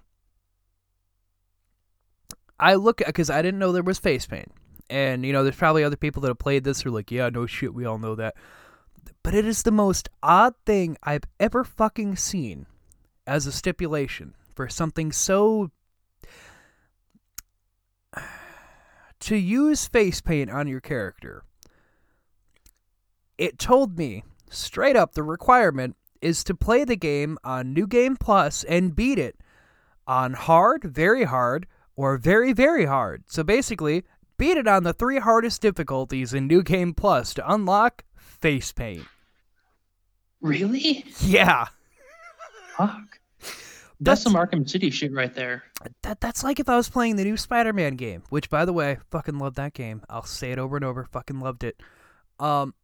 I 2.60 2.76
look 2.76 3.02
at 3.02 3.08
because 3.08 3.30
I 3.30 3.42
didn't 3.42 3.60
know 3.60 3.72
there 3.72 3.84
was 3.84 4.00
face 4.00 4.26
paint, 4.26 4.52
and 4.90 5.26
you 5.26 5.34
know, 5.34 5.44
there's 5.44 5.56
probably 5.56 5.84
other 5.84 5.98
people 5.98 6.22
that 6.22 6.30
have 6.30 6.40
played 6.40 6.64
this 6.64 6.82
who 6.82 6.90
are 6.90 6.94
like, 6.94 7.12
yeah, 7.12 7.30
no 7.30 7.46
shit, 7.46 7.74
we 7.74 7.86
all 7.86 8.00
know 8.00 8.16
that. 8.16 8.36
But 9.24 9.34
it 9.34 9.46
is 9.46 9.64
the 9.64 9.72
most 9.72 10.10
odd 10.24 10.54
thing 10.66 10.98
I've 11.04 11.26
ever 11.40 11.64
fucking 11.64 12.16
seen 12.16 12.66
as 13.26 13.46
a 13.46 13.52
stipulation 13.52 14.36
for 14.56 14.70
something 14.70 15.12
so. 15.12 15.72
To 19.22 19.36
use 19.36 19.88
face 19.88 20.22
paint 20.22 20.52
on 20.52 20.68
your 20.68 20.80
character, 20.80 21.44
it 23.40 23.58
told 23.58 23.98
me 23.98 24.24
straight 24.50 24.96
up 24.96 25.14
the 25.14 25.24
requirement 25.24 25.96
is 26.22 26.44
to 26.44 26.56
play 26.56 26.84
the 26.84 26.96
game 26.96 27.38
on 27.44 27.74
New 27.74 27.88
Game 27.88 28.16
Plus 28.16 28.64
and 28.64 28.96
beat 28.96 29.20
it 29.20 29.36
on 30.06 30.34
hard, 30.34 30.84
very 30.84 31.26
hard, 31.26 31.68
or 31.98 32.18
very, 32.18 32.54
very 32.54 32.86
hard. 32.86 33.24
So 33.28 33.44
basically, 33.44 34.06
beat 34.38 34.56
it 34.56 34.68
on 34.68 34.84
the 34.84 34.94
three 34.94 35.20
hardest 35.20 35.62
difficulties 35.62 36.34
in 36.34 36.48
New 36.48 36.64
Game 36.64 36.94
Plus 36.94 37.34
to 37.34 37.52
unlock 37.52 38.06
face 38.16 38.72
paint. 38.72 39.04
Really? 40.42 41.04
Yeah. 41.22 41.66
Fuck. 42.78 43.20
That's- 44.00 44.00
That's 44.00 44.22
some 44.22 44.36
Arkham 44.36 44.70
City 44.70 44.92
shit 44.92 45.12
right 45.12 45.34
there. 45.34 45.64
That 46.04 46.22
that's 46.22 46.44
like 46.44 46.60
if 46.60 46.70
I 46.70 46.76
was 46.76 46.88
playing 46.90 47.16
the 47.16 47.24
new 47.24 47.36
Spider-Man 47.38 47.96
game, 47.96 48.22
which 48.30 48.50
by 48.50 48.64
the 48.66 48.74
way, 48.74 49.00
fucking 49.10 49.40
love 49.40 49.56
that 49.56 49.74
game. 49.74 50.04
I'll 50.10 50.24
say 50.24 50.52
it 50.52 50.60
over 50.60 50.76
and 50.76 50.86
over, 50.86 51.04
fucking 51.06 51.40
loved 51.40 51.64
it. 51.64 51.82
Um 52.40 52.76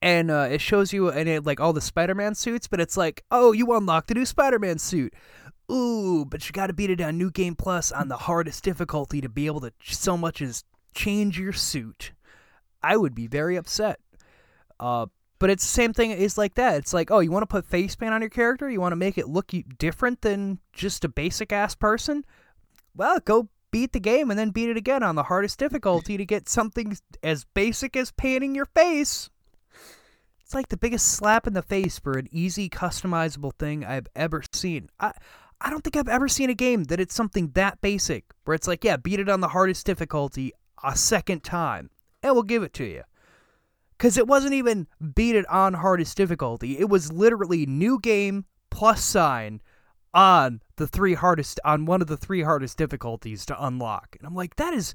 and 0.00 0.30
uh, 0.30 0.48
it 0.50 0.60
shows 0.62 0.92
you 0.92 1.10
and 1.10 1.28
it 1.28 1.44
like 1.44 1.60
all 1.60 1.72
the 1.74 1.80
Spider-Man 1.82 2.34
suits, 2.34 2.66
but 2.66 2.78
it's 2.80 2.96
like, 2.96 3.24
"Oh, 3.30 3.52
you 3.52 3.72
unlocked 3.74 4.08
the 4.08 4.14
new 4.14 4.26
Spider-Man 4.26 4.78
suit." 4.78 5.14
Ooh, 5.70 6.24
but 6.24 6.46
you 6.46 6.52
got 6.52 6.66
to 6.66 6.72
beat 6.72 6.90
it 6.90 7.00
on 7.00 7.16
New 7.16 7.30
Game 7.30 7.54
Plus 7.54 7.90
on 7.90 8.08
the 8.08 8.16
hardest 8.16 8.62
difficulty 8.62 9.20
to 9.20 9.28
be 9.28 9.46
able 9.46 9.60
to 9.60 9.72
so 9.82 10.16
much 10.16 10.42
as 10.42 10.64
change 10.94 11.38
your 11.38 11.52
suit. 11.52 12.12
I 12.82 12.96
would 12.96 13.14
be 13.14 13.26
very 13.26 13.56
upset. 13.56 13.98
Uh 14.78 15.06
but 15.40 15.50
it's 15.50 15.64
the 15.64 15.72
same 15.72 15.92
thing 15.92 16.10
It's 16.10 16.38
like 16.38 16.54
that. 16.54 16.76
It's 16.76 16.94
like, 16.94 17.10
oh, 17.10 17.18
you 17.18 17.30
want 17.30 17.42
to 17.42 17.46
put 17.46 17.66
face 17.66 17.94
paint 17.96 18.14
on 18.14 18.22
your 18.22 18.30
character? 18.30 18.70
You 18.70 18.80
want 18.80 18.92
to 18.92 18.96
make 18.96 19.18
it 19.18 19.28
look 19.28 19.52
different 19.78 20.22
than 20.22 20.58
just 20.72 21.04
a 21.04 21.08
basic 21.08 21.52
ass 21.52 21.74
person? 21.74 22.24
Well, 22.96 23.18
go 23.20 23.48
beat 23.70 23.92
the 23.92 24.00
game 24.00 24.30
and 24.30 24.38
then 24.38 24.50
beat 24.50 24.70
it 24.70 24.76
again 24.76 25.02
on 25.02 25.16
the 25.16 25.24
hardest 25.24 25.58
difficulty 25.58 26.16
to 26.16 26.24
get 26.24 26.48
something 26.48 26.96
as 27.22 27.44
basic 27.54 27.96
as 27.96 28.12
painting 28.12 28.54
your 28.54 28.66
face. 28.66 29.28
It's 30.40 30.54
like 30.54 30.68
the 30.68 30.76
biggest 30.76 31.08
slap 31.08 31.46
in 31.46 31.54
the 31.54 31.62
face 31.62 31.98
for 31.98 32.12
an 32.12 32.28
easy 32.30 32.68
customizable 32.70 33.52
thing 33.58 33.84
I've 33.84 34.06
ever 34.14 34.44
seen. 34.52 34.88
I 35.00 35.12
I 35.64 35.70
don't 35.70 35.82
think 35.82 35.96
I've 35.96 36.08
ever 36.08 36.28
seen 36.28 36.50
a 36.50 36.54
game 36.54 36.84
that 36.84 37.00
it's 37.00 37.14
something 37.14 37.48
that 37.54 37.80
basic 37.80 38.26
where 38.44 38.54
it's 38.54 38.68
like, 38.68 38.84
yeah, 38.84 38.98
beat 38.98 39.18
it 39.18 39.30
on 39.30 39.40
the 39.40 39.48
hardest 39.48 39.86
difficulty 39.86 40.52
a 40.84 40.94
second 40.94 41.42
time 41.42 41.88
and 42.22 42.34
we'll 42.34 42.42
give 42.42 42.62
it 42.62 42.74
to 42.74 42.84
you. 42.84 43.02
Cuz 43.98 44.18
it 44.18 44.26
wasn't 44.26 44.52
even 44.52 44.86
beat 45.14 45.34
it 45.34 45.48
on 45.48 45.72
hardest 45.72 46.18
difficulty. 46.18 46.78
It 46.78 46.90
was 46.90 47.10
literally 47.10 47.64
new 47.64 47.98
game 47.98 48.44
plus 48.68 49.02
sign 49.02 49.62
on 50.12 50.60
the 50.76 50.86
three 50.86 51.14
hardest 51.14 51.58
on 51.64 51.86
one 51.86 52.02
of 52.02 52.08
the 52.08 52.18
three 52.18 52.42
hardest 52.42 52.76
difficulties 52.76 53.46
to 53.46 53.66
unlock. 53.66 54.16
And 54.18 54.26
I'm 54.26 54.34
like, 54.34 54.56
that 54.56 54.74
is 54.74 54.92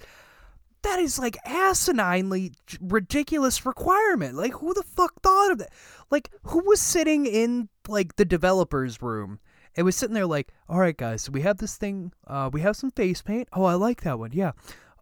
that 0.84 1.00
is 1.00 1.18
like 1.18 1.38
asininely 1.48 2.54
ridiculous 2.80 3.66
requirement. 3.66 4.36
Like 4.36 4.54
who 4.54 4.76
the 4.76 4.84
fuck 4.84 5.20
thought 5.24 5.52
of 5.52 5.58
that? 5.58 5.74
Like 6.12 6.30
who 6.44 6.64
was 6.64 6.80
sitting 6.80 7.26
in 7.26 7.70
like 7.88 8.18
the 8.18 8.26
developers 8.26 9.02
room 9.02 9.40
and 9.80 9.86
was 9.86 9.96
sitting 9.96 10.14
there 10.14 10.26
like, 10.26 10.52
"All 10.68 10.78
right 10.78 10.98
guys, 10.98 11.22
so 11.22 11.32
we 11.32 11.40
have 11.44 11.58
this 11.58 11.78
thing 11.78 12.12
uh 12.28 12.50
we 12.52 12.60
have 12.60 12.76
some 12.76 12.92
face 12.92 13.22
paint. 13.22 13.48
Oh, 13.54 13.64
I 13.64 13.76
like 13.76 14.02
that 14.02 14.20
one. 14.20 14.32
Yeah. 14.34 14.52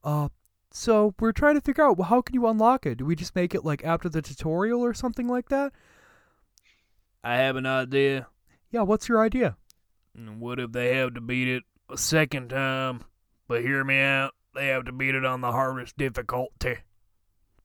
Uh 0.03 0.29
so 0.69 1.15
we're 1.19 1.31
trying 1.31 1.55
to 1.55 1.61
figure 1.61 1.83
out 1.83 1.97
well, 1.97 2.07
how 2.07 2.21
can 2.21 2.35
you 2.35 2.45
unlock 2.45 2.85
it? 2.85 2.99
Do 2.99 3.05
we 3.05 3.15
just 3.15 3.35
make 3.35 3.55
it 3.55 3.65
like 3.65 3.83
after 3.83 4.07
the 4.07 4.21
tutorial 4.21 4.85
or 4.85 4.93
something 4.93 5.27
like 5.27 5.49
that? 5.49 5.73
I 7.23 7.37
have 7.37 7.55
an 7.55 7.65
idea. 7.65 8.27
Yeah, 8.69 8.83
what's 8.83 9.09
your 9.09 9.19
idea? 9.19 9.57
What 10.13 10.59
if 10.59 10.73
they 10.73 10.95
have 10.97 11.15
to 11.15 11.21
beat 11.21 11.47
it 11.47 11.63
a 11.89 11.97
second 11.97 12.49
time? 12.49 13.03
But 13.47 13.63
hear 13.63 13.83
me 13.83 13.99
out. 13.99 14.35
They 14.53 14.67
have 14.67 14.85
to 14.85 14.91
beat 14.91 15.15
it 15.15 15.25
on 15.25 15.41
the 15.41 15.51
hardest 15.51 15.97
difficulty. 15.97 16.77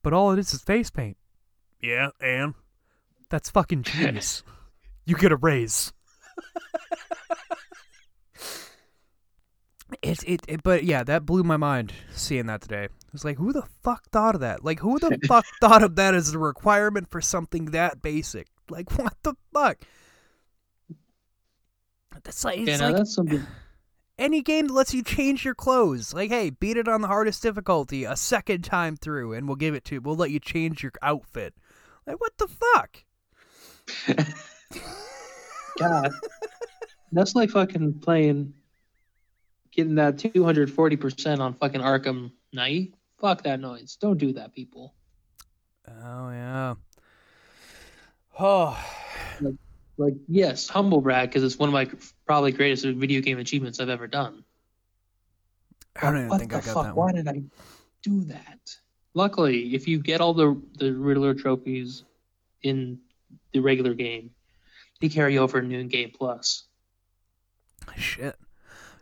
But 0.03 0.15
all 0.15 0.33
it 0.33 0.39
is 0.39 0.55
is 0.55 0.63
face 0.63 0.91
paint. 0.91 1.19
Yeah, 1.79 2.09
and? 2.21 2.55
That's 3.29 3.51
fucking 3.51 3.83
genius. 3.83 4.43
you 5.05 5.17
get 5.17 5.33
a 5.33 5.37
raise. 5.37 5.93
It's 10.01 10.23
it, 10.25 10.41
it, 10.49 10.63
but 10.63 10.85
yeah, 10.85 11.05
that 11.05 11.27
blew 11.27 11.43
my 11.43 11.57
mind 11.57 11.93
seeing 12.13 12.47
that 12.47 12.63
today. 12.63 12.85
It 12.85 13.13
was 13.13 13.25
like, 13.25 13.37
who 13.37 13.53
the 13.53 13.63
fuck 13.83 14.05
thought 14.11 14.35
of 14.35 14.41
that? 14.41 14.65
Like, 14.65 14.81
who 14.81 14.99
the 14.99 15.19
fuck 15.29 15.45
thought 15.61 15.83
of 15.83 15.97
that 15.97 16.15
as 16.15 16.33
a 16.33 16.39
requirement 16.39 17.11
for 17.11 17.21
something 17.21 17.67
that 17.67 18.03
basic? 18.03 18.49
Like, 18.71 18.91
what 18.99 19.15
the 19.23 19.35
fuck? 19.53 19.79
That's 22.25 22.45
like, 22.45 22.59
it's 22.59 22.81
Yeah, 22.81 22.87
like 22.87 22.97
that's 22.97 23.15
something. 23.15 23.47
any 24.19 24.43
game 24.43 24.69
that 24.69 24.75
lets 24.75 24.95
you 24.95 25.03
change 25.03 25.45
your 25.45 25.55
clothes. 25.55 26.15
Like, 26.15 26.31
hey, 26.31 26.51
beat 26.51 26.77
it 26.77 26.89
on 26.89 27.01
the 27.01 27.09
hardest 27.09 27.43
difficulty 27.43 28.05
a 28.05 28.17
second 28.17 28.63
time 28.63 28.97
through, 28.97 29.35
and 29.35 29.47
we'll 29.47 29.57
give 29.57 29.75
it 29.75 29.85
to. 29.87 29.99
We'll 29.99 30.17
let 30.17 30.31
you 30.31 30.41
change 30.41 30.83
your 30.83 30.93
outfit. 31.03 31.55
Like, 32.07 32.21
what 32.21 32.33
the 32.39 32.49
fuck? 32.49 33.05
God, 35.79 36.13
that's 37.13 37.35
like 37.35 37.51
fucking 37.51 38.01
playing, 38.01 38.55
getting 39.71 39.97
that 39.97 40.19
two 40.19 40.45
hundred 40.45 40.71
forty 40.71 40.97
percent 40.97 41.41
on 41.41 41.55
fucking 41.55 41.81
Arkham 41.81 42.33
Knight. 42.53 42.95
Fuck 43.21 43.43
that 43.45 43.61
noise. 43.61 43.97
Don't 44.01 44.19
do 44.19 44.33
that, 44.35 44.53
people. 44.53 44.95
Oh 45.89 46.31
yeah. 46.31 46.75
Oh, 48.39 48.85
Like, 49.99 50.15
yes, 50.27 50.69
humble 50.69 51.01
brag 51.01 51.29
because 51.29 51.45
it's 51.45 51.59
one 51.59 51.69
of 51.69 51.73
my 51.73 51.89
probably 52.27 52.53
greatest 52.53 52.85
video 52.85 53.21
game 53.21 53.39
achievements 53.39 53.79
I've 53.79 53.91
ever 53.91 54.07
done. 54.07 54.45
I 55.97 56.07
don't 56.07 56.17
even 56.17 56.29
what 56.29 56.41
think 56.41 56.53
I 56.55 56.61
got 56.61 56.65
fuck? 56.65 56.85
that 56.87 56.97
Why 56.97 57.13
did 57.13 57.29
I 57.29 57.43
do 58.03 58.25
that? 58.25 58.77
Luckily, 59.15 59.75
if 59.75 59.87
you 59.87 59.99
get 59.99 60.21
all 60.21 60.33
the 60.33 60.61
the 60.79 60.93
Riddler 60.93 61.35
trophies 61.35 62.05
in 62.63 62.99
the 63.53 63.61
regular 63.61 63.93
game, 63.93 64.31
they 65.03 65.09
carry 65.09 65.37
over 65.37 65.61
Game 65.61 66.13
Plus. 66.17 66.65
Shit. 67.97 68.37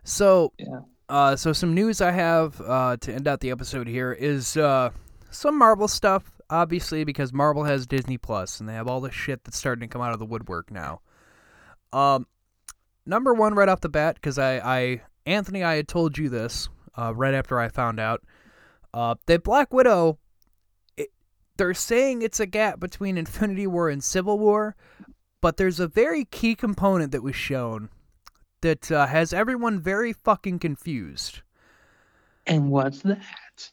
So, 0.03 0.51
Yeah. 0.57 0.79
uh, 1.07 1.35
so 1.35 1.53
some 1.53 1.75
news 1.75 2.01
I 2.01 2.11
have 2.11 2.59
uh, 2.59 2.97
to 2.97 3.13
end 3.13 3.27
out 3.27 3.39
the 3.39 3.51
episode 3.51 3.87
here 3.87 4.11
is 4.11 4.57
uh, 4.57 4.89
some 5.29 5.57
Marvel 5.57 5.87
stuff, 5.87 6.41
obviously, 6.49 7.03
because 7.03 7.31
Marvel 7.31 7.63
has 7.63 7.85
Disney 7.85 8.17
Plus 8.17 8.59
and 8.59 8.67
they 8.67 8.73
have 8.73 8.87
all 8.87 8.99
the 8.99 9.11
shit 9.11 9.43
that's 9.43 9.57
starting 9.57 9.87
to 9.87 9.87
come 9.87 10.01
out 10.01 10.11
of 10.11 10.19
the 10.19 10.25
woodwork 10.25 10.71
now. 10.71 11.01
Um, 11.93 12.25
number 13.05 13.33
one, 13.33 13.53
right 13.53 13.69
off 13.69 13.81
the 13.81 13.89
bat, 13.89 14.15
because 14.15 14.39
I, 14.39 14.57
I, 14.57 15.01
Anthony, 15.27 15.63
I 15.63 15.75
had 15.75 15.87
told 15.87 16.17
you 16.17 16.29
this 16.29 16.67
uh, 16.97 17.13
right 17.13 17.35
after 17.35 17.59
I 17.59 17.69
found 17.69 17.99
out 17.99 18.23
uh, 18.93 19.15
that 19.27 19.43
Black 19.43 19.71
Widow. 19.71 20.17
It, 20.97 21.09
they're 21.57 21.75
saying 21.75 22.23
it's 22.23 22.39
a 22.39 22.47
gap 22.47 22.79
between 22.79 23.19
Infinity 23.19 23.67
War 23.67 23.87
and 23.89 24.03
Civil 24.03 24.39
War, 24.39 24.75
but 25.41 25.57
there's 25.57 25.79
a 25.79 25.87
very 25.87 26.25
key 26.25 26.55
component 26.55 27.11
that 27.11 27.23
was 27.23 27.35
shown 27.35 27.89
that 28.61 28.91
uh, 28.91 29.07
has 29.07 29.33
everyone 29.33 29.79
very 29.79 30.13
fucking 30.13 30.59
confused. 30.59 31.41
And 32.47 32.69
what's 32.69 33.01
that? 33.01 33.71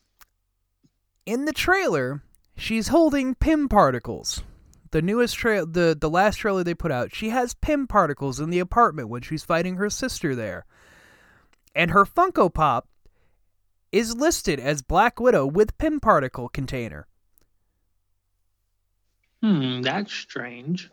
In 1.26 1.44
the 1.44 1.52
trailer, 1.52 2.22
she's 2.56 2.88
holding 2.88 3.34
Pym 3.34 3.68
particles. 3.68 4.42
The 4.90 5.02
newest 5.02 5.36
trail, 5.36 5.66
the 5.66 5.96
the 5.98 6.08
last 6.08 6.36
trailer 6.36 6.64
they 6.64 6.74
put 6.74 6.90
out, 6.90 7.14
she 7.14 7.28
has 7.28 7.52
Pym 7.54 7.86
particles 7.86 8.40
in 8.40 8.48
the 8.48 8.58
apartment 8.58 9.10
when 9.10 9.20
she's 9.20 9.44
fighting 9.44 9.76
her 9.76 9.90
sister 9.90 10.34
there. 10.34 10.64
And 11.74 11.90
her 11.90 12.06
Funko 12.06 12.52
Pop 12.52 12.88
is 13.92 14.16
listed 14.16 14.58
as 14.58 14.80
Black 14.80 15.20
Widow 15.20 15.46
with 15.46 15.76
Pym 15.76 16.00
particle 16.00 16.48
container. 16.48 17.06
Hmm, 19.42 19.82
that's 19.82 20.12
strange. 20.12 20.90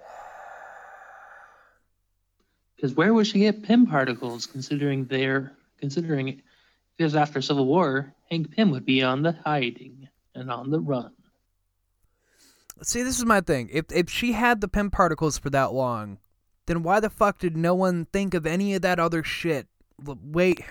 Because 2.76 2.94
where 2.94 3.14
would 3.14 3.28
she 3.28 3.40
get 3.40 3.64
Pym 3.64 3.86
particles? 3.86 4.46
Considering 4.46 5.06
they're 5.06 5.54
considering 5.80 6.30
it, 6.30 6.40
because 6.98 7.16
after 7.16 7.42
Civil 7.42 7.66
War, 7.66 8.14
Hank 8.30 8.52
Pym 8.52 8.72
would 8.72 8.86
be 8.86 9.02
on 9.02 9.22
the 9.22 9.34
hiding 9.46 10.08
and 10.34 10.52
on 10.52 10.70
the 10.70 10.80
run. 10.80 11.12
See, 12.82 13.04
this 13.04 13.18
is 13.18 13.26
my 13.26 13.42
thing. 13.42 13.70
If 13.72 13.86
if 13.92 14.10
she 14.10 14.34
had 14.34 14.62
the 14.62 14.68
Pym 14.68 14.92
particles 14.92 15.38
for 15.38 15.50
that 15.52 15.74
long, 15.74 16.18
then 16.66 16.84
why 16.84 17.00
the 17.00 17.10
fuck 17.10 17.40
did 17.40 17.56
no 17.56 17.76
one 17.76 18.06
think 18.06 18.34
of 18.34 18.46
any 18.46 18.74
of 18.74 18.82
that 18.82 19.00
other 19.00 19.24
shit? 19.24 19.68
Wait. 20.04 20.62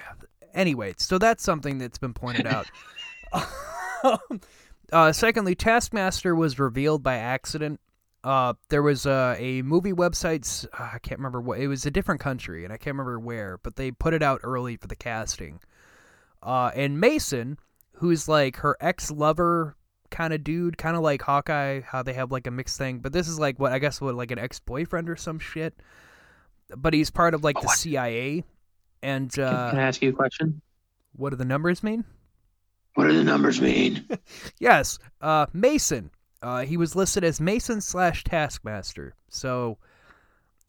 Anyway, 0.52 0.94
so 0.98 1.18
that's 1.18 1.42
something 1.42 1.78
that's 1.78 1.98
been 1.98 2.14
pointed 2.14 2.46
out. 2.46 2.70
uh, 4.92 5.12
secondly, 5.12 5.55
Taskmaster 5.55 6.34
was 6.34 6.59
revealed 6.59 7.02
by 7.02 7.16
accident. 7.16 7.80
Uh, 8.25 8.55
there 8.70 8.83
was 8.83 9.05
uh, 9.05 9.37
a 9.39 9.61
movie 9.62 9.93
website. 9.93 10.66
uh, 10.72 10.91
I 10.95 10.99
can't 10.99 11.18
remember 11.18 11.43
what. 11.43 11.61
It 11.61 11.68
was 11.68 11.85
a 11.85 11.91
different 11.91 12.22
country, 12.22 12.64
and 12.64 12.72
I 12.72 12.79
can't 12.79 12.95
remember 12.95 13.20
where. 13.20 13.59
But 13.59 13.77
they 13.77 13.91
put 13.91 14.14
it 14.14 14.22
out 14.22 14.41
early 14.43 14.77
for 14.79 14.89
the 14.89 14.97
casting. 14.97 15.61
Uh, 16.43 16.70
and 16.75 16.99
Mason, 16.99 17.59
who's 17.93 18.27
like 18.27 18.57
her 18.57 18.77
ex-lover 18.81 19.77
kind 20.11 20.33
of 20.33 20.43
dude, 20.43 20.79
kind 20.79 20.97
of 20.97 21.03
like 21.03 21.20
Hawkeye, 21.20 21.83
how 21.83 22.03
they 22.03 22.14
have 22.14 22.33
like 22.33 22.47
a 22.47 22.51
mixed 22.51 22.79
thing. 22.79 23.01
But 23.01 23.12
this 23.12 23.29
is 23.29 23.39
like 23.39 23.59
what 23.61 23.72
I 23.72 23.79
guess 23.79 24.01
what 24.01 24.14
like 24.14 24.31
an 24.31 24.39
ex-boyfriend 24.39 25.11
or 25.11 25.16
some 25.16 25.39
shit. 25.39 25.75
But 26.75 26.95
he's 26.95 27.11
part 27.11 27.35
of 27.35 27.45
like 27.45 27.61
the 27.61 27.68
CIA. 27.68 28.43
And 29.03 29.31
Can, 29.31 29.45
uh, 29.45 29.70
can 29.70 29.79
I 29.79 29.83
ask 29.83 30.01
you 30.01 30.09
a 30.09 30.12
question? 30.14 30.62
what 31.16 31.31
do 31.31 31.37
the 31.37 31.45
numbers 31.45 31.83
mean? 31.83 32.05
What 32.95 33.09
do 33.09 33.12
the 33.12 33.25
numbers 33.25 33.61
mean? 33.61 34.09
Yes, 34.59 34.99
uh, 35.20 35.47
Mason. 35.53 36.11
Uh, 36.45 36.61
he 36.61 36.76
was 36.76 36.95
listed 36.95 37.24
as 37.24 37.40
Mason 37.40 37.80
slash 37.80 38.22
Taskmaster. 38.22 39.14
So, 39.30 39.78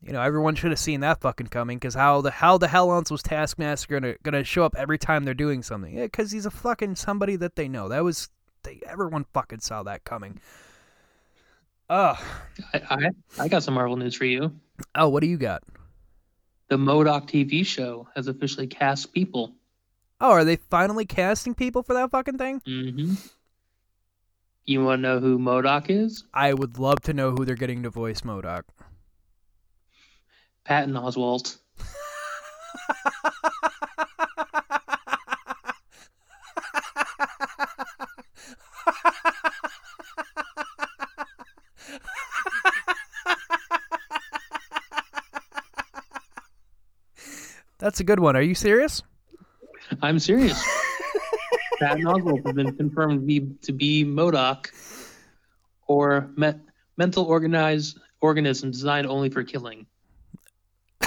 you 0.01 0.13
know, 0.13 0.21
everyone 0.21 0.55
should 0.55 0.71
have 0.71 0.79
seen 0.79 1.01
that 1.01 1.19
fucking 1.19 1.47
coming. 1.47 1.77
Because 1.77 1.93
how 1.93 2.21
the 2.21 2.31
how 2.31 2.57
the 2.57 2.69
hell 2.69 2.93
else 2.93 3.11
was 3.11 3.21
Taskmaster 3.21 3.99
gonna 3.99 4.15
gonna 4.23 4.45
show 4.45 4.63
up 4.63 4.73
every 4.77 4.97
time 4.97 5.25
they're 5.25 5.33
doing 5.33 5.61
something? 5.61 5.97
Yeah, 5.97 6.05
because 6.05 6.31
he's 6.31 6.45
a 6.45 6.51
fucking 6.51 6.95
somebody 6.95 7.35
that 7.35 7.57
they 7.57 7.67
know. 7.67 7.89
That 7.89 8.05
was 8.05 8.29
they, 8.63 8.79
everyone 8.87 9.25
fucking 9.33 9.59
saw 9.59 9.83
that 9.83 10.05
coming. 10.05 10.39
Ugh. 11.89 12.17
I, 12.73 12.81
I 12.89 13.09
I 13.37 13.47
got 13.49 13.63
some 13.63 13.73
Marvel 13.73 13.97
news 13.97 14.15
for 14.15 14.25
you. 14.25 14.57
Oh, 14.95 15.09
what 15.09 15.19
do 15.19 15.27
you 15.27 15.37
got? 15.37 15.61
The 16.69 16.77
MODOK 16.77 17.29
TV 17.29 17.65
show 17.65 18.07
has 18.15 18.27
officially 18.27 18.67
cast 18.67 19.13
people. 19.13 19.53
Oh, 20.21 20.31
are 20.31 20.45
they 20.45 20.55
finally 20.55 21.05
casting 21.05 21.53
people 21.53 21.83
for 21.83 21.93
that 21.95 22.11
fucking 22.11 22.37
thing? 22.37 22.61
Mm-hmm. 22.61 23.15
You 24.67 24.83
want 24.83 24.97
to 24.99 25.01
know 25.03 25.19
who 25.19 25.37
MODOK 25.37 25.85
is? 25.89 26.23
I 26.33 26.51
would 26.51 26.79
love 26.79 26.99
to 27.01 27.13
know 27.13 27.29
who 27.31 27.45
they're 27.45 27.53
getting 27.53 27.83
to 27.83 27.91
voice 27.91 28.21
MODOK. 28.21 28.63
Patton 30.63 30.95
Oswalt. 30.95 31.59
That's 47.77 47.99
a 47.99 48.03
good 48.03 48.19
one. 48.19 48.35
Are 48.35 48.41
you 48.41 48.55
serious? 48.55 49.03
I'm 50.01 50.17
serious. 50.17 50.74
Patton 51.79 52.05
Oswalt 52.05 52.45
has 52.45 52.55
been 52.55 52.75
confirmed 52.75 53.21
to 53.21 53.25
be, 53.25 53.39
to 53.63 53.71
be 53.71 54.05
MODOK, 54.05 54.67
or 55.87 56.29
me- 56.35 56.53
mental 56.97 57.25
organized 57.25 57.99
organism 58.21 58.71
designed 58.71 59.07
only 59.07 59.29
for 59.29 59.43
killing. 59.43 59.85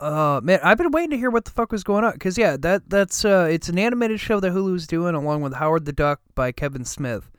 Uh, 0.00 0.40
man, 0.42 0.58
I've 0.62 0.78
been 0.78 0.90
waiting 0.92 1.10
to 1.10 1.18
hear 1.18 1.30
what 1.30 1.44
the 1.44 1.50
fuck 1.50 1.70
was 1.70 1.84
going 1.84 2.04
on. 2.04 2.16
Cause 2.18 2.38
yeah, 2.38 2.56
that 2.56 2.88
that's 2.88 3.22
uh, 3.22 3.46
it's 3.50 3.68
an 3.68 3.78
animated 3.78 4.18
show 4.18 4.40
that 4.40 4.52
Hulu's 4.52 4.86
doing 4.86 5.14
along 5.14 5.42
with 5.42 5.52
Howard 5.52 5.84
the 5.84 5.92
Duck 5.92 6.20
by 6.34 6.52
Kevin 6.52 6.86
Smith, 6.86 7.30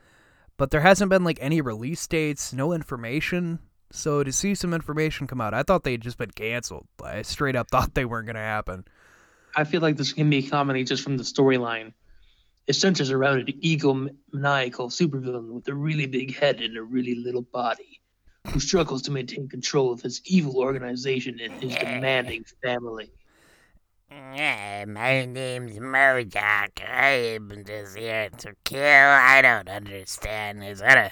but 0.58 0.70
there 0.70 0.82
hasn't 0.82 1.10
been 1.10 1.24
like 1.24 1.40
any 1.42 1.60
release 1.60 2.06
dates, 2.06 2.54
no 2.54 2.72
information. 2.72 3.58
So 3.92 4.24
to 4.24 4.32
see 4.32 4.54
some 4.54 4.76
information 4.76 5.26
come 5.26 5.42
out, 5.42 5.56
I 5.56 5.64
thought 5.64 5.84
they'd 5.84 6.02
just 6.02 6.20
been 6.20 6.32
canceled. 6.32 6.86
I 7.04 7.24
straight 7.24 7.56
up 7.56 7.68
thought 7.72 7.96
they 7.96 8.06
weren't 8.06 8.28
gonna 8.28 8.40
happen. 8.40 8.86
I 9.56 9.64
feel 9.64 9.82
like 9.82 9.98
this 9.98 10.14
can 10.14 10.30
be 10.30 10.38
a 10.38 10.44
comedy 10.48 10.84
just 10.84 11.04
from 11.04 11.18
the 11.18 11.24
storyline. 11.24 11.94
It 12.72 12.76
centers 12.76 13.12
around 13.12 13.40
an 13.40 13.48
egomaniacal 13.62 14.88
supervillain 14.96 15.50
with 15.50 15.68
a 15.68 15.74
really 15.74 16.06
big 16.06 16.34
head 16.34 16.62
and 16.62 16.78
a 16.78 16.82
really 16.82 17.16
little 17.16 17.42
body, 17.42 18.00
who 18.48 18.62
struggles 18.62 19.02
to 19.02 19.12
maintain 19.12 19.50
control 19.50 19.92
of 19.92 20.02
his 20.02 20.22
evil 20.24 20.58
organization 20.58 21.38
and 21.42 21.52
his 21.62 21.76
demanding 21.76 22.46
family. 22.64 23.12
Yeah, 24.10 24.86
my 24.88 25.26
name's 25.26 25.78
MODOK. 25.80 26.82
I 26.90 27.10
am 27.36 27.62
just 27.68 27.98
here 27.98 28.30
to 28.38 28.54
kill. 28.64 28.80
I 28.82 29.42
don't 29.42 29.68
understand. 29.68 30.64
Is 30.64 30.80
that 30.80 30.98
a 30.98 31.12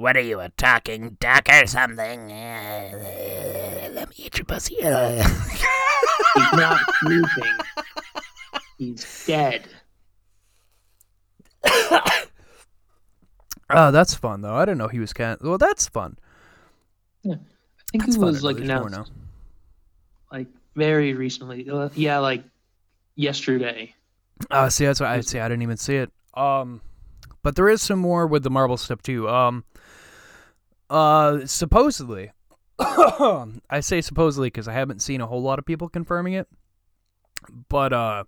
What 0.00 0.16
are 0.16 0.20
you, 0.20 0.38
a 0.38 0.50
talking 0.50 1.16
duck 1.18 1.48
or 1.48 1.66
something? 1.66 2.30
Uh, 2.30 3.90
let 3.94 4.10
me 4.10 4.14
eat 4.16 4.38
your 4.38 4.44
pussy. 4.44 4.76
He's 4.76 6.52
not 6.52 6.80
sleeping. 7.00 7.58
He's 8.78 9.24
dead. 9.26 9.66
Oh, 13.70 13.90
that's 13.90 14.14
fun 14.14 14.42
though. 14.42 14.54
I 14.54 14.64
didn't 14.64 14.78
know 14.78 14.88
he 14.88 15.00
was 15.00 15.12
can. 15.12 15.38
Well, 15.40 15.58
that's 15.58 15.88
fun. 15.88 16.18
Yeah, 17.22 17.34
I 17.34 17.36
think 17.90 18.04
That's 18.04 18.16
he 18.16 18.20
fun 18.20 18.26
was 18.26 18.44
like 18.44 18.58
announced 18.58 19.10
like 20.30 20.48
very 20.74 21.14
recently. 21.14 21.68
Uh, 21.68 21.88
Yeah, 21.94 22.18
like 22.18 22.44
yesterday. 23.16 23.94
Uh, 24.50 24.68
see, 24.68 24.84
that's 24.84 25.00
what 25.00 25.08
I 25.08 25.20
see. 25.22 25.38
I 25.38 25.48
didn't 25.48 25.62
even 25.62 25.76
see 25.76 25.96
it. 25.96 26.12
Um, 26.34 26.82
but 27.42 27.56
there 27.56 27.68
is 27.68 27.80
some 27.80 27.98
more 27.98 28.26
with 28.26 28.42
the 28.42 28.50
Marvel 28.50 28.76
stuff 28.76 29.00
too. 29.00 29.28
Um, 29.28 29.64
uh, 30.90 31.46
supposedly, 31.46 32.32
I 32.78 33.80
say 33.80 34.00
supposedly 34.00 34.48
because 34.48 34.68
I 34.68 34.72
haven't 34.72 35.00
seen 35.00 35.20
a 35.20 35.26
whole 35.26 35.42
lot 35.42 35.58
of 35.58 35.64
people 35.64 35.88
confirming 35.88 36.34
it. 36.34 36.48
But 37.68 37.92
uh, 37.92 38.24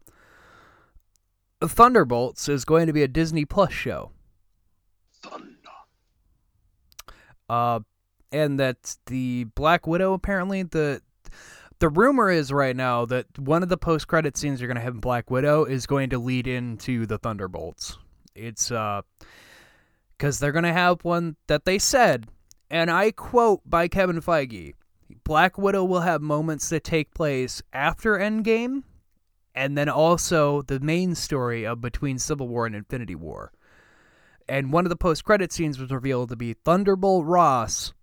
Thunderbolts 1.63 2.49
is 2.49 2.65
going 2.65 2.87
to 2.87 2.93
be 2.93 3.03
a 3.03 3.09
Disney 3.09 3.45
Plus 3.45 3.73
show. 3.73 4.13
Uh, 7.49 7.81
and 8.33 8.59
that 8.59 8.97
the 9.07 9.45
Black 9.55 9.87
Widow 9.87 10.13
apparently 10.13 10.63
the 10.65 11.01
the 11.79 11.89
rumor 11.89 12.31
is 12.31 12.53
right 12.53 12.75
now 12.75 13.05
that 13.05 13.27
one 13.39 13.63
of 13.63 13.69
the 13.69 13.77
post 13.77 14.09
credit 14.09 14.37
scenes 14.37 14.61
you're 14.61 14.69
going 14.69 14.77
to 14.77 14.83
have 14.83 14.95
in 14.95 15.01
Black 15.01 15.31
Widow 15.31 15.65
is 15.65 15.87
going 15.87 16.11
to 16.11 16.19
lead 16.19 16.47
into 16.47 17.07
the 17.07 17.19
Thunderbolts. 17.19 17.99
It's 18.35 18.71
uh 18.71 19.03
cuz 20.19 20.39
they're 20.39 20.53
going 20.53 20.65
to 20.65 20.73
have 20.73 21.05
one 21.05 21.37
that 21.47 21.65
they 21.65 21.79
said 21.79 22.27
and 22.69 22.91
I 22.91 23.13
quote 23.13 23.61
by 23.65 23.87
Kevin 23.87 24.21
Feige, 24.21 24.75
Black 25.23 25.57
Widow 25.57 25.85
will 25.85 26.01
have 26.01 26.21
moments 26.21 26.69
that 26.71 26.83
take 26.83 27.15
place 27.15 27.63
after 27.73 28.19
Endgame 28.19 28.83
and 29.57 29.77
then 29.77 29.89
also 29.89 30.61
the 30.63 30.79
main 30.79 31.15
story 31.15 31.67
of 31.67 31.81
between 31.81 32.19
Civil 32.19 32.47
War 32.47 32.67
and 32.67 32.77
Infinity 32.77 33.15
War. 33.15 33.51
And 34.47 34.71
one 34.71 34.85
of 34.85 34.91
the 34.91 34.97
post 34.97 35.25
credit 35.25 35.51
scenes 35.51 35.79
was 35.79 35.91
revealed 35.91 36.29
to 36.29 36.37
be 36.37 36.53
Thunderbolt 36.53 37.25
Ross 37.25 37.95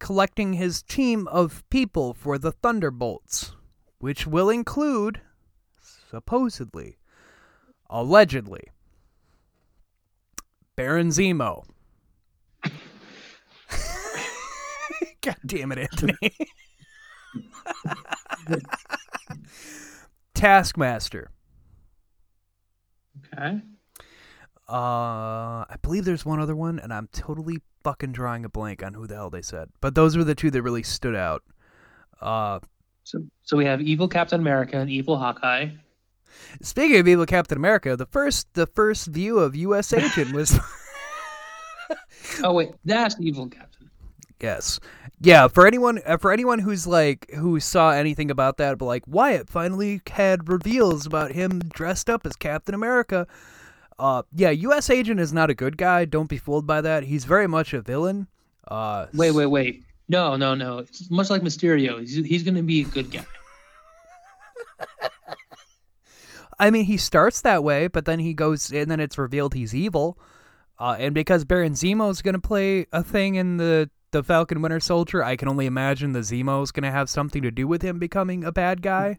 collecting 0.00 0.54
his 0.54 0.82
team 0.82 1.28
of 1.28 1.62
people 1.70 2.12
for 2.12 2.36
the 2.36 2.50
Thunderbolts, 2.52 3.54
which 3.98 4.26
will 4.26 4.50
include, 4.50 5.20
supposedly, 6.10 6.98
allegedly, 7.88 8.64
Baron 10.76 11.08
Zemo. 11.08 11.64
God 15.22 15.36
damn 15.46 15.72
it, 15.72 15.78
Anthony. 15.78 16.36
Taskmaster. 20.44 21.30
Okay. 23.32 23.62
Uh, 24.68 25.64
I 25.64 25.76
believe 25.80 26.04
there's 26.04 26.26
one 26.26 26.38
other 26.38 26.54
one, 26.54 26.78
and 26.78 26.92
I'm 26.92 27.08
totally 27.12 27.62
fucking 27.82 28.12
drawing 28.12 28.44
a 28.44 28.50
blank 28.50 28.82
on 28.82 28.92
who 28.92 29.06
the 29.06 29.14
hell 29.14 29.30
they 29.30 29.40
said. 29.40 29.70
But 29.80 29.94
those 29.94 30.18
were 30.18 30.24
the 30.24 30.34
two 30.34 30.50
that 30.50 30.60
really 30.62 30.82
stood 30.82 31.16
out. 31.16 31.42
Uh, 32.20 32.60
So 33.04 33.20
so 33.42 33.56
we 33.56 33.64
have 33.64 33.80
evil 33.80 34.06
Captain 34.06 34.38
America 34.38 34.76
and 34.76 34.90
evil 34.90 35.16
Hawkeye. 35.16 35.68
speaking 36.60 36.98
of 37.00 37.08
evil 37.08 37.24
Captain 37.24 37.56
America, 37.56 37.96
the 37.96 38.04
first 38.06 38.46
the 38.52 38.66
first 38.66 39.06
view 39.06 39.38
of 39.38 39.56
U.S. 39.56 39.92
Agent 39.94 40.34
was 40.34 40.58
Oh 42.42 42.52
wait, 42.52 42.72
that's 42.84 43.16
evil 43.18 43.48
Captain. 43.48 43.88
Yes, 44.40 44.80
yeah. 45.20 45.48
For 45.48 45.66
anyone 45.66 46.00
uh, 46.04 46.16
for 46.16 46.32
anyone 46.32 46.58
who's 46.58 46.86
like 46.86 47.30
who 47.32 47.60
saw 47.60 47.90
anything 47.90 48.30
about 48.30 48.56
that, 48.58 48.78
but 48.78 48.86
like 48.86 49.06
Wyatt 49.06 49.48
finally 49.48 50.00
had 50.08 50.48
reveals 50.48 51.06
about 51.06 51.32
him 51.32 51.60
dressed 51.60 52.08
up 52.10 52.26
as 52.26 52.36
Captain 52.36 52.74
America. 52.74 53.26
Uh, 53.98 54.22
yeah, 54.34 54.50
U.S. 54.50 54.90
Agent 54.90 55.20
is 55.20 55.32
not 55.32 55.50
a 55.50 55.54
good 55.54 55.76
guy. 55.76 56.04
Don't 56.04 56.28
be 56.28 56.38
fooled 56.38 56.66
by 56.66 56.80
that. 56.80 57.04
He's 57.04 57.24
very 57.24 57.46
much 57.46 57.72
a 57.72 57.80
villain. 57.80 58.26
Uh, 58.66 59.06
Wait, 59.14 59.30
wait, 59.30 59.46
wait. 59.46 59.84
No, 60.08 60.36
no, 60.36 60.54
no. 60.54 60.78
It's 60.78 61.10
much 61.10 61.30
like 61.30 61.42
Mysterio. 61.42 62.00
He's, 62.00 62.14
he's 62.14 62.42
going 62.42 62.56
to 62.56 62.62
be 62.62 62.82
a 62.82 62.84
good 62.84 63.10
guy. 63.10 63.24
I 66.58 66.70
mean, 66.70 66.84
he 66.84 66.96
starts 66.96 67.40
that 67.42 67.64
way, 67.64 67.88
but 67.88 68.04
then 68.04 68.18
he 68.18 68.34
goes, 68.34 68.72
and 68.72 68.90
then 68.90 69.00
it's 69.00 69.18
revealed 69.18 69.54
he's 69.54 69.74
evil. 69.74 70.18
Uh, 70.78 70.96
and 70.98 71.14
because 71.14 71.44
Baron 71.44 71.74
Zemo 71.74 72.10
is 72.10 72.22
going 72.22 72.34
to 72.34 72.40
play 72.40 72.86
a 72.92 73.02
thing 73.02 73.36
in 73.36 73.56
the 73.56 73.90
the 74.14 74.22
Falcon 74.22 74.62
Winter 74.62 74.80
Soldier, 74.80 75.22
I 75.22 75.34
can 75.36 75.48
only 75.48 75.66
imagine 75.66 76.12
the 76.12 76.20
Zemo 76.20 76.62
is 76.62 76.70
going 76.70 76.84
to 76.84 76.90
have 76.90 77.10
something 77.10 77.42
to 77.42 77.50
do 77.50 77.66
with 77.66 77.82
him 77.82 77.98
becoming 77.98 78.44
a 78.44 78.52
bad 78.52 78.80
guy. 78.80 79.18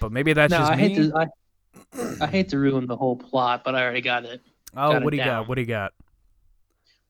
But 0.00 0.10
maybe 0.12 0.32
that's 0.32 0.50
no, 0.50 0.58
just 0.58 0.72
I 0.72 0.76
me. 0.76 0.88
hate 0.88 0.96
to 0.96 1.16
I, 1.16 2.24
I 2.24 2.26
hate 2.26 2.48
to 2.50 2.58
ruin 2.58 2.86
the 2.86 2.96
whole 2.96 3.16
plot, 3.16 3.62
but 3.64 3.76
I 3.76 3.82
already 3.82 4.00
got 4.00 4.24
it. 4.24 4.42
oh, 4.76 4.92
got 4.92 5.04
what 5.04 5.12
do 5.12 5.16
you 5.16 5.22
down. 5.22 5.42
got? 5.42 5.48
What 5.48 5.54
do 5.54 5.60
you 5.60 5.68
got? 5.68 5.92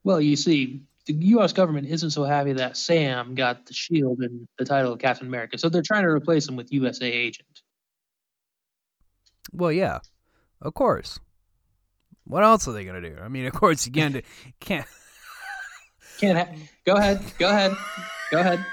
Well, 0.04 0.20
you 0.20 0.36
see, 0.36 0.82
the 1.06 1.14
U.S. 1.14 1.54
government 1.54 1.88
isn't 1.88 2.10
so 2.10 2.24
happy 2.24 2.52
that 2.52 2.76
Sam 2.76 3.34
got 3.34 3.64
the 3.64 3.72
shield 3.72 4.20
and 4.20 4.46
the 4.58 4.66
title 4.66 4.92
of 4.92 4.98
Captain 4.98 5.26
America, 5.26 5.56
so 5.56 5.70
they're 5.70 5.82
trying 5.82 6.04
to 6.04 6.10
replace 6.10 6.46
him 6.46 6.56
with 6.56 6.72
USA 6.72 7.10
Agent. 7.10 7.62
Well, 9.50 9.72
yeah, 9.72 10.00
of 10.60 10.74
course. 10.74 11.18
What 12.24 12.44
else 12.44 12.68
are 12.68 12.72
they 12.72 12.84
going 12.84 13.02
to 13.02 13.10
do? 13.10 13.16
I 13.20 13.28
mean, 13.28 13.46
of 13.46 13.54
course, 13.54 13.86
you 13.86 13.92
can't. 13.92 14.22
can't 14.60 14.86
Can't 16.20 16.38
ha- 16.38 16.54
go 16.84 16.94
ahead, 16.96 17.22
go 17.38 17.48
ahead, 17.48 17.72
go 18.30 18.40
ahead. 18.40 18.64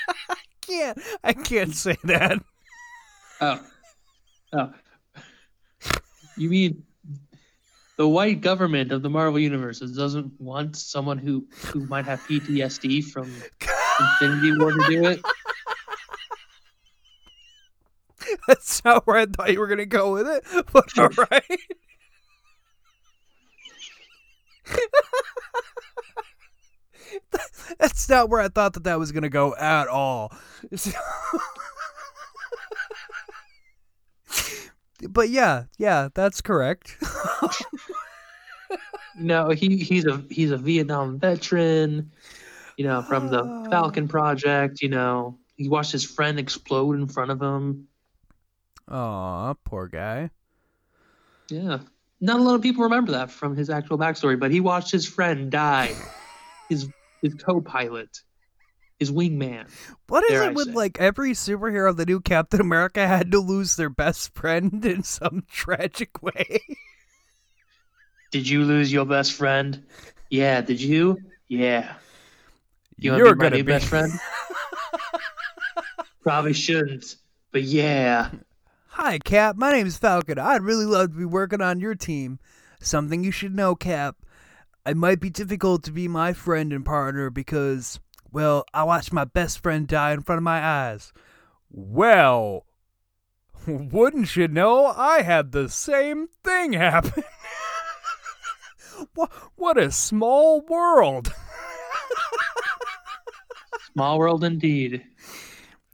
can't. 0.60 0.98
I 1.22 1.32
can't 1.32 1.74
say 1.74 1.96
that. 2.04 2.40
Oh, 3.40 3.60
oh. 4.52 4.72
You 6.36 6.50
mean 6.50 6.84
the 7.96 8.08
white 8.08 8.40
government 8.40 8.92
of 8.92 9.02
the 9.02 9.10
Marvel 9.10 9.38
universe 9.38 9.80
doesn't 9.80 10.40
want 10.40 10.76
someone 10.76 11.18
who 11.18 11.46
who 11.66 11.86
might 11.86 12.04
have 12.04 12.20
PTSD 12.20 13.04
from 13.04 13.32
Infinity 14.00 14.58
War 14.58 14.72
to 14.72 14.84
do 14.88 15.04
it? 15.06 15.20
That's 18.48 18.84
not 18.84 19.06
where 19.06 19.18
I 19.18 19.26
thought 19.26 19.52
you 19.52 19.60
were 19.60 19.66
going 19.66 19.78
to 19.78 19.86
go 19.86 20.12
with 20.12 20.26
it. 20.28 20.44
But 20.72 20.98
all 20.98 21.10
right. 21.30 21.60
That's 27.78 28.08
not 28.08 28.30
where 28.30 28.40
I 28.40 28.48
thought 28.48 28.74
that 28.74 28.84
that 28.84 28.98
was 28.98 29.12
going 29.12 29.22
to 29.22 29.28
go 29.28 29.54
at 29.56 29.88
all. 29.88 30.32
but 35.08 35.28
yeah, 35.30 35.64
yeah, 35.78 36.08
that's 36.14 36.40
correct. 36.40 36.96
No, 39.16 39.50
he 39.50 39.76
he's 39.76 40.06
a 40.06 40.22
he's 40.30 40.50
a 40.50 40.56
Vietnam 40.56 41.18
veteran, 41.18 42.10
you 42.76 42.84
know, 42.84 43.02
from 43.02 43.28
the 43.28 43.66
Falcon 43.70 44.08
Project. 44.08 44.82
You 44.82 44.88
know, 44.88 45.38
he 45.56 45.68
watched 45.68 45.92
his 45.92 46.04
friend 46.04 46.38
explode 46.38 46.96
in 46.96 47.06
front 47.06 47.30
of 47.30 47.40
him. 47.40 47.88
Aw, 48.88 49.54
poor 49.64 49.88
guy. 49.88 50.30
Yeah, 51.48 51.78
not 52.20 52.40
a 52.40 52.42
lot 52.42 52.54
of 52.54 52.62
people 52.62 52.84
remember 52.84 53.12
that 53.12 53.30
from 53.30 53.56
his 53.56 53.70
actual 53.70 53.98
backstory, 53.98 54.38
but 54.38 54.50
he 54.50 54.60
watched 54.60 54.90
his 54.90 55.06
friend 55.06 55.50
die, 55.50 55.94
his 56.68 56.88
his 57.22 57.34
co-pilot, 57.34 58.20
his 58.98 59.10
wingman. 59.10 59.68
What 60.08 60.24
is 60.30 60.40
it 60.40 60.54
with 60.54 60.68
like 60.68 61.00
every 61.00 61.32
superhero, 61.32 61.96
the 61.96 62.06
new 62.06 62.20
Captain 62.20 62.60
America 62.60 63.06
had 63.06 63.32
to 63.32 63.40
lose 63.40 63.76
their 63.76 63.90
best 63.90 64.34
friend 64.34 64.84
in 64.84 65.02
some 65.02 65.44
tragic 65.50 66.22
way? 66.22 66.60
Did 68.30 68.48
you 68.48 68.64
lose 68.64 68.92
your 68.92 69.06
best 69.06 69.32
friend? 69.32 69.84
Yeah. 70.28 70.60
Did 70.60 70.80
you? 70.80 71.18
Yeah. 71.48 71.94
You 72.96 73.12
want 73.12 73.18
You're 73.18 73.28
to 73.30 73.36
be 73.36 73.42
my 73.42 73.48
new 73.50 73.64
be 73.64 73.72
best 73.72 73.86
friend? 73.86 74.12
Probably 76.22 76.52
shouldn't, 76.52 77.16
but 77.52 77.62
yeah. 77.62 78.30
Hi, 78.88 79.18
Cap. 79.18 79.56
My 79.56 79.72
name's 79.72 79.98
Falcon. 79.98 80.38
I'd 80.38 80.62
really 80.62 80.86
love 80.86 81.10
to 81.10 81.18
be 81.18 81.24
working 81.24 81.60
on 81.60 81.80
your 81.80 81.94
team. 81.94 82.38
Something 82.80 83.24
you 83.24 83.30
should 83.30 83.54
know, 83.54 83.74
Cap. 83.74 84.16
It 84.86 84.96
might 84.98 85.18
be 85.18 85.30
difficult 85.30 85.82
to 85.84 85.92
be 85.92 86.08
my 86.08 86.34
friend 86.34 86.70
and 86.72 86.84
partner 86.84 87.30
because, 87.30 88.00
well, 88.30 88.64
I 88.74 88.84
watched 88.84 89.14
my 89.14 89.24
best 89.24 89.62
friend 89.62 89.88
die 89.88 90.12
in 90.12 90.20
front 90.20 90.38
of 90.38 90.42
my 90.42 90.62
eyes. 90.62 91.12
Well, 91.70 92.66
wouldn't 93.66 94.36
you 94.36 94.46
know, 94.46 94.86
I 94.86 95.22
had 95.22 95.52
the 95.52 95.70
same 95.70 96.28
thing 96.44 96.74
happen. 96.74 97.24
what, 99.14 99.32
what 99.56 99.78
a 99.78 99.90
small 99.90 100.60
world. 100.60 101.32
Small 103.94 104.18
world 104.18 104.42
indeed. 104.42 105.04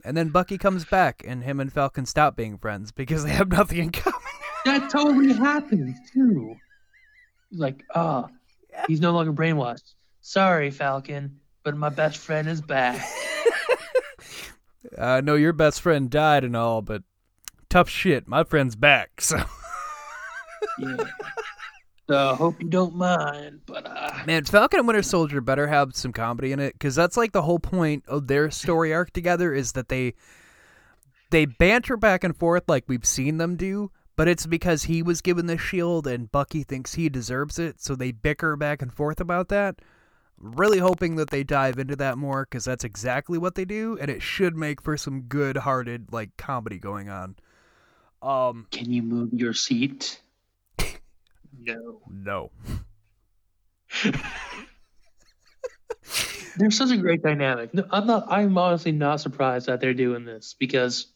And 0.03 0.17
then 0.17 0.29
Bucky 0.29 0.57
comes 0.57 0.85
back, 0.85 1.23
and 1.23 1.43
him 1.43 1.59
and 1.59 1.71
Falcon 1.71 2.07
stop 2.07 2.35
being 2.35 2.57
friends 2.57 2.91
because 2.91 3.23
they 3.23 3.29
have 3.29 3.49
nothing 3.49 3.77
in 3.77 3.91
common. 3.91 4.19
That 4.65 4.89
totally 4.89 5.33
happens 5.33 5.95
too. 6.11 6.55
Like, 7.51 7.83
ah, 7.93 8.27
he's 8.87 9.01
no 9.01 9.11
longer 9.11 9.33
brainwashed. 9.33 9.93
Sorry, 10.21 10.71
Falcon, 10.71 11.39
but 11.63 11.75
my 11.75 11.89
best 11.89 12.17
friend 12.17 12.47
is 12.47 12.61
back. 12.61 13.05
I 14.99 15.21
know 15.21 15.35
your 15.35 15.53
best 15.53 15.81
friend 15.81 16.09
died 16.09 16.43
and 16.43 16.55
all, 16.55 16.81
but 16.81 17.03
tough 17.69 17.89
shit. 17.89 18.27
My 18.27 18.43
friend's 18.43 18.75
back. 18.75 19.21
So, 19.21 19.43
yeah. 20.79 21.05
So 22.11 22.17
I 22.17 22.35
hope 22.35 22.61
you 22.61 22.67
don't 22.67 22.95
mind, 22.95 23.61
but 23.65 23.87
uh, 23.87 24.11
man, 24.25 24.43
Falcon 24.43 24.79
and 24.79 24.87
Winter 24.87 25.01
Soldier 25.01 25.39
better 25.39 25.67
have 25.67 25.95
some 25.95 26.11
comedy 26.11 26.51
in 26.51 26.59
it 26.59 26.73
because 26.73 26.93
that's 26.93 27.15
like 27.15 27.31
the 27.31 27.41
whole 27.41 27.57
point 27.57 28.03
of 28.05 28.27
their 28.27 28.51
story 28.51 28.93
arc 28.93 29.11
together 29.13 29.53
is 29.53 29.71
that 29.73 29.87
they 29.87 30.15
they 31.29 31.45
banter 31.45 31.95
back 31.95 32.25
and 32.25 32.35
forth 32.35 32.63
like 32.67 32.83
we've 32.87 33.05
seen 33.05 33.37
them 33.37 33.55
do, 33.55 33.91
but 34.21 34.27
it's 34.27 34.45
because 34.45 34.83
he 34.83 35.01
was 35.01 35.19
given 35.19 35.47
the 35.47 35.57
shield 35.57 36.05
and 36.05 36.31
Bucky 36.31 36.61
thinks 36.61 36.93
he 36.93 37.09
deserves 37.09 37.57
it, 37.57 37.81
so 37.81 37.95
they 37.95 38.11
bicker 38.11 38.55
back 38.55 38.83
and 38.83 38.93
forth 38.93 39.19
about 39.19 39.47
that. 39.47 39.79
Really 40.37 40.77
hoping 40.77 41.15
that 41.15 41.31
they 41.31 41.43
dive 41.43 41.79
into 41.79 41.95
that 41.95 42.19
more 42.19 42.45
because 42.45 42.63
that's 42.63 42.83
exactly 42.83 43.39
what 43.39 43.55
they 43.55 43.65
do, 43.65 43.97
and 43.99 44.11
it 44.11 44.21
should 44.21 44.55
make 44.55 44.79
for 44.79 44.95
some 44.95 45.21
good-hearted 45.21 46.09
like 46.13 46.37
comedy 46.37 46.77
going 46.77 47.09
on. 47.09 47.35
Um, 48.21 48.67
can 48.69 48.91
you 48.91 49.01
move 49.01 49.33
your 49.33 49.55
seat? 49.55 50.21
no. 51.59 52.01
no. 52.07 52.51
They're 56.57 56.69
such 56.69 56.91
a 56.91 56.97
great 56.97 57.23
dynamic. 57.23 57.73
No, 57.73 57.87
I'm 57.89 58.05
not. 58.05 58.27
I'm 58.29 58.55
honestly 58.55 58.91
not 58.91 59.19
surprised 59.19 59.65
that 59.65 59.81
they're 59.81 59.95
doing 59.95 60.25
this 60.25 60.55
because, 60.59 61.07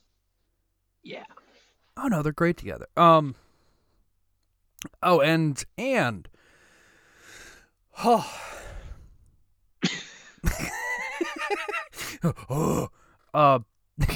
yeah, 1.03 1.25
Oh 1.97 2.07
no, 2.07 2.21
they're 2.21 2.33
great 2.33 2.57
together. 2.57 2.87
Um. 2.97 3.35
Oh, 5.01 5.21
and 5.21 5.63
and. 5.77 6.27
Oh. 8.03 8.29
oh. 12.49 12.89
Uh. 13.33 13.59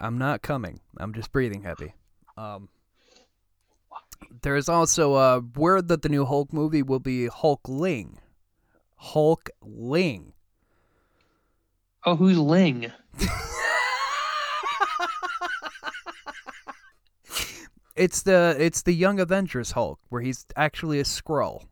I'm 0.00 0.16
not 0.16 0.42
coming. 0.42 0.78
I'm 0.98 1.12
just 1.12 1.32
breathing 1.32 1.62
heavy. 1.62 1.94
Um. 2.36 2.68
There 4.42 4.54
is 4.54 4.68
also 4.68 5.16
a 5.16 5.40
word 5.40 5.88
that 5.88 6.02
the 6.02 6.08
new 6.08 6.24
Hulk 6.24 6.52
movie 6.52 6.82
will 6.82 7.00
be 7.00 7.28
Hulkling. 7.28 8.18
Hulkling. 9.02 10.32
Oh, 12.04 12.16
who's 12.16 12.38
Ling? 12.38 12.92
It's 17.98 18.22
the 18.22 18.56
it's 18.58 18.82
the 18.82 18.94
Young 18.94 19.18
Avengers 19.18 19.72
Hulk, 19.72 19.98
where 20.08 20.22
he's 20.22 20.46
actually 20.56 21.00
a 21.00 21.04
Skrull. 21.04 21.64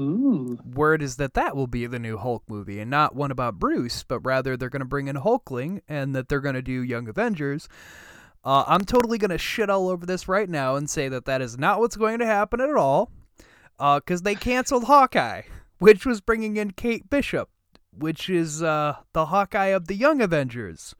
Ooh. 0.00 0.58
Word 0.64 1.02
is 1.02 1.16
that 1.16 1.34
that 1.34 1.56
will 1.56 1.66
be 1.66 1.86
the 1.86 1.98
new 1.98 2.18
Hulk 2.18 2.42
movie, 2.48 2.80
and 2.80 2.90
not 2.90 3.16
one 3.16 3.30
about 3.30 3.58
Bruce, 3.58 4.02
but 4.02 4.20
rather 4.20 4.56
they're 4.56 4.68
going 4.68 4.80
to 4.80 4.86
bring 4.86 5.08
in 5.08 5.16
Hulkling, 5.16 5.80
and 5.88 6.14
that 6.14 6.28
they're 6.28 6.40
going 6.40 6.54
to 6.54 6.62
do 6.62 6.82
Young 6.82 7.08
Avengers. 7.08 7.68
Uh, 8.44 8.64
I'm 8.66 8.84
totally 8.84 9.18
going 9.18 9.30
to 9.30 9.38
shit 9.38 9.70
all 9.70 9.88
over 9.88 10.06
this 10.06 10.28
right 10.28 10.48
now 10.48 10.76
and 10.76 10.88
say 10.88 11.08
that 11.08 11.24
that 11.24 11.42
is 11.42 11.58
not 11.58 11.80
what's 11.80 11.96
going 11.96 12.20
to 12.20 12.26
happen 12.26 12.60
at 12.60 12.76
all, 12.76 13.10
because 13.76 14.20
uh, 14.20 14.24
they 14.24 14.34
canceled 14.36 14.84
Hawkeye, 14.84 15.42
which 15.78 16.06
was 16.06 16.20
bringing 16.20 16.56
in 16.56 16.70
Kate 16.70 17.10
Bishop, 17.10 17.48
which 17.92 18.30
is 18.30 18.62
uh, 18.62 18.96
the 19.12 19.26
Hawkeye 19.26 19.66
of 19.66 19.88
the 19.88 19.96
Young 19.96 20.20
Avengers. 20.20 20.94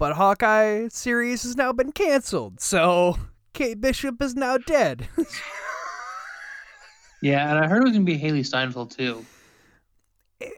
But 0.00 0.14
Hawkeye 0.14 0.88
series 0.88 1.42
has 1.42 1.58
now 1.58 1.74
been 1.74 1.92
canceled, 1.92 2.58
so 2.58 3.18
Kate 3.52 3.78
Bishop 3.78 4.22
is 4.22 4.34
now 4.34 4.56
dead. 4.56 5.06
yeah, 7.22 7.50
and 7.50 7.62
I 7.62 7.68
heard 7.68 7.82
it 7.82 7.84
was 7.84 7.92
gonna 7.92 8.06
be 8.06 8.18
Hailee 8.18 8.46
Steinfeld 8.46 8.92
too. 8.92 9.26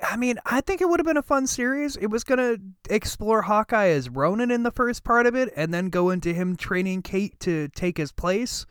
I 0.01 0.17
mean, 0.17 0.39
I 0.47 0.61
think 0.61 0.81
it 0.81 0.89
would 0.89 1.01
have 1.01 1.09
been 1.09 1.17
a 1.17 1.23
fun 1.23 1.49
series. 1.49 1.97
It 1.97 2.07
was 2.07 2.23
gonna 2.23 2.59
explore 2.89 3.43
Hawkeye 3.43 3.89
as 3.89 4.09
Ronin 4.09 4.53
in 4.53 4.63
the 4.63 4.71
first 4.71 5.03
part 5.03 5.27
of 5.27 5.35
it, 5.35 5.53
and 5.57 5.75
then 5.75 5.89
go 5.89 6.11
into 6.11 6.33
him 6.33 6.55
training 6.55 7.03
Kate 7.03 7.41
to 7.41 7.67
take 7.71 7.99
his 7.99 8.13
place. 8.13 8.65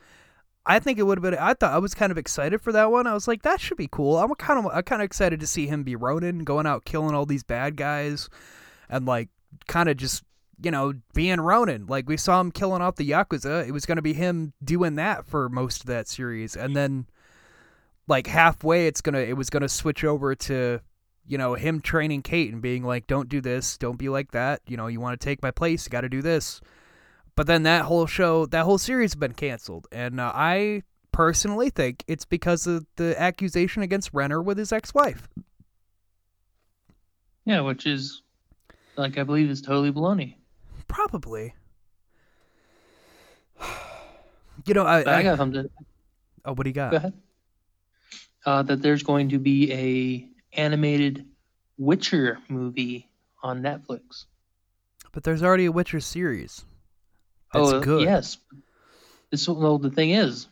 I 0.64 0.78
think 0.78 0.98
it 0.98 1.02
would 1.02 1.18
have 1.18 1.22
been. 1.22 1.38
I 1.38 1.52
thought 1.52 1.74
I 1.74 1.80
was 1.80 1.94
kind 1.94 2.10
of 2.10 2.16
excited 2.16 2.62
for 2.62 2.72
that 2.72 2.90
one. 2.90 3.06
I 3.06 3.12
was 3.12 3.28
like, 3.28 3.42
that 3.42 3.60
should 3.60 3.76
be 3.76 3.90
cool. 3.92 4.16
I'm 4.16 4.34
kind 4.36 4.64
of, 4.64 4.72
I'm 4.72 4.84
kind 4.84 5.02
of 5.02 5.04
excited 5.04 5.38
to 5.40 5.46
see 5.46 5.66
him 5.66 5.82
be 5.82 5.96
Ronin, 5.96 6.44
going 6.44 6.64
out 6.64 6.86
killing 6.86 7.14
all 7.14 7.26
these 7.26 7.42
bad 7.42 7.76
guys, 7.76 8.30
and 8.88 9.04
like 9.04 9.28
kind 9.68 9.90
of 9.90 9.98
just 9.98 10.24
you 10.62 10.70
know, 10.70 10.94
being 11.14 11.40
Ronin. 11.40 11.86
Like 11.86 12.08
we 12.08 12.16
saw 12.16 12.40
him 12.40 12.50
killing 12.50 12.82
off 12.82 12.96
the 12.96 13.08
Yakuza. 13.08 13.66
It 13.66 13.72
was 13.72 13.86
going 13.86 13.96
to 13.96 14.02
be 14.02 14.12
him 14.12 14.52
doing 14.62 14.96
that 14.96 15.26
for 15.26 15.48
most 15.48 15.80
of 15.80 15.86
that 15.86 16.08
series. 16.08 16.56
And 16.56 16.76
then 16.76 17.06
like 18.08 18.26
halfway 18.26 18.86
it's 18.86 19.00
going 19.00 19.14
to 19.14 19.26
it 19.26 19.36
was 19.36 19.50
going 19.50 19.62
to 19.62 19.68
switch 19.68 20.04
over 20.04 20.34
to 20.34 20.80
you 21.26 21.38
know, 21.38 21.54
him 21.54 21.80
training 21.80 22.22
Kate 22.22 22.52
and 22.52 22.60
being 22.60 22.84
like, 22.84 23.06
"Don't 23.06 23.28
do 23.28 23.40
this. 23.40 23.78
Don't 23.78 23.98
be 23.98 24.08
like 24.08 24.32
that. 24.32 24.60
You 24.66 24.76
know, 24.76 24.86
you 24.86 25.00
want 25.00 25.18
to 25.18 25.24
take 25.24 25.42
my 25.42 25.50
place. 25.50 25.86
You 25.86 25.90
got 25.90 26.02
to 26.02 26.08
do 26.08 26.22
this." 26.22 26.60
But 27.36 27.46
then 27.46 27.62
that 27.62 27.84
whole 27.84 28.06
show, 28.06 28.46
that 28.46 28.64
whole 28.64 28.78
series 28.78 29.12
has 29.12 29.16
been 29.16 29.32
canceled, 29.32 29.86
and 29.92 30.20
uh, 30.20 30.32
I 30.34 30.82
personally 31.12 31.70
think 31.70 32.04
it's 32.06 32.24
because 32.24 32.66
of 32.66 32.86
the 32.96 33.18
accusation 33.20 33.82
against 33.82 34.10
Renner 34.12 34.42
with 34.42 34.58
his 34.58 34.72
ex-wife. 34.72 35.28
Yeah, 37.44 37.60
which 37.60 37.86
is 37.86 38.22
like 38.96 39.16
I 39.18 39.22
believe 39.22 39.48
is 39.48 39.62
totally 39.62 39.92
baloney. 39.92 40.36
Probably. 40.88 41.54
You 44.66 44.74
know, 44.74 44.84
I, 44.86 45.02
But 45.02 45.14
I, 45.14 45.22
got 45.22 45.38
something. 45.38 45.68
Oh, 46.44 46.52
what 46.52 46.64
do 46.64 46.70
you 46.70 46.74
got? 46.74 46.90
Go 46.90 46.98
ahead. 46.98 47.14
Uh, 48.44 48.62
that 48.62 48.82
there's 48.82 49.02
going 49.02 49.30
to 49.30 49.38
be 49.38 49.72
a 49.72 50.28
animated 50.60 51.24
Witcher 51.78 52.38
movie 52.48 53.08
on 53.42 53.62
Netflix. 53.62 54.26
But 55.10 55.24
there's 55.24 55.42
already 55.42 55.64
a 55.64 55.72
Witcher 55.72 56.00
series. 56.00 56.64
That's 57.52 57.72
oh, 57.72 57.80
good. 57.80 58.02
yes. 58.02 58.38
This 59.30 59.48
well, 59.48 59.78
the 59.78 59.90
thing 59.90 60.10
is, 60.10 60.46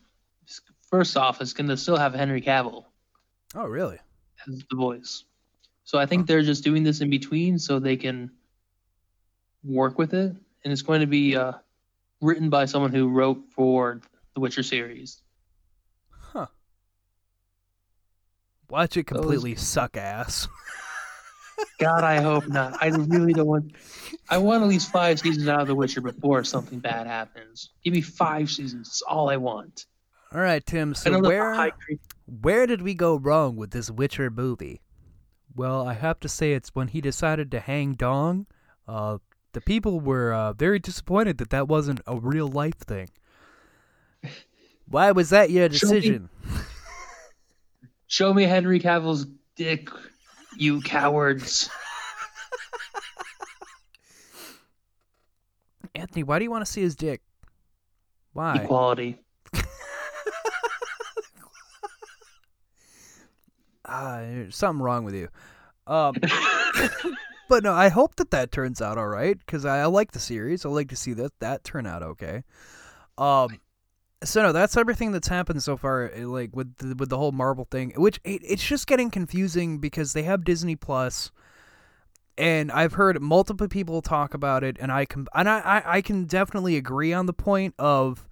first 0.91 1.17
off, 1.17 1.41
it's 1.41 1.53
going 1.53 1.69
to 1.69 1.77
still 1.77 1.97
have 1.97 2.15
Henry 2.15 2.41
Cavill 2.41 2.87
Oh, 3.55 3.67
really? 3.67 3.99
as 4.49 4.65
the 4.71 4.77
voice. 4.77 5.25
So 5.85 5.99
I 5.99 6.07
think 6.07 6.27
they're 6.27 6.43
just 6.43 6.65
doing 6.65 6.83
this 6.83 7.01
in 7.01 7.11
between 7.11 7.59
so 7.59 7.79
they 7.79 7.97
can 7.97 8.31
work 9.65 9.99
with 9.99 10.15
it, 10.15 10.35
and 10.65 10.73
it's 10.73 10.83
going 10.83 11.01
to 11.01 11.07
be 11.07 11.37
uh, 11.37 11.53
written 12.21 12.51
by 12.51 12.65
someone 12.67 12.93
who 12.93 13.09
wrote 13.09 13.43
for 13.55 14.01
the 14.35 14.41
Witcher 14.41 14.63
series. 14.63 15.21
Huh. 16.11 16.47
Watch 18.69 18.97
it 18.97 19.07
Those- 19.07 19.21
completely 19.21 19.55
suck 19.57 19.97
ass. 19.97 20.49
God, 21.79 22.05
I 22.05 22.21
hope 22.21 22.49
not. 22.49 22.77
I 22.81 22.89
really 22.89 23.33
don't 23.33 23.47
want. 23.47 23.73
I 24.29 24.39
want 24.39 24.63
at 24.63 24.69
least 24.69 24.91
five 24.91 25.19
seasons 25.19 25.49
out 25.49 25.61
of 25.61 25.67
The 25.67 25.75
Witcher 25.75 26.01
before 26.01 26.43
something 26.45 26.79
bad 26.79 27.07
happens. 27.07 27.71
Give 27.85 27.93
me 27.93 28.01
five 28.01 28.51
seasons. 28.51 28.89
That's 28.89 29.03
all 29.03 29.29
I 29.29 29.37
want. 29.37 29.87
All 30.33 30.41
right, 30.41 30.65
Tim. 30.65 30.95
So 30.95 31.11
know 31.11 31.17
that 31.17 31.23
the 31.23 31.29
where 31.29 31.71
where 32.27 32.67
did 32.67 32.83
we 32.83 32.95
go 32.95 33.17
wrong 33.17 33.57
with 33.57 33.73
this 33.73 33.91
Witcher 33.91 34.31
movie? 34.31 34.81
Well, 35.55 35.87
I 35.87 35.95
have 35.95 36.21
to 36.21 36.29
say 36.29 36.53
it's 36.53 36.75
when 36.75 36.89
he 36.89 37.01
decided 37.01 37.51
to 37.51 37.61
hang 37.61 37.95
Dong. 37.95 38.47
Uh, 38.87 39.19
the 39.53 39.61
people 39.61 40.01
were 40.01 40.33
uh, 40.33 40.53
very 40.53 40.79
disappointed 40.79 41.39
that 41.39 41.51
that 41.51 41.69
wasn't 41.69 42.01
a 42.07 42.17
real 42.17 42.49
life 42.49 42.79
thing. 42.79 43.09
Why 44.89 45.13
was 45.13 45.31
that 45.31 45.51
your 45.51 45.71
Show 45.71 45.89
me- 45.89 45.95
decision? 46.01 46.29
Show 48.07 48.35
me 48.35 48.43
Henry 48.45 48.81
Cavill's 48.81 49.27
dick, 49.57 49.89
you 50.57 50.81
cowards. 50.83 51.71
Anthony, 55.95 56.23
why 56.25 56.39
do 56.39 56.45
you 56.45 56.51
want 56.51 56.65
to 56.65 56.71
see 56.71 56.81
his 56.83 56.95
dick? 56.97 57.21
Why? 58.33 58.57
Equality. 58.57 59.19
Ah, 63.93 64.19
there's 64.21 64.55
something 64.55 64.83
wrong 64.83 65.05
with 65.05 65.15
you. 65.15 65.29
Um, 65.87 66.15
but 67.51 67.65
no, 67.65 67.75
I 67.75 67.91
hope 67.91 68.17
that 68.17 68.33
that 68.33 68.53
turns 68.53 68.81
out 68.81 68.99
all 68.99 69.09
right 69.09 69.39
because 69.39 69.67
I, 69.67 69.81
I 69.83 69.87
like 69.87 70.13
the 70.13 70.21
series. 70.21 70.65
I 70.67 70.71
like 70.71 70.89
to 70.91 70.97
see 70.97 71.13
that 71.15 71.33
that 71.41 71.65
turn 71.65 71.87
out 71.87 72.03
okay. 72.03 72.45
Um, 73.19 73.61
so 74.25 74.43
no, 74.43 74.53
that's 74.53 74.77
everything 74.77 75.13
that's 75.13 75.29
happened 75.29 75.63
so 75.63 75.77
far. 75.77 76.11
eh, 76.15 76.27
Like 76.27 76.57
with 76.57 76.77
the, 76.79 76.95
with 76.97 77.11
the 77.11 77.19
whole 77.19 77.33
Marvel 77.33 77.67
thing, 77.71 77.93
which 77.97 78.21
it, 78.25 78.43
it's 78.45 78.65
just 78.67 78.87
getting 78.87 79.11
confusing 79.11 79.79
because 79.79 80.15
they 80.15 80.25
have 80.25 80.45
Disney 80.45 80.77
Plus, 80.77 81.33
and 82.39 82.73
I've 82.73 82.95
heard 82.95 83.21
multiple 83.21 83.69
people 83.69 84.01
talk 84.03 84.35
about 84.35 84.65
it, 84.65 84.77
and 84.81 84.91
I 84.91 85.05
can 85.05 85.27
and 85.35 85.49
I 85.49 85.59
I, 85.61 85.83
I 85.97 86.03
can 86.03 86.25
definitely 86.25 86.77
agree 86.77 87.13
on 87.13 87.27
the 87.27 87.33
point 87.33 87.75
of. 87.79 88.27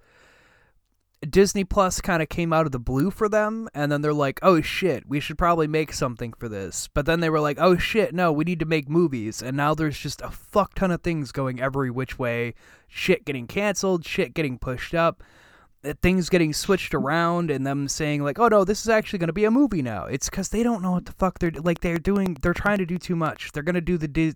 Disney 1.27 1.65
Plus 1.65 1.99
kind 1.99 2.21
of 2.23 2.29
came 2.29 2.53
out 2.53 2.65
of 2.65 2.71
the 2.71 2.79
blue 2.79 3.11
for 3.11 3.27
them, 3.27 3.67
and 3.73 3.91
then 3.91 4.01
they're 4.01 4.13
like, 4.13 4.39
"Oh 4.41 4.61
shit, 4.61 5.03
we 5.07 5.19
should 5.19 5.37
probably 5.37 5.67
make 5.67 5.91
something 5.91 6.31
for 6.33 6.47
this." 6.47 6.87
But 6.93 7.05
then 7.05 7.19
they 7.19 7.29
were 7.29 7.41
like, 7.41 7.57
"Oh 7.59 7.77
shit, 7.77 8.13
no, 8.15 8.31
we 8.31 8.45
need 8.45 8.59
to 8.59 8.65
make 8.65 8.87
movies." 8.89 9.41
And 9.41 9.57
now 9.57 9.73
there's 9.75 9.99
just 9.99 10.21
a 10.21 10.31
fuck 10.31 10.75
ton 10.75 10.91
of 10.91 11.01
things 11.01 11.33
going 11.33 11.59
every 11.59 11.91
which 11.91 12.17
way. 12.17 12.53
Shit 12.87 13.25
getting 13.25 13.47
canceled, 13.47 14.05
shit 14.05 14.33
getting 14.33 14.57
pushed 14.57 14.93
up. 14.93 15.21
uh, 15.85 15.93
things 16.01 16.29
getting 16.29 16.51
switched 16.51 16.93
around 16.93 17.49
and 17.51 17.65
them 17.65 17.87
saying 17.87 18.23
like, 18.23 18.39
"Oh 18.39 18.47
no, 18.49 18.63
this 18.65 18.81
is 18.81 18.89
actually 18.89 19.19
going 19.19 19.27
to 19.27 19.33
be 19.33 19.45
a 19.45 19.51
movie 19.51 19.81
now." 19.81 20.05
It's 20.05 20.29
because 20.29 20.49
they 20.49 20.63
don't 20.63 20.81
know 20.81 20.91
what 20.93 21.05
the 21.05 21.13
fuck 21.13 21.39
they're 21.39 21.51
like. 21.51 21.79
They're 21.81 21.97
doing. 21.97 22.37
They're 22.41 22.53
trying 22.53 22.77
to 22.79 22.85
do 22.85 22.97
too 22.97 23.15
much. 23.15 23.51
They're 23.51 23.63
gonna 23.63 23.81
do 23.81 23.97
the. 23.97 24.07
D- 24.07 24.33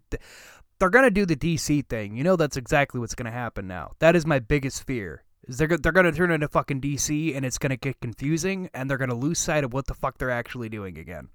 they're 0.79 0.89
gonna 0.89 1.11
do 1.11 1.25
the 1.25 1.35
DC 1.35 1.87
thing. 1.87 2.17
You 2.17 2.23
know 2.25 2.35
that's 2.35 2.57
exactly 2.57 2.99
what's 2.99 3.15
gonna 3.15 3.31
happen 3.31 3.67
now. 3.67 3.91
That 3.99 4.15
is 4.17 4.25
my 4.25 4.39
biggest 4.39 4.85
fear. 4.85 5.23
Is 5.47 5.57
they're 5.57 5.67
they're 5.67 5.91
gonna 5.91 6.11
turn 6.11 6.31
into 6.31 6.47
fucking 6.47 6.81
DC 6.81 7.35
and 7.35 7.45
it's 7.45 7.57
gonna 7.57 7.77
get 7.77 7.99
confusing 7.99 8.69
and 8.73 8.89
they're 8.89 8.97
gonna 8.97 9.15
lose 9.15 9.39
sight 9.39 9.63
of 9.63 9.73
what 9.73 9.87
the 9.87 9.93
fuck 9.93 10.17
they're 10.17 10.31
actually 10.31 10.69
doing 10.69 10.97
again. 10.97 11.29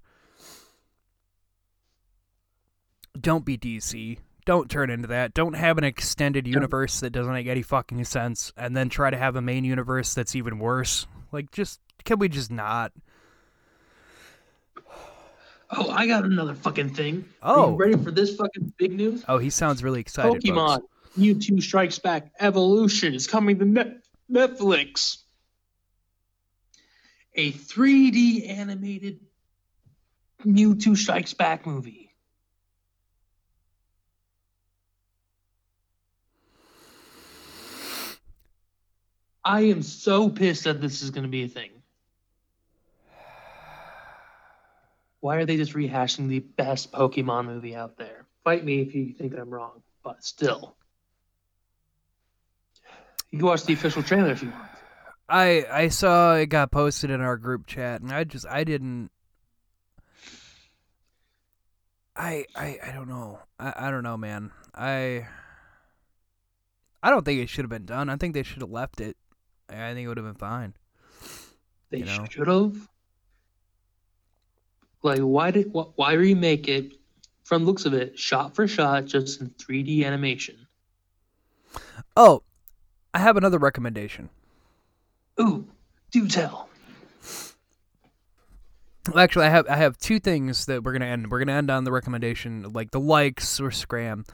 Don't 3.19 3.45
be 3.45 3.57
DC. 3.57 4.17
Don't 4.45 4.69
turn 4.69 4.89
into 4.89 5.07
that. 5.09 5.33
Don't 5.33 5.53
have 5.53 5.77
an 5.77 5.83
extended 5.83 6.47
universe 6.47 7.01
that 7.01 7.11
doesn't 7.11 7.33
make 7.33 7.47
any 7.47 7.61
fucking 7.61 8.03
sense, 8.05 8.51
and 8.57 8.75
then 8.75 8.89
try 8.89 9.09
to 9.09 9.17
have 9.17 9.35
a 9.35 9.41
main 9.41 9.63
universe 9.63 10.13
that's 10.13 10.35
even 10.35 10.57
worse. 10.57 11.05
Like, 11.31 11.51
just 11.51 11.79
can 12.03 12.17
we 12.17 12.29
just 12.29 12.49
not? 12.49 12.91
Oh, 15.71 15.91
I 15.91 16.07
got 16.07 16.25
another 16.25 16.55
fucking 16.55 16.95
thing. 16.95 17.25
Oh. 17.43 17.51
Are 17.51 17.57
you 17.57 17.63
oh. 17.63 17.75
ready 17.75 18.03
for 18.03 18.11
this 18.11 18.35
fucking 18.35 18.73
big 18.77 18.91
news? 18.93 19.23
Oh, 19.27 19.37
he 19.37 19.51
sounds 19.51 19.83
really 19.83 19.99
excited. 19.99 20.41
Pokemon 20.41 20.77
folks. 20.77 20.88
Mewtwo 21.17 21.61
Strikes 21.61 21.99
Back 21.99 22.31
Evolution 22.39 23.13
is 23.13 23.27
coming 23.27 23.59
to 23.59 23.65
Net- 23.65 24.03
Netflix. 24.31 25.17
A 27.35 27.51
3D 27.51 28.49
animated 28.49 29.19
Mewtwo 30.45 30.95
Strikes 30.95 31.33
Back 31.33 31.65
movie. 31.65 32.09
I 39.43 39.61
am 39.61 39.81
so 39.81 40.29
pissed 40.29 40.65
that 40.65 40.79
this 40.79 41.01
is 41.01 41.09
going 41.09 41.23
to 41.23 41.29
be 41.29 41.43
a 41.43 41.47
thing. 41.47 41.71
Why 45.21 45.37
are 45.37 45.45
they 45.45 45.57
just 45.57 45.73
rehashing 45.73 46.29
the 46.29 46.39
best 46.39 46.91
Pokemon 46.91 47.45
movie 47.45 47.75
out 47.75 47.97
there? 47.97 48.25
Fight 48.43 48.63
me 48.63 48.81
if 48.81 48.95
you 48.95 49.11
think 49.13 49.33
I'm 49.37 49.49
wrong, 49.49 49.81
but 50.03 50.23
still. 50.23 50.75
You 53.31 53.39
can 53.39 53.47
watch 53.47 53.63
the 53.63 53.73
official 53.73 54.03
trailer 54.03 54.31
if 54.31 54.41
you 54.41 54.49
want. 54.49 54.69
I 55.27 55.65
I 55.71 55.87
saw 55.89 56.33
it 56.35 56.47
got 56.47 56.71
posted 56.71 57.11
in 57.11 57.21
our 57.21 57.37
group 57.37 57.67
chat, 57.67 58.01
and 58.01 58.11
I 58.11 58.23
just 58.23 58.47
I 58.47 58.63
didn't. 58.63 59.11
I 62.15 62.45
I 62.55 62.79
I 62.83 62.91
don't 62.91 63.07
know. 63.07 63.39
I 63.59 63.73
I 63.87 63.91
don't 63.91 64.03
know, 64.03 64.17
man. 64.17 64.51
I 64.73 65.27
I 67.03 67.09
don't 67.11 67.23
think 67.23 67.39
it 67.41 67.49
should 67.49 67.63
have 67.63 67.69
been 67.69 67.85
done. 67.85 68.09
I 68.09 68.15
think 68.17 68.33
they 68.33 68.43
should 68.43 68.61
have 68.61 68.71
left 68.71 68.99
it. 68.99 69.15
I 69.69 69.93
think 69.93 70.05
it 70.05 70.07
would 70.07 70.17
have 70.17 70.25
been 70.25 70.33
fine. 70.35 70.73
They 71.91 71.99
You 71.99 72.05
know? 72.05 72.25
should 72.29 72.47
have. 72.47 72.89
Like, 75.01 75.19
why 75.19 75.51
did 75.51 75.71
why 75.71 76.13
remake 76.13 76.67
it? 76.67 76.93
From 77.43 77.65
looks 77.65 77.85
of 77.85 77.93
it, 77.95 78.19
shot 78.19 78.53
for 78.53 78.67
shot, 78.67 79.05
just 79.05 79.41
in 79.41 79.49
3D 79.51 80.05
animation. 80.05 80.67
Oh, 82.15 82.43
I 83.13 83.19
have 83.19 83.37
another 83.37 83.57
recommendation. 83.57 84.29
Ooh, 85.39 85.67
do 86.11 86.27
tell. 86.27 86.69
Well, 89.07 89.23
Actually, 89.23 89.45
I 89.45 89.49
have 89.49 89.67
I 89.67 89.75
have 89.77 89.97
two 89.97 90.19
things 90.19 90.65
that 90.67 90.83
we're 90.83 90.91
gonna 90.93 91.05
end. 91.05 91.31
We're 91.31 91.39
gonna 91.39 91.53
end 91.53 91.71
on 91.71 91.83
the 91.83 91.91
recommendation, 91.91 92.71
like 92.73 92.91
the 92.91 92.99
likes 92.99 93.59
or 93.59 93.71
scram. 93.71 94.25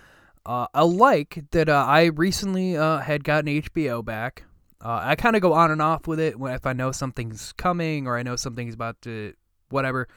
Uh, 0.46 0.68
a 0.74 0.86
like 0.86 1.44
that 1.52 1.70
uh, 1.70 1.86
I 1.88 2.06
recently 2.06 2.76
uh, 2.78 3.00
had 3.00 3.24
gotten 3.24 3.62
HBO 3.62 4.04
back. 4.04 4.44
Uh, 4.84 5.00
I 5.02 5.16
kind 5.16 5.36
of 5.36 5.42
go 5.42 5.54
on 5.54 5.72
and 5.72 5.82
off 5.82 6.08
with 6.08 6.20
it 6.20 6.38
when 6.38 6.54
if 6.54 6.66
I 6.66 6.74
know 6.74 6.92
something's 6.92 7.54
coming 7.54 8.08
or 8.08 8.18
I 8.18 8.24
know 8.24 8.36
something's 8.36 8.74
about 8.74 9.02
to 9.04 9.34
whatever. 9.70 10.08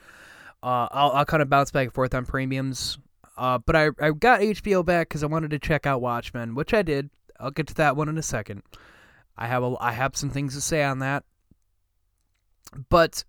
Uh, 0.61 0.87
I'll 0.91 1.11
I'll 1.11 1.25
kind 1.25 1.41
of 1.41 1.49
bounce 1.49 1.71
back 1.71 1.85
and 1.85 1.93
forth 1.93 2.13
on 2.13 2.25
premiums. 2.25 2.97
Uh, 3.37 3.57
but 3.59 3.75
I 3.75 3.89
I 3.99 4.11
got 4.11 4.41
HBO 4.41 4.85
back 4.85 5.09
because 5.09 5.23
I 5.23 5.27
wanted 5.27 5.51
to 5.51 5.59
check 5.59 5.85
out 5.85 6.01
Watchmen, 6.01 6.55
which 6.55 6.73
I 6.73 6.81
did. 6.81 7.09
I'll 7.39 7.51
get 7.51 7.67
to 7.67 7.73
that 7.75 7.95
one 7.95 8.09
in 8.09 8.17
a 8.17 8.23
second. 8.23 8.63
I 9.37 9.47
have 9.47 9.63
a 9.63 9.75
I 9.79 9.91
have 9.93 10.15
some 10.15 10.29
things 10.29 10.55
to 10.55 10.61
say 10.61 10.83
on 10.83 10.99
that. 10.99 11.23
But 12.89 13.23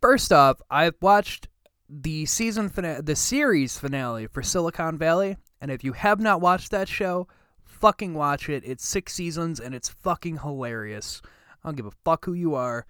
First 0.00 0.32
off, 0.32 0.62
I've 0.70 0.94
watched 1.00 1.48
the 1.88 2.24
season 2.26 2.68
finale, 2.68 3.02
the 3.02 3.16
series 3.16 3.78
finale 3.78 4.28
for 4.28 4.44
Silicon 4.44 4.96
Valley, 4.96 5.36
and 5.60 5.72
if 5.72 5.82
you 5.82 5.92
have 5.92 6.20
not 6.20 6.40
watched 6.40 6.70
that 6.70 6.88
show, 6.88 7.26
fucking 7.64 8.14
watch 8.14 8.48
it. 8.48 8.62
It's 8.64 8.86
six 8.86 9.12
seasons 9.12 9.58
and 9.58 9.74
it's 9.74 9.88
fucking 9.88 10.38
hilarious. 10.38 11.20
I 11.64 11.68
don't 11.68 11.76
give 11.76 11.86
a 11.86 11.90
fuck 12.04 12.26
who 12.26 12.32
you 12.32 12.54
are. 12.54 12.86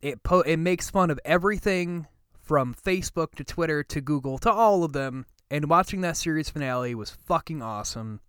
It 0.00 0.22
po- 0.22 0.40
it 0.40 0.56
makes 0.56 0.88
fun 0.88 1.10
of 1.10 1.20
everything 1.26 2.06
from 2.40 2.74
Facebook 2.74 3.34
to 3.34 3.44
Twitter 3.44 3.82
to 3.82 4.00
Google 4.00 4.38
to 4.38 4.50
all 4.50 4.82
of 4.82 4.94
them, 4.94 5.26
and 5.50 5.68
watching 5.68 6.00
that 6.00 6.16
series 6.16 6.48
finale 6.48 6.94
was 6.94 7.10
fucking 7.10 7.60
awesome. 7.60 8.20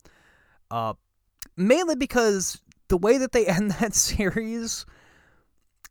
Uh, 0.69 0.95
mainly 1.55 1.95
because 1.95 2.61
the 2.87 2.97
way 2.97 3.17
that 3.17 3.31
they 3.31 3.45
end 3.47 3.71
that 3.71 3.93
series 3.93 4.85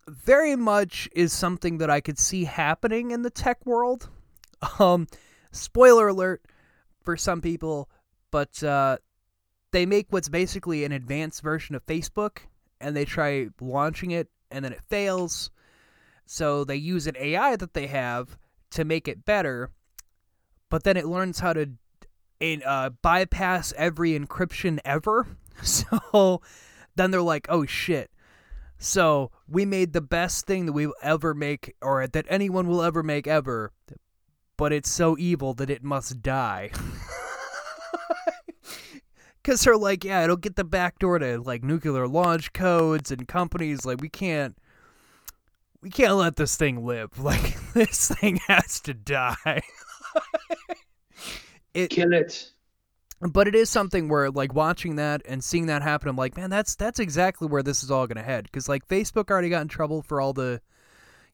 very 0.09 0.57
much 0.57 1.09
is 1.13 1.33
something 1.33 1.79
that 1.79 1.91
I 1.91 2.01
could 2.01 2.19
see 2.19 2.45
happening 2.45 3.11
in 3.11 3.23
the 3.23 3.31
tech 3.31 3.65
world. 3.65 4.09
Um, 4.79 5.07
spoiler 5.53 6.09
alert 6.09 6.43
for 7.03 7.17
some 7.17 7.41
people, 7.41 7.89
but 8.31 8.63
uh, 8.63 8.99
they 9.73 9.87
make 9.87 10.09
what's 10.11 10.29
basically 10.29 10.85
an 10.85 10.93
advanced 10.93 11.43
version 11.43 11.75
of 11.75 11.87
Facebook, 11.87 12.39
and 12.81 12.97
they 12.97 13.05
try 13.05 13.49
launching 13.61 14.11
it, 14.11 14.29
and 14.51 14.65
then 14.65 14.73
it 14.73 14.83
fails. 14.89 15.51
So 16.27 16.65
they 16.65 16.77
use 16.77 17.07
an 17.07 17.17
AI 17.19 17.57
that 17.57 17.75
they 17.75 17.87
have 17.87 18.37
to 18.73 18.85
make 18.85 19.09
it 19.09 19.25
better, 19.25 19.71
but 20.69 20.85
then 20.85 20.97
it 20.97 21.07
learns 21.07 21.41
how 21.41 21.53
to 21.53 21.71
in, 22.41 22.63
uh, 22.65 22.91
bypass 23.03 23.73
every 23.77 24.19
encryption 24.19 24.79
ever. 24.85 25.27
So 25.63 26.41
then 26.97 27.11
they're 27.11 27.21
like, 27.21 27.47
"Oh 27.51 27.67
shit." 27.67 28.11
So 28.79 29.31
we 29.47 29.67
made 29.67 29.93
the 29.93 30.01
best 30.01 30.47
thing 30.47 30.65
that 30.65 30.73
we 30.73 30.91
ever 31.03 31.35
make, 31.35 31.75
or 31.83 32.07
that 32.07 32.25
anyone 32.31 32.67
will 32.67 32.81
ever 32.83 33.03
make 33.03 33.27
ever, 33.27 33.73
but 34.57 34.73
it's 34.73 34.91
so 34.91 35.19
evil 35.19 35.53
that 35.55 35.69
it 35.69 35.85
must 35.85 36.23
die. 36.23 36.71
Because 39.43 39.63
they're 39.63 39.77
like, 39.77 40.05
yeah, 40.05 40.23
it'll 40.23 40.37
get 40.37 40.57
the 40.57 40.65
back 40.65 40.99
door 40.99 41.19
to 41.19 41.41
like 41.41 41.65
nuclear 41.65 42.07
launch 42.07 42.53
codes 42.53 43.11
and 43.11 43.27
companies. 43.27 43.87
Like, 43.87 44.01
we 44.01 44.09
can't, 44.09 44.57
we 45.81 45.89
can't 45.91 46.17
let 46.17 46.37
this 46.37 46.57
thing 46.57 46.85
live. 46.85 47.11
Like, 47.19 47.57
this 47.73 48.09
thing 48.09 48.37
has 48.49 48.81
to 48.81 48.95
die. 48.95 49.63
It, 51.75 51.91
Kill 51.91 52.13
it. 52.13 52.51
but 53.21 53.47
it 53.47 53.55
is 53.55 53.71
something 53.71 54.09
where 54.09 54.31
like 54.31 54.55
watching 54.55 54.97
that 54.97 55.23
and 55.29 55.43
seeing 55.45 55.67
that 55.67 55.83
happen 55.83 56.09
i'm 56.09 56.17
like 56.17 56.37
man 56.37 56.51
that's 56.51 56.75
that's 56.75 56.99
exactly 56.99 57.47
where 57.47 57.63
this 57.63 57.83
is 57.83 57.91
all 57.91 58.07
going 58.07 58.17
to 58.17 58.23
head. 58.23 58.45
Because 58.45 58.69
like 58.69 58.87
facebook 58.89 59.31
already 59.31 59.49
got 59.51 59.63
in 59.63 59.69
trouble 59.69 60.03
for 60.03 60.21
all 60.21 60.33
the 60.33 60.61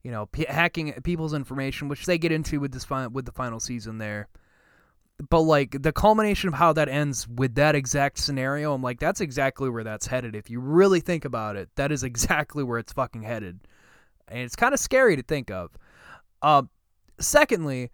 you 0.03 0.11
know 0.11 0.27
p- 0.27 0.47
hacking 0.49 0.93
people's 1.05 1.33
information 1.35 1.89
which 1.89 2.07
they 2.07 2.19
get 2.19 2.33
into 2.33 2.61
with 2.61 2.73
this 2.73 2.85
fi- 2.85 3.07
with 3.07 3.25
the 3.25 3.33
final 3.33 3.61
season 3.61 3.99
there. 3.99 4.29
But 5.31 5.41
like 5.41 5.83
the 5.83 5.93
culmination 5.93 6.49
of 6.49 6.55
how 6.55 6.75
that 6.75 6.89
ends 6.91 7.27
with 7.27 7.55
that 7.55 7.75
exact 7.75 8.19
scenario 8.19 8.75
i'm 8.75 8.83
like 8.83 9.01
that's 9.01 9.21
exactly 9.21 9.71
where 9.71 9.85
that's 9.85 10.07
headed. 10.07 10.35
If 10.37 10.51
you 10.51 10.61
really 10.61 11.01
think 11.01 11.25
about 11.25 11.57
it 11.57 11.71
that 11.77 11.91
is 11.93 12.03
exactly 12.05 12.63
where 12.63 12.79
it's 12.79 12.93
fucking 12.93 13.23
headed. 13.23 13.61
And 14.29 14.41
it's 14.41 14.57
kind 14.57 14.75
of 14.75 14.81
scary 14.81 15.17
to 15.17 15.23
think 15.23 15.51
of. 15.51 15.71
Uh, 16.43 16.63
secondly 17.19 17.91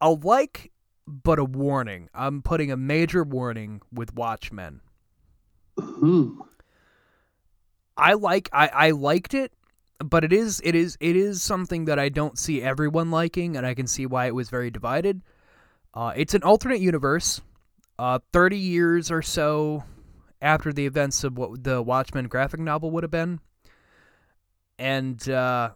i 0.00 0.08
like 0.08 0.71
but 1.06 1.38
a 1.38 1.44
warning. 1.44 2.08
I'm 2.14 2.42
putting 2.42 2.70
a 2.70 2.76
major 2.76 3.24
warning 3.24 3.80
with 3.92 4.14
Watchmen. 4.14 4.80
Ooh. 5.80 6.46
I 7.96 8.14
like 8.14 8.48
I, 8.52 8.68
I 8.68 8.90
liked 8.90 9.34
it, 9.34 9.52
but 9.98 10.24
it 10.24 10.32
is 10.32 10.60
it 10.64 10.74
is 10.74 10.96
it 11.00 11.16
is 11.16 11.42
something 11.42 11.84
that 11.86 11.98
I 11.98 12.08
don't 12.08 12.38
see 12.38 12.62
everyone 12.62 13.10
liking, 13.10 13.56
and 13.56 13.66
I 13.66 13.74
can 13.74 13.86
see 13.86 14.06
why 14.06 14.26
it 14.26 14.34
was 14.34 14.48
very 14.48 14.70
divided. 14.70 15.22
Uh, 15.94 16.12
it's 16.16 16.34
an 16.34 16.42
alternate 16.42 16.80
universe, 16.80 17.40
uh, 17.98 18.18
thirty 18.32 18.58
years 18.58 19.10
or 19.10 19.22
so 19.22 19.84
after 20.40 20.72
the 20.72 20.86
events 20.86 21.22
of 21.22 21.36
what 21.36 21.62
the 21.62 21.82
Watchmen 21.82 22.28
graphic 22.28 22.60
novel 22.60 22.90
would 22.92 23.04
have 23.04 23.10
been, 23.10 23.40
and 24.78 25.28
uh, 25.28 25.70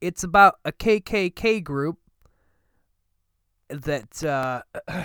it's 0.00 0.24
about 0.24 0.58
a 0.64 0.72
KKK 0.72 1.62
group 1.62 1.98
that 3.82 4.24
uh, 4.24 4.62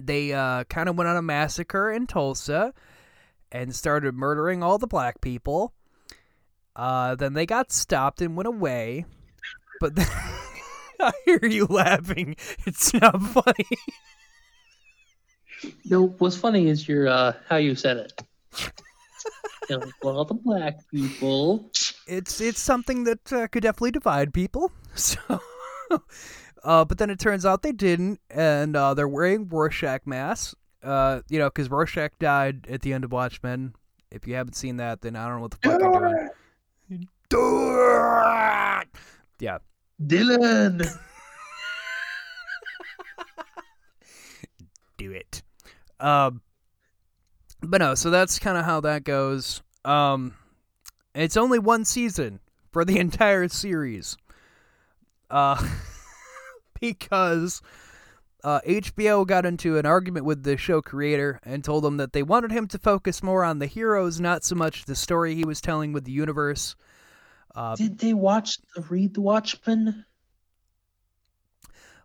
they 0.00 0.32
uh, 0.32 0.64
kind 0.64 0.88
of 0.88 0.96
went 0.96 1.08
on 1.08 1.16
a 1.16 1.22
massacre 1.22 1.90
in 1.90 2.06
Tulsa 2.06 2.72
and 3.52 3.74
started 3.74 4.14
murdering 4.14 4.62
all 4.62 4.78
the 4.78 4.86
black 4.86 5.20
people. 5.20 5.72
Uh, 6.76 7.14
then 7.14 7.34
they 7.34 7.46
got 7.46 7.72
stopped 7.72 8.20
and 8.20 8.36
went 8.36 8.48
away. 8.48 9.04
But 9.80 9.94
then, 9.94 10.08
I 11.00 11.12
hear 11.24 11.44
you 11.44 11.66
laughing. 11.66 12.36
It's 12.66 12.92
not 12.94 13.20
funny. 13.22 13.66
No, 15.86 16.08
what's 16.18 16.36
funny 16.36 16.68
is 16.68 16.86
your 16.86 17.08
uh, 17.08 17.32
how 17.48 17.56
you 17.56 17.74
said 17.74 17.96
it. 17.96 18.22
All 20.02 20.24
the 20.26 20.34
black 20.34 20.74
people. 20.90 21.70
it's 22.06 22.40
it's 22.40 22.60
something 22.60 23.04
that 23.04 23.32
uh, 23.32 23.48
could 23.48 23.62
definitely 23.62 23.92
divide 23.92 24.34
people. 24.34 24.70
So, 24.96 25.18
uh, 26.64 26.84
but 26.84 26.98
then 26.98 27.10
it 27.10 27.18
turns 27.18 27.46
out 27.46 27.62
they 27.62 27.72
didn't, 27.72 28.20
and 28.30 28.74
uh, 28.74 28.94
they're 28.94 29.06
wearing 29.06 29.48
Rorschach 29.48 30.06
masks. 30.06 30.54
Uh, 30.82 31.20
you 31.28 31.38
know, 31.38 31.46
because 31.48 31.70
Rorschach 31.70 32.12
died 32.18 32.66
at 32.68 32.82
the 32.82 32.92
end 32.92 33.04
of 33.04 33.12
Watchmen. 33.12 33.74
If 34.10 34.26
you 34.26 34.34
haven't 34.34 34.54
seen 34.54 34.76
that, 34.78 35.00
then 35.00 35.16
I 35.16 35.26
don't 35.26 35.36
know 35.36 35.42
what 35.42 35.50
the 35.52 35.56
fuck 35.62 35.80
you're 35.80 36.28
doing. 36.88 37.08
Do 37.28 37.78
it! 38.20 38.88
Yeah, 39.40 39.58
Dylan. 40.02 40.86
do 44.98 45.12
it. 45.12 45.42
Um, 46.00 46.42
but 47.60 47.78
no, 47.78 47.94
so 47.94 48.10
that's 48.10 48.38
kind 48.38 48.58
of 48.58 48.64
how 48.64 48.80
that 48.80 49.04
goes. 49.04 49.62
Um, 49.84 50.34
it's 51.14 51.36
only 51.36 51.58
one 51.58 51.84
season 51.84 52.40
for 52.72 52.84
the 52.84 52.98
entire 53.00 53.48
series. 53.48 54.16
Uh, 55.30 55.62
because 56.92 57.62
uh, 58.42 58.60
HBO 58.66 59.26
got 59.26 59.46
into 59.46 59.78
an 59.78 59.86
argument 59.86 60.26
with 60.26 60.42
the 60.42 60.56
show 60.58 60.82
creator 60.82 61.40
and 61.44 61.64
told 61.64 61.84
him 61.84 61.96
that 61.96 62.12
they 62.12 62.22
wanted 62.22 62.52
him 62.52 62.68
to 62.68 62.78
focus 62.78 63.22
more 63.22 63.42
on 63.42 63.58
the 63.58 63.66
heroes, 63.66 64.20
not 64.20 64.44
so 64.44 64.54
much 64.54 64.84
the 64.84 64.94
story 64.94 65.34
he 65.34 65.44
was 65.44 65.62
telling 65.62 65.92
with 65.92 66.04
the 66.04 66.12
universe. 66.12 66.76
Uh, 67.54 67.74
Did 67.76 67.98
they 67.98 68.12
watch 68.12 68.58
the 68.74 68.82
Read 68.82 69.14
the 69.14 69.22
Watchmen? 69.22 70.04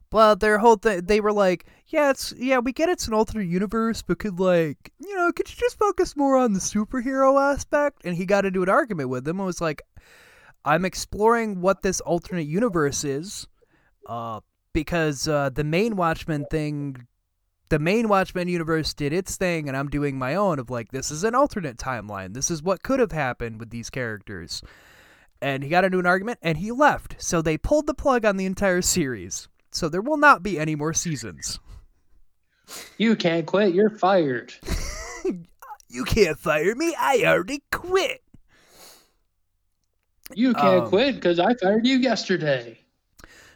But 0.10 0.39
their 0.39 0.57
whole 0.57 0.77
thing, 0.77 1.01
they 1.06 1.19
were 1.19 1.34
like, 1.34 1.65
yeah, 1.88 2.10
it's 2.11 2.34
yeah, 2.38 2.60
we 2.60 2.72
get 2.72 2.89
it's 2.89 3.07
an 3.07 3.14
alternate 3.14 3.47
universe, 3.47 4.01
but 4.01 4.19
could 4.19 4.39
like, 4.39 4.91
you 4.99 5.15
know, 5.15 5.31
could 5.31 5.49
you 5.49 5.56
just 5.57 5.77
focus 5.77 6.15
more 6.15 6.38
on 6.38 6.53
the 6.53 6.60
superhero 6.60 7.39
aspect? 7.53 8.06
And 8.06 8.15
he 8.15 8.26
got 8.26 8.45
into 8.45 8.64
an 8.64 8.69
argument 8.69 9.10
with 9.10 9.26
them 9.26 9.39
and 9.39 9.45
was 9.45 9.61
like, 9.61 9.81
I'm 10.65 10.85
exploring 10.85 11.61
what 11.61 11.81
this 11.81 12.01
alternate 12.01 12.47
universe 12.47 13.03
is, 13.03 13.47
uh, 14.07 14.39
because 14.73 15.27
uh, 15.27 15.49
the 15.49 15.63
main 15.63 15.95
Watchmen 15.95 16.45
thing, 16.51 17.07
the 17.69 17.79
main 17.79 18.07
Watchmen 18.07 18.47
universe 18.47 18.93
did 18.93 19.13
its 19.13 19.35
thing, 19.37 19.67
and 19.67 19.75
I'm 19.77 19.89
doing 19.89 20.17
my 20.17 20.35
own. 20.35 20.59
Of 20.59 20.69
like, 20.69 20.91
this 20.91 21.11
is 21.11 21.23
an 21.23 21.35
alternate 21.35 21.77
timeline. 21.77 22.33
This 22.33 22.49
is 22.51 22.63
what 22.63 22.83
could 22.83 22.99
have 22.99 23.11
happened 23.11 23.59
with 23.59 23.69
these 23.69 23.89
characters. 23.89 24.61
And 25.41 25.63
he 25.63 25.69
got 25.69 25.85
into 25.85 25.99
an 25.99 26.05
argument, 26.05 26.39
and 26.41 26.57
he 26.57 26.71
left. 26.71 27.15
So 27.17 27.41
they 27.41 27.57
pulled 27.57 27.87
the 27.87 27.93
plug 27.93 28.25
on 28.25 28.37
the 28.37 28.45
entire 28.45 28.81
series. 28.81 29.47
So 29.71 29.87
there 29.87 30.01
will 30.01 30.17
not 30.17 30.43
be 30.43 30.59
any 30.59 30.75
more 30.75 30.93
seasons. 30.93 31.59
You 32.97 33.15
can't 33.15 33.45
quit. 33.45 33.73
You're 33.73 33.89
fired. 33.89 34.53
You 35.91 36.03
can't 36.03 36.37
fire 36.37 36.75
me. 36.75 36.93
I 36.99 37.23
already 37.25 37.63
quit. 37.71 38.21
You 40.35 40.53
can't 40.53 40.83
Um, 40.83 40.89
quit 40.89 41.15
because 41.15 41.39
I 41.39 41.55
fired 41.55 41.87
you 41.87 41.97
yesterday. 41.97 42.78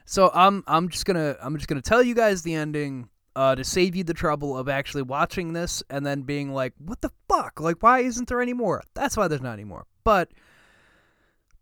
So 0.05 0.29
I'm 0.33 0.63
I'm 0.67 0.89
just 0.89 1.05
gonna 1.05 1.35
I'm 1.41 1.55
just 1.57 1.67
gonna 1.67 1.81
tell 1.81 2.03
you 2.03 2.13
guys 2.15 2.41
the 2.41 2.53
ending 2.55 3.09
uh, 3.35 3.55
to 3.55 3.63
save 3.63 3.95
you 3.95 4.03
the 4.03 4.13
trouble 4.13 4.57
of 4.57 4.69
actually 4.69 5.01
watching 5.03 5.53
this 5.53 5.81
and 5.89 6.05
then 6.05 6.21
being 6.21 6.51
like, 6.53 6.73
what 6.77 7.01
the 7.01 7.09
fuck? 7.27 7.59
Like, 7.59 7.81
why 7.81 7.99
isn't 7.99 8.27
there 8.27 8.41
any 8.41 8.53
more? 8.53 8.83
That's 8.93 9.17
why 9.17 9.27
there's 9.27 9.41
not 9.41 9.53
any 9.53 9.63
more. 9.63 9.85
But 10.03 10.29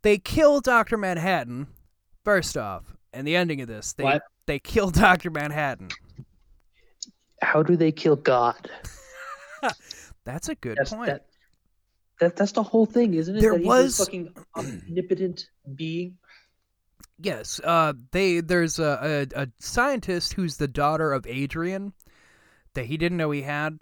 they 0.02 0.18
kill 0.18 0.60
Doctor 0.60 0.98
Manhattan 0.98 1.68
first 2.26 2.58
off, 2.58 2.96
and 3.14 3.26
the 3.26 3.36
ending 3.36 3.62
of 3.62 3.68
this 3.68 3.94
they 3.94 4.04
What? 4.04 4.24
they 4.48 4.60
kill 4.60 4.90
Doctor 4.92 5.30
Manhattan. 5.30 5.90
How 7.42 7.64
do 7.64 7.76
they 7.76 7.92
kill 7.92 8.16
God? 8.18 8.70
That's 10.26 10.50
a 10.50 10.56
good 10.56 10.78
That's 10.78 10.94
point. 10.94 11.08
that, 11.08 11.26
that. 12.20 12.36
That's 12.36 12.52
the 12.52 12.64
whole 12.64 12.86
thing, 12.86 13.14
isn't 13.16 13.36
it? 13.36 13.42
There 13.42 13.54
that 13.54 13.60
he's 13.60 13.68
was- 13.68 13.98
fucking 13.98 14.34
omnipotent 14.58 15.48
being. 15.76 16.18
Yes, 17.24 17.62
uh, 17.64 17.94
they 18.12 18.40
there's 18.40 18.80
a, 18.80 19.28
a 19.36 19.44
a 19.44 19.48
scientist 19.60 20.34
who's 20.34 20.58
the 20.58 20.68
daughter 20.68 21.14
of 21.14 21.28
Adrian 21.28 21.94
that 22.74 22.86
he 22.86 22.98
didn't 22.98 23.18
know 23.18 23.32
he 23.32 23.44
had, 23.44 23.80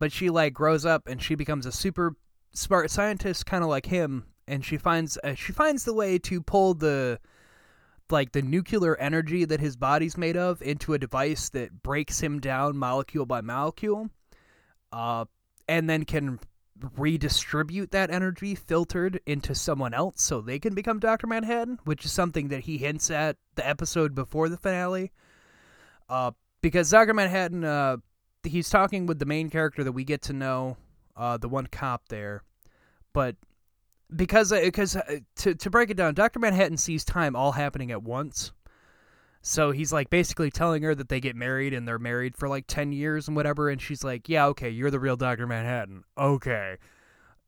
but 0.00 0.10
she 0.10 0.30
like 0.30 0.52
grows 0.52 0.84
up 0.84 1.06
and 1.06 1.22
she 1.22 1.34
becomes 1.36 1.64
a 1.64 1.72
super 1.72 2.16
smart 2.54 2.90
scientist, 2.90 3.46
kind 3.46 3.62
of 3.62 3.70
like 3.70 3.86
him, 3.86 4.26
and 4.48 4.64
she 4.64 4.78
finds 4.78 5.16
uh, 5.22 5.34
she 5.34 5.52
finds 5.52 5.84
the 5.84 5.94
way 5.94 6.18
to 6.18 6.42
pull 6.42 6.74
the 6.74 7.20
like 8.10 8.32
the 8.32 8.42
nuclear 8.42 8.96
energy 8.96 9.44
that 9.44 9.60
his 9.60 9.76
body's 9.76 10.16
made 10.16 10.36
of 10.36 10.60
into 10.60 10.92
a 10.92 10.98
device 10.98 11.50
that 11.50 11.82
breaks 11.82 12.20
him 12.20 12.40
down 12.40 12.76
molecule 12.76 13.26
by 13.26 13.40
molecule, 13.40 14.10
uh, 14.90 15.24
and 15.68 15.88
then 15.88 16.04
can 16.04 16.40
redistribute 16.96 17.90
that 17.90 18.10
energy 18.10 18.54
filtered 18.54 19.20
into 19.26 19.54
someone 19.54 19.94
else 19.94 20.22
so 20.22 20.40
they 20.40 20.58
can 20.58 20.74
become 20.74 20.98
Dr. 20.98 21.26
Manhattan, 21.26 21.78
which 21.84 22.04
is 22.04 22.12
something 22.12 22.48
that 22.48 22.60
he 22.60 22.78
hints 22.78 23.10
at 23.10 23.36
the 23.54 23.66
episode 23.66 24.14
before 24.14 24.48
the 24.48 24.56
finale. 24.56 25.12
Uh, 26.08 26.32
because 26.60 26.90
Dr. 26.90 27.14
Manhattan, 27.14 27.64
uh, 27.64 27.98
he's 28.42 28.70
talking 28.70 29.06
with 29.06 29.18
the 29.18 29.26
main 29.26 29.50
character 29.50 29.84
that 29.84 29.92
we 29.92 30.04
get 30.04 30.22
to 30.22 30.32
know, 30.32 30.76
uh, 31.16 31.36
the 31.36 31.48
one 31.48 31.66
cop 31.66 32.08
there, 32.08 32.42
but 33.12 33.36
because 34.14 34.50
because 34.50 34.96
uh, 34.96 35.18
to 35.36 35.54
to 35.54 35.70
break 35.70 35.90
it 35.90 35.96
down, 35.96 36.14
Dr. 36.14 36.38
Manhattan 36.38 36.76
sees 36.76 37.04
time 37.04 37.36
all 37.36 37.52
happening 37.52 37.90
at 37.90 38.02
once. 38.02 38.52
So 39.42 39.72
he's 39.72 39.92
like 39.92 40.08
basically 40.08 40.52
telling 40.52 40.84
her 40.84 40.94
that 40.94 41.08
they 41.08 41.20
get 41.20 41.34
married 41.34 41.74
and 41.74 41.86
they're 41.86 41.98
married 41.98 42.36
for 42.36 42.48
like 42.48 42.64
10 42.68 42.92
years 42.92 43.26
and 43.26 43.36
whatever 43.36 43.68
and 43.68 43.82
she's 43.82 44.04
like, 44.04 44.28
"Yeah, 44.28 44.46
okay, 44.46 44.70
you're 44.70 44.90
the 44.90 45.00
real 45.00 45.16
Dr. 45.16 45.48
Manhattan." 45.48 46.04
Okay. 46.16 46.76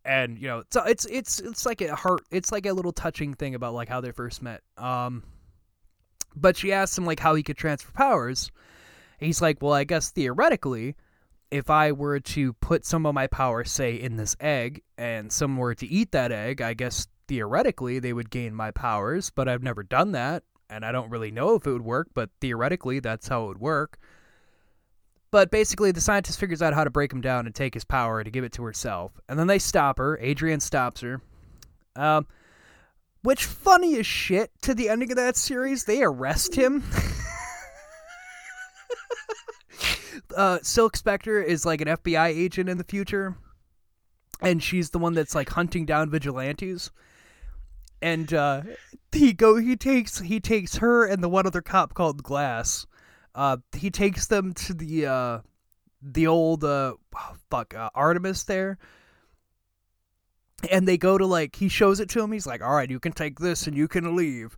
And 0.04 0.36
you 0.36 0.48
know, 0.48 0.64
so 0.70 0.82
it's 0.82 1.06
it's 1.06 1.38
it's 1.38 1.64
like 1.64 1.80
a 1.80 1.94
heart 1.94 2.22
it's 2.32 2.50
like 2.50 2.66
a 2.66 2.72
little 2.72 2.92
touching 2.92 3.32
thing 3.34 3.54
about 3.54 3.74
like 3.74 3.88
how 3.88 4.00
they 4.00 4.10
first 4.10 4.42
met. 4.42 4.62
Um 4.76 5.22
but 6.34 6.56
she 6.56 6.72
asks 6.72 6.98
him 6.98 7.06
like 7.06 7.20
how 7.20 7.36
he 7.36 7.44
could 7.44 7.56
transfer 7.56 7.92
powers. 7.92 8.50
He's 9.20 9.40
like, 9.40 9.62
"Well, 9.62 9.72
I 9.72 9.84
guess 9.84 10.10
theoretically, 10.10 10.96
if 11.52 11.70
I 11.70 11.92
were 11.92 12.18
to 12.18 12.52
put 12.54 12.84
some 12.84 13.06
of 13.06 13.14
my 13.14 13.28
power 13.28 13.62
say 13.62 13.94
in 13.94 14.16
this 14.16 14.34
egg 14.40 14.82
and 14.98 15.32
someone 15.32 15.58
were 15.58 15.74
to 15.76 15.86
eat 15.86 16.10
that 16.10 16.32
egg, 16.32 16.60
I 16.60 16.74
guess 16.74 17.06
theoretically 17.28 18.00
they 18.00 18.12
would 18.12 18.30
gain 18.30 18.52
my 18.52 18.72
powers, 18.72 19.30
but 19.30 19.48
I've 19.48 19.62
never 19.62 19.84
done 19.84 20.12
that 20.12 20.42
and 20.70 20.84
I 20.84 20.92
don't 20.92 21.10
really 21.10 21.30
know 21.30 21.54
if 21.54 21.66
it 21.66 21.72
would 21.72 21.84
work, 21.84 22.08
but 22.14 22.30
theoretically 22.40 23.00
that's 23.00 23.28
how 23.28 23.44
it 23.44 23.48
would 23.48 23.60
work. 23.60 23.98
But 25.30 25.50
basically, 25.50 25.90
the 25.90 26.00
scientist 26.00 26.38
figures 26.38 26.62
out 26.62 26.74
how 26.74 26.84
to 26.84 26.90
break 26.90 27.12
him 27.12 27.20
down 27.20 27.46
and 27.46 27.54
take 27.54 27.74
his 27.74 27.84
power 27.84 28.22
to 28.22 28.30
give 28.30 28.44
it 28.44 28.52
to 28.52 28.62
herself. 28.62 29.12
And 29.28 29.38
then 29.38 29.48
they 29.48 29.58
stop 29.58 29.98
her. 29.98 30.18
Adrian 30.20 30.60
stops 30.60 31.00
her. 31.00 31.20
Um, 31.96 32.26
which, 33.22 33.44
funny 33.44 33.98
as 33.98 34.06
shit, 34.06 34.50
to 34.62 34.74
the 34.74 34.88
ending 34.88 35.10
of 35.10 35.16
that 35.16 35.36
series, 35.36 35.84
they 35.84 36.02
arrest 36.02 36.54
him. 36.54 36.84
uh, 40.36 40.60
Silk 40.62 40.96
Spectre 40.96 41.42
is 41.42 41.66
like 41.66 41.80
an 41.80 41.88
FBI 41.88 42.28
agent 42.28 42.68
in 42.68 42.78
the 42.78 42.84
future. 42.84 43.34
And 44.40 44.62
she's 44.62 44.90
the 44.90 45.00
one 45.00 45.14
that's 45.14 45.34
like 45.34 45.48
hunting 45.48 45.84
down 45.84 46.10
vigilantes 46.10 46.92
and 48.04 48.34
uh, 48.34 48.60
he 49.14 49.32
go 49.32 49.56
he 49.56 49.76
takes 49.76 50.20
he 50.20 50.40
takes 50.40 50.76
her 50.76 51.06
and 51.06 51.22
the 51.22 51.28
one 51.28 51.46
other 51.46 51.62
cop 51.62 51.94
called 51.94 52.22
Glass. 52.22 52.86
Uh, 53.34 53.56
he 53.76 53.90
takes 53.90 54.26
them 54.26 54.52
to 54.54 54.74
the 54.74 55.06
uh, 55.06 55.38
the 56.02 56.26
old 56.26 56.64
uh, 56.64 56.94
oh, 57.14 57.36
fuck 57.50 57.74
uh, 57.74 57.90
Artemis 57.94 58.44
there, 58.44 58.78
and 60.70 60.86
they 60.86 60.96
go 60.96 61.18
to 61.18 61.26
like 61.26 61.56
he 61.56 61.68
shows 61.68 62.00
it 62.00 62.08
to 62.10 62.22
him. 62.22 62.32
He's 62.32 62.46
like, 62.46 62.62
"All 62.62 62.74
right, 62.74 62.90
you 62.90 63.00
can 63.00 63.12
take 63.12 63.38
this 63.38 63.66
and 63.66 63.76
you 63.76 63.88
can 63.88 64.14
leave." 64.16 64.56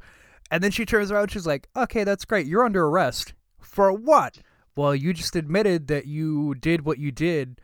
And 0.50 0.62
then 0.62 0.70
she 0.70 0.86
turns 0.86 1.10
around. 1.10 1.30
She's 1.30 1.46
like, 1.46 1.68
"Okay, 1.76 2.04
that's 2.04 2.24
great. 2.24 2.46
You're 2.46 2.64
under 2.64 2.86
arrest 2.86 3.34
for 3.60 3.92
what?" 3.92 4.38
Well, 4.76 4.94
you 4.94 5.14
just 5.14 5.36
admitted 5.36 5.88
that 5.88 6.06
you 6.06 6.54
did 6.54 6.84
what 6.84 6.98
you 6.98 7.10
did 7.10 7.60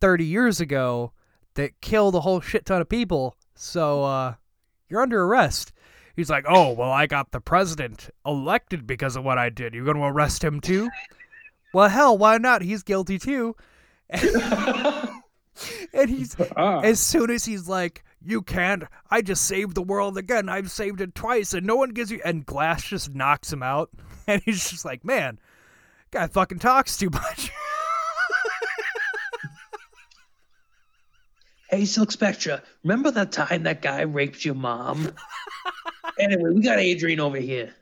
30 0.00 0.24
years 0.24 0.60
ago 0.60 1.12
that 1.54 1.80
killed 1.80 2.14
a 2.14 2.20
whole 2.20 2.40
shit 2.40 2.64
ton 2.64 2.80
of 2.80 2.88
people. 2.88 3.36
So, 3.56 4.04
uh, 4.04 4.34
you're 4.88 5.02
under 5.02 5.24
arrest. 5.24 5.72
He's 6.16 6.30
like, 6.30 6.44
oh, 6.48 6.72
well, 6.72 6.90
I 6.90 7.06
got 7.06 7.32
the 7.32 7.40
president 7.40 8.10
elected 8.24 8.86
because 8.86 9.16
of 9.16 9.24
what 9.24 9.36
I 9.38 9.50
did. 9.50 9.74
You're 9.74 9.84
going 9.84 9.96
to 9.96 10.04
arrest 10.04 10.44
him 10.44 10.60
too? 10.60 10.88
well, 11.72 11.88
hell, 11.88 12.16
why 12.16 12.38
not? 12.38 12.62
He's 12.62 12.82
guilty 12.84 13.18
too. 13.18 13.56
and 14.10 16.08
he's, 16.08 16.36
Ah. 16.56 16.80
as 16.80 17.00
soon 17.00 17.30
as 17.30 17.44
he's 17.44 17.68
like, 17.68 18.04
you 18.24 18.42
can't, 18.42 18.84
I 19.10 19.22
just 19.22 19.44
saved 19.44 19.74
the 19.74 19.82
world 19.82 20.16
again. 20.16 20.48
I've 20.48 20.70
saved 20.70 21.00
it 21.00 21.14
twice 21.14 21.52
and 21.52 21.66
no 21.66 21.76
one 21.76 21.90
gives 21.90 22.10
you, 22.10 22.20
and 22.24 22.46
Glass 22.46 22.84
just 22.84 23.14
knocks 23.14 23.52
him 23.52 23.62
out. 23.62 23.90
And 24.26 24.40
he's 24.46 24.70
just 24.70 24.86
like, 24.86 25.04
man, 25.04 25.38
guy 26.10 26.28
fucking 26.28 26.58
talks 26.60 26.96
too 26.96 27.10
much. 27.10 27.50
Hey, 31.70 31.86
Silk 31.86 32.12
Spectre, 32.12 32.62
remember 32.84 33.10
that 33.10 33.32
time 33.32 33.64
that 33.64 33.82
guy 33.82 34.02
raped 34.02 34.44
your 34.44 34.54
mom? 34.54 35.10
Anyway, 36.18 36.50
we 36.54 36.60
got 36.60 36.78
Adrian 36.78 37.20
over 37.20 37.38
here. 37.38 37.74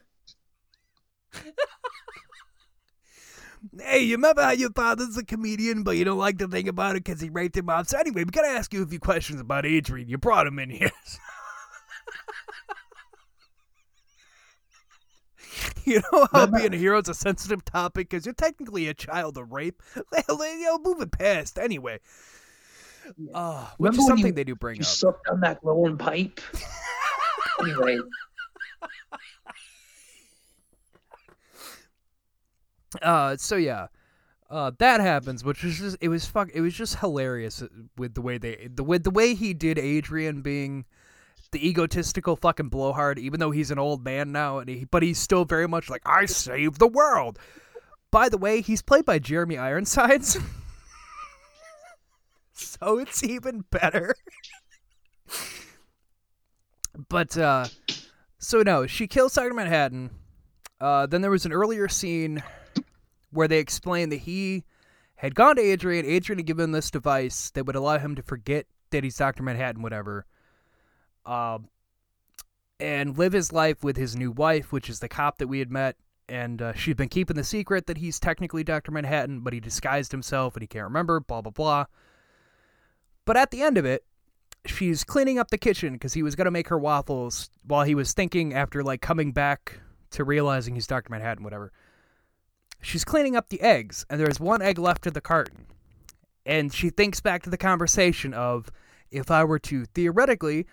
Hey, 3.80 4.00
you 4.00 4.16
remember 4.16 4.42
how 4.42 4.50
your 4.50 4.70
father's 4.72 5.16
a 5.16 5.24
comedian, 5.24 5.84
but 5.84 5.92
you 5.92 6.04
don't 6.04 6.18
like 6.18 6.38
to 6.38 6.48
think 6.48 6.66
about 6.68 6.96
it 6.96 7.04
because 7.04 7.20
he 7.20 7.30
raped 7.30 7.56
him 7.56 7.70
off? 7.70 7.86
So 7.88 7.96
anyway, 7.98 8.24
we 8.24 8.30
gotta 8.30 8.48
ask 8.48 8.74
you 8.74 8.82
a 8.82 8.86
few 8.86 8.98
questions 8.98 9.40
about 9.40 9.64
Adrian. 9.64 10.09
You 10.09 10.18
brought 10.18 10.46
him 10.48 10.59
in 10.59 10.68
here. 10.70 10.90
you 15.84 16.00
know 16.12 16.26
how 16.32 16.46
being 16.46 16.74
a 16.74 16.76
hero 16.76 17.00
is 17.00 17.09
a 17.09 17.14
sensitive 17.14 17.64
topic 17.64 18.09
because 18.10 18.26
you're 18.26 18.34
technically 18.34 18.88
a 18.88 18.94
child 18.94 19.36
of 19.38 19.52
rape. 19.52 19.80
you 20.28 20.60
know, 20.62 20.78
move 20.78 21.00
it 21.00 21.12
past 21.12 21.59
anyway. 21.59 21.98
Uh, 23.34 23.66
which 23.78 23.90
Remember 23.90 24.00
is 24.00 24.06
something 24.06 24.26
you- 24.26 24.32
they 24.32 24.44
do 24.44 24.54
bring 24.54 24.76
You 24.76 24.82
up. 24.82 24.86
sucked 24.86 25.28
on 25.28 25.40
that 25.40 25.60
glowing 25.62 25.98
pipe. 25.98 26.40
anyway, 27.60 27.98
Uh, 33.00 33.36
so 33.36 33.56
yeah, 33.56 33.86
uh, 34.50 34.70
that 34.78 35.00
happens, 35.00 35.44
which 35.44 35.62
was 35.62 35.78
just 35.78 35.96
it 36.00 36.08
was 36.08 36.26
fuck. 36.26 36.50
It 36.52 36.60
was 36.60 36.74
just 36.74 36.96
hilarious 36.96 37.62
uh, 37.62 37.68
with 37.96 38.14
the 38.14 38.20
way 38.20 38.38
they 38.38 38.68
the 38.74 38.84
with 38.84 39.04
the 39.04 39.10
way 39.10 39.34
he 39.34 39.54
did 39.54 39.78
Adrian 39.78 40.42
being 40.42 40.84
the 41.52 41.66
egotistical 41.66 42.36
fucking 42.36 42.68
blowhard, 42.68 43.18
even 43.18 43.40
though 43.40 43.50
he's 43.50 43.70
an 43.70 43.78
old 43.78 44.04
man 44.04 44.32
now, 44.32 44.58
and 44.58 44.68
he 44.68 44.84
but 44.84 45.02
he's 45.02 45.18
still 45.18 45.44
very 45.44 45.66
much 45.66 45.88
like 45.88 46.02
I 46.04 46.26
saved 46.26 46.78
the 46.78 46.88
world. 46.88 47.38
By 48.10 48.28
the 48.28 48.36
way, 48.36 48.60
he's 48.60 48.82
played 48.82 49.06
by 49.06 49.18
Jeremy 49.18 49.56
Ironsides, 49.56 50.36
so 52.52 52.98
it's 52.98 53.22
even 53.24 53.64
better. 53.70 54.14
but 57.09 57.36
uh, 57.36 57.66
so 58.39 58.62
no, 58.62 58.86
she 58.86 59.06
kills 59.06 59.35
Doctor 59.35 59.55
Manhattan. 59.55 60.10
Uh, 60.81 61.06
then 61.06 61.23
there 61.23 61.31
was 61.31 61.47
an 61.47 61.52
earlier 61.52 61.89
scene 61.89 62.43
where 63.31 63.48
they 63.48 63.59
explained 63.59 64.12
that 64.12 64.20
he 64.20 64.64
had 65.16 65.35
gone 65.35 65.56
to 65.56 65.62
Adrian. 65.62 66.05
Adrian 66.05 66.39
had 66.39 66.47
given 66.47 66.64
him 66.64 66.73
this 66.73 66.90
device 66.90 67.51
that 67.51 67.66
would 67.66 67.77
allow 67.77 67.98
him 67.98 68.16
to 68.16 68.23
forget 68.23 68.66
that 68.90 69.05
he's 69.05 69.16
Dr. 69.16 69.43
Manhattan, 69.43 69.82
whatever, 69.82 70.27
um, 71.24 71.69
and 72.81 73.16
live 73.16 73.32
his 73.32 73.52
life 73.52 73.85
with 73.85 73.97
his 73.97 74.16
new 74.16 74.32
wife, 74.32 74.73
which 74.73 74.90
is 74.90 74.98
the 74.98 75.09
cop 75.09 75.39
that 75.39 75.47
we 75.47 75.60
had 75.60 75.70
met. 75.70 75.97
And 76.28 76.62
uh, 76.62 76.73
she'd 76.74 76.97
been 76.97 77.09
keeping 77.09 77.36
the 77.36 77.44
secret 77.44 77.86
that 77.86 77.98
he's 77.98 78.19
technically 78.19 78.64
Dr. 78.64 78.90
Manhattan, 78.90 79.40
but 79.40 79.52
he 79.52 79.60
disguised 79.60 80.12
himself 80.12 80.55
and 80.55 80.62
he 80.62 80.66
can't 80.66 80.85
remember, 80.85 81.20
blah, 81.20 81.43
blah, 81.43 81.52
blah. 81.52 81.85
But 83.24 83.36
at 83.36 83.51
the 83.51 83.62
end 83.62 83.78
of 83.78 83.85
it, 83.85 84.05
she's 84.66 85.05
cleaning 85.05 85.39
up 85.39 85.51
the 85.51 85.59
kitchen 85.59 85.94
because 85.94 86.14
he 86.14 86.22
was 86.22 86.34
going 86.34 86.44
to 86.47 86.51
make 86.51 86.68
her 86.68 86.78
waffles 86.78 87.51
while 87.66 87.84
he 87.84 87.94
was 87.94 88.12
thinking 88.12 88.55
after, 88.55 88.82
like, 88.82 89.01
coming 89.01 89.32
back 89.32 89.80
to 90.10 90.24
realizing 90.24 90.74
he's 90.74 90.86
Dr. 90.86 91.10
Manhattan, 91.10 91.44
whatever 91.44 91.72
she's 92.82 93.05
cleaning 93.05 93.36
up 93.36 93.48
the 93.48 93.62
eggs, 93.62 94.05
and 94.10 94.20
there's 94.20 94.40
one 94.40 94.60
egg 94.60 94.78
left 94.78 95.06
in 95.06 95.14
the 95.14 95.20
carton. 95.20 95.66
And 96.44 96.74
she 96.74 96.90
thinks 96.90 97.20
back 97.20 97.44
to 97.44 97.51
the 97.51 97.56
conversation 97.56 98.34
of 98.34 98.70
if 99.10 99.30
I 99.30 99.44
were 99.44 99.60
to 99.60 99.84
theoretically 99.86 100.66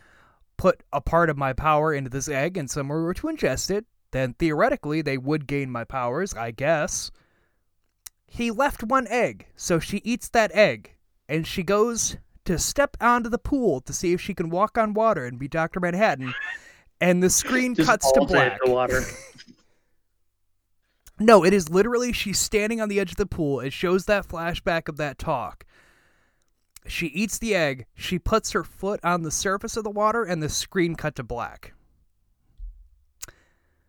put 0.58 0.82
a 0.92 1.00
part 1.00 1.30
of 1.30 1.38
my 1.38 1.54
power 1.54 1.94
into 1.94 2.10
this 2.10 2.28
egg 2.28 2.58
and 2.58 2.70
someone 2.70 3.04
were 3.04 3.14
to 3.14 3.28
ingest 3.28 3.70
it, 3.70 3.86
then 4.12 4.34
theoretically 4.34 5.02
they 5.02 5.18
would 5.18 5.48
gain 5.48 5.70
my 5.70 5.84
powers, 5.84 6.34
I 6.34 6.52
guess. 6.52 7.12
He 8.28 8.52
left 8.52 8.84
one 8.84 9.08
egg, 9.08 9.48
so 9.56 9.80
she 9.80 9.98
eats 9.98 10.30
that 10.30 10.52
egg, 10.54 10.96
and 11.28 11.46
she 11.46 11.64
goes 11.64 12.18
to 12.50 12.58
step 12.58 12.98
onto 13.00 13.30
the 13.30 13.38
pool 13.38 13.80
to 13.80 13.94
see 13.94 14.12
if 14.12 14.20
she 14.20 14.34
can 14.34 14.50
walk 14.50 14.76
on 14.76 14.96
water 14.96 15.24
and 15.24 15.38
be 15.38 15.48
Dr. 15.48 15.80
Manhattan, 15.80 16.34
and 17.00 17.22
the 17.22 17.30
screen 17.30 17.76
cuts 17.76 18.12
to 18.14 18.22
black. 18.26 18.58
No, 21.22 21.44
it 21.44 21.54
is 21.54 21.70
literally 21.70 22.14
she's 22.14 22.40
standing 22.40 22.80
on 22.80 22.88
the 22.88 22.98
edge 22.98 23.12
of 23.12 23.18
the 23.18 23.26
pool. 23.26 23.60
It 23.60 23.74
shows 23.74 24.06
that 24.06 24.26
flashback 24.26 24.88
of 24.88 24.96
that 24.98 25.20
talk. 25.20 25.66
She 26.88 27.08
eats 27.08 27.38
the 27.38 27.54
egg, 27.54 27.88
she 27.94 28.18
puts 28.18 28.54
her 28.54 28.64
foot 28.64 29.02
on 29.04 29.24
the 29.24 29.30
surface 29.30 29.76
of 29.76 29.84
the 29.84 29.90
water, 29.90 30.24
and 30.24 30.42
the 30.42 30.48
screen 30.48 30.96
cut 30.96 31.16
to 31.18 31.24
black. 31.24 31.74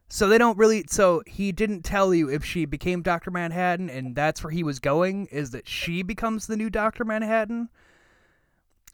So 0.09 0.29
they 0.29 0.39
don't 0.39 0.59
really. 0.59 0.85
So 0.89 1.23
he 1.25 1.53
didn't 1.53 1.83
tell 1.83 2.13
you 2.13 2.29
if 2.29 2.45
she 2.45 2.65
became 2.65 3.01
Dr. 3.01 3.31
Manhattan, 3.31 3.89
and 3.89 4.17
that's 4.17 4.43
where 4.43 4.51
he 4.51 4.65
was 4.65 4.81
going, 4.81 5.27
is 5.27 5.53
that 5.53 5.69
she 5.69 6.03
becomes 6.03 6.49
the 6.49 6.57
new 6.57 6.69
Dr. 6.69 7.05
Manhattan. 7.05 7.69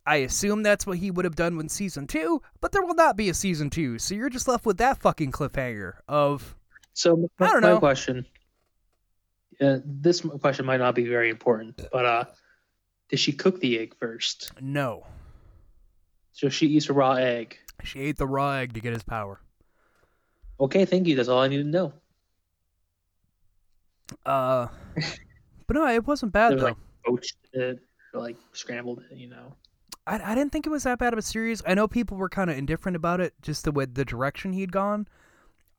I 0.07 0.17
assume 0.17 0.63
that's 0.63 0.87
what 0.87 0.99
he 0.99 1.11
would 1.11 1.25
have 1.25 1.35
done 1.37 1.57
with 1.57 1.71
season 1.71 2.07
two, 2.07 2.41
but 2.61 2.71
there 2.73 2.85
will 2.85 2.95
not 2.95 3.17
be 3.17 3.29
a 3.29 3.35
season 3.35 3.71
two, 3.71 3.99
so 3.99 4.15
you're 4.15 4.31
just 4.31 4.47
left 4.47 4.65
with 4.65 4.79
that 4.79 4.99
fucking 5.01 5.33
cliffhanger 5.33 5.95
of 6.09 6.55
So 6.95 7.29
my, 7.39 7.47
I 7.47 7.53
don't 7.53 7.63
my 7.63 7.69
know. 7.71 7.79
question. 7.79 8.25
Uh, 9.61 9.79
this 9.85 10.21
question 10.21 10.65
might 10.67 10.77
not 10.79 10.95
be 10.95 11.09
very 11.09 11.29
important, 11.31 11.81
but 11.91 12.05
uh, 12.05 12.25
did 13.09 13.19
she 13.19 13.33
cook 13.33 13.59
the 13.61 13.79
egg 13.79 13.95
first? 13.99 14.53
no. 14.61 15.05
So 16.33 16.51
she 16.51 16.67
eats 16.67 16.91
a 16.91 16.93
raw 16.93 17.13
egg. 17.15 17.57
She 17.83 17.99
ate 18.01 18.19
the 18.19 18.27
raw 18.27 18.53
egg 18.57 18.75
to 18.75 18.81
get 18.81 18.93
his 18.93 19.03
power. 19.03 19.41
Okay, 20.61 20.85
thank 20.85 21.07
you. 21.07 21.17
That's 21.17 21.31
all 21.31 21.41
I 21.41 21.49
need 21.49 21.63
to 21.63 21.65
know. 21.65 21.95
Uh, 24.27 24.69
but 25.67 25.75
no, 25.75 25.87
it 25.89 26.07
wasn't 26.07 26.33
bad 26.33 26.59
though. 26.59 26.65
like 26.65 26.77
poached 27.07 27.37
it, 27.55 27.81
or 28.13 28.21
like 28.21 28.37
scrambled 28.53 29.03
it. 29.11 29.17
You 29.17 29.31
know. 29.31 29.55
I 30.07 30.33
I 30.33 30.35
didn't 30.35 30.53
think 30.53 30.67
it 30.67 30.71
was 30.71 30.85
that 30.85 30.99
bad 30.99 31.13
of 31.13 31.19
a 31.19 31.23
series. 31.23 31.63
I 31.67 31.75
know 31.75 31.89
people 31.89 32.17
were 32.17 32.29
kind 32.29 32.51
of 32.51 32.57
indifferent 32.57 32.97
about 32.97 33.21
it, 33.21 33.35
just 33.43 33.65
the 33.65 33.73
way 33.73 33.87
the 33.87 34.05
direction 34.05 34.53
he'd 34.53 34.73
gone. 34.73 35.09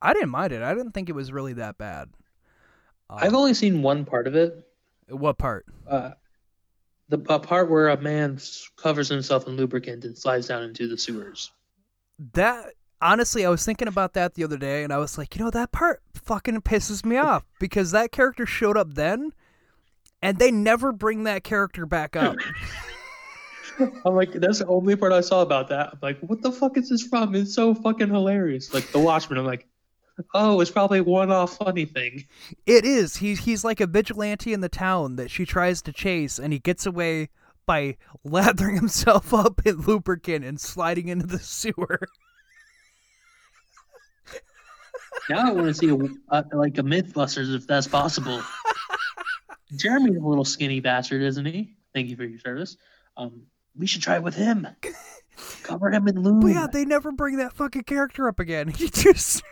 I 0.00 0.12
didn't 0.12 0.30
mind 0.30 0.52
it. 0.52 0.62
I 0.62 0.74
didn't 0.74 0.92
think 0.92 1.08
it 1.08 1.14
was 1.14 1.32
really 1.32 1.54
that 1.54 1.78
bad. 1.78 2.10
Uh, 3.10 3.18
I've 3.20 3.34
only 3.34 3.54
seen 3.54 3.82
one 3.82 4.04
part 4.04 4.26
of 4.26 4.34
it. 4.36 4.66
what 5.08 5.38
part? 5.38 5.66
Uh, 5.86 6.10
the 7.08 7.18
a 7.28 7.40
part 7.40 7.70
where 7.70 7.88
a 7.88 8.00
man 8.00 8.38
covers 8.76 9.08
himself 9.08 9.46
in 9.46 9.56
lubricant 9.56 10.04
and 10.04 10.16
slides 10.16 10.46
down 10.46 10.62
into 10.62 10.86
the 10.86 10.98
sewers. 10.98 11.50
That 12.34 12.74
honestly, 13.00 13.46
I 13.46 13.48
was 13.48 13.64
thinking 13.64 13.88
about 13.88 14.14
that 14.14 14.34
the 14.34 14.44
other 14.44 14.58
day, 14.58 14.84
and 14.84 14.92
I 14.92 14.98
was 14.98 15.16
like, 15.16 15.34
you 15.34 15.44
know, 15.44 15.50
that 15.50 15.72
part 15.72 16.02
fucking 16.14 16.60
pisses 16.62 17.04
me 17.04 17.16
off 17.16 17.44
because 17.60 17.90
that 17.92 18.12
character 18.12 18.46
showed 18.46 18.76
up 18.76 18.94
then, 18.94 19.32
and 20.22 20.38
they 20.38 20.50
never 20.50 20.92
bring 20.92 21.24
that 21.24 21.44
character 21.44 21.86
back 21.86 22.14
up. 22.14 22.36
I'm 24.04 24.14
like, 24.14 24.32
that's 24.32 24.60
the 24.60 24.66
only 24.66 24.96
part 24.96 25.12
I 25.12 25.20
saw 25.20 25.42
about 25.42 25.68
that. 25.68 25.90
I'm 25.92 25.98
like, 26.02 26.18
what 26.20 26.42
the 26.42 26.52
fuck 26.52 26.76
is 26.76 26.88
this 26.88 27.02
from? 27.02 27.34
It's 27.34 27.54
so 27.54 27.74
fucking 27.74 28.08
hilarious. 28.08 28.72
Like 28.72 28.90
The 28.90 28.98
Watchmen. 28.98 29.38
I'm 29.38 29.46
like, 29.46 29.66
oh, 30.34 30.60
it's 30.60 30.70
probably 30.70 31.00
one-off 31.00 31.56
funny 31.56 31.84
thing. 31.84 32.24
It 32.66 32.84
is. 32.84 33.16
He's 33.16 33.40
he's 33.40 33.64
like 33.64 33.80
a 33.80 33.86
vigilante 33.86 34.52
in 34.52 34.60
the 34.60 34.68
town 34.68 35.16
that 35.16 35.30
she 35.30 35.44
tries 35.44 35.82
to 35.82 35.92
chase, 35.92 36.38
and 36.38 36.52
he 36.52 36.58
gets 36.58 36.86
away 36.86 37.28
by 37.66 37.96
lathering 38.24 38.76
himself 38.76 39.32
up 39.32 39.60
in 39.64 39.80
lubricant 39.82 40.44
and 40.44 40.60
sliding 40.60 41.08
into 41.08 41.26
the 41.26 41.38
sewer. 41.38 42.00
Now 45.30 45.48
I 45.48 45.52
want 45.52 45.66
to 45.66 45.74
see 45.74 45.90
a, 45.90 45.94
a, 45.94 46.56
like 46.56 46.78
a 46.78 46.82
MythBusters 46.82 47.54
if 47.54 47.66
that's 47.66 47.86
possible. 47.86 48.42
Jeremy's 49.76 50.16
a 50.16 50.20
little 50.20 50.44
skinny 50.44 50.80
bastard, 50.80 51.22
isn't 51.22 51.44
he? 51.44 51.76
Thank 51.94 52.08
you 52.08 52.16
for 52.16 52.24
your 52.24 52.38
service. 52.38 52.78
Um, 53.18 53.42
we 53.76 53.86
should 53.86 54.02
try 54.02 54.16
it 54.16 54.22
with 54.22 54.34
him. 54.34 54.66
Cover 55.62 55.90
him 55.90 56.08
in 56.08 56.20
lube. 56.20 56.42
But 56.42 56.48
yeah, 56.48 56.66
they 56.66 56.84
never 56.84 57.12
bring 57.12 57.36
that 57.36 57.52
fucking 57.52 57.84
character 57.84 58.28
up 58.28 58.40
again. 58.40 58.68
He 58.76 58.88
just 58.88 59.42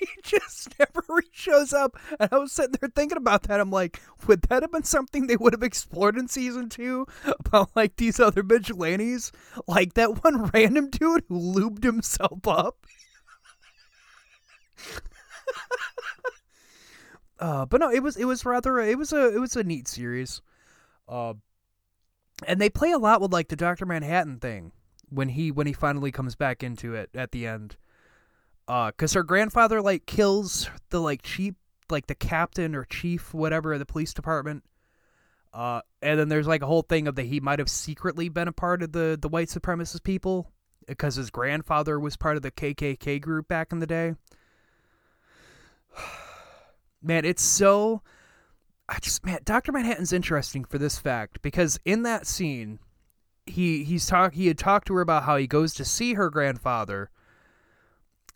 he 0.00 0.08
just 0.22 0.74
never 0.78 1.22
shows 1.32 1.72
up. 1.72 1.96
And 2.18 2.28
I 2.32 2.38
was 2.38 2.52
sitting 2.52 2.74
there 2.80 2.90
thinking 2.94 3.16
about 3.16 3.44
that. 3.44 3.60
I'm 3.60 3.70
like, 3.70 4.00
would 4.26 4.42
that 4.42 4.62
have 4.62 4.72
been 4.72 4.82
something 4.82 5.26
they 5.26 5.36
would 5.36 5.52
have 5.52 5.62
explored 5.62 6.16
in 6.16 6.28
season 6.28 6.68
two 6.68 7.06
about 7.24 7.70
like 7.74 7.96
these 7.96 8.20
other 8.20 8.42
vigilantes, 8.42 9.32
like 9.66 9.94
that 9.94 10.24
one 10.24 10.50
random 10.52 10.90
dude 10.90 11.24
who 11.28 11.38
lubed 11.38 11.84
himself 11.84 12.46
up? 12.46 12.86
uh, 17.38 17.66
but 17.66 17.80
no, 17.80 17.90
it 17.90 18.02
was 18.02 18.16
it 18.16 18.24
was 18.24 18.44
rather 18.44 18.80
it 18.80 18.98
was 18.98 19.12
a 19.12 19.34
it 19.34 19.38
was 19.38 19.56
a 19.56 19.64
neat 19.64 19.88
series. 19.88 20.42
Uh, 21.08 21.34
and 22.46 22.60
they 22.60 22.68
play 22.68 22.90
a 22.90 22.98
lot 22.98 23.20
with 23.20 23.32
like 23.32 23.48
the 23.48 23.56
Doctor 23.56 23.86
Manhattan 23.86 24.38
thing 24.38 24.72
when 25.08 25.28
he 25.30 25.50
when 25.50 25.66
he 25.66 25.72
finally 25.72 26.10
comes 26.10 26.34
back 26.34 26.62
into 26.62 26.94
it 26.94 27.10
at 27.14 27.32
the 27.32 27.46
end. 27.46 27.76
Uh, 28.66 28.90
cause 28.92 29.12
her 29.12 29.22
grandfather 29.22 29.82
like 29.82 30.06
kills 30.06 30.70
the 30.90 31.00
like 31.00 31.22
chief 31.22 31.54
like 31.90 32.06
the 32.06 32.14
captain 32.14 32.74
or 32.74 32.84
chief 32.84 33.34
whatever 33.34 33.74
of 33.74 33.78
the 33.78 33.86
police 33.86 34.14
department. 34.14 34.64
Uh, 35.52 35.80
and 36.02 36.18
then 36.18 36.28
there's 36.28 36.48
like 36.48 36.62
a 36.62 36.66
whole 36.66 36.82
thing 36.82 37.06
of 37.06 37.14
that 37.14 37.26
he 37.26 37.38
might 37.38 37.60
have 37.60 37.68
secretly 37.68 38.28
been 38.28 38.48
a 38.48 38.52
part 38.52 38.82
of 38.82 38.92
the 38.92 39.18
the 39.20 39.28
white 39.28 39.48
supremacist 39.48 40.02
people 40.02 40.50
because 40.86 41.14
his 41.14 41.30
grandfather 41.30 41.98
was 42.00 42.16
part 42.16 42.36
of 42.36 42.42
the 42.42 42.50
KKK 42.50 43.20
group 43.20 43.48
back 43.48 43.72
in 43.72 43.78
the 43.78 43.86
day. 43.86 44.14
Man, 47.02 47.24
it's 47.24 47.42
so 47.42 48.02
I 48.88 48.98
just 49.00 49.24
man, 49.24 49.40
Doctor 49.44 49.72
Manhattan's 49.72 50.12
interesting 50.12 50.64
for 50.64 50.78
this 50.78 50.98
fact 50.98 51.40
because 51.42 51.78
in 51.84 52.02
that 52.02 52.26
scene, 52.26 52.78
he 53.46 53.84
he's 53.84 54.06
talk 54.06 54.34
he 54.34 54.46
had 54.46 54.58
talked 54.58 54.86
to 54.88 54.94
her 54.94 55.00
about 55.00 55.24
how 55.24 55.36
he 55.36 55.46
goes 55.46 55.74
to 55.74 55.84
see 55.84 56.14
her 56.14 56.28
grandfather, 56.30 57.10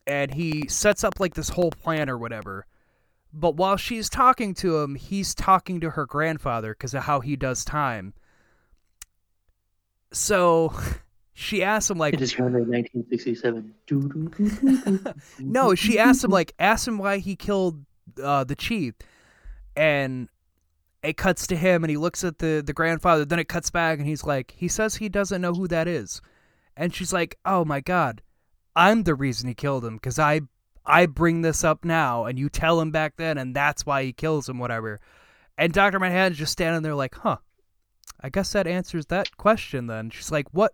and 0.06 0.34
he 0.34 0.66
sets 0.68 1.04
up 1.04 1.20
like 1.20 1.34
this 1.34 1.50
whole 1.50 1.70
plan 1.70 2.08
or 2.08 2.16
whatever. 2.16 2.66
But 3.32 3.56
while 3.56 3.76
she's 3.76 4.08
talking 4.08 4.54
to 4.54 4.78
him, 4.78 4.94
he's 4.94 5.34
talking 5.34 5.80
to 5.80 5.90
her 5.90 6.06
grandfather 6.06 6.72
because 6.72 6.94
of 6.94 7.02
how 7.04 7.20
he 7.20 7.36
does 7.36 7.64
time. 7.64 8.14
So 10.12 10.72
she 11.34 11.62
asks 11.62 11.90
him 11.90 11.98
like, 11.98 12.14
It 12.14 12.22
is 12.22 12.34
calendar 12.34 12.60
1967. 12.60 13.74
Doo, 13.86 14.00
doo, 14.00 14.08
doo, 14.08 14.48
doo, 14.48 14.48
doo, 14.84 14.98
doo, 14.98 15.14
no, 15.40 15.74
she 15.74 15.98
asked 15.98 16.24
him 16.24 16.30
like, 16.30 16.54
asked 16.58 16.88
him 16.88 16.96
why 16.96 17.18
he 17.18 17.36
killed 17.36 17.84
uh, 18.22 18.44
the 18.44 18.56
chief, 18.56 18.94
and 19.76 20.28
it 21.02 21.16
cuts 21.16 21.46
to 21.48 21.56
him, 21.56 21.84
and 21.84 21.90
he 21.90 21.96
looks 21.96 22.24
at 22.24 22.38
the 22.38 22.62
the 22.64 22.72
grandfather. 22.72 23.24
Then 23.24 23.38
it 23.38 23.48
cuts 23.48 23.70
back, 23.70 23.98
and 23.98 24.06
he's 24.06 24.24
like, 24.24 24.54
he 24.56 24.68
says 24.68 24.96
he 24.96 25.08
doesn't 25.08 25.40
know 25.40 25.54
who 25.54 25.68
that 25.68 25.88
is, 25.88 26.20
and 26.76 26.94
she's 26.94 27.12
like, 27.12 27.38
oh 27.44 27.64
my 27.64 27.80
god, 27.80 28.22
I'm 28.74 29.04
the 29.04 29.14
reason 29.14 29.48
he 29.48 29.54
killed 29.54 29.84
him 29.84 29.96
because 29.96 30.18
I 30.18 30.40
I 30.84 31.06
bring 31.06 31.42
this 31.42 31.64
up 31.64 31.84
now, 31.84 32.24
and 32.24 32.38
you 32.38 32.48
tell 32.48 32.80
him 32.80 32.90
back 32.90 33.14
then, 33.16 33.38
and 33.38 33.54
that's 33.54 33.86
why 33.86 34.04
he 34.04 34.12
kills 34.12 34.48
him, 34.48 34.58
whatever. 34.58 35.00
And 35.56 35.72
Doctor 35.72 35.98
Manhattan's 35.98 36.38
just 36.38 36.52
standing 36.52 36.82
there 36.82 36.94
like, 36.94 37.14
huh. 37.16 37.38
I 38.20 38.30
guess 38.30 38.52
that 38.52 38.66
answers 38.66 39.06
that 39.06 39.36
question 39.36 39.86
then. 39.86 40.10
She's 40.10 40.32
like, 40.32 40.46
what 40.52 40.72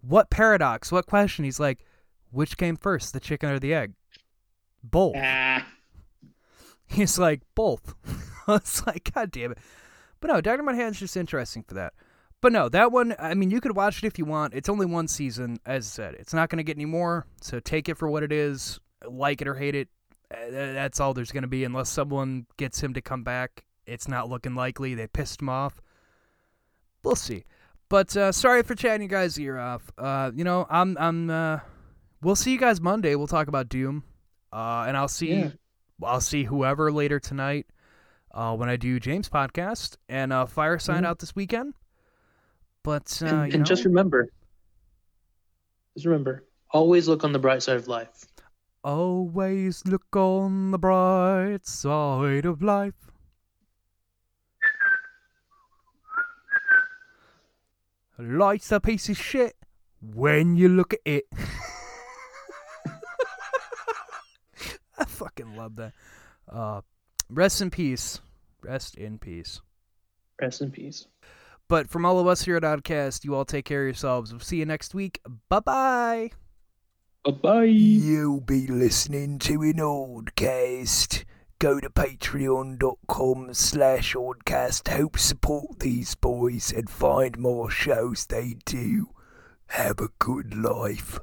what 0.00 0.30
paradox? 0.30 0.92
What 0.92 1.06
question? 1.06 1.44
He's 1.44 1.60
like, 1.60 1.84
which 2.30 2.56
came 2.56 2.76
first, 2.76 3.12
the 3.12 3.20
chicken 3.20 3.50
or 3.50 3.58
the 3.58 3.74
egg? 3.74 3.92
Both. 4.82 5.16
Ah, 5.16 5.66
He's 6.86 7.18
like, 7.18 7.40
both. 7.54 7.94
it's 8.48 8.86
like, 8.86 9.10
God 9.14 9.30
damn 9.30 9.52
it. 9.52 9.58
But 10.20 10.28
no, 10.30 10.40
Dr. 10.40 10.62
Manhattan's 10.62 11.00
just 11.00 11.16
interesting 11.16 11.64
for 11.64 11.74
that. 11.74 11.94
But 12.40 12.52
no, 12.52 12.68
that 12.68 12.90
one, 12.90 13.14
I 13.18 13.34
mean, 13.34 13.50
you 13.50 13.60
could 13.60 13.76
watch 13.76 13.98
it 13.98 14.06
if 14.06 14.18
you 14.18 14.24
want. 14.24 14.54
It's 14.54 14.68
only 14.68 14.86
one 14.86 15.06
season, 15.08 15.58
as 15.64 15.86
I 15.86 15.88
said. 15.88 16.14
It's 16.18 16.34
not 16.34 16.48
going 16.48 16.58
to 16.58 16.64
get 16.64 16.76
any 16.76 16.84
more, 16.86 17.24
so 17.40 17.60
take 17.60 17.88
it 17.88 17.96
for 17.96 18.08
what 18.10 18.22
it 18.22 18.32
is. 18.32 18.80
Like 19.08 19.40
it 19.40 19.48
or 19.48 19.54
hate 19.54 19.74
it. 19.74 19.88
Uh, 20.32 20.50
That's 20.50 20.98
all 21.00 21.14
there's 21.14 21.30
going 21.32 21.42
to 21.42 21.48
be, 21.48 21.62
unless 21.64 21.88
someone 21.88 22.46
gets 22.56 22.80
him 22.82 22.94
to 22.94 23.00
come 23.00 23.22
back. 23.22 23.64
It's 23.86 24.08
not 24.08 24.28
looking 24.28 24.54
likely. 24.54 24.94
They 24.94 25.06
pissed 25.06 25.40
him 25.40 25.48
off. 25.48 25.80
We'll 27.04 27.16
see. 27.16 27.44
But 27.88 28.16
uh, 28.16 28.32
sorry 28.32 28.62
for 28.62 28.74
chatting 28.74 29.02
you 29.02 29.08
guys' 29.08 29.38
ear 29.38 29.58
off. 29.58 29.90
Uh, 29.98 30.30
you 30.34 30.44
know, 30.44 30.66
I'm, 30.70 30.96
I'm, 30.98 31.30
uh, 31.30 31.58
we'll 32.22 32.36
see 32.36 32.52
you 32.52 32.58
guys 32.58 32.80
Monday. 32.80 33.14
We'll 33.16 33.26
talk 33.26 33.48
about 33.48 33.68
Doom. 33.68 34.04
Uh, 34.52 34.84
and 34.86 34.96
I'll 34.96 35.08
see, 35.08 35.32
Yeah. 35.32 35.50
I'll 36.02 36.20
see 36.20 36.44
whoever 36.44 36.90
later 36.90 37.20
tonight 37.20 37.66
uh, 38.32 38.56
when 38.56 38.68
I 38.68 38.76
do 38.76 38.98
James 39.00 39.28
podcast 39.28 39.96
and 40.08 40.32
uh, 40.32 40.46
fire 40.46 40.78
sign 40.78 41.02
Mhm. 41.02 41.06
out 41.06 41.18
this 41.20 41.34
weekend. 41.36 41.74
But 42.82 43.20
uh, 43.22 43.26
and, 43.26 43.52
you 43.52 43.58
and 43.58 43.66
just 43.66 43.84
remember, 43.84 44.28
just 45.94 46.06
remember, 46.06 46.44
always 46.70 47.06
look 47.08 47.22
on 47.24 47.32
the 47.32 47.38
bright 47.38 47.62
side 47.62 47.76
of 47.76 47.86
life. 47.88 48.26
always 48.84 49.86
look 49.86 50.16
on 50.16 50.72
the 50.72 50.78
bright 50.78 51.64
side 51.66 52.44
of 52.44 52.60
life. 52.62 52.94
Life's 58.18 58.70
a 58.72 58.80
piece 58.80 59.08
of 59.08 59.16
shit 59.16 59.56
when 60.00 60.54
you 60.56 60.68
look 60.68 60.92
at 60.92 61.00
it. 61.04 61.24
I 64.98 65.04
fucking 65.06 65.56
love 65.56 65.76
that. 65.76 65.92
Uh, 66.48 66.82
rest 67.32 67.60
in 67.60 67.70
peace. 67.70 68.20
Rest 68.62 68.96
in 68.96 69.18
peace. 69.18 69.60
Rest 70.40 70.60
in 70.60 70.70
peace. 70.70 71.06
But 71.68 71.88
from 71.88 72.04
all 72.04 72.18
of 72.18 72.26
us 72.26 72.42
here 72.42 72.56
at 72.56 72.62
Oddcast, 72.62 73.24
you 73.24 73.34
all 73.34 73.44
take 73.44 73.64
care 73.64 73.82
of 73.82 73.86
yourselves. 73.86 74.32
We'll 74.32 74.40
see 74.40 74.58
you 74.58 74.66
next 74.66 74.94
week. 74.94 75.20
Bye 75.48 75.60
bye. 75.60 76.30
Bye 77.24 77.30
bye. 77.30 77.64
You'll 77.64 78.40
be 78.40 78.66
listening 78.66 79.38
to 79.40 79.62
an 79.62 79.74
Oddcast. 79.74 81.24
Go 81.58 81.78
to 81.78 81.88
patreon.com 81.88 83.54
slash 83.54 84.14
Oddcast. 84.14 84.88
Help 84.88 85.18
support 85.18 85.78
these 85.78 86.14
boys 86.16 86.72
and 86.72 86.90
find 86.90 87.38
more 87.38 87.70
shows 87.70 88.26
they 88.26 88.56
do. 88.64 89.10
Have 89.68 90.00
a 90.00 90.08
good 90.18 90.56
life. 90.56 91.20